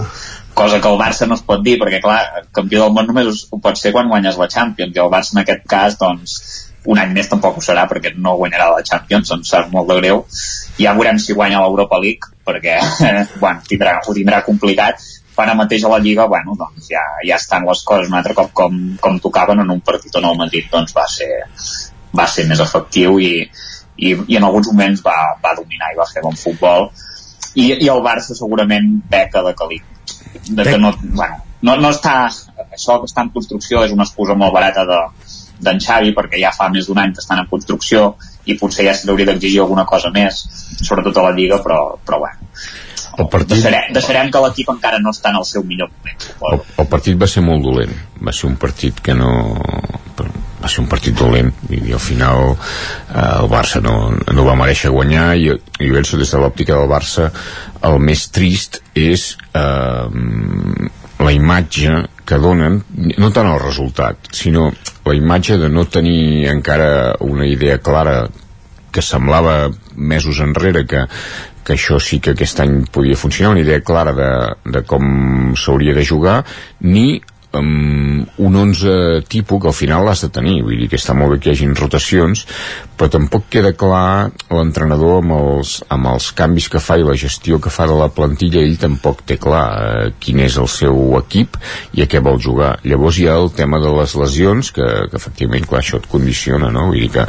cosa 0.58 0.80
que 0.82 0.90
el 0.90 0.98
Barça 0.98 1.28
no 1.30 1.38
es 1.38 1.44
pot 1.46 1.62
dir, 1.62 1.76
perquè 1.82 2.02
clar, 2.02 2.18
campió 2.56 2.82
del 2.82 2.96
món 2.96 3.06
només 3.12 3.46
ho 3.50 3.60
pot 3.62 3.78
ser 3.78 3.94
quan 3.94 4.10
guanyes 4.10 4.40
la 4.40 4.50
Champions, 4.50 4.96
i 4.96 5.04
el 5.04 5.14
Barça 5.14 5.36
en 5.36 5.44
aquest 5.44 5.64
cas, 5.70 5.96
doncs, 6.00 6.40
un 6.90 6.98
any 6.98 7.14
més 7.14 7.28
tampoc 7.28 7.58
ho 7.58 7.62
serà, 7.64 7.86
perquè 7.88 8.14
no 8.16 8.34
guanyarà 8.40 8.70
la 8.74 8.84
Champions, 8.86 9.30
em 9.36 9.42
sap 9.46 9.70
molt 9.72 9.90
de 9.90 9.98
greu. 10.00 10.24
Ja 10.80 10.94
veurem 10.96 11.18
si 11.20 11.36
guanya 11.36 11.60
l'Europa 11.62 12.00
League, 12.00 12.32
perquè, 12.46 12.78
bueno, 13.42 13.60
tindrà, 13.68 13.98
ho 14.00 14.16
tindrà 14.16 14.42
complicat, 14.46 15.02
ara 15.38 15.54
mateix 15.56 15.84
a 15.84 15.90
la 15.92 15.98
Lliga, 16.02 16.26
bueno, 16.28 16.54
doncs 16.58 16.90
ja, 16.92 17.02
ja 17.26 17.36
estan 17.40 17.66
les 17.68 17.82
coses 17.86 18.10
un 18.10 18.16
altre 18.18 18.34
cop 18.36 18.50
com, 18.52 18.76
com 19.00 19.18
tocaven 19.22 19.62
en 19.62 19.70
un 19.72 19.80
partit 19.80 20.16
on 20.20 20.26
el 20.28 20.38
Madrid 20.38 20.66
doncs, 20.72 20.92
va, 20.96 21.06
ser, 21.08 21.30
va 22.16 22.26
ser 22.28 22.46
més 22.50 22.60
efectiu 22.60 23.18
i, 23.22 23.32
i, 23.96 24.12
i 24.12 24.36
en 24.36 24.48
alguns 24.48 24.72
moments 24.72 25.04
va, 25.06 25.16
va 25.44 25.54
dominar 25.56 25.92
i 25.92 26.00
va 26.00 26.08
fer 26.10 26.24
bon 26.24 26.36
futbol. 26.36 26.90
I, 27.54 27.72
i 27.82 27.88
el 27.90 28.02
Barça 28.04 28.36
segurament 28.36 28.92
peca 29.10 29.42
de 29.46 29.54
calic 29.58 29.86
de 30.50 30.64
que 30.64 30.78
no, 30.78 30.92
bueno, 31.02 31.40
no, 31.66 31.76
no 31.76 31.90
està 31.90 32.28
això 32.70 33.00
que 33.00 33.08
està 33.10 33.24
en 33.24 33.32
construcció 33.34 33.82
és 33.84 33.94
una 33.94 34.06
excusa 34.06 34.36
molt 34.38 34.54
barata 34.54 34.84
de, 34.86 35.00
d'en 35.60 35.80
Xavi 35.82 36.14
perquè 36.16 36.40
ja 36.42 36.52
fa 36.56 36.68
més 36.72 36.86
d'un 36.88 37.00
any 37.02 37.14
que 37.14 37.22
estan 37.24 37.42
en 37.42 37.48
construcció 37.50 38.14
i 38.46 38.56
potser 38.60 38.86
ja 38.86 38.94
se 38.96 39.06
li 39.06 39.12
hauria 39.14 39.28
d'exigir 39.32 39.60
alguna 39.64 39.84
cosa 39.88 40.12
més 40.14 40.44
sobretot 40.80 41.18
a 41.18 41.26
la 41.28 41.34
Lliga 41.36 41.60
però, 41.64 41.80
però 42.06 42.22
bueno 42.22 42.49
El 43.20 43.28
partit, 43.32 43.56
deixarem, 43.56 43.92
deixarem 43.96 44.30
que 44.32 44.44
l'equip 44.46 44.70
encara 44.72 45.00
no 45.02 45.12
està 45.14 45.34
en 45.34 45.40
el 45.40 45.48
seu 45.48 45.64
millor 45.66 45.90
moment 45.92 46.28
el, 46.50 46.60
el 46.82 46.88
partit 46.90 47.18
va 47.20 47.28
ser 47.30 47.42
molt 47.44 47.64
dolent. 47.64 47.92
Va 48.20 48.34
ser 48.36 48.48
un 48.50 48.56
partit 48.60 49.00
que 49.04 49.16
no... 49.16 49.32
va 50.20 50.68
ser 50.68 50.82
un 50.82 50.88
partit 50.92 51.16
dolent. 51.16 51.50
I 51.72 51.94
al 51.96 52.02
final 52.02 52.52
eh, 52.52 53.26
el 53.40 53.50
Barça 53.52 53.82
no, 53.84 53.96
no 54.10 54.46
va 54.46 54.58
mereixer 54.60 54.92
guanyar. 54.94 55.32
I, 55.36 55.50
i 55.80 55.90
jo 55.90 55.98
penso 55.98 56.20
des 56.20 56.32
de 56.32 56.40
l'òptica 56.42 56.76
del 56.76 56.90
Barça 56.90 57.30
el 57.88 58.00
més 58.04 58.26
trist 58.34 58.82
és 58.98 59.30
eh, 59.56 60.88
la 61.20 61.32
imatge 61.32 62.04
que 62.28 62.38
donen, 62.40 62.78
no 63.18 63.30
tant 63.34 63.48
el 63.50 63.58
resultat 63.60 64.30
sinó 64.36 64.68
la 65.04 65.16
imatge 65.16 65.56
de 65.60 65.68
no 65.72 65.86
tenir 65.90 66.46
encara 66.48 67.16
una 67.26 67.48
idea 67.48 67.80
clara 67.82 68.28
que 68.92 69.02
semblava 69.02 69.70
mesos 69.94 70.40
enrere 70.40 70.84
que, 70.86 71.04
que 71.64 71.76
això 71.76 71.98
sí 72.02 72.20
que 72.20 72.34
aquest 72.34 72.62
any 72.64 72.80
podia 72.92 73.18
funcionar, 73.20 73.52
una 73.56 73.64
idea 73.64 73.82
clara 73.84 74.14
de, 74.16 74.30
de 74.76 74.84
com 74.88 75.52
s'hauria 75.58 75.94
de 75.96 76.04
jugar, 76.06 76.40
ni 76.80 77.20
um, 77.52 78.26
un 78.38 78.56
11 78.56 79.22
tipus 79.28 79.60
que 79.60 79.68
al 79.68 79.74
final 79.74 80.04
l'has 80.06 80.22
de 80.24 80.30
tenir, 80.32 80.60
vull 80.62 80.78
dir 80.78 80.88
que 80.90 80.98
està 81.00 81.14
molt 81.16 81.34
bé 81.34 81.38
que 81.40 81.50
hi 81.50 81.56
hagin 81.56 81.74
rotacions, 81.78 82.44
però 82.96 83.10
tampoc 83.10 83.48
queda 83.52 83.72
clar 83.78 84.30
l'entrenador 84.52 85.20
amb, 85.22 85.34
els, 85.36 85.74
amb 85.90 86.10
els 86.12 86.30
canvis 86.36 86.68
que 86.72 86.82
fa 86.82 86.98
i 87.00 87.06
la 87.06 87.16
gestió 87.18 87.58
que 87.62 87.72
fa 87.72 87.88
de 87.90 87.96
la 87.98 88.10
plantilla, 88.14 88.62
ell 88.62 88.78
tampoc 88.80 89.24
té 89.26 89.38
clar 89.40 89.64
eh, 89.80 90.12
quin 90.20 90.42
és 90.44 90.58
el 90.60 90.68
seu 90.70 91.16
equip 91.18 91.58
i 91.96 92.04
a 92.04 92.08
què 92.10 92.22
vol 92.22 92.40
jugar. 92.42 92.76
Llavors 92.86 93.18
hi 93.18 93.28
ha 93.28 93.38
el 93.40 93.50
tema 93.56 93.80
de 93.82 93.92
les 93.98 94.14
lesions, 94.20 94.72
que, 94.76 94.86
que 95.10 95.20
efectivament, 95.20 95.66
clar, 95.68 95.82
això 95.82 96.00
et 96.00 96.08
condiciona, 96.10 96.70
no? 96.74 96.88
Vull 96.92 97.02
dir 97.06 97.12
que, 97.18 97.26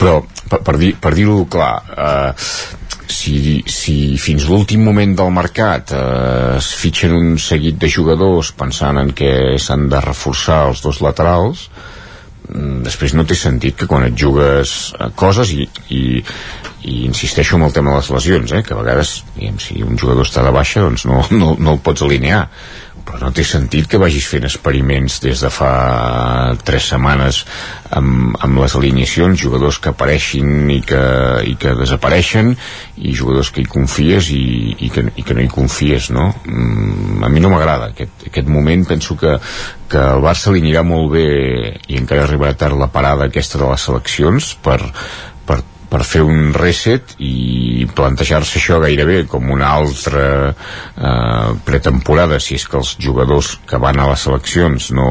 però, 0.00 0.20
per, 0.50 0.62
per 0.64 0.78
dir- 0.80 0.96
dir-ho 1.14 1.44
clar, 1.50 1.74
eh, 1.96 2.82
si, 3.10 3.62
si 3.68 4.16
fins 4.20 4.46
l'últim 4.48 4.84
moment 4.84 5.14
del 5.18 5.32
mercat 5.34 5.92
eh, 5.94 6.56
es 6.58 6.70
fitxen 6.80 7.14
un 7.16 7.34
seguit 7.40 7.76
de 7.80 7.90
jugadors 7.90 8.52
pensant 8.56 9.00
en 9.00 9.12
que 9.16 9.58
s'han 9.60 9.88
de 9.92 10.00
reforçar 10.04 10.64
els 10.68 10.82
dos 10.84 11.00
laterals 11.04 11.66
mm, 12.48 12.82
després 12.86 13.14
no 13.14 13.26
té 13.28 13.36
sentit 13.38 13.76
que 13.78 13.88
quan 13.90 14.06
et 14.08 14.16
jugues 14.16 14.94
a 14.98 15.10
coses 15.16 15.52
i, 15.52 15.68
i, 15.90 16.04
i 16.84 16.96
insisteixo 17.08 17.58
en 17.58 17.66
el 17.68 17.76
tema 17.76 17.92
de 17.92 18.00
les 18.00 18.10
lesions 18.16 18.56
eh, 18.56 18.62
que 18.64 18.74
a 18.76 18.80
vegades 18.80 19.18
diguem, 19.36 19.60
si 19.60 19.82
un 19.84 20.00
jugador 20.00 20.26
està 20.26 20.46
de 20.46 20.54
baixa 20.54 20.86
doncs 20.86 21.06
no, 21.10 21.20
no, 21.34 21.54
no 21.58 21.76
el 21.76 21.84
pots 21.84 22.06
alinear 22.06 22.46
però 23.04 23.20
no 23.20 23.30
té 23.36 23.44
sentit 23.46 23.86
que 23.90 24.00
vagis 24.00 24.26
fent 24.30 24.46
experiments 24.48 25.20
des 25.22 25.42
de 25.44 25.50
fa 25.52 25.70
tres 26.64 26.88
setmanes 26.92 27.42
amb, 27.94 28.34
amb 28.42 28.60
les 28.62 28.74
alineacions, 28.78 29.38
jugadors 29.40 29.78
que 29.78 29.92
apareixin 29.92 30.70
i 30.72 30.80
que, 30.86 31.02
i 31.50 31.54
que 31.60 31.74
desapareixen 31.78 32.54
i 32.96 33.14
jugadors 33.16 33.52
que 33.54 33.62
hi 33.62 33.68
confies 33.70 34.30
i, 34.34 34.44
i, 34.86 34.90
que, 34.94 35.06
i 35.20 35.26
que 35.26 35.36
no 35.36 35.44
hi 35.44 35.52
confies 35.52 36.10
no? 36.14 36.30
Mm, 36.48 37.22
a 37.26 37.32
mi 37.32 37.44
no 37.44 37.52
m'agrada 37.52 37.92
aquest, 37.92 38.26
aquest 38.30 38.50
moment, 38.50 38.86
penso 38.88 39.18
que, 39.20 39.36
que 39.92 40.00
el 40.00 40.24
Barça 40.24 40.54
li 40.54 40.64
anirà 40.64 40.84
molt 40.86 41.12
bé 41.14 41.28
i 41.88 42.00
encara 42.00 42.24
arribarà 42.24 42.56
tard 42.58 42.80
la 42.80 42.90
parada 42.92 43.28
aquesta 43.28 43.60
de 43.60 43.68
les 43.68 43.86
seleccions 43.90 44.54
per, 44.64 44.80
per, 45.94 46.02
fer 46.02 46.24
un 46.26 46.50
reset 46.56 47.14
i 47.22 47.86
plantejar-se 47.94 48.58
això 48.58 48.80
gairebé 48.82 49.22
com 49.30 49.46
una 49.54 49.70
altra 49.78 50.26
eh, 50.50 51.50
pretemporada 51.66 52.40
si 52.42 52.58
és 52.58 52.66
que 52.66 52.80
els 52.80 52.96
jugadors 52.98 53.54
que 53.68 53.78
van 53.78 54.02
a 54.02 54.08
les 54.10 54.26
seleccions 54.26 54.90
no 54.98 55.10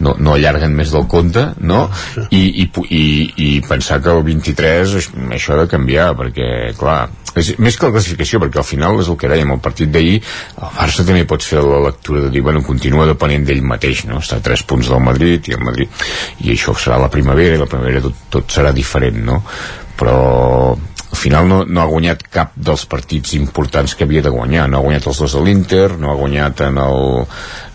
no, 0.00 0.14
no 0.18 0.34
allarguen 0.34 0.74
més 0.76 0.92
del 0.94 1.06
compte 1.10 1.48
no? 1.60 1.86
I, 2.30 2.42
i, 2.64 2.66
i, 2.88 3.04
i 3.46 3.50
pensar 3.66 4.00
que 4.04 4.12
el 4.12 4.24
23 4.26 4.96
això 5.36 5.54
ha 5.54 5.62
de 5.62 5.70
canviar 5.70 6.10
perquè 6.18 6.48
clar, 6.78 6.98
és 7.36 7.52
més 7.62 7.76
que 7.76 7.88
la 7.88 7.94
classificació 7.96 8.40
perquè 8.42 8.60
al 8.62 8.68
final 8.68 9.00
és 9.02 9.10
el 9.12 9.18
que 9.20 9.30
dèiem 9.30 9.54
el 9.54 9.62
partit 9.64 9.92
d'ahir 9.92 10.18
el 10.18 10.74
Barça 10.76 11.06
també 11.06 11.26
pot 11.28 11.44
fer 11.44 11.62
la 11.64 11.82
lectura 11.88 12.26
de 12.26 12.32
dir 12.34 12.44
bueno, 12.44 12.64
continua 12.66 13.08
depenent 13.08 13.46
d'ell 13.48 13.64
mateix 13.66 14.06
no? 14.10 14.20
està 14.24 14.40
a 14.40 14.44
3 14.44 14.66
punts 14.68 14.92
del 14.92 15.04
Madrid 15.04 15.48
i 15.48 15.56
el 15.56 15.64
Madrid 15.64 16.06
i 16.44 16.52
això 16.54 16.76
serà 16.76 17.00
la 17.02 17.12
primavera 17.12 17.56
i 17.56 17.62
la 17.62 17.70
primavera 17.70 18.04
tot, 18.04 18.26
tot 18.38 18.58
serà 18.58 18.74
diferent 18.76 19.24
no? 19.24 19.42
però 19.96 20.76
al 21.06 21.18
final 21.18 21.48
no, 21.48 21.62
no 21.64 21.80
ha 21.80 21.88
guanyat 21.88 22.26
cap 22.32 22.52
dels 22.56 22.84
partits 22.90 23.32
importants 23.38 23.94
que 23.96 24.04
havia 24.04 24.24
de 24.24 24.32
guanyar 24.32 24.66
no 24.68 24.78
ha 24.78 24.84
guanyat 24.84 25.06
els 25.08 25.20
dos 25.22 25.36
de 25.36 25.44
l'Inter 25.44 25.86
no 25.96 26.10
ha 26.10 26.16
guanyat 26.18 26.60
en 26.66 26.80
el, 26.82 27.22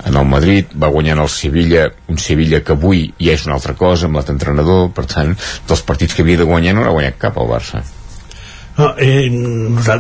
en 0.05 0.17
el 0.17 0.25
Madrid 0.25 0.75
va 0.81 0.91
guanyar 0.93 1.17
el 1.21 1.29
Sevilla 1.29 1.87
un 2.09 2.19
Sevilla 2.21 2.61
que 2.65 2.75
avui 2.77 3.07
ja 3.19 3.35
és 3.37 3.45
una 3.47 3.57
altra 3.59 3.75
cosa 3.77 4.07
amb 4.07 4.17
l'altre 4.17 4.35
entrenador 4.35 4.89
per 4.95 5.05
tant 5.09 5.33
dels 5.69 5.83
partits 5.87 6.15
que 6.15 6.25
havia 6.25 6.41
de 6.41 6.47
guanyar 6.49 6.75
no 6.75 6.85
n'ha 6.85 6.93
guanyat 6.95 7.19
cap 7.21 7.37
al 7.37 7.49
Barça. 7.51 7.83
No, 8.77 8.93
eh, 8.97 9.27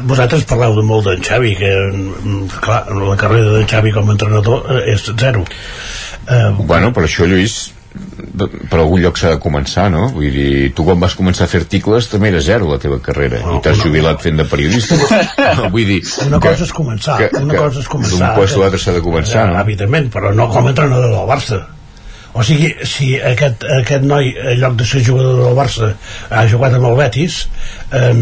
vosaltres 0.07 0.47
parleu 0.47 0.77
de 0.77 0.83
molt 0.87 1.09
d'en 1.09 1.21
Xavi 1.25 1.51
que 1.59 1.73
clar, 2.61 2.85
la 2.95 3.17
carrera 3.19 3.57
d'en 3.57 3.67
Xavi 3.67 3.91
com 3.91 4.09
a 4.09 4.15
entrenador 4.15 4.63
eh, 4.77 4.93
és 4.93 5.05
zero. 5.19 5.43
Eh, 6.27 6.49
bueno, 6.57 6.93
per 6.95 7.05
això 7.05 7.27
Lluís 7.27 7.59
per 7.91 8.79
algun 8.79 9.01
lloc 9.03 9.19
s'ha 9.19 9.33
de 9.33 9.39
començar, 9.43 9.89
no? 9.91 10.05
Vull 10.15 10.31
dir, 10.31 10.51
tu 10.75 10.85
quan 10.87 11.01
vas 11.01 11.15
començar 11.19 11.45
a 11.45 11.51
fer 11.51 11.63
articles 11.65 12.07
també 12.11 12.29
era 12.31 12.39
zero 12.43 12.69
la 12.69 12.79
teva 12.79 13.01
carrera 13.03 13.41
no, 13.43 13.57
i 13.57 13.65
t'has 13.65 13.81
jubilat 13.81 14.23
fent 14.23 14.39
de 14.39 14.47
periodista. 14.47 14.95
no, 15.59 15.67
vull 15.73 15.89
dir... 15.89 15.99
Una 16.27 16.39
que, 16.39 16.53
cosa 16.53 16.67
és 16.69 16.73
començar, 16.77 17.17
que, 17.19 17.29
una 17.41 17.53
que, 17.53 17.59
cosa 17.59 17.83
és 17.83 17.91
començar. 17.91 18.31
Puesto 18.39 18.61
a 18.61 18.65
l'altre 18.65 18.79
s'ha 18.79 18.95
de 18.95 19.03
començar, 19.03 19.45
no? 19.51 19.59
Evidentment, 19.59 20.09
però 20.13 20.31
no 20.35 20.47
com 20.53 20.71
a 20.71 20.73
entrenador 20.73 21.11
del 21.11 21.29
Barça. 21.29 21.61
O 22.31 22.45
sigui, 22.47 22.69
si 22.87 23.11
aquest, 23.19 23.65
aquest 23.81 24.05
noi, 24.07 24.29
en 24.39 24.59
lloc 24.61 24.77
de 24.79 24.85
ser 24.87 25.01
jugador 25.03 25.41
del 25.41 25.57
Barça, 25.57 25.91
ha 26.31 26.45
jugat 26.47 26.77
amb 26.77 26.87
el 26.87 26.95
Betis, 26.95 27.41
eh, 27.91 28.13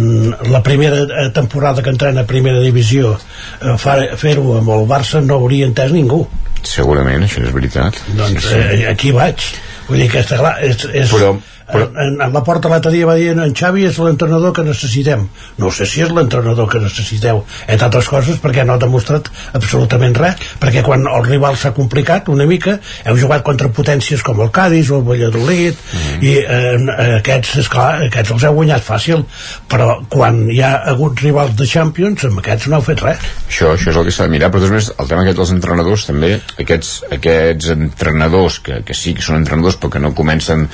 la 0.50 0.64
primera 0.66 1.04
eh, 1.06 1.30
temporada 1.36 1.86
que 1.86 1.94
entrena 1.94 2.26
a 2.26 2.30
primera 2.30 2.64
divisió, 2.64 3.14
eh, 3.62 3.78
fer-ho 4.18 4.58
amb 4.58 4.74
el 4.80 4.90
Barça 4.90 5.22
no 5.22 5.38
hauria 5.38 5.70
entès 5.70 5.94
ningú. 5.94 6.24
Segurament, 6.68 7.24
això 7.24 7.44
és 7.46 7.54
veritat. 7.56 8.00
Doncs 8.18 8.44
sí, 8.44 8.50
sí. 8.50 8.60
Eh, 8.60 8.88
aquí 8.92 9.14
vaig. 9.16 9.46
Vull 9.88 10.04
dir 10.04 10.10
que 10.12 10.22
està 10.22 10.38
clar, 10.42 10.58
és, 10.66 10.84
és, 10.94 11.10
però, 11.14 11.34
però... 11.72 11.88
En, 12.00 12.18
en 12.22 12.34
la 12.34 12.44
porta 12.46 12.70
l'altre 12.72 12.92
dia 12.94 13.08
va 13.08 13.16
dir 13.20 13.32
en 13.34 13.54
Xavi 13.56 13.86
és 13.90 13.98
l'entrenador 14.02 14.54
que 14.56 14.66
necessitem. 14.66 15.26
No 15.62 15.72
sé 15.76 15.88
si 15.90 16.04
és 16.06 16.12
l'entrenador 16.14 16.70
que 16.72 16.82
necessiteu. 16.84 17.44
Entre 17.68 17.88
altres 17.88 18.10
coses 18.12 18.40
perquè 18.42 18.66
no 18.66 18.76
ha 18.76 18.82
demostrat 18.82 19.30
absolutament 19.58 20.18
res 20.18 20.40
perquè 20.62 20.84
quan 20.86 21.06
el 21.10 21.26
rival 21.28 21.58
s'ha 21.60 21.74
complicat 21.76 22.30
una 22.34 22.48
mica 22.50 22.78
heu 23.06 23.18
jugat 23.20 23.44
contra 23.46 23.72
potències 23.74 24.24
com 24.26 24.42
el 24.44 24.52
Cádiz 24.56 24.92
o 24.92 25.00
el 25.00 25.08
Valladolid 25.08 25.76
mm. 25.76 26.00
-hmm. 26.00 26.24
i 26.24 26.34
eh, 26.38 27.18
aquests, 27.20 27.58
esclar, 27.64 28.06
aquests 28.08 28.32
els 28.32 28.44
heu 28.44 28.54
guanyat 28.54 28.84
fàcil. 28.84 29.26
Però 29.70 30.00
quan 30.10 30.50
hi 30.50 30.62
ha 30.62 30.74
hagut 30.92 31.22
rivals 31.22 31.56
de 31.56 31.66
Champions 31.66 32.26
amb 32.26 32.40
aquests 32.40 32.68
no 32.68 32.78
heu 32.78 32.82
fet 32.82 33.02
res. 33.02 33.20
Això, 33.50 33.74
això 33.76 33.90
és 33.90 33.96
el 33.96 34.06
que 34.06 34.12
s'ha 34.12 34.24
de 34.24 34.34
mirar 34.36 34.52
però 34.52 34.62
després 34.62 34.92
el 34.98 35.08
tema 35.08 35.22
aquest 35.22 35.38
dels 35.38 35.52
entrenadors 35.52 36.06
també 36.06 36.42
aquests, 36.60 37.04
aquests 37.12 37.70
entrenadors 37.76 38.60
que, 38.60 38.82
que 38.86 38.94
sí 38.94 39.14
que 39.14 39.22
són 39.22 39.40
entrenadors 39.42 39.78
però 39.80 39.90
que 39.90 40.00
no 40.00 40.16
comencen 40.16 40.68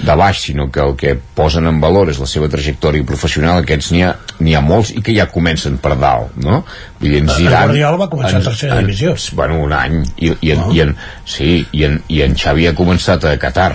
de 0.00 0.16
baix, 0.16 0.40
sinó 0.46 0.70
que 0.72 0.80
el 0.80 0.96
que 0.96 1.14
posen 1.36 1.68
en 1.68 1.80
valor 1.80 2.10
és 2.12 2.20
la 2.22 2.28
seva 2.30 2.48
trajectòria 2.52 3.04
professional, 3.06 3.60
aquests 3.62 3.90
n'hi 3.92 4.02
ha, 4.06 4.14
ha 4.56 4.62
molts 4.64 4.94
i 4.96 5.04
que 5.04 5.14
ja 5.16 5.28
comencen 5.32 5.76
per 5.82 5.96
dalt, 6.00 6.36
no? 6.40 6.62
Vull 7.00 7.10
dir, 7.10 7.22
en 7.22 7.30
Zidane... 7.34 7.66
Guardiola 7.68 8.02
va 8.04 8.08
començar 8.12 8.38
en, 8.38 8.42
a 8.42 8.48
tercera 8.48 8.80
en, 8.80 8.88
divisió. 8.88 9.14
Bueno, 9.36 9.60
un 9.66 9.76
any, 9.76 10.00
i, 10.16 10.32
i, 10.32 10.52
en, 10.54 10.64
no. 10.64 10.74
i, 10.74 10.82
en, 10.86 10.96
sí, 11.28 11.52
i, 11.70 11.86
en, 11.88 12.00
i 12.08 12.22
en 12.26 12.36
Xavi 12.40 12.70
ha 12.70 12.76
començat 12.78 13.28
a 13.28 13.36
Qatar. 13.40 13.72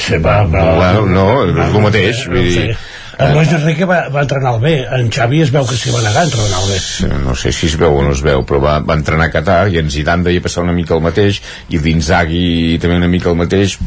Sí, 0.00 0.16
va, 0.24 0.38
va, 0.48 0.62
bueno, 0.78 1.02
no, 1.12 1.26
és 1.50 1.74
el 1.74 1.82
mateix, 1.84 2.28
vull 2.32 2.48
dir... 2.48 2.70
En 3.16 3.32
Luis 3.32 3.48
Enrique 3.48 3.86
va, 3.88 4.10
va 4.12 4.26
entrenar 4.26 4.50
el 4.56 4.60
bé 4.60 4.74
en 4.92 5.06
Xavi 5.08 5.38
es 5.40 5.52
veu 5.52 5.64
que 5.64 5.76
s'hi 5.80 5.92
va 5.94 6.02
negar 6.04 6.20
a 6.20 6.28
entrenar 6.28 6.58
el 6.60 6.66
bé 6.68 7.20
no 7.22 7.32
sé 7.40 7.48
si 7.56 7.70
es 7.70 7.76
veu 7.80 7.96
o 7.96 8.02
no 8.04 8.12
es 8.12 8.20
veu 8.20 8.44
però 8.44 8.60
va, 8.60 8.74
va 8.84 8.96
entrenar 8.98 9.30
a 9.30 9.32
Qatar 9.32 9.62
i 9.72 9.80
en 9.80 9.88
Zidane 9.88 10.26
deia 10.26 10.44
passar 10.44 10.66
una 10.66 10.74
mica 10.76 10.92
el 10.98 11.00
mateix 11.06 11.40
i 11.72 11.80
l'Inzaghi 11.80 12.76
també 12.82 12.98
una 13.00 13.08
mica 13.08 13.32
el 13.32 13.38
mateix 13.40 13.78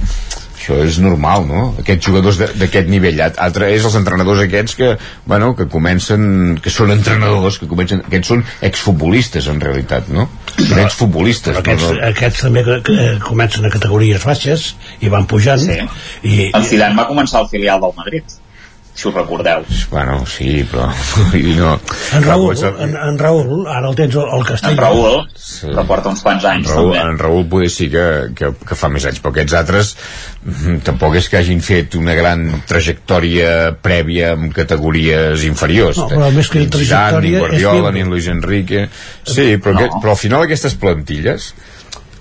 això 0.60 0.78
és 0.84 1.00
normal, 1.00 1.46
no? 1.48 1.62
Aquests 1.80 2.10
jugadors 2.10 2.40
d'aquest 2.40 2.90
nivell. 2.92 3.22
Altre 3.30 3.70
és 3.74 3.86
els 3.88 3.96
entrenadors 4.00 4.42
aquests 4.44 4.76
que, 4.80 4.90
bueno, 5.30 5.54
que 5.56 5.70
comencen, 5.72 6.58
que 6.64 6.74
són 6.74 6.92
entrenadors, 6.96 7.62
que 7.62 7.70
comencen, 7.72 8.04
aquests 8.06 8.34
són 8.34 8.44
exfutbolistes 8.68 9.48
en 9.52 9.64
realitat, 9.64 10.12
no? 10.12 10.28
Són 10.58 10.84
exfutbolistes. 10.84 11.56
Però 11.56 11.64
aquests, 11.64 11.88
no? 11.88 12.04
aquests 12.10 12.44
també 12.50 12.66
que, 12.68 12.82
que 12.90 13.08
comencen 13.24 13.66
a 13.66 13.74
categories 13.74 14.28
baixes 14.28 14.74
i 15.00 15.12
van 15.14 15.30
pujant. 15.32 15.64
Sí. 15.64 15.80
I, 16.28 16.52
el 16.52 16.68
Zidane 16.68 17.00
va 17.00 17.08
començar 17.10 17.44
al 17.44 17.52
filial 17.52 17.82
del 17.84 17.96
Madrid 17.98 18.40
si 19.00 19.08
us 19.08 19.16
recordeu. 19.16 19.64
Bueno, 19.92 20.20
sí, 20.28 20.66
però... 20.68 20.90
no, 21.60 21.72
en, 22.18 22.26
Raül, 22.26 22.64
en, 22.84 22.96
en 23.00 23.20
Raül, 23.20 23.64
ara 23.72 23.88
el 23.90 23.96
tens 23.96 24.18
al 24.20 24.44
castell. 24.48 24.76
En 24.76 24.82
Raül, 24.82 25.22
sí. 25.40 25.70
que 25.72 25.86
porta 25.88 26.12
uns 26.12 26.24
quants 26.26 26.48
anys, 26.52 26.68
en 26.68 26.76
Raül, 26.76 26.92
també. 26.92 27.06
En 27.06 27.22
Raül 27.24 27.48
poder 27.54 27.72
sí 27.74 27.90
que, 27.94 28.06
que, 28.36 28.52
que 28.68 28.80
fa 28.80 28.92
més 28.92 29.08
anys, 29.08 29.22
però 29.24 29.34
aquests 29.36 29.56
altres 29.62 29.94
mm, 30.44 30.82
tampoc 30.90 31.16
és 31.22 31.32
que 31.32 31.40
hagin 31.40 31.64
fet 31.64 31.96
una 32.00 32.18
gran 32.18 32.46
trajectòria 32.70 33.56
prèvia 33.80 34.34
amb 34.36 34.52
categories 34.56 35.48
inferiors. 35.48 36.02
No, 36.04 36.10
però 36.12 36.32
més 36.36 36.52
que 36.52 36.66
trajectòria... 36.68 37.40
Ni 37.40 37.46
Guardiola, 37.46 37.96
ni 37.96 38.06
Luis 38.08 38.28
Enrique... 38.32 38.88
Sí, 39.30 39.54
però, 39.62 39.76
no. 39.76 39.84
aquest, 39.84 40.00
però 40.02 40.16
al 40.16 40.20
final 40.20 40.44
aquestes 40.44 40.76
plantilles 40.80 41.54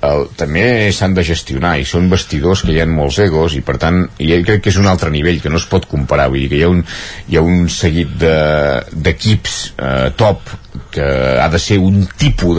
el, 0.07 0.27
també 0.39 0.65
s'han 0.95 1.15
de 1.17 1.25
gestionar 1.27 1.75
i 1.81 1.87
són 1.89 2.09
vestidors 2.13 2.63
que 2.63 2.75
hi 2.75 2.81
ha 2.83 2.87
molts 2.91 3.19
egos 3.25 3.57
i 3.59 3.63
per 3.67 3.79
tant 3.83 4.05
jo 4.21 4.39
crec 4.47 4.63
que 4.65 4.73
és 4.73 4.79
un 4.81 4.87
altre 4.91 5.11
nivell 5.15 5.41
que 5.43 5.51
no 5.51 5.59
es 5.59 5.67
pot 5.71 5.89
comparar, 5.91 6.29
vull 6.31 6.45
dir 6.45 6.51
que 6.53 6.61
hi 6.61 6.65
ha 6.67 6.71
un, 6.73 6.85
hi 7.29 7.39
ha 7.39 7.45
un 7.45 7.69
seguit 7.73 8.15
d'equips 8.19 9.59
de, 9.77 9.91
eh, 9.91 10.11
top 10.19 10.55
que 10.95 11.05
ha 11.43 11.49
de 11.51 11.59
ser 11.61 11.79
un 11.83 12.07
tipus 12.19 12.59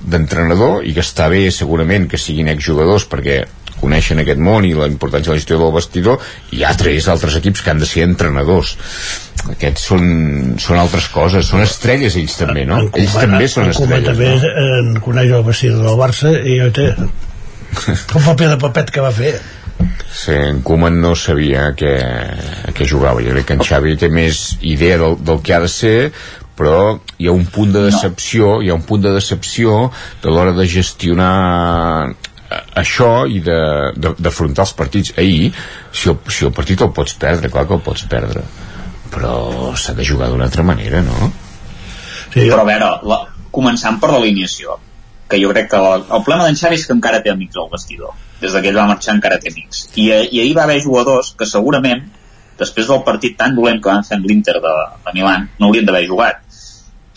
d'entrenador 0.00 0.80
de, 0.82 0.90
i 0.90 0.94
que 0.94 1.04
està 1.04 1.28
bé 1.32 1.46
segurament 1.50 2.06
que 2.10 2.20
siguin 2.20 2.52
exjugadors 2.52 3.08
perquè 3.10 3.42
coneixen 3.80 4.22
aquest 4.22 4.40
món 4.42 4.64
i 4.64 4.74
la 4.76 4.88
importància 4.90 5.30
de 5.30 5.36
la 5.36 5.42
gestió 5.42 5.58
del 5.60 5.74
vestidor 5.74 6.22
i 6.52 6.60
hi 6.60 6.64
ha 6.64 6.74
tres 6.78 7.08
altres 7.12 7.36
equips 7.40 7.62
que 7.62 7.72
han 7.72 7.82
de 7.82 7.88
ser 7.88 8.06
entrenadors 8.06 8.76
aquests 9.52 9.84
són, 9.90 10.06
són 10.62 10.80
altres 10.80 11.10
coses 11.12 11.50
són 11.52 11.62
estrelles 11.64 12.16
ells 12.18 12.38
també, 12.40 12.64
no? 12.68 12.80
En 12.86 13.02
ells 13.02 13.18
també 13.18 13.50
són 13.52 13.70
estrelles 13.70 14.08
també 14.08 14.32
no? 14.40 14.54
en 14.78 14.96
coneix 15.04 15.36
el 15.38 15.46
vestidor 15.46 15.84
del 15.86 16.00
Barça 16.00 16.32
i 16.40 16.58
jo 16.62 16.72
té 16.74 16.90
un 16.96 18.24
paper 18.24 18.50
de 18.54 18.58
papet 18.62 18.90
que 18.94 19.04
va 19.04 19.12
fer 19.14 19.36
Sí, 20.16 20.32
en 20.32 20.62
Koeman 20.64 21.00
no 21.02 21.12
sabia 21.14 21.74
que, 21.76 21.92
que 22.72 22.86
jugava. 22.88 23.20
Jo 23.20 23.34
crec 23.34 23.50
que 23.50 23.56
en 23.58 23.64
Xavi 23.68 23.96
té 24.00 24.08
més 24.08 24.56
idea 24.64 24.96
del, 25.02 25.18
del 25.20 25.42
que 25.44 25.52
ha 25.52 25.60
de 25.60 25.68
ser, 25.68 25.96
però 26.56 26.96
hi 27.20 27.28
ha 27.28 27.34
un 27.36 27.44
punt 27.52 27.74
de 27.74 27.84
decepció, 27.90 28.54
no. 28.56 28.62
hi 28.64 28.70
ha 28.72 28.78
un 28.78 28.86
punt 28.88 29.04
de 29.04 29.12
decepció 29.12 29.90
de 30.22 30.32
l'hora 30.32 30.56
de 30.56 30.66
gestionar 30.72 32.14
això 32.50 33.26
i 33.26 33.40
d'afrontar 33.42 34.66
els 34.66 34.74
partits 34.78 35.14
ahir 35.18 35.52
si 35.92 36.10
el, 36.12 36.18
si 36.30 36.46
el 36.46 36.52
partit 36.54 36.82
el 36.84 36.92
pots 36.94 37.16
perdre 37.20 37.50
clar 37.50 37.66
que 37.66 37.74
el 37.74 37.84
pots 37.86 38.06
perdre 38.10 38.42
però 39.12 39.72
s'ha 39.78 39.94
de 39.96 40.04
jugar 40.04 40.30
d'una 40.30 40.46
altra 40.48 40.64
manera 40.66 41.02
no? 41.02 41.30
Sí. 42.32 42.46
però 42.50 42.62
a 42.62 42.68
veure 42.68 42.90
la, 43.10 43.20
començant 43.54 43.98
per 44.02 44.12
l'alineació 44.12 44.78
que 45.30 45.40
jo 45.42 45.50
crec 45.50 45.70
que 45.72 45.80
el, 45.80 46.04
el 46.04 46.22
problema 46.22 46.46
d'en 46.46 46.58
Xavi 46.58 46.78
és 46.78 46.86
que 46.86 46.94
encara 46.94 47.22
té 47.24 47.32
amics 47.32 47.58
al 47.58 47.70
vestidor 47.72 48.14
des 48.42 48.52
que 48.52 48.70
ell 48.70 48.78
va 48.78 48.86
marxar 48.92 49.16
encara 49.16 49.40
té 49.42 49.50
amics 49.50 49.86
i, 49.94 50.10
i 50.10 50.42
ahir 50.42 50.54
va 50.58 50.66
haver 50.68 50.78
jugadors 50.84 51.32
que 51.38 51.48
segurament 51.50 52.04
després 52.60 52.86
del 52.88 53.02
partit 53.06 53.36
tan 53.40 53.56
dolent 53.56 53.82
que 53.82 53.90
van 53.90 54.06
fer 54.06 54.20
amb 54.20 54.28
l'Inter 54.28 54.60
de, 54.62 54.76
de 55.06 55.16
Milan 55.16 55.48
no 55.58 55.70
haurien 55.70 55.88
d'haver 55.88 56.06
jugat 56.06 56.44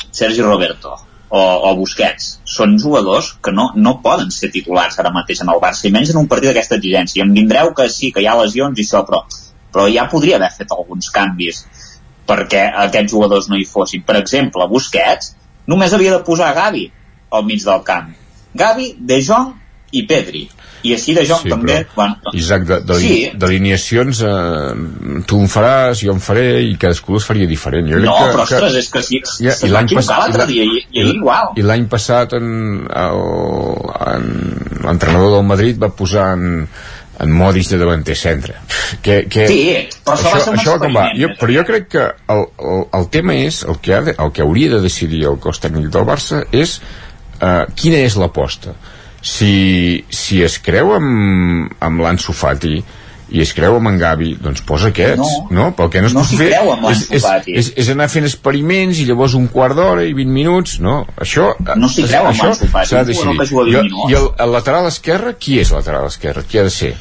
Sergi 0.10 0.42
Roberto 0.42 0.98
o, 1.30 1.40
o 1.40 1.74
Busquets. 1.78 2.32
Són 2.50 2.78
jugadors 2.82 3.34
que 3.44 3.54
no, 3.56 3.70
no 3.76 4.00
poden 4.04 4.32
ser 4.34 4.52
titulars 4.54 5.00
ara 5.00 5.14
mateix 5.16 5.44
en 5.44 5.54
el 5.54 5.62
Barça 5.64 5.88
i 5.88 5.94
menys 5.94 6.14
en 6.14 6.22
un 6.24 6.30
partit 6.32 6.52
d'aquesta 6.52 6.80
exigència 6.80 7.26
em 7.26 7.34
vindreu 7.36 7.74
que 7.78 7.90
sí, 7.94 8.12
que 8.16 8.24
hi 8.24 8.30
ha 8.30 8.38
lesions 8.42 8.80
i 8.80 8.86
això 8.86 9.04
però, 9.08 9.24
però 9.74 9.88
ja 9.94 10.08
podria 10.12 10.40
haver 10.40 10.52
fet 10.58 10.74
alguns 10.76 11.12
canvis 11.14 11.66
perquè 12.30 12.66
aquests 12.86 13.14
jugadors 13.14 13.50
no 13.50 13.58
hi 13.58 13.66
fossin. 13.66 14.06
Per 14.06 14.18
exemple, 14.20 14.68
Busquets 14.70 15.34
només 15.70 15.94
havia 15.94 16.18
de 16.18 16.24
posar 16.26 16.54
Gavi 16.58 16.88
al 17.34 17.46
mig 17.46 17.66
del 17.66 17.82
camp. 17.86 18.14
Gavi, 18.58 18.94
De 19.00 19.22
Jong 19.22 19.54
i 19.94 20.06
Pedri 20.10 20.48
i 20.84 20.94
així 20.96 21.16
de 21.18 21.26
joc 21.28 21.44
sí, 21.44 21.52
també 21.52 21.80
bueno, 21.96 22.34
Isaac, 22.38 22.68
d'alineacions 22.88 24.22
sí. 24.22 24.30
eh, 24.30 25.24
tu 25.30 25.42
en 25.44 25.52
faràs, 25.52 26.04
jo 26.06 26.16
en 26.16 26.22
faré 26.24 26.46
i 26.68 26.76
cadascú 26.80 27.18
les 27.18 27.28
faria 27.28 27.50
diferent 27.50 27.90
jo 27.90 28.00
no, 28.04 28.14
que, 28.16 28.30
però 28.36 28.46
ostres, 28.46 28.78
que, 28.78 28.84
és 28.84 28.92
que 28.94 29.04
sí, 29.06 29.22
ja, 29.44 29.58
i 29.68 29.72
l'any 29.74 29.92
passat 29.98 30.24
l'altre 30.24 30.48
dia 30.52 30.68
i, 30.68 30.80
i, 30.80 31.04
i, 31.04 31.10
igual 31.18 31.52
i 31.60 31.66
l'any 31.66 31.90
passat 31.92 32.38
en, 32.40 32.48
el, 32.88 33.26
en 34.14 34.32
l'entrenador 34.86 35.36
del 35.38 35.46
Madrid 35.50 35.82
va 35.82 35.92
posar 35.96 36.32
en, 36.38 36.70
en 37.20 37.36
modis 37.36 37.72
de 37.74 37.80
davanter 37.82 38.16
centre 38.16 38.56
que, 39.04 39.26
que 39.32 39.48
Sí, 39.52 39.64
però 40.06 40.16
això 40.16 40.54
un 40.54 40.62
això 40.62 40.78
com 40.82 40.96
va? 40.96 41.10
Jo, 41.18 41.34
però 41.40 41.58
jo 41.60 41.66
crec 41.68 41.90
que 41.92 42.06
el, 42.36 42.46
el, 42.72 42.86
el 43.02 43.10
tema 43.12 43.36
és 43.36 43.66
el 43.68 43.82
que, 43.84 43.98
ha 43.98 44.02
de, 44.08 44.16
el 44.16 44.32
que 44.36 44.46
hauria 44.46 44.78
de 44.78 44.84
decidir 44.86 45.26
el 45.28 45.42
cos 45.44 45.60
tècnic 45.64 45.92
del 45.92 46.08
Barça 46.08 46.46
és 46.56 46.80
uh, 46.80 47.68
quina 47.76 48.00
és 48.08 48.16
l'aposta 48.20 48.78
si, 49.22 50.06
si 50.10 50.42
es 50.44 50.58
creu 50.64 50.94
amb, 50.96 51.76
amb 51.84 52.02
l'Anso 52.04 52.36
Fati 52.36 52.80
i 53.30 53.44
es 53.44 53.52
creu 53.54 53.76
amb 53.78 53.92
en 53.92 54.00
Gavi, 54.02 54.32
doncs 54.42 54.64
posa 54.66 54.90
aquests 54.90 55.20
No. 55.22 55.44
no? 55.54 55.66
Pel 55.78 55.92
que 55.94 56.02
no 56.02 56.10
es 56.10 56.16
No 56.18 56.24
pot 56.24 56.40
fer 56.40 56.50
és, 56.90 57.04
és, 57.20 57.28
és, 57.62 57.72
és 57.84 57.92
anar 57.94 58.10
fent 58.10 58.26
experiments 58.26 59.02
i 59.02 59.06
llavors 59.06 59.36
un 59.38 59.46
quart 59.54 59.78
d'hora 59.78 60.08
i 60.08 60.16
20 60.18 60.34
minuts 60.34 60.80
no, 60.82 61.04
això 61.20 61.52
No 61.78 61.92
s'hi 61.92 62.08
creu 62.08 62.32
amb 62.32 62.42
l'Ansu 62.42 62.72
Fati, 62.72 63.04
de 63.12 63.20
juga 63.20 63.38
20 63.70 64.10
I, 64.10 64.18
el, 64.18 64.28
el 64.46 64.54
lateral 64.56 64.90
esquerre, 64.90 65.36
qui 65.38 65.60
és 65.62 65.72
el 65.72 65.82
lateral 65.82 66.10
esquerre? 66.10 66.46
qui 66.50 66.62
ha 66.62 66.66
de 66.66 66.74
ser? 66.74 66.96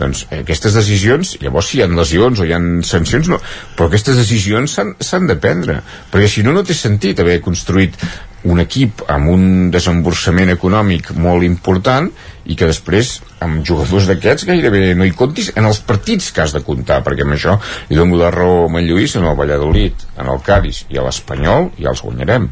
doncs 0.00 0.24
eh, 0.30 0.40
aquestes 0.40 0.72
decisions, 0.72 1.34
llavors 1.42 1.70
si 1.70 1.78
hi 1.78 1.84
ha 1.84 1.88
lesions 1.92 2.40
o 2.40 2.46
hi 2.48 2.54
ha 2.56 2.60
sancions, 2.88 3.28
no, 3.28 3.36
però 3.76 3.90
aquestes 3.90 4.16
decisions 4.16 4.78
s'han 4.78 5.28
de 5.28 5.36
prendre, 5.36 5.80
perquè 6.12 6.30
si 6.32 6.44
no 6.46 6.54
no 6.56 6.64
té 6.64 6.76
sentit 6.76 7.20
haver 7.20 7.40
construït 7.44 7.98
un 8.48 8.60
equip 8.62 9.02
amb 9.12 9.28
un 9.32 9.42
desemborsament 9.72 10.52
econòmic 10.54 11.12
molt 11.16 11.44
important 11.44 12.08
i 12.46 12.56
que 12.56 12.68
després 12.70 13.18
amb 13.44 13.60
jugadors 13.66 14.08
d'aquests 14.08 14.46
gairebé 14.48 14.94
no 14.96 15.04
hi 15.04 15.12
comptis 15.16 15.52
en 15.56 15.68
els 15.68 15.82
partits 15.84 16.30
que 16.32 16.44
has 16.44 16.56
de 16.56 16.64
comptar 16.64 17.02
perquè 17.04 17.26
amb 17.26 17.36
això 17.36 17.58
li 17.90 17.98
dono 17.98 18.16
la 18.20 18.32
raó 18.32 18.64
a 18.64 18.72
en 18.80 18.88
Lluís 18.88 19.16
en 19.16 19.28
el 19.28 19.36
Valladolid, 19.36 20.08
en 20.16 20.32
el 20.32 20.40
Cádiz 20.46 20.86
i 20.88 20.98
a 20.98 21.04
l'Espanyol 21.04 21.70
ja 21.78 21.92
els 21.92 22.02
guanyarem 22.06 22.48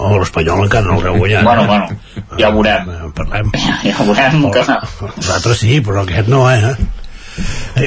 Oh, 0.00 0.16
l'Espanyol 0.16 0.62
encara 0.64 0.86
no 0.88 0.94
el 0.96 1.02
veu 1.04 1.18
guanyat. 1.20 1.44
Bueno, 1.44 1.64
eh? 1.64 1.66
bueno, 1.68 2.36
ja 2.38 2.48
ho 2.48 2.54
veurem. 2.54 2.86
Eh, 2.88 3.10
Parlem. 3.12 3.50
Ja 3.84 3.92
ho 3.92 4.06
veurem 4.08 4.46
que... 4.54 4.62
Nosaltres 5.18 5.60
sí, 5.60 5.82
però 5.84 6.06
aquest 6.06 6.30
no, 6.32 6.46
eh? 6.48 6.72
I 7.82 7.86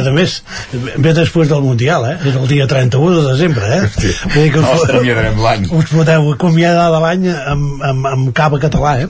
a 0.00 0.12
més, 0.14 0.38
ve 0.72 1.12
després 1.14 1.50
del 1.50 1.62
Mundial, 1.64 2.06
eh? 2.10 2.16
És 2.28 2.36
el 2.38 2.48
dia 2.50 2.66
31 2.70 3.20
de 3.20 3.24
desembre, 3.28 3.68
eh? 3.76 3.80
Hosti, 3.86 4.10
Vull 4.32 4.46
dir 4.46 4.52
que 4.54 4.62
no 4.64 4.72
els 4.74 4.84
acomiadarem 4.88 5.38
l'any. 5.44 5.68
Us 5.78 5.92
podeu 5.92 6.30
acomiadar 6.32 6.88
de 6.94 7.02
l'any 7.04 7.28
amb, 7.32 7.84
amb, 7.90 8.10
amb 8.12 8.32
cava 8.36 8.60
català, 8.62 8.96
eh? 9.04 9.08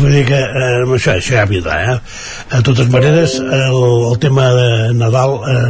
Vull 0.00 0.14
dir 0.16 0.24
que 0.30 0.40
eh, 0.40 0.70
això, 0.96 1.16
això 1.18 1.36
ja 1.36 1.46
vindrà, 1.50 1.80
eh? 1.92 1.98
De 2.54 2.62
totes 2.70 2.88
maneres, 2.92 3.36
el, 3.40 3.80
el 4.10 4.18
tema 4.22 4.48
de 4.56 4.68
Nadal 4.96 5.36
eh, 5.44 5.60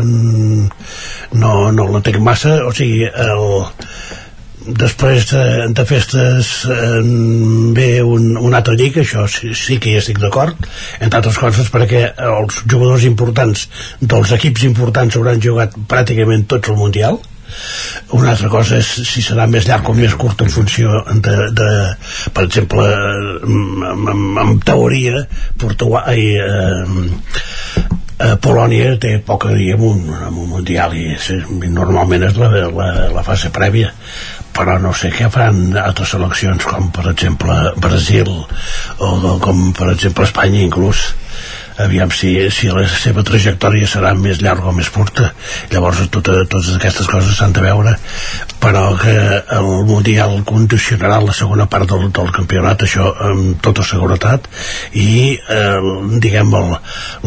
no, 1.43 1.55
no 1.75 1.89
l'entenc 1.91 2.23
massa, 2.23 2.61
o 2.67 2.75
sigui, 2.77 3.09
el, 3.11 3.67
després 4.67 5.25
de, 5.31 5.45
de 5.73 5.85
festes 5.89 6.51
eh, 6.69 7.01
ve 7.77 8.03
un, 8.05 8.37
un 8.37 8.55
altre 8.57 8.77
llic 8.77 9.01
això 9.01 9.25
sí, 9.31 9.55
sí 9.57 9.79
que 9.81 9.93
hi 9.93 9.99
estic 10.01 10.21
d'acord 10.21 10.57
entre 11.01 11.21
altres 11.21 11.39
coses 11.41 11.71
perquè 11.73 12.03
els 12.27 12.63
jugadors 12.67 13.07
importants 13.09 13.67
dels 14.01 14.33
equips 14.37 14.67
importants 14.69 15.17
hauran 15.17 15.41
jugat 15.41 15.77
pràcticament 15.89 16.47
tots 16.51 16.71
el 16.71 16.79
Mundial. 16.81 17.19
Una 18.15 18.31
altra 18.31 18.49
cosa 18.49 18.77
és 18.79 18.89
si 19.09 19.23
serà 19.27 19.47
més 19.51 19.67
llarg 19.67 19.89
o 19.91 19.95
més 19.97 20.15
curt 20.15 20.45
en 20.45 20.53
funció 20.53 21.01
de, 21.11 21.35
de 21.57 21.71
per 22.37 22.45
exemple 22.47 22.85
en, 22.87 23.89
en, 24.13 24.23
en 24.45 24.61
teoria 24.67 25.25
Portugal 25.59 26.15
i, 26.15 26.29
eh, 26.39 27.89
eh, 28.21 28.37
Polònia 28.45 28.95
té 29.03 29.17
poc 29.27 29.49
a 29.49 29.57
dir 29.57 29.73
amb 29.75 29.89
un, 29.89 30.05
amb 30.29 30.45
un 30.45 30.53
mundial 30.55 30.95
i 30.97 31.09
és, 31.17 31.31
normalment 31.67 32.29
és 32.29 32.39
la, 32.39 32.53
la, 32.69 32.91
la 33.17 33.27
fase 33.27 33.51
prèvia 33.55 33.91
però 34.57 34.77
no 34.83 34.93
sé 34.97 35.13
què 35.15 35.31
faran 35.33 35.77
altres 35.79 36.13
seleccions 36.15 36.67
com 36.69 36.91
per 36.95 37.07
exemple 37.13 37.57
Brasil 37.81 38.31
o 38.31 39.37
com 39.45 39.71
per 39.77 39.93
exemple 39.95 40.27
Espanya 40.29 40.63
inclús 40.67 41.11
aviam 41.85 42.11
si, 42.15 42.33
si 42.53 42.69
la 42.73 42.85
seva 42.89 43.25
trajectòria 43.27 43.89
serà 43.89 44.13
més 44.19 44.41
llarga 44.45 44.71
o 44.71 44.75
més 44.77 44.91
curta. 44.93 45.31
Llavors 45.73 46.03
tot, 46.13 46.29
totes 46.29 46.71
aquestes 46.77 47.09
coses 47.11 47.39
s'han 47.39 47.55
de 47.57 47.65
veure. 47.65 47.97
Però 48.61 48.85
que 49.01 49.15
el 49.57 49.69
Mundial 49.89 50.43
condicionarà 50.47 51.21
la 51.25 51.35
segona 51.37 51.67
part 51.71 51.89
del, 51.91 52.09
del 52.15 52.33
campionat 52.37 52.85
això 52.85 53.09
amb 53.31 53.61
tota 53.65 53.85
seguretat. 53.87 54.49
I 55.01 55.37
eh, 55.37 55.91
diguem 56.23 56.55
el, 56.61 56.75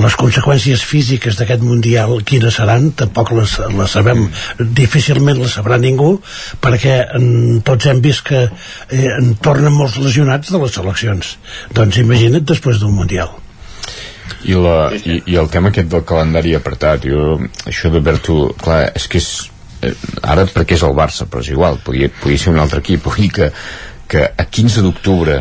les 0.04 0.18
conseqüències 0.20 0.86
físiques 0.86 1.40
d'aquest 1.40 1.66
Mundial 1.66 2.20
quines 2.28 2.60
seran 2.60 2.92
tampoc 3.00 3.34
les, 3.38 3.58
les 3.78 3.98
sabem. 3.98 4.28
Difícilment 4.84 5.42
les 5.42 5.58
sabrà 5.58 5.80
ningú 5.82 6.16
perquè 6.64 7.00
en, 7.18 7.62
tots 7.66 7.90
hem 7.90 8.02
vist 8.04 8.26
que 8.30 8.46
eh, 8.48 9.08
en 9.18 9.34
tornen 9.44 9.74
molts 9.74 10.00
lesionats 10.02 10.54
de 10.54 10.62
les 10.62 10.78
seleccions. 10.80 11.38
Doncs 11.74 12.04
imagina't 12.04 12.46
després 12.48 12.82
d'un 12.82 12.94
Mundial 12.94 13.43
i, 14.44 14.56
la, 14.60 14.78
i, 14.94 15.22
i 15.34 15.40
el 15.40 15.50
tema 15.52 15.72
aquest 15.72 15.90
del 15.92 16.06
calendari 16.08 16.54
apretat 16.58 17.08
jo, 17.08 17.38
això 17.70 17.92
de 17.94 18.02
Berto 18.04 18.38
clar, 18.60 18.86
és 18.96 19.08
que 19.08 19.22
és 19.22 19.30
eh, 19.84 19.94
ara 20.24 20.46
perquè 20.50 20.78
és 20.78 20.86
el 20.88 20.96
Barça 20.98 21.28
però 21.30 21.44
és 21.44 21.52
igual, 21.54 21.80
podia, 21.84 22.12
podia 22.22 22.42
ser 22.42 22.54
un 22.54 22.62
altre 22.64 22.84
equip. 22.84 23.04
Vull 23.08 23.26
dir 23.26 23.32
que, 23.40 23.52
que 24.08 24.28
a 24.28 24.46
15 24.46 24.86
d'octubre 24.86 25.40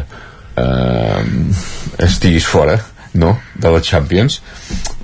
eh, 0.57 1.23
estiguis 2.07 2.47
fora 2.49 2.79
no? 3.15 3.33
de 3.55 3.71
la 3.71 3.81
Champions 3.85 4.39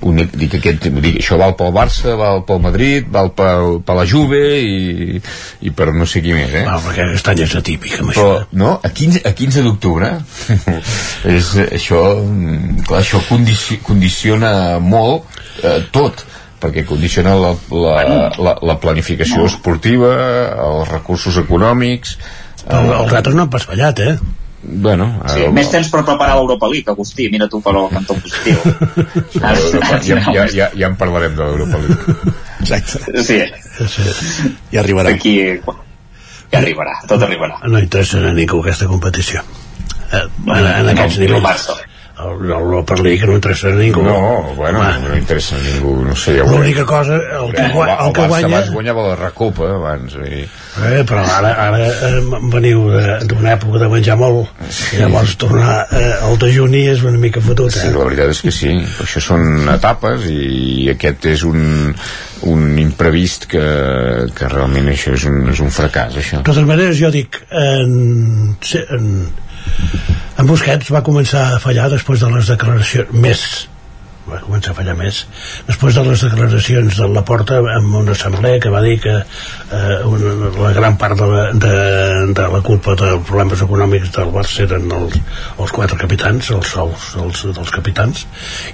un, 0.07 0.21
dic, 0.33 0.55
aquest, 0.57 0.87
dic, 0.89 1.19
això 1.21 1.37
val 1.39 1.53
pel 1.59 1.73
Barça 1.75 2.15
val 2.19 2.41
pel 2.47 2.61
Madrid, 2.63 3.07
val 3.11 3.31
pel, 3.37 3.79
per 3.85 3.97
la 3.97 4.05
Juve 4.09 4.41
i, 4.63 5.19
i 5.65 5.73
per 5.75 5.91
no 5.95 6.07
sé 6.09 6.23
qui 6.25 6.33
més 6.33 6.55
eh? 6.57 6.65
ah, 6.65 6.79
perquè 6.83 7.05
aquest 7.05 7.31
any 7.33 7.43
és 7.45 7.55
atípic 7.59 7.99
amb 7.99 8.13
però, 8.13 8.27
no? 8.57 8.73
a 8.81 8.91
15, 9.01 9.23
a 9.27 9.33
15 9.37 9.65
d'octubre 9.67 10.11
és, 11.35 11.53
això 11.67 12.01
clar, 12.87 13.03
això 13.03 13.21
condici, 13.29 13.79
condiciona 13.85 14.51
molt 14.81 15.39
eh, 15.63 15.79
tot 15.93 16.25
perquè 16.59 16.83
condiciona 16.87 17.37
la, 17.39 17.53
la, 17.71 17.95
la, 18.35 18.57
la 18.67 18.77
planificació 18.81 19.45
esportiva 19.47 20.11
els 20.65 20.89
recursos 20.91 21.37
econòmics 21.39 22.17
el, 22.67 22.91
els 22.91 23.15
altres 23.15 23.35
no 23.37 23.45
han 23.45 23.53
pas 23.53 23.69
fallat 23.69 24.03
eh 24.03 24.17
bueno, 24.63 25.07
Sí, 25.31 25.43
el, 25.45 25.53
més 25.55 25.69
temps 25.71 25.89
per 25.91 26.01
preparar 26.07 26.35
l'Europa 26.39 26.67
League, 26.71 26.91
Agustí, 26.91 27.29
mira 27.31 27.47
tu 27.51 27.61
per 27.63 27.75
al 27.75 27.89
cantó 27.93 28.15
positiu. 28.19 28.57
Ja, 29.39 29.53
ja, 30.03 30.47
ja, 30.51 30.71
ja 30.75 30.87
en 30.89 30.97
parlarem 30.99 31.35
de 31.37 31.45
l'Europa 31.45 31.79
League. 31.83 32.33
Exacte. 32.59 33.23
Sí, 33.23 33.39
sí. 33.87 34.51
ja 34.73 34.81
arribarà. 34.83 35.15
Aquí 35.15 35.37
ja 36.49 36.59
arribarà, 36.59 36.97
tot 37.07 37.21
arribarà. 37.23 37.59
no 37.69 37.79
interessa 37.79 38.19
a 38.25 38.33
ningú 38.33 38.63
aquesta 38.63 38.87
competició. 38.89 39.43
Eh, 40.11 40.25
en, 40.25 40.65
en 40.65 40.91
aquests 40.95 41.19
no, 41.19 41.25
nivells. 41.25 41.69
el, 41.69 41.83
l'Europa 42.19 42.95
League 43.01 43.25
no 43.27 43.35
interessa 43.37 43.69
a 43.69 43.75
ningú 43.77 44.01
no, 44.03 44.53
bueno, 44.57 44.81
no 44.83 45.15
interessa 45.15 45.55
a 45.55 45.59
ningú 45.63 45.93
no 46.03 46.15
sé, 46.15 46.35
ja 46.37 46.43
l'única 46.43 46.83
cosa 46.85 47.15
el 47.15 47.53
que, 47.55 47.67
gua- 47.73 47.95
el 48.05 48.13
que 48.13 48.21
Barça 48.21 48.27
guanya 48.27 48.47
abans 48.57 48.71
guanyava 48.73 49.05
la 49.07 49.15
Recopa 49.21 49.69
abans 49.75 50.17
i... 50.19 50.41
eh, 50.43 51.03
però 51.07 51.23
ara, 51.23 51.53
ara 51.67 51.79
eh, 51.87 52.21
veniu 52.51 52.89
de- 52.91 53.19
d'una 53.29 53.53
època 53.55 53.79
de 53.85 53.89
menjar 53.95 54.17
molt 54.19 54.49
i 54.93 54.99
llavors 54.99 55.35
tornar 55.39 55.77
eh, 55.95 56.13
al 56.27 56.37
dejuni 56.41 56.85
és 56.91 57.03
una 57.07 57.17
mica 57.17 57.39
fotut 57.41 57.71
Sí, 57.71 57.87
eh? 57.87 57.93
la 57.95 58.03
veritat 58.09 58.33
és 58.35 58.41
que 58.43 58.51
sí. 58.51 58.73
Això 59.05 59.21
són 59.23 59.69
etapes 59.71 60.25
i 60.29 60.89
aquest 60.91 61.25
és 61.31 61.43
un, 61.47 61.93
un 62.51 62.65
imprevist 62.81 63.47
que, 63.51 63.63
que 64.35 64.47
realment 64.51 64.91
això 64.91 65.13
és 65.15 65.23
un, 65.29 65.45
és 65.51 65.59
un 65.63 65.71
fracàs, 65.71 66.15
això. 66.19 66.39
de 66.43 66.47
totes 66.51 66.67
maneres 66.67 66.99
jo 66.99 67.11
dic 67.15 67.39
en, 67.51 68.57
sí, 68.63 68.79
en, 68.89 69.11
en 70.39 70.47
Busquets 70.47 70.93
va 70.95 71.03
començar 71.03 71.49
a 71.55 71.59
fallar 71.59 71.89
després 71.91 72.23
de 72.23 72.31
les 72.35 72.53
declaracions 72.53 73.11
més 73.25 73.43
va 74.29 74.39
començar 74.43 74.73
a 74.73 74.77
fallar 74.77 74.95
més 74.97 75.19
després 75.67 75.95
de 75.97 76.03
les 76.05 76.23
declaracions 76.25 76.97
de 77.01 77.07
la 77.13 77.23
porta 77.25 77.59
en 77.73 77.87
una 78.01 78.13
assemblea 78.15 78.59
que 78.63 78.71
va 78.73 78.81
dir 78.85 78.97
que 79.03 79.15
eh, 79.15 79.95
una, 80.05 80.33
la 80.55 80.73
gran 80.77 80.97
part 81.01 81.17
de 81.19 81.29
la, 81.31 81.45
de, 81.65 81.73
de 82.37 82.47
la 82.53 82.61
culpa 82.65 82.95
dels 82.99 83.25
problemes 83.29 83.63
econòmics 83.65 84.13
del 84.15 84.33
Barça 84.35 84.65
eren 84.67 84.89
els, 84.99 85.17
els 85.57 85.73
quatre 85.75 85.97
capitans 86.01 86.51
els 86.55 86.73
sous 86.75 87.09
dels, 87.17 87.45
dels 87.57 87.73
capitans 87.79 88.25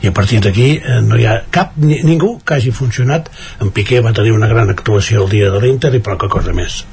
i 0.01 0.11
a 0.11 0.15
partir 0.15 0.41
d'aquí 0.43 0.69
eh, 0.77 0.99
no 1.05 1.19
hi 1.19 1.29
ha 1.29 1.39
cap 1.55 1.77
ni, 1.81 2.01
ningú 2.03 2.35
que 2.43 2.59
hagi 2.59 2.75
funcionat. 2.75 3.31
En 3.63 3.71
Piqué 3.75 4.01
va 4.03 4.13
tenir 4.15 4.35
una 4.35 4.51
gran 4.51 4.69
actuació 4.73 5.23
el 5.23 5.31
dia 5.31 5.53
de 5.53 5.63
l'Inter 5.63 5.93
i 5.95 6.03
poca 6.03 6.29
cosa 6.31 6.53
més 6.55 6.83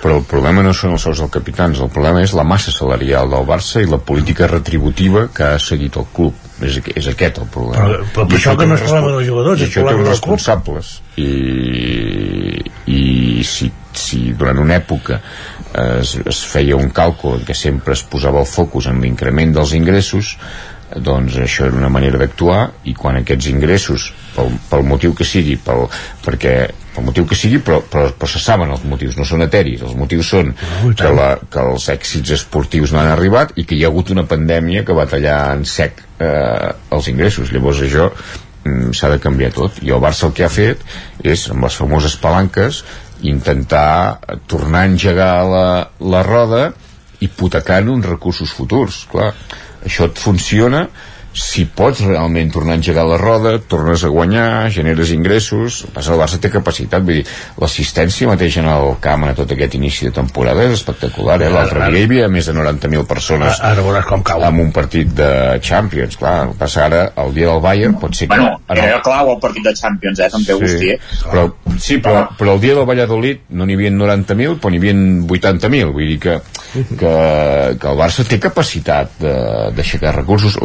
Però 0.00 0.16
el 0.16 0.24
problema 0.24 0.62
no 0.64 0.72
són 0.72 0.94
els 0.96 1.02
sous 1.04 1.18
dels 1.20 1.30
capitans, 1.32 1.80
el 1.84 1.90
problema 1.92 2.22
és 2.24 2.32
la 2.32 2.44
massa 2.44 2.72
salarial 2.72 3.28
del 3.28 3.44
Barça 3.44 3.82
i 3.84 3.88
la 3.90 3.98
política 4.00 4.46
retributiva 4.48 5.26
que 5.34 5.44
ha 5.44 5.58
seguit 5.60 5.96
el 6.00 6.06
club. 6.16 6.34
És, 6.64 6.78
és 6.96 7.06
aquest 7.08 7.38
el 7.40 7.46
problema. 7.52 7.84
Però- 7.86 8.06
però 8.14 8.24
per 8.28 8.36
I 8.36 8.40
això 8.40 8.56
que 8.56 8.66
no 8.66 8.74
és 8.76 8.80
problema 8.84 9.12
dels 9.16 9.28
jugadors, 9.28 9.60
és 9.60 9.68
això 9.68 9.80
problema 9.84 10.00
uns 10.00 10.08
del 10.08 10.20
club. 10.20 10.38
responsables. 10.38 10.90
I, 11.16 12.60
i 12.86 13.44
si, 13.44 13.70
si 13.96 14.32
durant 14.36 14.58
una 14.62 14.76
època 14.80 15.20
es, 16.00 16.16
es 16.26 16.40
feia 16.50 16.76
un 16.80 16.90
càlcul 16.96 17.44
què 17.46 17.54
sempre 17.56 17.94
es 17.96 18.02
posava 18.02 18.40
el 18.42 18.48
focus 18.50 18.88
en 18.90 19.00
l'increment 19.04 19.52
dels 19.56 19.72
ingressos 19.78 20.34
doncs 20.96 21.36
això 21.38 21.68
era 21.68 21.78
una 21.78 21.90
manera 21.92 22.18
d'actuar 22.18 22.60
i 22.90 22.94
quan 22.98 23.20
aquests 23.20 23.50
ingressos 23.52 24.10
pel, 24.34 24.52
pel 24.70 24.86
motiu 24.86 25.14
que 25.14 25.26
sigui 25.26 25.56
pel, 25.62 25.86
perquè 26.24 26.54
pel 26.94 27.06
motiu 27.06 27.26
que 27.30 27.38
sigui 27.38 27.60
però, 27.62 27.78
però, 27.86 28.08
però 28.18 28.30
se 28.30 28.42
saben 28.42 28.72
els 28.74 28.82
motius, 28.88 29.16
no 29.18 29.26
són 29.28 29.44
eteris 29.46 29.84
els 29.86 29.94
motius 29.98 30.32
són 30.34 30.52
que, 30.98 31.10
la, 31.14 31.32
que 31.50 31.62
els 31.62 31.88
èxits 31.92 32.34
esportius 32.40 32.94
no 32.94 33.02
han 33.02 33.12
arribat 33.12 33.54
i 33.56 33.64
que 33.64 33.78
hi 33.78 33.84
ha 33.84 33.90
hagut 33.92 34.10
una 34.14 34.26
pandèmia 34.30 34.84
que 34.86 34.96
va 34.96 35.08
tallar 35.10 35.40
en 35.54 35.64
sec 35.68 36.02
eh, 36.20 36.70
els 36.90 37.08
ingressos. 37.12 37.52
Llavors 37.54 37.82
això 37.86 38.10
mm, 38.10 38.90
s'ha 38.96 39.12
de 39.14 39.20
canviar 39.22 39.52
tot. 39.56 39.80
I 39.86 39.94
el 39.94 40.02
Barça 40.02 40.28
el 40.28 40.34
que 40.36 40.46
ha 40.46 40.52
fet 40.52 40.82
és 41.22 41.46
amb 41.52 41.66
les 41.66 41.78
famoses 41.78 42.18
palanques 42.20 42.82
intentar 43.22 44.20
tornar 44.50 44.84
a 44.84 44.90
engegar 44.90 45.32
la, 45.46 45.66
la 46.00 46.22
roda 46.26 46.70
hipotecant 47.20 47.90
uns 47.92 48.06
recursos 48.08 48.52
futurs 48.56 49.04
clar, 49.10 49.34
això 49.84 50.06
et 50.10 50.18
funciona 50.18 50.86
si 51.32 51.64
pots 51.64 52.00
realment 52.02 52.50
tornar 52.50 52.72
a 52.74 52.78
engegar 52.80 53.04
la 53.06 53.16
roda, 53.20 53.52
tornes 53.70 54.02
a 54.04 54.08
guanyar, 54.10 54.70
generes 54.74 55.12
ingressos, 55.14 55.84
passa 55.94 56.12
el 56.14 56.18
Barça 56.18 56.40
té 56.42 56.50
capacitat, 56.50 57.04
vull 57.06 57.20
dir, 57.20 57.26
l'assistència 57.62 58.26
mateix 58.28 58.56
en 58.58 58.66
el 58.70 58.96
camp 59.00 59.24
a 59.28 59.34
tot 59.38 59.52
aquest 59.54 59.76
inici 59.78 60.08
de 60.08 60.12
temporada 60.16 60.64
és 60.66 60.72
espectacular, 60.78 61.36
eh? 61.42 61.50
L'altre 61.54 61.86
dia 61.90 62.00
hi 62.00 62.08
havia 62.08 62.28
més 62.28 62.46
de 62.50 62.54
90.000 62.56 63.06
persones 63.06 63.60
ara 63.62 63.82
veuràs 63.86 64.06
com 64.08 64.22
cau. 64.26 64.42
amb 64.42 64.60
un 64.64 64.72
partit 64.74 65.08
de 65.14 65.30
Champions, 65.62 66.16
clar, 66.18 66.50
passa 66.58 66.84
ara 66.88 67.02
el 67.22 67.32
dia 67.34 67.46
del 67.52 67.60
Bayern, 67.62 67.94
pot 68.00 68.14
ser 68.14 68.26
que... 68.28 68.34
Bueno, 68.36 68.60
en 68.68 68.78
el- 68.78 68.84
era 68.90 69.00
clau 69.02 69.30
el 69.34 69.38
partit 69.40 69.64
de 69.64 69.74
Champions, 69.74 70.18
eh, 70.18 70.28
també, 70.30 70.52
Agustí. 70.52 70.96
però, 71.30 71.46
sí, 71.78 71.98
però, 72.02 72.26
però 72.38 72.54
el 72.56 72.60
dia 72.60 72.74
del 72.74 72.86
Valladolid 72.88 73.46
no 73.50 73.66
n'hi 73.66 73.74
havia 73.78 73.90
90.000, 73.94 74.58
però 74.58 74.70
n'hi 74.74 74.78
havia 74.82 74.94
80.000. 74.94 75.92
Vull 75.94 76.08
dir 76.10 76.18
que, 76.18 76.40
que, 76.98 77.14
que 77.80 77.88
el 77.92 77.98
Barça 77.98 78.24
té 78.26 78.38
capacitat 78.42 79.16
de- 79.20 79.70
d'aixecar 79.76 80.14
recursos. 80.16 80.56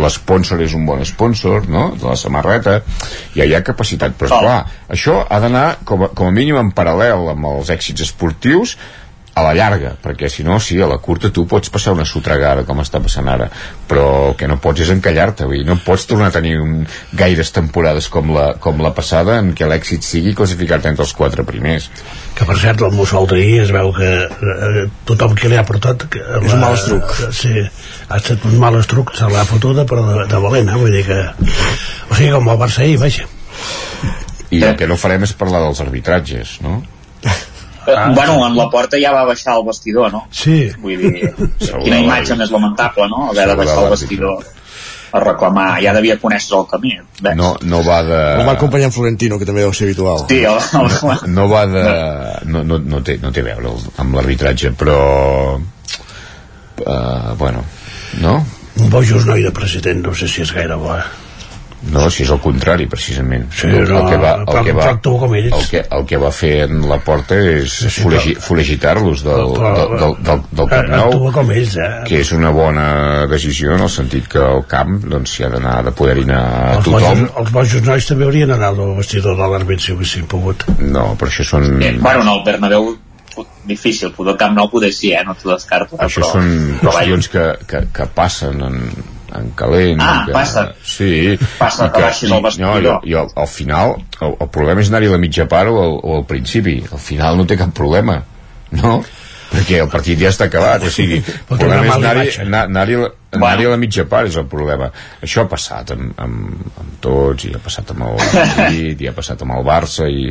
L'esponsor 0.56 0.62
és 0.66 0.74
un 0.74 0.86
bon 0.86 1.04
sponsor, 1.06 1.68
no?, 1.70 1.96
de 2.00 2.06
la 2.08 2.16
samarreta. 2.16 2.82
Ja 3.36 3.46
hi 3.46 3.54
ha 3.56 3.62
capacitat. 3.64 4.14
Però, 4.18 4.30
esclar, 4.32 4.66
això 4.90 5.26
ha 5.30 5.40
d'anar 5.40 5.78
com, 5.86 6.04
a- 6.04 6.10
com 6.16 6.28
a 6.28 6.32
mínim 6.32 6.56
en 6.58 6.72
paral·lel 6.72 7.30
amb 7.32 7.46
els 7.46 7.70
èxits 7.70 8.02
esportius 8.02 8.78
a 9.36 9.44
la 9.44 9.52
llarga, 9.54 9.92
perquè 10.00 10.30
si 10.32 10.46
no, 10.48 10.62
sí, 10.64 10.78
a 10.80 10.88
la 10.88 10.96
curta 11.04 11.28
tu 11.36 11.44
pots 11.52 11.68
passar 11.74 11.92
una 11.92 12.06
sotregada 12.08 12.64
com 12.64 12.80
està 12.80 13.02
passant 13.04 13.28
ara, 13.28 13.50
però 13.90 14.06
el 14.30 14.38
que 14.40 14.48
no 14.48 14.56
pots 14.64 14.86
és 14.86 14.92
encallar-te, 14.94 15.44
vull 15.50 15.60
dir, 15.60 15.66
no 15.68 15.76
pots 15.84 16.06
tornar 16.08 16.30
a 16.32 16.36
tenir 16.38 16.54
un, 16.64 16.86
gaires 17.20 17.52
temporades 17.56 18.08
com 18.14 18.32
la, 18.32 18.46
com 18.64 18.80
la 18.80 18.94
passada 18.96 19.36
en 19.44 19.52
què 19.58 19.68
l'èxit 19.68 20.08
sigui 20.08 20.32
classificar-te 20.40 20.88
entre 20.94 21.04
els 21.04 21.12
quatre 21.20 21.44
primers. 21.44 21.90
que 22.36 22.48
per 22.48 22.56
cert 22.64 22.82
el 22.88 22.96
mussol 22.96 23.28
d'ahir 23.28 23.60
es 23.66 23.76
veu 23.76 23.92
que 23.96 24.10
eh, 24.24 24.88
tothom 25.08 25.36
que 25.36 25.52
li 25.52 25.60
ha 25.60 25.68
portat 25.68 26.08
que 26.12 26.20
És 26.20 26.54
un 26.54 26.60
mal 26.64 26.80
estruc. 26.80 27.14
sí, 27.36 27.54
ha 28.08 28.18
estat 28.24 28.44
un 28.48 28.58
mal 28.60 28.80
estruc 28.80 29.16
se 29.16 29.28
l'ha 29.32 29.46
fotuda 29.48 29.86
però 29.88 30.04
de, 30.08 30.26
de 30.32 30.42
valent 30.48 30.72
eh? 30.72 30.80
vull 30.80 30.96
dir 30.96 31.06
que 31.08 31.22
o 32.10 32.16
sigui 32.16 32.32
com 32.32 32.52
el 32.52 32.60
Barça 32.60 32.84
ahir 32.88 33.00
vaja 33.04 33.28
I 34.52 34.64
el 34.64 34.76
que 34.80 34.88
no 34.88 34.96
farem 35.00 35.24
és 35.26 35.34
parlar 35.36 35.64
dels 35.64 35.82
arbitratges, 35.84 36.60
no? 36.64 36.82
Ah, 37.88 38.12
bueno, 38.16 38.40
en 38.48 38.58
la 38.58 38.70
porta 38.74 39.00
ja 39.02 39.14
va 39.14 39.24
baixar 39.28 39.58
el 39.60 39.66
vestidor, 39.68 40.12
no? 40.14 40.26
Sí. 40.32 40.72
Vull 40.82 41.02
dir, 41.02 41.32
quina 41.60 42.02
imatge 42.02 42.38
més 42.40 42.54
lamentable, 42.54 43.10
no? 43.12 43.30
Haver 43.32 43.50
de 43.52 43.58
baixar 43.62 43.84
el 43.84 43.94
vestidor 43.94 44.46
a 45.16 45.22
reclamar, 45.24 45.68
ja 45.84 45.94
devia 45.96 46.18
conèixer 46.20 46.58
el 46.58 46.66
camí. 46.68 46.96
Ves? 47.22 47.38
No, 47.40 47.54
no 47.64 47.84
va 47.86 48.02
de... 48.04 48.18
El 48.42 48.50
va 48.50 48.58
acompanyar 48.58 48.90
en 48.90 48.96
Florentino, 48.96 49.38
que 49.40 49.48
també 49.48 49.64
deu 49.64 49.72
ser 49.72 49.88
habitual. 49.88 50.26
Sí, 50.28 50.42
el, 50.44 50.60
el, 50.82 51.30
No 51.32 51.48
va 51.52 51.64
de... 51.72 51.86
No, 52.52 52.66
no, 52.68 52.82
no, 52.84 53.00
té, 53.06 53.16
no 53.24 53.32
té 53.32 53.46
a 53.46 53.50
veure 53.54 53.72
amb 54.04 54.20
l'arbitratge, 54.20 54.74
però... 54.76 55.00
Uh, 56.76 57.32
bueno, 57.40 57.64
no? 58.20 58.42
un 58.76 58.90
bojos 58.90 59.26
noi 59.26 59.44
de 59.44 59.52
president 59.56 60.04
no 60.04 60.14
sé 60.14 60.28
si 60.28 60.42
és 60.44 60.52
gaire 60.52 60.76
bo 60.76 60.92
eh? 60.98 61.04
No, 61.94 62.08
si 62.10 62.24
és 62.26 62.32
el 62.34 62.40
contrari, 62.42 62.88
precisament. 62.90 63.46
Sí, 63.54 63.68
el, 63.70 63.86
no, 63.90 64.02
el, 64.02 64.10
que 64.10 64.18
va, 64.22 64.32
el, 64.42 64.66
que 64.66 64.74
va, 64.76 64.88
com 65.04 65.36
ells. 65.38 65.54
el, 65.54 65.68
que, 65.70 65.82
el 65.98 66.06
que 66.10 66.20
va 66.22 66.32
fer 66.34 66.54
en 66.66 66.86
la 66.90 66.98
porta 67.06 67.38
és 67.38 67.76
sí, 67.94 68.36
foragitar-los 68.42 69.24
del, 69.26 69.54
del, 69.60 69.96
del, 70.02 70.16
del, 70.26 70.44
del 70.52 70.70
Camp 70.72 70.92
Nou 70.92 71.16
actua 71.16 71.34
com 71.36 71.54
ells 71.56 71.78
eh? 71.82 71.90
que 72.10 72.22
és 72.24 72.34
una 72.36 72.52
bona 72.56 72.88
decisió 73.32 73.76
en 73.76 73.86
el 73.86 73.92
sentit 73.94 74.28
que 74.32 74.42
el 74.42 74.66
camp 74.72 74.98
doncs, 75.06 75.36
s'hi 75.36 75.48
ha 75.48 75.52
d'anar 75.54 75.78
de 75.88 75.96
poder-hi 75.96 76.26
anar 76.28 76.44
els 76.76 76.88
tothom 76.88 77.26
bojos, 77.26 77.40
els 77.42 77.56
bojos 77.58 77.90
nois 77.90 78.12
també 78.12 78.30
haurien 78.30 78.56
anat 78.56 78.84
al 78.86 78.96
vestidor 79.00 79.38
de 79.40 79.50
l'àrbit 79.54 79.84
si 79.84 79.96
haguessin 79.96 80.30
pogut 80.32 80.68
no, 80.82 81.12
però 81.20 81.32
això 81.32 81.48
són 81.56 81.76
eh, 81.82 81.96
bueno, 82.02 82.24
no, 82.26 82.40
el 82.40 82.46
Bernabéu 82.48 82.96
difícil, 83.66 84.14
poder 84.16 84.36
el 84.36 84.40
Camp 84.40 84.56
Nou 84.56 84.70
poder 84.72 84.94
sí, 84.96 85.12
eh? 85.12 85.24
No 85.28 85.36
t'ho 85.36 85.52
descarto. 85.52 85.98
això 86.00 86.22
però, 86.22 86.32
són 86.32 86.80
però 86.80 86.94
qüestions 86.96 87.32
que, 87.34 87.46
que, 87.68 87.82
que 87.96 88.08
passen 88.16 88.64
en, 88.64 88.78
en 89.40 89.52
calent 89.60 90.02
Ah, 90.02 90.24
que, 90.28 90.34
passa. 90.36 90.64
sí 90.84 91.38
Passa 91.60 91.88
i 91.88 91.94
que 91.96 92.02
baixis 92.06 92.32
al 92.32 92.42
vestidor. 92.46 92.82
no, 92.84 93.00
i, 93.04 93.12
i 93.12 93.18
al, 93.20 93.30
al 93.36 93.48
final 93.52 93.96
el, 94.22 94.36
el 94.40 94.50
problema 94.50 94.82
és 94.82 94.90
anar-hi 94.94 95.08
a 95.12 95.16
la 95.16 95.22
mitja 95.22 95.46
part 95.52 95.70
o 95.72 95.78
al, 95.84 96.00
o 96.04 96.18
al 96.22 96.26
principi 96.30 96.78
al 96.92 97.00
final 97.00 97.38
no 97.38 97.46
té 97.50 97.58
cap 97.60 97.74
problema 97.76 98.22
no? 98.72 98.98
Perquè 99.56 99.82
el 99.84 99.92
partit 99.92 100.20
ja 100.22 100.32
està 100.34 100.50
acabat 100.50 100.86
o 100.86 100.92
sigui, 100.94 101.22
el 101.22 101.60
problema 101.60 101.86
és 101.86 101.96
anar-hi 101.96 102.34
anar, 102.46 102.66
anar 102.70 102.86
a, 102.86 103.12
anar 103.36 103.52
a 103.66 103.72
la 103.74 103.80
mitja 103.80 104.06
part 104.10 104.30
és 104.30 104.38
el 104.40 104.48
problema 104.52 104.90
això 105.24 105.44
ha 105.44 105.50
passat 105.52 105.94
amb, 105.96 106.14
amb, 106.22 106.70
amb 106.82 107.00
tots 107.04 107.48
i 107.48 107.54
ha 107.56 107.62
passat 107.64 107.92
amb 107.96 108.08
el 108.10 108.20
Madrid 108.20 109.02
i 109.04 109.10
ha 109.10 109.16
passat 109.16 109.44
amb 109.46 109.56
el 109.58 109.66
Barça 109.68 110.08
i, 110.12 110.28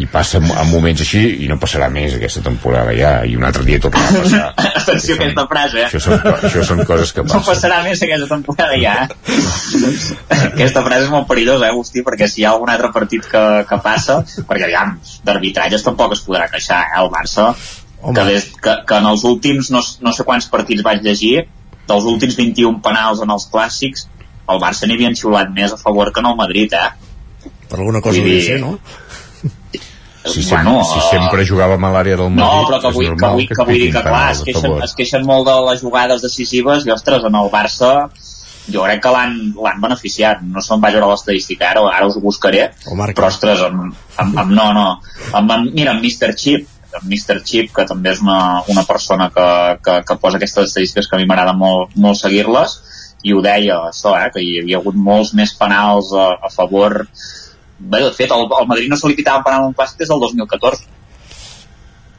i 0.00 0.08
passa 0.10 0.40
en, 0.40 0.48
en 0.50 0.70
moments 0.72 1.04
així 1.04 1.22
i 1.44 1.50
no 1.50 1.58
passarà 1.62 1.88
més 1.92 2.16
aquesta 2.16 2.44
temporada 2.44 2.94
ja 2.96 3.12
i 3.28 3.36
un 3.38 3.46
altre 3.48 3.64
dia 3.68 3.80
tornarà 3.82 4.10
a 4.10 4.22
passar 4.24 4.44
Atenció 4.82 5.14
a 5.14 5.20
aquesta 5.20 5.46
frase, 5.50 5.78
eh? 5.78 5.86
això 5.86 6.00
són, 6.02 6.24
això 6.48 6.64
són 6.66 6.84
coses 6.88 7.12
que 7.14 7.24
No 7.24 7.30
passen 7.30 7.48
passarà 7.52 7.80
més 7.86 8.02
aquesta 8.02 8.28
temporada 8.34 8.78
ja. 8.80 8.96
eh? 9.06 9.36
aquesta 10.52 10.84
frase 10.84 11.06
és 11.06 11.12
molt 11.12 11.28
perillosa, 11.30 11.66
eh, 11.66 11.72
Agustí, 11.72 12.02
perquè 12.06 12.28
si 12.30 12.42
hi 12.42 12.46
ha 12.46 12.54
algun 12.54 12.72
altre 12.72 12.90
partit 12.94 13.26
que, 13.28 13.42
que 13.68 13.78
passa, 13.84 14.20
perquè, 14.48 14.66
aviam, 14.68 14.96
d'arbitratges 15.26 15.86
tampoc 15.86 16.16
es 16.16 16.24
podrà 16.26 16.48
queixar, 16.52 16.82
eh, 16.88 17.00
el 17.02 17.10
Barça, 17.12 17.52
que, 18.02 18.24
des, 18.26 18.48
que, 18.62 18.72
que 18.88 18.96
en 18.98 19.06
els 19.06 19.22
últims, 19.24 19.70
no, 19.70 19.80
no 20.00 20.12
sé 20.12 20.24
quants 20.26 20.48
partits 20.50 20.82
vaig 20.82 21.02
llegir, 21.06 21.46
dels 21.88 22.04
últims 22.10 22.34
21 22.38 22.80
penals 22.82 23.22
en 23.22 23.30
els 23.30 23.46
clàssics, 23.52 24.08
el 24.50 24.58
Barça 24.62 24.86
n'hi 24.88 24.94
havien 24.98 25.14
xiulat 25.18 25.50
més 25.54 25.72
a 25.72 25.78
favor 25.78 26.10
que 26.12 26.20
en 26.20 26.26
el 26.32 26.36
Madrid, 26.36 26.72
eh? 26.74 26.90
Per 27.68 27.78
alguna 27.78 28.00
cosa 28.02 28.18
Vull 28.20 28.28
dir- 28.30 28.42
ser, 28.46 28.60
no? 28.60 28.78
si, 30.24 30.42
sempre, 30.42 30.70
Bueno, 30.70 30.84
si 30.84 31.00
sempre 31.10 31.44
jugàvem 31.48 31.84
a 31.84 31.90
l'àrea 31.94 32.16
del 32.20 32.28
No, 32.30 32.44
Madrid 32.46 32.68
però 32.68 32.80
que 32.80 32.88
és 32.88 32.94
vull, 32.94 33.06
que 33.18 33.30
vull, 33.36 33.46
que 33.48 33.64
vull 33.66 33.78
dir 33.80 33.88
que 33.92 34.02
clar, 34.06 34.26
es 34.32 34.42
queixen, 34.46 34.76
es 34.86 34.94
queixen 34.94 35.24
molt 35.26 35.46
de 35.48 35.54
les 35.70 35.80
jugades 35.82 36.22
decisives 36.22 36.86
i 36.86 36.92
ostres, 36.94 37.24
en 37.26 37.34
el 37.40 37.50
Barça 37.50 37.90
jo 38.70 38.84
crec 38.86 39.00
que 39.02 39.10
l'han 39.10 39.80
beneficiat 39.82 40.44
no 40.46 40.62
se'n 40.62 40.78
va 40.84 40.92
veure 40.94 41.08
l'estadística 41.10 41.72
ara, 41.72 41.82
ara 41.90 42.06
us 42.06 42.14
ho 42.16 42.20
buscaré 42.22 42.68
però 43.18 43.26
ostres, 43.32 43.64
amb, 43.66 43.96
amb, 44.16 44.38
amb 44.38 44.52
no, 44.54 44.68
no 44.72 44.84
amb, 45.32 45.50
amb, 45.50 45.72
mira, 45.74 45.90
amb 45.96 46.04
Mr. 46.06 46.36
Chip 46.38 46.68
Mr. 47.00 47.40
Chip, 47.48 47.72
que 47.74 47.86
també 47.88 48.12
és 48.12 48.22
una, 48.24 48.62
una 48.72 48.84
persona 48.88 49.30
que, 49.34 49.48
que, 49.84 49.98
que 50.08 50.18
posa 50.22 50.40
aquestes 50.40 50.70
estadístiques 50.70 51.08
que 51.08 51.16
a 51.16 51.20
mi 51.20 51.28
m'agrada 51.28 51.54
molt, 51.56 51.96
molt 51.96 52.20
seguir-les 52.20 52.78
i 53.22 53.32
ho 53.32 53.42
deia 53.44 53.78
això, 53.88 54.16
eh, 54.18 54.30
que 54.34 54.42
hi 54.42 54.58
havia 54.60 54.80
hagut 54.82 54.98
molts 54.98 55.32
més 55.38 55.54
penals 55.58 56.12
a, 56.12 56.32
a 56.42 56.50
favor 56.52 57.04
Bé, 57.82 57.98
de 57.98 58.12
fet, 58.14 58.30
el, 58.30 58.44
el 58.46 58.66
Madrid 58.70 58.90
no 58.90 58.96
se 58.96 59.08
li 59.10 59.16
pitava 59.18 59.40
un 59.40 59.46
penal 59.46 59.64
en 59.64 59.72
un 59.72 59.78
clàssic 59.78 60.04
des 60.04 60.10
del 60.12 60.20
2014 60.22 60.84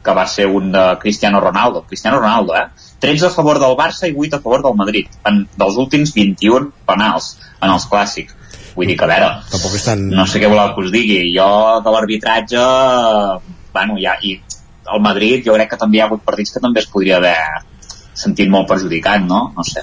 que 0.04 0.12
va 0.12 0.26
ser 0.28 0.48
un 0.52 0.72
de 0.74 0.82
Cristiano 1.00 1.40
Ronaldo. 1.40 1.86
Cristiano 1.88 2.20
Ronaldo, 2.20 2.58
eh? 2.58 2.66
13 3.00 3.28
a 3.28 3.30
favor 3.30 3.60
del 3.60 3.78
Barça 3.80 4.10
i 4.10 4.16
8 4.16 4.36
a 4.36 4.42
favor 4.44 4.64
del 4.66 4.76
Madrid, 4.76 5.08
en, 5.30 5.46
dels 5.56 5.78
últims 5.80 6.12
21 6.16 6.74
penals 6.88 7.38
en 7.62 7.72
els 7.72 7.88
clàssics. 7.88 8.36
Vull 8.76 8.90
dir 8.90 8.98
que, 9.00 9.06
a 9.06 9.12
veure, 9.14 9.30
Tampoc 9.54 9.78
és 9.78 9.86
tan... 9.88 10.04
no 10.12 10.26
sé 10.28 10.42
què 10.42 10.50
voleu 10.52 10.74
que 10.76 10.84
us 10.84 10.92
digui. 10.92 11.20
Jo, 11.36 11.48
de 11.86 11.94
l'arbitratge, 11.96 12.64
bueno, 13.72 13.96
ja, 14.02 14.18
i 14.20 14.36
el 14.94 15.02
Madrid, 15.02 15.44
jo 15.46 15.54
crec 15.54 15.70
que 15.72 15.78
també 15.78 15.98
hi 15.98 16.02
ha 16.02 16.06
hagut 16.10 16.24
partits 16.26 16.52
que 16.54 16.60
també 16.60 16.80
es 16.84 16.88
podria 16.92 17.18
haver 17.18 17.36
sentit 18.14 18.50
molt 18.50 18.68
perjudicat, 18.68 19.22
no? 19.26 19.52
No 19.56 19.64
sé. 19.64 19.82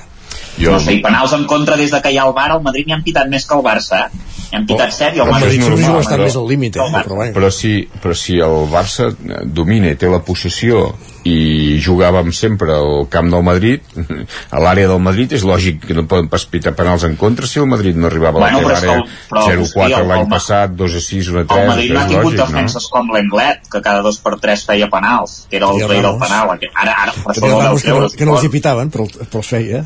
Jo- 0.61 0.73
No 0.73 0.81
sé, 0.81 0.93
i 0.95 1.01
penals 1.01 1.33
en 1.33 1.47
contra 1.47 1.77
des 1.77 1.91
de 1.91 2.01
que 2.03 2.11
hi 2.13 2.19
ha 2.19 2.25
el 2.27 2.33
Bar, 2.35 2.51
el 2.57 2.63
Madrid 2.63 2.87
n'hi 2.87 2.93
han 2.93 3.03
pitat 3.03 3.29
més 3.31 3.47
que 3.47 3.55
el 3.55 3.63
Barça, 3.65 4.07
eh? 4.07 4.11
N'hi 4.51 4.57
han 4.59 4.67
pitat 4.67 4.93
7 4.93 5.17
i 5.17 5.21
el 5.21 5.27
El. 5.27 5.33
Madrid 5.33 5.53
sempre 5.63 5.69
normal, 5.71 5.87
juga 5.87 5.97
bastant 5.99 6.21
més 6.21 6.37
al 6.37 6.49
límit, 6.49 6.77
eh? 6.77 6.81
Però, 7.07 7.17
però 7.35 7.51
si, 7.51 7.89
però 8.03 8.15
si 8.15 8.39
el 8.39 8.57
Barça 8.73 9.09
domina 9.45 9.89
i 9.91 9.97
té 9.97 10.09
la 10.11 10.19
possessió 10.21 10.83
i 11.29 11.77
jugàvem 11.85 12.31
sempre 12.33 12.73
al 12.73 13.03
camp 13.13 13.29
del 13.33 13.43
Madrid 13.45 13.83
a 14.57 14.61
l'àrea 14.63 14.89
del 14.89 15.03
Madrid 15.05 15.33
és 15.37 15.43
lògic 15.45 15.83
que 15.85 15.93
no 15.97 16.07
poden 16.09 16.31
pas 16.33 16.47
pitar 16.49 16.73
penals 16.79 17.05
en 17.05 17.17
contra 17.21 17.47
si 17.47 17.61
el 17.61 17.67
Madrid 17.69 17.97
no 18.01 18.07
arribava 18.09 18.41
Bueno, 18.41 18.63
a 18.63 18.63
la 18.63 18.73
és 18.73 18.81
teva 18.81 18.95
que 18.95 19.03
el- 19.03 19.05
però, 19.29 19.43
àrea 19.45 19.61
hosti, 19.61 19.77
0-4 19.81 20.01
el- 20.01 20.09
l'any 20.09 20.29
passat 20.33 20.71
2 20.81 20.97
a 20.97 21.01
6, 21.05 21.29
1 21.29 21.41
a 21.43 21.45
3 21.45 21.61
El 21.61 21.69
Madrid 21.69 21.93
no 21.93 22.01
ha 22.01 22.07
tingut 22.09 22.25
lògic, 22.25 22.39
no? 22.41 22.47
defenses 22.47 22.89
com 22.89 23.13
l'Englet, 23.13 23.69
que 23.71 23.83
cada 23.85 24.01
dos 24.03 24.19
per 24.25 24.39
tres 24.41 24.65
feia 24.65 24.89
penals, 24.89 25.47
que 25.51 25.57
era 25.61 25.69
el 25.69 25.89
rei 25.89 26.01
del 26.01 26.17
penal. 26.19 26.57
que 26.59 26.71
Ara, 26.75 26.95
ara, 27.05 27.13
per 27.13 27.35
Que 27.35 27.41
no 27.41 27.77
que 27.77 27.91
no, 27.91 28.09
que 28.17 28.25
no 28.27 28.35
els 28.39 28.45
hi 28.45 28.49
pitaven, 28.49 28.91
però, 28.91 29.05
però 29.21 29.45
els 29.45 29.47
feia. 29.53 29.85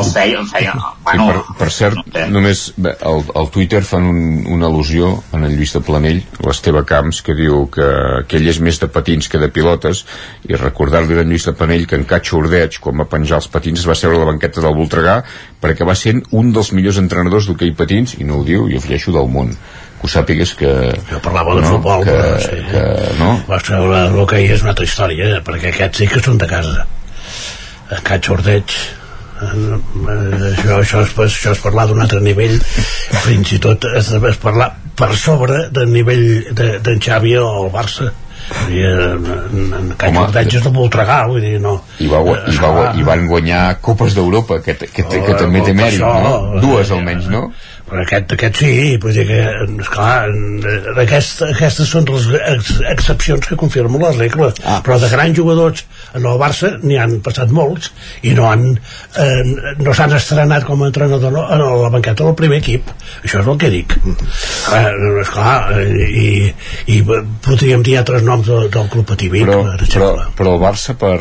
Els 0.00 0.12
feia, 0.14 0.40
em 0.40 0.48
feia 0.50 0.74
bueno, 1.04 1.26
I 1.26 1.32
per, 1.32 1.56
per 1.60 1.68
cert, 1.74 1.98
no 2.00 2.04
sé. 2.14 2.24
només 2.32 2.64
bé, 2.76 2.94
al, 3.10 3.22
al 3.40 3.50
Twitter 3.54 3.82
fan 3.86 4.08
un, 4.10 4.20
una 4.56 4.68
al·lusió 4.70 5.10
en 5.36 5.46
el 5.48 5.56
Lluís 5.56 5.74
de 5.76 5.82
Planell, 5.86 6.20
l'Esteve 6.46 6.84
Camps 6.88 7.22
que 7.26 7.36
diu 7.38 7.64
que, 7.74 7.88
que 8.28 8.40
ell 8.40 8.50
és 8.52 8.60
més 8.64 8.80
de 8.82 8.90
patins 8.92 9.30
que 9.30 9.40
de 9.42 9.50
pilotes 9.54 10.04
i 10.48 10.58
recordar-li 10.58 11.18
d'en 11.18 11.30
Lluís 11.30 11.46
de 11.48 11.54
Planell 11.58 11.86
que 11.90 11.98
en 12.00 12.08
Catxo 12.10 12.40
Ordeig 12.40 12.80
quan 12.82 13.00
va 13.02 13.08
penjar 13.10 13.40
els 13.42 13.50
patins 13.52 13.84
es 13.84 13.88
va 13.88 13.98
seure 13.98 14.18
a 14.18 14.24
la 14.24 14.30
banqueta 14.32 14.64
del 14.64 14.76
Voltregà 14.76 15.20
perquè 15.62 15.86
va 15.86 15.96
ser 15.98 16.18
un 16.36 16.52
dels 16.54 16.72
millors 16.76 17.00
entrenadors 17.00 17.48
d'hoquei 17.48 17.72
patins 17.76 18.18
i 18.18 18.28
no 18.28 18.40
ho 18.40 18.44
diu, 18.46 18.68
i 18.68 18.78
afegeixo 18.80 19.14
del 19.14 19.30
món 19.32 19.54
que 19.54 20.08
ho 20.08 20.10
sàpigues 20.12 20.52
que... 20.58 20.70
Jo 21.08 21.20
parlava 21.24 21.54
de 21.56 21.62
no, 21.64 21.76
futbol, 21.76 22.02
que, 22.04 22.12
però 22.12 22.40
sí. 22.42 22.58
Que, 22.68 22.82
no? 23.20 23.30
Vostre, 23.48 23.78
l'hoquei 24.12 24.50
és 24.52 24.64
una 24.64 24.74
altra 24.74 24.84
història, 24.84 25.30
eh? 25.36 25.40
perquè 25.46 25.70
aquests 25.72 26.02
sí 26.02 26.08
que 26.10 26.20
són 26.24 26.36
de 26.42 26.48
casa. 26.50 26.84
En 27.94 28.04
Catxo 28.04 28.36
Ordeig 28.36 28.76
això, 29.44 30.80
això, 30.80 31.04
és, 31.04 31.14
això 31.26 31.54
és 31.54 31.62
parlar 31.62 31.86
d'un 31.90 32.02
altre 32.04 32.20
nivell 32.24 32.58
fins 33.24 33.54
i 33.56 33.60
tot 33.62 33.86
és, 33.94 34.10
és 34.32 34.42
parlar 34.42 34.72
per 34.98 35.14
sobre 35.18 35.66
del 35.74 35.90
nivell 35.92 36.26
d'en 36.54 36.82
de, 36.84 36.98
Xavi 37.02 37.34
al 37.40 37.72
Barça 37.74 38.12
i 38.68 38.82
en, 38.84 39.24
en 39.72 39.92
Caix 39.96 40.18
Ordeig 40.20 40.56
és 40.58 40.64
de 40.66 40.72
Voltregà 40.72 41.22
vull 41.30 41.40
dir, 41.40 41.56
no 41.64 41.78
i, 41.98 42.08
va, 42.10 42.20
i, 42.20 42.56
va, 42.60 42.90
i 42.98 43.06
van 43.06 43.24
guanyar 43.30 43.62
Copes 43.84 44.16
d'Europa 44.16 44.60
que, 44.64 44.76
que, 44.80 44.90
que, 44.92 45.22
que 45.24 45.38
també 45.40 45.62
té 45.64 45.72
mèrit 45.76 46.04
no? 46.04 46.60
dues 46.60 46.92
almenys, 46.92 47.30
no? 47.32 47.46
Però 47.94 48.02
aquest, 48.02 48.32
aquest 48.34 48.58
sí, 48.58 48.72
vull 48.98 49.14
dir 49.14 49.24
que 49.28 49.40
esclar, 49.84 50.26
aquest, 51.04 51.44
aquestes 51.46 51.92
són 51.94 52.08
les 52.10 52.26
ex, 52.40 52.72
excepcions 52.90 53.46
que 53.46 53.58
confirmen 53.60 54.02
la 54.02 54.10
regla 54.16 54.50
ah. 54.64 54.80
però 54.82 54.98
de 54.98 55.10
grans 55.12 55.38
jugadors 55.38 55.84
en 56.18 56.26
el 56.26 56.40
Barça 56.40 56.72
n'hi 56.82 56.98
han 56.98 57.20
passat 57.22 57.54
molts 57.54 57.92
i 58.26 58.34
no 58.34 58.48
han 58.50 58.66
eh, 58.74 59.42
no 59.78 59.94
s'han 59.94 60.16
estrenat 60.18 60.66
com 60.66 60.82
a 60.82 60.90
entrenador 60.90 61.34
no, 61.34 61.44
en 61.54 61.62
la 61.84 61.92
banqueta 61.94 62.26
del 62.26 62.36
primer 62.38 62.58
equip. 62.62 62.90
Això 63.22 63.40
és 63.42 63.52
el 63.52 63.60
que 63.60 63.70
dic. 63.70 63.94
Eh, 64.74 64.82
esclar, 65.22 65.54
i, 66.10 66.28
i 66.90 67.00
podríem 67.46 67.86
dir 67.86 67.98
altres 68.00 68.26
noms 68.26 68.50
del, 68.50 68.68
del 68.74 68.90
Club 68.90 69.06
Pativic 69.14 69.46
però, 69.46 69.62
per 69.70 69.90
però, 69.94 70.12
però 70.34 70.56
el 70.56 70.62
Barça 70.66 70.98
per, 70.98 71.16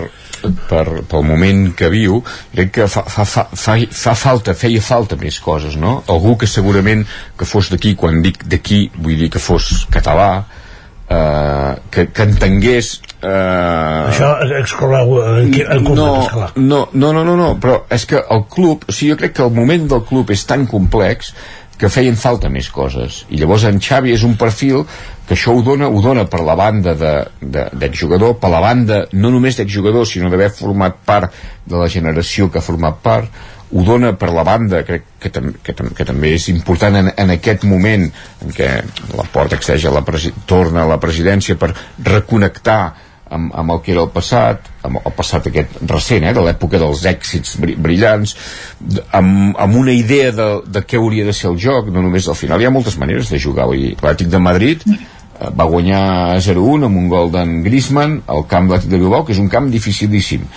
per, 0.70 0.86
pel 1.10 1.26
moment 1.28 1.70
que 1.78 1.90
viu 1.94 2.22
crec 2.54 2.74
que 2.80 2.88
fa, 2.92 3.06
fa, 3.08 3.26
fa, 3.26 3.46
fa, 3.50 3.78
fa 4.04 4.16
falta, 4.18 4.56
feia 4.58 4.82
falta 4.84 5.20
més 5.20 5.40
coses 5.44 5.78
no? 5.80 6.02
algú 6.12 6.36
que 6.40 6.50
segurament 6.50 7.06
que 7.38 7.48
fos 7.48 7.72
d'aquí 7.74 7.96
quan 8.00 8.22
dic 8.26 8.44
d'aquí 8.50 8.86
vull 8.98 9.18
dir 9.24 9.32
que 9.34 9.42
fos 9.44 9.88
català 9.94 10.30
eh, 11.10 11.72
que, 11.92 12.08
que 12.12 12.28
entengués 12.28 12.94
eh... 13.22 14.12
això 14.12 14.36
excloeu 14.60 15.18
en, 15.24 15.52
en 15.64 15.90
no, 15.96 16.08
no, 16.56 16.86
no, 16.94 17.12
no, 17.14 17.24
no, 17.24 17.36
no, 17.40 17.50
però 17.64 17.84
és 17.94 18.08
que 18.10 18.22
el 18.22 18.46
club, 18.52 18.88
o 18.88 18.96
sigui, 18.96 19.14
jo 19.14 19.20
crec 19.22 19.38
que 19.38 19.46
el 19.46 19.54
moment 19.56 19.90
del 19.96 20.06
club 20.08 20.34
és 20.36 20.46
tan 20.50 20.68
complex 20.70 21.34
que 21.80 21.90
feien 21.90 22.18
falta 22.20 22.52
més 22.54 22.70
coses. 22.72 23.24
I 23.34 23.40
llavors 23.42 23.66
en 23.70 23.80
Xavi 23.82 24.14
és 24.14 24.24
un 24.28 24.36
perfil 24.40 24.84
que 25.28 25.36
això 25.38 25.56
ho 25.56 25.64
dona, 25.66 25.90
ho 25.90 26.02
dona 26.04 26.26
per 26.30 26.44
la 26.46 26.56
banda 26.60 26.94
d'exjugador, 27.00 28.38
per 28.42 28.52
la 28.54 28.62
banda 28.64 29.04
no 29.14 29.32
només 29.34 29.58
d'exjugador, 29.58 30.08
sinó 30.08 30.30
d'haver 30.30 30.52
format 30.54 31.00
part 31.06 31.34
de 31.66 31.80
la 31.80 31.90
generació 31.90 32.50
que 32.52 32.60
ha 32.60 32.66
format 32.66 33.00
part, 33.04 33.32
ho 33.74 33.84
dona 33.84 34.12
per 34.20 34.30
la 34.30 34.44
banda, 34.46 34.84
crec 34.86 35.08
que, 35.20 35.32
tam 35.34 35.54
que, 35.64 35.74
tam 35.74 35.90
que 35.98 36.06
també 36.06 36.36
és 36.38 36.46
important 36.52 37.00
en, 37.00 37.10
en 37.18 37.34
aquest 37.34 37.64
moment 37.66 38.06
en 38.06 38.54
què 38.54 38.70
la 39.16 39.26
porta 39.34 39.58
accedeix 39.58 39.88
a 39.90 39.96
la 39.96 40.04
torna 40.46 40.84
a 40.84 40.92
la 40.92 41.00
presidència 41.02 41.58
per 41.58 41.72
reconnectar 41.98 42.82
amb, 43.30 43.54
amb 43.56 43.76
el 43.76 43.82
que 43.84 43.94
era 43.94 44.04
el 44.04 44.12
passat, 44.14 44.68
amb 44.86 45.00
el 45.02 45.16
passat 45.16 45.48
aquest 45.50 45.80
recent, 45.90 46.28
eh, 46.28 46.34
de 46.36 46.44
l'època 46.44 46.82
dels 46.82 47.06
èxits 47.10 47.56
brillants, 47.62 48.36
amb, 49.12 49.56
amb 49.58 49.80
una 49.80 49.96
idea 49.96 50.32
de, 50.36 50.50
de 50.68 50.84
què 50.86 51.00
hauria 51.00 51.26
de 51.26 51.34
ser 51.34 51.50
el 51.52 51.58
joc, 51.62 51.90
no 51.94 52.04
només 52.04 52.28
al 52.28 52.40
final. 52.40 52.62
Hi 52.62 52.70
ha 52.70 52.76
moltes 52.76 53.00
maneres 53.02 53.32
de 53.34 53.42
jugar, 53.42 53.70
l'Atlètic 53.72 54.30
de 54.34 54.44
Madrid 54.44 54.86
eh, 54.90 55.50
va 55.50 55.70
guanyar 55.70 56.04
0-1 56.44 56.90
amb 56.90 57.04
un 57.04 57.10
gol 57.12 57.34
d'en 57.34 57.60
Griezmann 57.66 58.22
al 58.28 58.48
camp 58.48 58.70
de 58.70 58.76
l'Atlètic 58.76 58.96
de 58.96 59.04
Bilbao, 59.04 59.26
que 59.26 59.36
és 59.36 59.44
un 59.44 59.52
camp 59.52 59.72
dificilíssim 59.74 60.48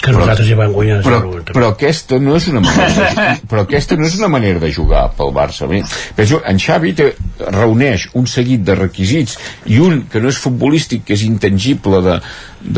que 0.00 0.08
però, 0.08 0.22
nosaltres 0.22 0.48
hi 0.48 0.56
vam 0.56 0.72
guanyar 0.72 1.00
però, 1.04 1.20
però 1.52 1.70
aquesta 1.74 2.18
no 2.22 2.36
és 2.38 2.46
una 2.52 2.62
manera 2.64 2.92
de, 2.96 3.24
però 3.50 3.64
aquesta 3.66 3.98
no 4.00 4.06
és 4.08 4.16
una 4.18 4.30
manera 4.32 4.62
de 4.62 4.70
jugar 4.72 5.06
pel 5.16 5.32
Barça 5.36 5.68
penso, 5.68 6.40
en 6.48 6.60
Xavi 6.62 6.94
té, 6.96 7.10
reuneix 7.52 8.08
un 8.20 8.28
seguit 8.30 8.64
de 8.64 8.78
requisits 8.78 9.36
i 9.68 9.80
un 9.84 10.06
que 10.10 10.22
no 10.22 10.32
és 10.32 10.40
futbolístic 10.40 11.04
que 11.08 11.16
és 11.18 11.26
intangible 11.28 12.00
de, 12.06 12.16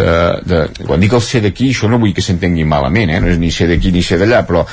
de, 0.00 0.10
de 0.48 0.64
quan 0.82 1.02
dic 1.02 1.14
el 1.14 1.24
ser 1.24 1.44
d'aquí 1.46 1.70
això 1.70 1.90
no 1.90 2.02
vull 2.02 2.14
que 2.16 2.24
s'entengui 2.24 2.66
malament 2.68 3.14
eh? 3.14 3.22
no 3.22 3.30
és 3.30 3.38
ni 3.42 3.52
ser 3.54 3.70
d'aquí 3.70 3.94
ni 3.94 4.02
ser 4.02 4.18
d'allà 4.22 4.42
però 4.48 4.66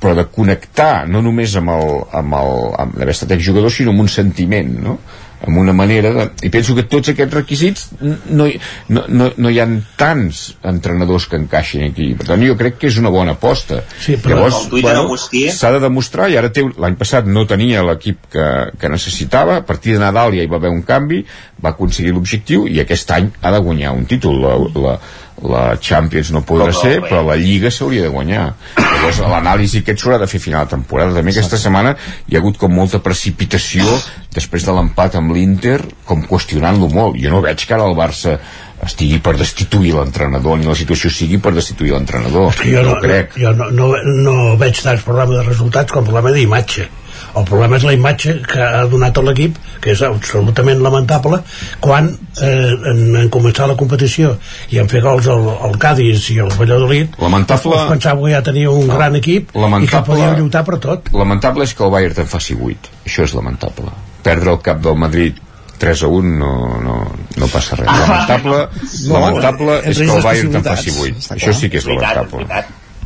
però 0.00 0.16
de 0.16 0.24
connectar 0.32 1.06
no 1.12 1.20
només 1.20 1.54
amb 1.60 1.74
el, 1.74 1.90
amb 2.16 2.36
el 2.40 2.54
amb 2.80 2.96
d'haver 2.96 3.12
estat 3.12 3.36
exjugador 3.36 3.72
sinó 3.72 3.92
amb 3.92 4.06
un 4.06 4.08
sentiment 4.08 4.72
no? 4.86 4.96
Amb 5.46 5.56
una 5.56 5.72
manera 5.72 6.12
de... 6.12 6.26
i 6.46 6.50
penso 6.52 6.74
que 6.76 6.84
tots 6.90 7.12
aquests 7.12 7.34
requisits 7.34 7.86
no, 8.00 8.46
no, 8.92 9.04
no, 9.08 9.30
no 9.36 9.52
hi 9.52 9.60
ha 9.60 9.66
tants 10.00 10.42
entrenadors 10.66 11.26
que 11.30 11.38
encaixin 11.40 11.86
aquí. 11.86 12.10
Per 12.18 12.28
tant 12.28 12.44
jo 12.44 12.56
crec 12.60 12.76
que 12.80 12.90
és 12.90 12.98
una 13.00 13.12
bona 13.14 13.36
aposta. 13.38 13.80
Sí, 14.02 14.18
però 14.20 14.42
llavors 14.42 14.68
bueno, 14.72 15.16
s'ha 15.56 15.72
de 15.76 15.82
demostrar 15.82 16.28
i 16.30 16.36
ara 16.40 16.52
l'any 16.52 16.98
passat 17.00 17.28
no 17.28 17.46
tenia 17.48 17.84
l'equip 17.86 18.28
que, 18.32 18.46
que 18.80 18.92
necessitava. 18.92 19.60
A 19.60 19.66
partir 19.66 19.96
de 19.96 20.04
Nadal 20.04 20.36
ja 20.36 20.44
hi 20.44 20.50
va 20.50 20.60
haver 20.60 20.74
un 20.74 20.84
canvi 20.86 21.24
va 21.60 21.74
aconseguir 21.74 22.14
l'objectiu 22.16 22.66
i 22.68 22.80
aquest 22.82 23.10
any 23.16 23.30
ha 23.40 23.52
de 23.54 23.60
guanyar 23.64 23.94
un 23.96 24.06
títol. 24.08 24.40
La, 24.40 24.56
la, 24.80 24.94
la 25.42 25.76
Champions 25.80 26.30
no 26.34 26.42
podrà 26.46 26.72
ser, 26.76 26.98
però 27.04 27.22
la 27.24 27.36
Lliga 27.40 27.70
s'hauria 27.72 28.04
de 28.04 28.12
guanyar. 28.12 28.46
Llavors 28.76 29.20
l'anàlisi 29.24 29.80
aquest 29.80 30.02
s'haurà 30.02 30.18
de 30.20 30.28
fer 30.30 30.40
final 30.42 30.66
de 30.66 30.74
temporada. 30.76 31.16
També 31.16 31.32
aquesta 31.32 31.60
setmana 31.60 31.94
hi 32.28 32.36
ha 32.36 32.42
hagut 32.42 32.58
com 32.60 32.74
molta 32.74 33.00
precipitació 33.04 33.86
després 34.34 34.66
de 34.66 34.74
l'empat 34.76 35.16
amb 35.18 35.32
l'Inter, 35.34 35.78
com 36.04 36.26
qüestionant-lo 36.28 36.90
molt. 36.92 37.20
Jo 37.20 37.32
no 37.32 37.44
veig 37.44 37.64
que 37.64 37.76
ara 37.76 37.88
el 37.88 37.96
Barça 37.98 38.36
estigui 38.84 39.18
per 39.20 39.34
destituir 39.36 39.92
l'entrenador 39.96 40.58
ni 40.58 40.68
la 40.68 40.76
situació 40.78 41.10
sigui 41.12 41.40
per 41.42 41.52
destituir 41.52 41.92
l'entrenador 41.92 42.54
jo 42.56 42.80
no, 42.80 42.94
no 42.94 43.02
crec 43.02 43.36
jo 43.36 43.52
no, 43.52 43.68
no, 43.76 43.90
no 44.24 44.36
veig 44.60 44.80
tants 44.80 45.04
problemes 45.04 45.36
de 45.36 45.44
resultats 45.50 45.92
com 45.92 46.06
problema 46.06 46.32
d'imatge 46.32 46.86
el 47.36 47.46
problema 47.48 47.78
és 47.78 47.86
la 47.86 47.94
imatge 47.96 48.36
que 48.46 48.60
ha 48.64 48.84
donat 48.90 49.18
a 49.18 49.24
l'equip 49.26 49.58
que 49.82 49.94
és 49.94 50.02
absolutament 50.06 50.80
lamentable 50.84 51.40
quan 51.82 52.10
eh, 52.10 52.72
en, 52.92 53.02
en 53.22 53.30
començar 53.32 53.68
la 53.70 53.76
competició 53.80 54.34
i 54.74 54.80
en 54.82 54.90
fer 54.90 55.02
gols 55.04 55.28
al, 55.32 55.46
al 55.68 55.76
Cádiz 55.82 56.30
i 56.34 56.40
al 56.42 56.52
Valladolid 56.56 57.18
lamentable... 57.22 57.76
es 57.76 57.92
pensava 57.94 58.24
que 58.24 58.34
ja 58.34 58.42
tenia 58.46 58.72
un 58.72 58.88
no. 58.88 58.96
gran 58.98 59.20
equip 59.20 59.54
lamentable... 59.54 59.86
i 59.86 59.92
que 59.92 60.02
podia 60.10 60.32
lluitar 60.38 60.64
per 60.66 60.80
tot. 60.82 61.12
Lamentable 61.16 61.68
és 61.68 61.76
que 61.76 61.86
el 61.86 61.94
Bayern 61.94 62.18
te'n 62.20 62.30
faci 62.30 62.56
8 62.56 62.98
això 63.06 63.28
és 63.28 63.36
lamentable. 63.36 63.94
Perdre 64.26 64.54
el 64.56 64.60
cap 64.64 64.82
del 64.84 64.98
Madrid 65.00 65.38
3 65.80 66.04
a 66.04 66.10
1 66.12 66.34
no, 66.42 66.52
no, 66.84 66.98
no 67.40 67.48
passa 67.48 67.78
res. 67.80 67.88
Lamentable, 67.88 68.60
no, 69.08 69.14
lamentable 69.14 69.80
és 69.88 70.02
que 70.02 70.12
el 70.12 70.28
Bayern 70.28 70.58
te'n 70.58 70.68
faci 70.68 70.94
8 71.08 71.34
això 71.38 71.56
sí 71.56 71.72
que 71.72 71.80
és 71.80 71.88
lamentable 71.88 72.46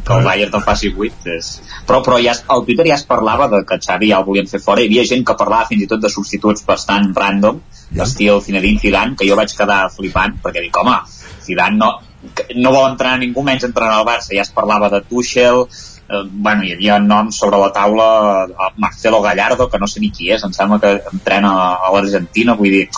que 0.05 0.13
el 0.13 0.25
Bayern 0.27 0.53
te'n 0.53 0.65
faci 0.65 0.91
8 0.93 1.33
és... 1.33 1.51
però, 1.89 2.01
però 2.05 2.19
ja, 2.23 2.35
al 2.53 2.65
Twitter 2.67 2.87
ja 2.91 2.99
es 2.99 3.07
parlava 3.09 3.49
de 3.53 3.63
que 3.69 3.81
Xavi 3.81 4.11
ja 4.13 4.21
el 4.21 4.27
volien 4.29 4.49
fer 4.51 4.61
fora. 4.61 4.83
Hi 4.83 4.91
havia 4.91 5.07
gent 5.09 5.25
que 5.25 5.37
parlava 5.41 5.69
fins 5.71 5.85
i 5.87 5.89
tot 5.91 6.03
de 6.03 6.13
substituts 6.13 6.67
bastant 6.69 7.13
random 7.17 7.63
ja. 7.91 8.05
estil 8.05 8.43
Zinedine 8.45 8.83
Zidane 8.83 9.17
que 9.17 9.29
jo 9.29 9.39
vaig 9.41 9.55
quedar 9.57 9.87
flipant 9.95 10.37
perquè 10.45 10.65
dic, 10.65 10.77
home, 10.77 10.99
Zidane 11.47 11.81
no, 11.81 11.91
no 12.57 12.75
vol 12.75 12.91
entrenar 12.91 13.19
ningú 13.23 13.45
menys 13.47 13.67
entrenar 13.71 14.01
al 14.01 14.09
Barça. 14.09 14.35
Ja 14.37 14.45
es 14.45 14.53
parlava 14.53 14.93
de 14.93 15.01
Tuchel 15.09 15.65
eh, 15.65 16.23
bueno, 16.29 16.65
hi 16.65 16.75
havia 16.77 16.99
noms 17.01 17.41
sobre 17.41 17.61
la 17.61 17.73
taula 17.73 18.09
eh, 18.45 18.71
Marcelo 18.77 19.23
Gallardo, 19.25 19.69
que 19.71 19.81
no 19.81 19.89
sé 19.89 20.05
ni 20.05 20.13
qui 20.13 20.31
és 20.35 20.45
em 20.45 20.53
sembla 20.53 20.81
que 20.83 20.95
entrena 21.13 21.55
a 21.81 21.93
l'Argentina 21.95 22.57
vull 22.61 22.77
dir, 22.77 22.89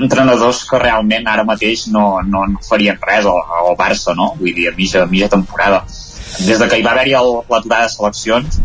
entrenadors 0.00 0.64
que 0.68 0.78
realment 0.80 1.26
ara 1.28 1.44
mateix 1.48 1.86
no, 1.92 2.20
no, 2.26 2.44
no 2.48 2.62
farien 2.66 2.98
res 3.02 3.26
al, 3.28 3.40
al 3.58 3.76
Barça, 3.78 4.14
no? 4.18 4.32
Vull 4.38 4.54
dir, 4.56 4.68
a 4.70 4.74
mitja, 4.76 5.04
a 5.04 5.10
mitja 5.10 5.30
temporada. 5.32 5.82
Des 6.46 6.58
de 6.58 6.68
que 6.68 6.78
hi 6.78 6.84
va 6.86 6.94
haver-hi 6.94 7.16
l'aturada 7.16 7.86
de 7.86 7.94
seleccions, 7.94 8.60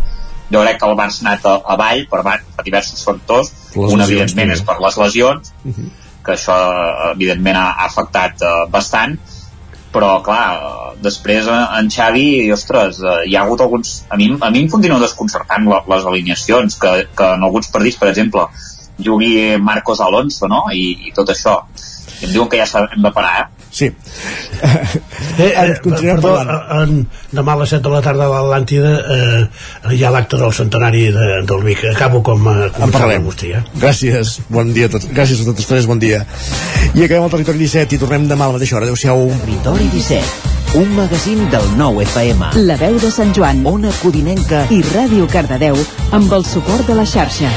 jo 0.50 0.62
crec 0.64 0.78
que 0.80 0.88
el 0.88 0.98
Barça 0.98 1.24
ha 1.24 1.32
anat 1.32 1.48
avall 1.76 2.04
per, 2.10 2.22
per 2.24 2.66
diversos 2.66 3.04
factors. 3.04 3.52
Un, 3.76 4.00
evidentment, 4.04 4.54
és 4.54 4.62
per 4.64 4.78
les 4.84 5.00
lesions, 5.04 5.52
uh 5.64 5.72
-huh. 5.72 5.90
que 6.24 6.32
això, 6.36 6.56
evidentment, 7.12 7.56
ha, 7.56 7.68
ha 7.78 7.86
afectat 7.86 8.42
uh, 8.42 8.70
bastant, 8.70 9.18
però 9.92 10.22
clar, 10.22 10.94
després 11.00 11.46
uh, 11.46 11.78
en 11.78 11.88
Xavi 11.90 12.52
ostres, 12.52 13.00
uh, 13.00 13.20
hi 13.26 13.36
ha 13.36 13.42
hagut 13.42 13.60
alguns 13.60 14.04
a 14.08 14.16
mi, 14.16 14.36
a 14.40 14.50
mi 14.50 14.60
em 14.64 14.68
continuen 14.68 15.00
desconcertant 15.00 15.64
la, 15.68 15.82
les 15.88 16.04
alineacions 16.04 16.76
que, 16.76 17.08
que 17.16 17.24
en 17.36 17.42
alguns 17.42 17.68
partits, 17.68 17.96
per 17.96 18.08
exemple 18.08 18.48
jugui 19.04 19.56
Marcos 19.60 20.00
Alonso, 20.00 20.48
no? 20.48 20.66
I, 20.72 21.08
i 21.08 21.14
tot 21.14 21.30
això. 21.34 21.60
I 22.18 22.26
em 22.26 22.34
diuen 22.34 22.50
que 22.50 22.58
ja 22.58 22.86
hem 22.88 23.04
de 23.04 23.14
parar, 23.14 23.44
eh? 23.44 23.58
Sí. 23.70 23.84
Eh, 25.38 25.52
eh, 25.54 25.76
perdó, 25.84 26.32
en, 26.40 27.04
demà 27.30 27.52
a 27.52 27.60
les 27.60 27.70
7 27.74 27.84
de 27.84 27.92
la 27.92 28.00
tarda 28.02 28.26
a 28.26 28.40
l'Atlàntida 28.40 28.92
eh, 29.14 29.42
hi 29.94 30.02
ha 30.02 30.10
l'acte 30.10 30.40
del 30.40 30.54
centenari 30.56 31.04
de, 31.14 31.26
del 31.46 31.62
Vic. 31.66 31.84
Acabo 31.92 32.22
com, 32.26 32.48
eh, 32.48 32.70
com 32.74 32.88
en 32.88 32.94
parlem. 32.96 33.28
Vostè, 33.28 33.52
eh? 33.60 33.62
Gràcies, 33.78 34.38
bon 34.50 34.72
dia 34.74 34.88
a 34.88 34.94
tots. 34.96 35.10
Gràcies 35.14 35.44
a 35.44 35.50
totes 35.52 35.68
tres, 35.68 35.86
bon 35.86 36.00
dia. 36.02 36.24
I 36.94 37.04
acabem 37.04 37.28
el 37.28 37.34
Territori 37.36 37.66
17 37.66 37.94
i 37.98 38.02
tornem 38.02 38.26
demà 38.30 38.48
a 38.48 38.54
la 38.54 38.58
mateixa 38.58 38.80
hora. 38.80 38.88
Adéu-siau. 38.88 39.28
Territori 39.44 39.90
17 39.94 40.56
un 40.76 40.90
magazín 40.92 41.46
del 41.48 41.64
nou 41.78 42.02
FM. 42.02 42.50
La 42.68 42.76
veu 42.76 42.98
de 43.00 43.08
Sant 43.14 43.32
Joan, 43.36 43.62
Ona 43.66 43.92
Codinenca 44.02 44.66
i 44.74 44.82
Ràdio 44.90 45.24
Cardedeu 45.32 45.80
amb 46.12 46.32
el 46.36 46.44
suport 46.44 46.84
de 46.90 46.98
la 46.98 47.08
xarxa. 47.08 47.52